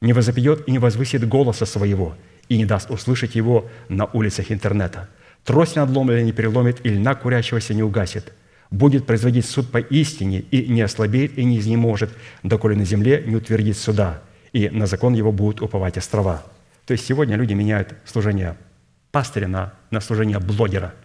Не 0.00 0.12
возопьет 0.12 0.66
и 0.66 0.72
не 0.72 0.78
возвысит 0.78 1.28
голоса 1.28 1.66
своего, 1.66 2.16
и 2.48 2.56
не 2.56 2.64
даст 2.64 2.90
услышать 2.90 3.34
его 3.34 3.68
на 3.88 4.06
улицах 4.06 4.50
интернета. 4.50 5.08
Трость 5.44 5.76
надломленная 5.76 6.24
не 6.24 6.32
переломит, 6.32 6.84
и 6.84 6.88
льна 6.88 7.14
курящегося 7.14 7.74
не 7.74 7.82
угасит. 7.82 8.32
Будет 8.70 9.06
производить 9.06 9.46
суд 9.46 9.70
по 9.70 9.78
истине, 9.78 10.40
и 10.40 10.66
не 10.68 10.82
ослабеет, 10.82 11.38
и 11.38 11.44
не 11.44 11.58
изнеможет, 11.58 12.10
доколе 12.42 12.76
на 12.76 12.84
земле 12.84 13.22
не 13.26 13.36
утвердит 13.36 13.76
суда, 13.76 14.22
и 14.52 14.68
на 14.70 14.86
закон 14.86 15.14
его 15.14 15.32
будут 15.32 15.60
уповать 15.60 15.98
острова». 15.98 16.42
То 16.86 16.92
есть 16.92 17.06
сегодня 17.06 17.36
люди 17.36 17.54
меняют 17.54 17.94
служение 18.04 18.56
пастыря 19.10 19.48
на, 19.48 19.72
на 19.90 20.00
служение 20.00 20.38
блогера– 20.38 20.94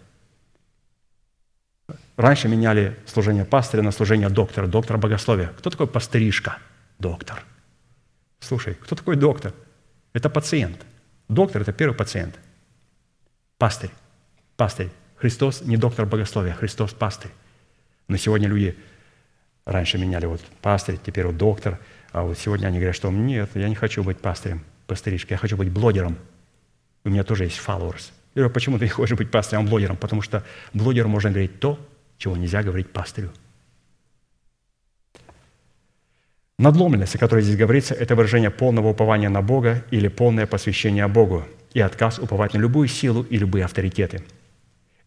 Раньше 2.20 2.48
меняли 2.48 2.98
служение 3.06 3.46
пастыря 3.46 3.80
на 3.80 3.92
служение 3.92 4.28
доктора, 4.28 4.66
доктора 4.66 4.98
богословия. 4.98 5.54
Кто 5.58 5.70
такой 5.70 5.86
пастыришка? 5.86 6.58
Доктор. 6.98 7.42
Слушай, 8.40 8.74
кто 8.74 8.94
такой 8.94 9.16
доктор? 9.16 9.54
Это 10.12 10.28
пациент. 10.28 10.84
Доктор– 11.28 11.62
это 11.62 11.72
первый 11.72 11.94
пациент. 11.94 12.38
Пастырь. 13.56 13.90
Пастырь. 14.60 14.90
Христос 15.16 15.62
не 15.62 15.78
доктор 15.78 16.04
богословия, 16.04 16.52
Христос– 16.52 16.92
пастырь. 16.98 17.30
Но 18.08 18.18
сегодня 18.18 18.46
люди 18.46 18.76
раньше 19.64 19.96
меняли 19.96 20.26
вот 20.26 20.42
пастырь, 20.60 20.98
теперь 21.02 21.24
вот 21.24 21.38
доктор, 21.38 21.78
а 22.12 22.24
вот 22.24 22.38
сегодня 22.38 22.66
они 22.66 22.76
говорят, 22.76 22.94
что 22.94 23.10
нет, 23.10 23.48
я 23.54 23.70
не 23.70 23.74
хочу 23.74 24.04
быть 24.04 24.18
пастырем, 24.18 24.62
пастыришкой, 24.86 25.36
я 25.36 25.38
хочу 25.38 25.56
быть 25.56 25.70
блогером. 25.70 26.18
У 27.04 27.08
меня 27.08 27.24
тоже 27.24 27.44
есть 27.44 27.58
followers. 27.58 28.10
Я 28.34 28.42
говорю, 28.42 28.50
почему 28.52 28.78
ты 28.78 28.84
не 28.84 28.90
хочешь 28.90 29.16
быть 29.16 29.30
пастырем, 29.30 29.64
а 29.64 29.66
блогером? 29.66 29.96
Потому 29.96 30.20
что 30.20 30.44
блогеру 30.74 31.08
можно 31.08 31.30
говорить 31.30 31.58
то, 31.58 31.78
чего 32.18 32.36
нельзя 32.36 32.62
говорить 32.62 32.92
пастырю. 32.92 33.32
Надломленность, 36.58 37.14
о 37.14 37.18
которой 37.18 37.40
здесь 37.40 37.56
говорится, 37.56 37.94
это 37.94 38.14
выражение 38.14 38.50
полного 38.50 38.88
упования 38.88 39.30
на 39.30 39.40
Бога 39.40 39.82
или 39.90 40.08
полное 40.08 40.46
посвящение 40.46 41.08
Богу 41.08 41.46
и 41.72 41.80
отказ 41.80 42.18
уповать 42.18 42.52
на 42.52 42.58
любую 42.58 42.88
силу 42.88 43.22
и 43.22 43.38
любые 43.38 43.64
авторитеты. 43.64 44.22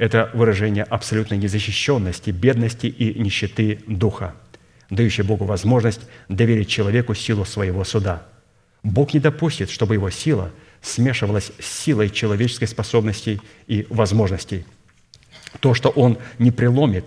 Это 0.03 0.29
выражение 0.33 0.83
абсолютной 0.83 1.37
незащищенности, 1.37 2.29
бедности 2.29 2.87
и 2.87 3.17
нищеты 3.17 3.79
духа. 3.87 4.35
дающий 4.89 5.23
Богу 5.23 5.45
возможность 5.45 6.01
доверить 6.27 6.67
человеку 6.67 7.15
силу 7.15 7.45
своего 7.45 7.85
суда. 7.85 8.27
Бог 8.83 9.13
не 9.13 9.21
допустит, 9.21 9.69
чтобы 9.69 9.93
его 9.93 10.09
сила 10.09 10.51
смешивалась 10.81 11.53
с 11.57 11.65
силой 11.65 12.09
человеческой 12.09 12.65
способностей 12.65 13.39
и 13.67 13.87
возможностей. 13.89 14.65
То, 15.61 15.73
что 15.73 15.87
Он 15.87 16.17
не 16.37 16.51
преломит 16.51 17.05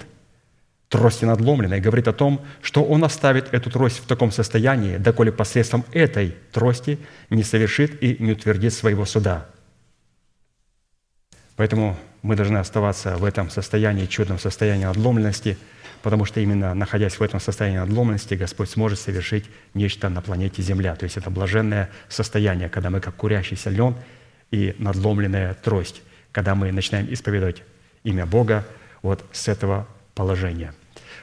трости 0.89 1.27
надломленной, 1.27 1.83
говорит 1.83 2.09
о 2.09 2.15
том, 2.15 2.41
что 2.63 2.83
Он 2.83 3.05
оставит 3.05 3.53
эту 3.53 3.71
трость 3.71 3.99
в 3.99 4.07
таком 4.07 4.33
состоянии, 4.33 4.97
доколе 4.97 5.33
посредством 5.33 5.85
этой 5.93 6.35
трости 6.51 6.99
не 7.29 7.43
совершит 7.43 8.03
и 8.03 8.17
не 8.19 8.33
утвердит 8.33 8.73
своего 8.73 9.05
суда. 9.05 9.51
Поэтому 11.57 11.99
мы 12.27 12.35
должны 12.35 12.59
оставаться 12.59 13.17
в 13.19 13.25
этом 13.25 13.51
состоянии, 13.51 14.07
чудном 14.07 14.41
состоянии 14.41 14.85
надломленности, 14.85 15.57
потому 16.03 16.25
что 16.25 16.41
именно 16.41 16.75
находясь 16.75 17.21
в 17.21 17.23
этом 17.23 17.39
состоянии 17.39 17.79
надломленности, 17.79 18.35
Господь 18.35 18.69
сможет 18.69 18.99
совершить 18.99 19.45
нечто 19.75 20.09
на 20.09 20.21
планете 20.23 20.61
Земля. 20.61 20.97
То 20.97 21.05
есть 21.05 21.17
это 21.17 21.31
блаженное 21.31 21.89
состояние, 22.09 22.69
когда 22.69 22.91
мы 22.91 22.99
как 23.01 23.15
курящийся 23.15 23.71
лен 23.71 23.95
и 24.51 24.75
надломленная 24.79 25.55
трость, 25.55 26.03
когда 26.33 26.57
мы 26.57 26.73
начинаем 26.73 27.07
исповедовать 27.13 27.63
имя 28.03 28.27
Бога 28.27 28.67
вот 29.03 29.25
с 29.31 29.47
этого 29.47 29.87
положения. 30.17 30.75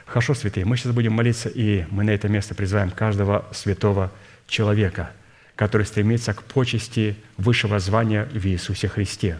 Хорошо, 0.06 0.32
святые, 0.32 0.64
мы 0.64 0.78
сейчас 0.78 0.92
будем 0.92 1.12
молиться, 1.12 1.50
и 1.50 1.84
мы 1.90 2.04
на 2.04 2.10
это 2.12 2.28
место 2.28 2.54
призываем 2.54 2.90
каждого 2.90 3.44
святого 3.52 4.10
человека, 4.46 5.10
который 5.54 5.84
стремится 5.84 6.32
к 6.32 6.42
почести 6.44 7.16
высшего 7.36 7.78
звания 7.78 8.24
в 8.32 8.46
Иисусе 8.46 8.88
Христе. 8.88 9.36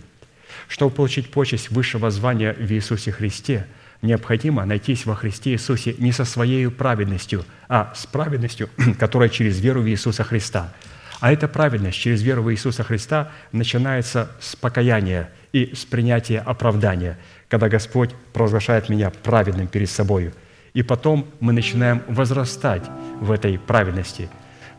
Чтобы 0.68 0.94
получить 0.94 1.30
почесть 1.30 1.70
высшего 1.70 2.10
звания 2.10 2.54
в 2.54 2.70
Иисусе 2.70 3.12
Христе, 3.12 3.66
необходимо 4.02 4.64
найтись 4.64 5.06
во 5.06 5.14
Христе 5.14 5.52
Иисусе 5.52 5.94
не 5.98 6.12
со 6.12 6.24
своей 6.24 6.68
праведностью, 6.70 7.44
а 7.68 7.92
с 7.94 8.06
праведностью, 8.06 8.68
которая 8.98 9.28
через 9.28 9.60
веру 9.60 9.82
в 9.82 9.88
Иисуса 9.88 10.24
Христа. 10.24 10.72
А 11.20 11.32
эта 11.32 11.48
праведность 11.48 11.98
через 11.98 12.22
веру 12.22 12.42
в 12.42 12.52
Иисуса 12.52 12.82
Христа 12.84 13.30
начинается 13.52 14.30
с 14.40 14.56
покаяния 14.56 15.30
и 15.52 15.74
с 15.74 15.84
принятия 15.84 16.40
оправдания, 16.40 17.18
когда 17.48 17.68
Господь 17.68 18.10
провозглашает 18.32 18.88
меня 18.88 19.10
праведным 19.10 19.66
перед 19.66 19.88
собою. 19.88 20.34
И 20.74 20.82
потом 20.82 21.26
мы 21.40 21.52
начинаем 21.52 22.02
возрастать 22.08 22.84
в 23.20 23.30
этой 23.30 23.58
праведности. 23.58 24.28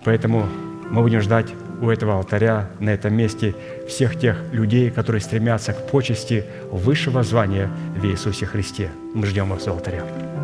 Поэтому 0.04 0.48
мы 0.92 1.02
будем 1.02 1.22
ждать 1.22 1.48
у 1.82 1.90
этого 1.90 2.16
алтаря, 2.16 2.70
на 2.80 2.90
этом 2.92 3.14
месте, 3.14 3.56
всех 3.88 4.20
тех 4.20 4.38
людей, 4.52 4.90
которые 4.92 5.22
стремятся 5.22 5.74
к 5.74 5.88
почести 5.88 6.46
высшего 6.72 7.24
звания 7.24 7.70
в 7.96 8.06
Иисусе 8.06 8.46
Христе. 8.46 8.90
Мы 9.14 9.26
ждем 9.26 9.50
вас 9.50 9.68
у 9.68 9.72
алтаря. 9.72 10.35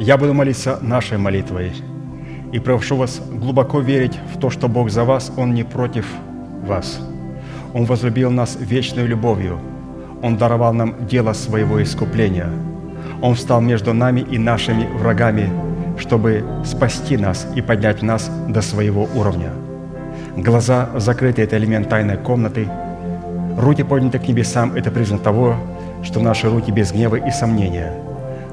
Я 0.00 0.16
буду 0.16 0.32
молиться 0.32 0.78
нашей 0.80 1.18
молитвой 1.18 1.72
и 2.52 2.58
прошу 2.58 2.96
вас 2.96 3.20
глубоко 3.20 3.80
верить 3.80 4.18
в 4.34 4.40
то, 4.40 4.48
что 4.48 4.66
Бог 4.66 4.88
за 4.88 5.04
вас, 5.04 5.30
Он 5.36 5.52
не 5.52 5.62
против 5.62 6.06
вас. 6.66 6.98
Он 7.74 7.84
возлюбил 7.84 8.30
нас 8.30 8.56
вечной 8.58 9.06
любовью. 9.06 9.60
Он 10.22 10.38
даровал 10.38 10.72
нам 10.72 11.06
дело 11.06 11.34
своего 11.34 11.82
искупления. 11.82 12.48
Он 13.20 13.34
встал 13.34 13.60
между 13.60 13.92
нами 13.92 14.20
и 14.20 14.38
нашими 14.38 14.86
врагами, 14.86 15.50
чтобы 15.98 16.44
спасти 16.64 17.18
нас 17.18 17.46
и 17.54 17.60
поднять 17.60 18.00
нас 18.00 18.30
до 18.48 18.62
своего 18.62 19.06
уровня. 19.14 19.50
Глаза 20.34 20.88
закрыты– 20.96 21.42
это 21.44 21.58
элемент 21.58 21.90
тайной 21.90 22.16
комнаты. 22.16 22.66
Руки 23.58 23.82
подняты 23.82 24.18
к 24.18 24.26
небесам– 24.26 24.72
это 24.74 24.90
признак 24.90 25.20
того, 25.20 25.56
что 26.02 26.20
наши 26.20 26.48
руки 26.48 26.72
без 26.72 26.90
гнева 26.90 27.16
и 27.16 27.30
сомнения. 27.30 28.09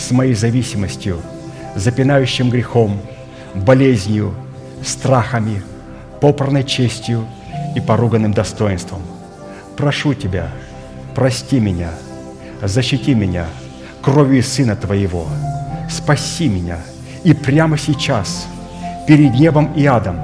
с 0.00 0.10
моей 0.10 0.34
зависимостью, 0.34 1.20
запинающим 1.76 2.50
грехом, 2.50 3.00
болезнью, 3.54 4.34
страхами, 4.84 5.62
попорной 6.20 6.64
честью 6.64 7.26
и 7.76 7.80
поруганным 7.80 8.32
достоинством. 8.32 9.02
Прошу 9.76 10.14
Тебя, 10.14 10.50
прости 11.14 11.60
меня, 11.60 11.90
защити 12.62 13.14
меня 13.14 13.46
кровью 14.02 14.42
Сына 14.42 14.74
Твоего, 14.76 15.26
спаси 15.90 16.48
меня, 16.48 16.78
и 17.22 17.34
прямо 17.34 17.76
сейчас, 17.76 18.46
перед 19.06 19.34
небом 19.34 19.72
и 19.74 19.84
адом, 19.84 20.18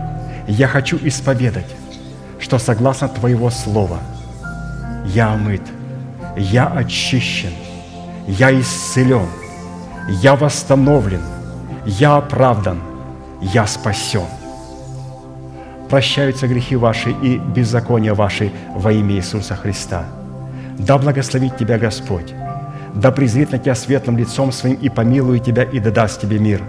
я 0.48 0.68
хочу 0.68 0.98
исповедать, 1.02 1.66
что 2.38 2.58
согласно 2.58 3.08
Твоего 3.08 3.50
Слова 3.50 3.98
я 5.06 5.32
омыт, 5.32 5.62
я 6.36 6.66
очищен, 6.66 7.52
я 8.26 8.58
исцелен, 8.58 9.26
Я 10.08 10.36
восстановлен, 10.36 11.20
я 11.84 12.16
оправдан, 12.16 12.78
я 13.42 13.66
спасен. 13.66 14.22
Прощаются 15.90 16.46
грехи 16.46 16.76
ваши 16.76 17.10
и 17.10 17.38
беззакония 17.38 18.14
ваши 18.14 18.52
во 18.72 18.92
имя 18.92 19.16
Иисуса 19.16 19.56
Христа. 19.56 20.04
Да 20.78 20.98
благословит 20.98 21.56
тебя 21.56 21.76
Господь, 21.76 22.34
да 22.94 23.10
презрит 23.10 23.50
на 23.50 23.58
тебя 23.58 23.74
светлым 23.74 24.16
лицом 24.16 24.52
своим 24.52 24.76
и 24.76 24.88
помилует 24.88 25.44
тебя 25.44 25.64
и 25.64 25.80
да 25.80 25.90
даст 25.90 26.20
тебе 26.20 26.38
мир. 26.38 26.62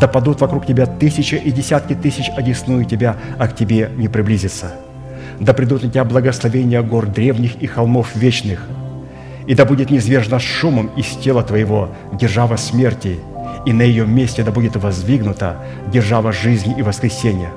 Да 0.00 0.08
падут 0.08 0.40
вокруг 0.40 0.64
тебя 0.64 0.86
тысячи 0.86 1.34
и 1.34 1.50
десятки 1.52 1.94
тысяч, 1.94 2.30
одесную 2.34 2.86
тебя, 2.86 3.16
а 3.38 3.46
к 3.46 3.54
тебе 3.54 3.90
не 3.94 4.08
приблизится. 4.08 4.72
Да 5.38 5.52
придут 5.52 5.82
на 5.82 5.90
тебя 5.90 6.04
благословения 6.04 6.80
гор 6.80 7.06
древних 7.06 7.56
и 7.56 7.66
холмов 7.66 8.16
вечных, 8.16 8.66
и 9.46 9.54
да 9.54 9.64
будет 9.64 9.90
низвержена 9.90 10.38
шумом 10.38 10.90
из 10.96 11.06
тела 11.16 11.42
твоего 11.42 11.90
держава 12.12 12.56
смерти, 12.56 13.18
и 13.66 13.72
на 13.72 13.82
ее 13.82 14.06
месте 14.06 14.42
да 14.42 14.50
будет 14.50 14.76
воздвигнута 14.76 15.58
держава 15.92 16.32
жизни 16.32 16.74
и 16.78 16.82
воскресения. 16.82 17.50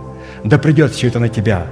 Да 0.44 0.58
придет 0.58 0.92
все 0.94 1.08
это 1.08 1.20
на 1.20 1.30
тебя 1.30 1.68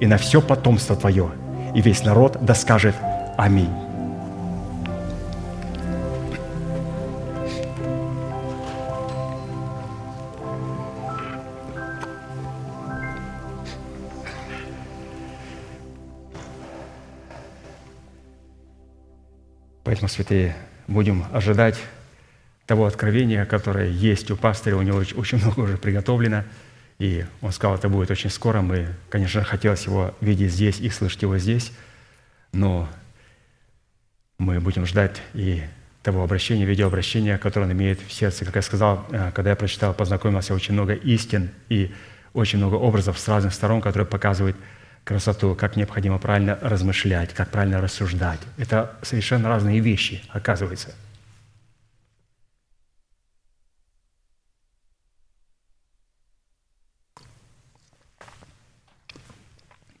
и 0.00 0.06
на 0.06 0.18
все 0.18 0.40
потомство 0.40 0.96
твое, 0.96 1.28
и 1.74 1.80
весь 1.80 2.04
народ 2.04 2.38
да 2.40 2.54
скажет 2.54 2.94
Аминь. 3.36 3.85
Поэтому, 19.96 20.10
святые, 20.10 20.54
будем 20.88 21.24
ожидать 21.32 21.78
того 22.66 22.84
откровения, 22.84 23.46
которое 23.46 23.88
есть 23.88 24.30
у 24.30 24.36
пастыря, 24.36 24.76
у 24.76 24.82
него 24.82 25.00
оч- 25.00 25.18
очень 25.18 25.38
много 25.38 25.60
уже 25.60 25.78
приготовлено, 25.78 26.44
и 26.98 27.24
он 27.40 27.50
сказал, 27.50 27.76
это 27.76 27.88
будет 27.88 28.10
очень 28.10 28.28
скоро. 28.28 28.60
Мы, 28.60 28.88
конечно, 29.08 29.42
хотелось 29.42 29.86
его 29.86 30.14
видеть 30.20 30.52
здесь 30.52 30.80
и 30.80 30.90
слышать 30.90 31.22
его 31.22 31.38
здесь, 31.38 31.72
но 32.52 32.90
мы 34.36 34.60
будем 34.60 34.84
ждать 34.84 35.22
и 35.32 35.62
того 36.02 36.22
обращения, 36.22 36.66
видеообращения, 36.66 37.38
которое 37.38 37.64
он 37.64 37.72
имеет 37.72 37.98
в 38.06 38.12
сердце. 38.12 38.44
Как 38.44 38.56
я 38.56 38.62
сказал, 38.62 39.06
э, 39.12 39.32
когда 39.32 39.48
я 39.48 39.56
прочитал, 39.56 39.94
познакомился, 39.94 40.52
очень 40.52 40.74
много 40.74 40.92
истин 40.92 41.48
и 41.70 41.90
очень 42.34 42.58
много 42.58 42.74
образов 42.74 43.18
с 43.18 43.26
разных 43.28 43.54
сторон, 43.54 43.80
которые 43.80 44.06
показывают 44.06 44.58
красоту, 45.06 45.54
как 45.54 45.76
необходимо 45.76 46.18
правильно 46.18 46.58
размышлять, 46.60 47.32
как 47.32 47.50
правильно 47.50 47.80
рассуждать. 47.80 48.40
Это 48.58 48.96
совершенно 49.02 49.48
разные 49.48 49.78
вещи, 49.78 50.20
оказывается. 50.30 50.94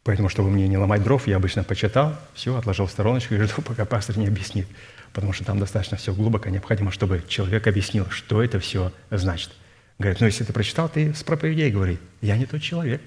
Поэтому, 0.02 0.28
чтобы 0.28 0.50
мне 0.50 0.66
не 0.66 0.76
ломать 0.76 1.04
дров, 1.04 1.26
я 1.28 1.36
обычно 1.36 1.62
почитал, 1.62 2.16
все, 2.34 2.56
отложил 2.56 2.86
в 2.86 2.90
стороночку 2.90 3.34
и 3.34 3.40
жду, 3.40 3.62
пока 3.66 3.84
пастор 3.84 4.18
не 4.18 4.26
объяснит. 4.26 4.66
Потому 5.12 5.32
что 5.32 5.44
там 5.44 5.60
достаточно 5.60 5.96
все 5.96 6.12
глубоко, 6.12 6.48
необходимо, 6.48 6.90
чтобы 6.90 7.22
человек 7.28 7.68
объяснил, 7.68 8.10
что 8.10 8.42
это 8.42 8.58
все 8.58 8.92
значит. 9.10 9.52
Говорит, 10.00 10.20
ну 10.20 10.26
если 10.26 10.42
ты 10.42 10.52
прочитал, 10.52 10.88
ты 10.88 11.14
с 11.14 11.22
проповедей 11.22 11.70
говорит. 11.70 12.00
Я 12.20 12.36
не 12.36 12.44
тот 12.44 12.60
человек. 12.60 13.00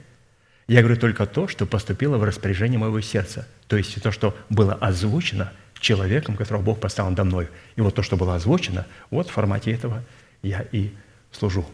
Я 0.69 0.81
говорю 0.81 0.97
только 0.97 1.25
то, 1.25 1.47
что 1.47 1.65
поступило 1.65 2.17
в 2.19 2.23
распоряжение 2.23 2.77
моего 2.77 3.01
сердца. 3.01 3.47
То 3.67 3.75
есть 3.75 3.99
то, 4.03 4.11
что 4.11 4.37
было 4.49 4.75
озвучено 4.75 5.51
человеком, 5.79 6.35
которого 6.35 6.61
Бог 6.61 6.79
поставил 6.79 7.09
надо 7.09 7.23
мной. 7.23 7.49
И 7.75 7.81
вот 7.81 7.95
то, 7.95 8.03
что 8.03 8.17
было 8.17 8.35
озвучено, 8.35 8.85
вот 9.09 9.27
в 9.27 9.31
формате 9.31 9.71
этого 9.71 10.03
я 10.43 10.63
и 10.71 10.91
служу. 11.31 11.65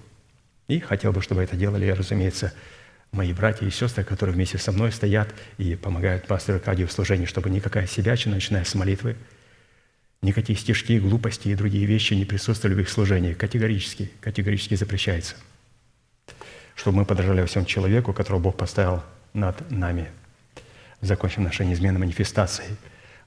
И 0.69 0.79
хотел 0.79 1.11
бы, 1.11 1.21
чтобы 1.21 1.43
это 1.43 1.57
делали, 1.57 1.89
разумеется, 1.89 2.53
мои 3.11 3.33
братья 3.33 3.65
и 3.65 3.69
сестры, 3.69 4.05
которые 4.05 4.33
вместе 4.33 4.57
со 4.57 4.71
мной 4.71 4.93
стоят 4.93 5.27
и 5.57 5.75
помогают 5.75 6.25
пастору 6.25 6.59
Аркадию 6.59 6.87
в 6.87 6.93
служении, 6.93 7.25
чтобы 7.25 7.49
никакая 7.49 7.87
себячина, 7.87 8.35
начиная 8.35 8.63
с 8.63 8.75
молитвы, 8.75 9.17
никакие 10.21 10.57
стишки, 10.57 10.99
глупости 10.99 11.49
и 11.49 11.55
другие 11.55 11.85
вещи 11.85 12.13
не 12.13 12.23
присутствовали 12.23 12.75
в 12.75 12.79
их 12.79 12.89
служении. 12.89 13.33
Категорически, 13.33 14.09
категорически 14.21 14.75
запрещается. 14.75 15.35
Чтобы 16.75 16.97
мы 16.97 17.05
подражали 17.05 17.41
во 17.41 17.47
всем 17.47 17.65
человеку, 17.65 18.13
которого 18.13 18.39
Бог 18.39 18.57
поставил 18.57 19.01
над 19.33 19.69
нами. 19.71 20.09
Закончим 21.01 21.43
нашей 21.43 21.65
неизменной 21.65 21.99
манифестацией. 21.99 22.75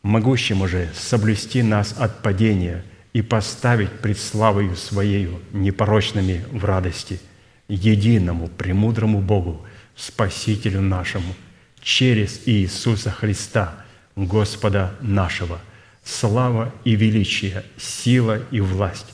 Могущему 0.03 0.69
же 0.69 0.91
соблюсти 0.95 1.63
нас 1.63 1.95
от 1.99 2.23
падения 2.23 2.85
и 3.13 3.23
поставить 3.23 3.91
пред 3.91 4.19
славою 4.19 4.77
Своею 4.77 5.41
непорочными 5.53 6.45
в 6.53 6.65
радости, 6.65 7.21
единому, 7.69 8.49
премудрому 8.49 9.21
Богу, 9.21 9.65
Спасителю 9.97 10.81
нашему, 10.81 11.35
через 11.81 12.43
Иисуса 12.47 13.11
Христа, 13.11 13.85
Господа 14.15 14.95
нашего, 15.01 15.61
слава 16.05 16.73
и 16.85 16.95
величие, 16.95 17.65
сила 17.77 18.41
и 18.51 18.61
власть, 18.61 19.07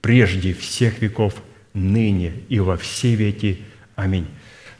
прежде 0.00 0.54
всех 0.54 1.00
веков, 1.00 1.34
ныне 1.74 2.32
и 2.48 2.60
во 2.60 2.76
все 2.76 3.14
веки. 3.14 3.62
Аминь. 3.96 4.28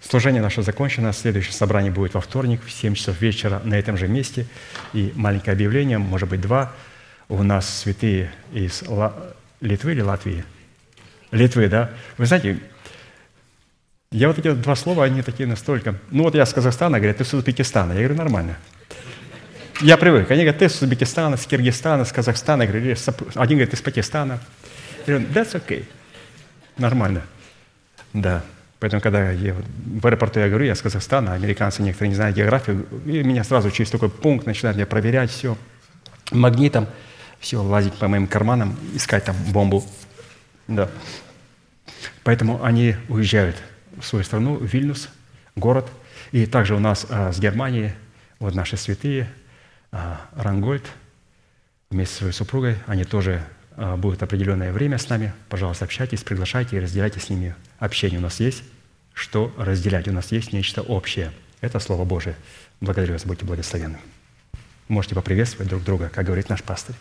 Служение 0.00 0.42
наше 0.42 0.62
закончено. 0.62 1.12
Следующее 1.12 1.52
собрание 1.52 1.92
будет 1.92 2.14
во 2.14 2.20
вторник 2.20 2.60
в 2.64 2.70
7 2.70 2.94
часов 2.94 3.20
вечера 3.20 3.60
на 3.64 3.74
этом 3.74 3.96
же 3.96 4.08
месте. 4.08 4.46
И 4.92 5.12
маленькое 5.14 5.54
объявление, 5.54 5.98
может 5.98 6.28
быть, 6.28 6.40
два. 6.40 6.72
У 7.28 7.42
нас 7.42 7.68
святые 7.80 8.32
из 8.52 8.82
Литвы 9.60 9.92
или 9.92 10.00
Латвии? 10.00 10.44
Литвы, 11.30 11.68
да? 11.68 11.90
Вы 12.18 12.26
знаете, 12.26 12.58
я 14.10 14.28
вот 14.28 14.38
эти 14.38 14.50
два 14.52 14.76
слова, 14.76 15.04
они 15.04 15.22
такие 15.22 15.48
настолько... 15.48 15.94
Ну 16.10 16.24
вот 16.24 16.34
я 16.34 16.44
с 16.44 16.52
Казахстана, 16.52 16.98
говорят, 16.98 17.16
ты 17.16 17.24
с 17.24 17.32
Узбекистана. 17.32 17.92
Я 17.92 18.00
говорю, 18.00 18.16
нормально. 18.16 18.56
Я 19.80 19.96
привык. 19.96 20.30
Они 20.30 20.42
говорят, 20.42 20.58
ты 20.58 20.68
с 20.68 20.82
Узбекистана, 20.82 21.36
с 21.36 21.46
Киргизстана, 21.46 22.04
с 22.04 22.12
Казахстана. 22.12 22.62
Я 22.62 22.68
говорю, 22.68 22.84
«Или 22.86 22.94
с 22.94 23.08
Сап- 23.08 23.32
один 23.34 23.58
говорит, 23.58 23.72
из 23.72 23.80
Пакистана. 23.80 24.40
Я 25.06 25.14
говорю, 25.14 25.32
that's 25.32 25.54
okay. 25.54 25.84
Нормально. 26.76 27.22
Да. 28.12 28.44
Поэтому, 28.82 29.00
когда 29.00 29.30
я 29.30 29.54
в 29.54 30.04
аэропорту 30.04 30.40
я 30.40 30.48
говорю, 30.48 30.64
я 30.64 30.74
с 30.74 30.82
Казахстана, 30.82 31.34
американцы 31.34 31.82
некоторые 31.82 32.08
не 32.08 32.16
знают 32.16 32.36
географию, 32.36 32.84
и 33.06 33.22
меня 33.22 33.44
сразу 33.44 33.70
через 33.70 33.92
такой 33.92 34.10
пункт 34.10 34.44
начинают 34.44 34.76
меня 34.76 34.86
проверять, 34.86 35.30
все, 35.30 35.56
магнитом, 36.32 36.88
все, 37.38 37.62
лазить 37.62 37.94
по 37.94 38.08
моим 38.08 38.26
карманам, 38.26 38.76
искать 38.92 39.24
там 39.24 39.36
бомбу. 39.52 39.84
Да. 40.66 40.88
Поэтому 42.24 42.64
они 42.64 42.96
уезжают 43.08 43.54
в 43.98 44.04
свою 44.04 44.24
страну, 44.24 44.56
в 44.56 44.64
Вильнюс, 44.64 45.10
город. 45.54 45.88
И 46.32 46.44
также 46.46 46.74
у 46.74 46.80
нас 46.80 47.06
а, 47.08 47.30
с 47.30 47.38
Германии, 47.38 47.94
вот 48.40 48.56
наши 48.56 48.76
святые, 48.76 49.28
а, 49.92 50.22
Рангольд, 50.34 50.90
вместе 51.88 52.14
со 52.14 52.18
своей 52.18 52.32
супругой, 52.32 52.78
они 52.88 53.04
тоже 53.04 53.44
а, 53.82 53.96
будут 53.96 54.22
определенное 54.22 54.72
время 54.72 54.96
с 54.96 55.08
нами. 55.08 55.32
Пожалуйста, 55.48 55.86
общайтесь, 55.86 56.22
приглашайте 56.22 56.76
и 56.76 56.80
разделяйте 56.80 57.18
с 57.18 57.28
ними 57.28 57.56
общение. 57.80 58.20
У 58.20 58.22
нас 58.22 58.38
есть 58.38 58.62
что 59.12 59.52
разделять, 59.58 60.06
у 60.06 60.12
нас 60.12 60.30
есть 60.30 60.52
нечто 60.52 60.82
общее. 60.82 61.32
Это 61.60 61.80
Слово 61.80 62.04
Божие. 62.04 62.36
Благодарю 62.80 63.14
вас, 63.14 63.24
будьте 63.26 63.44
благословенны. 63.44 63.98
Можете 64.86 65.16
поприветствовать 65.16 65.68
друг 65.68 65.82
друга, 65.82 66.08
как 66.14 66.24
говорит 66.26 66.48
наш 66.48 66.62
пастырь. 66.62 66.94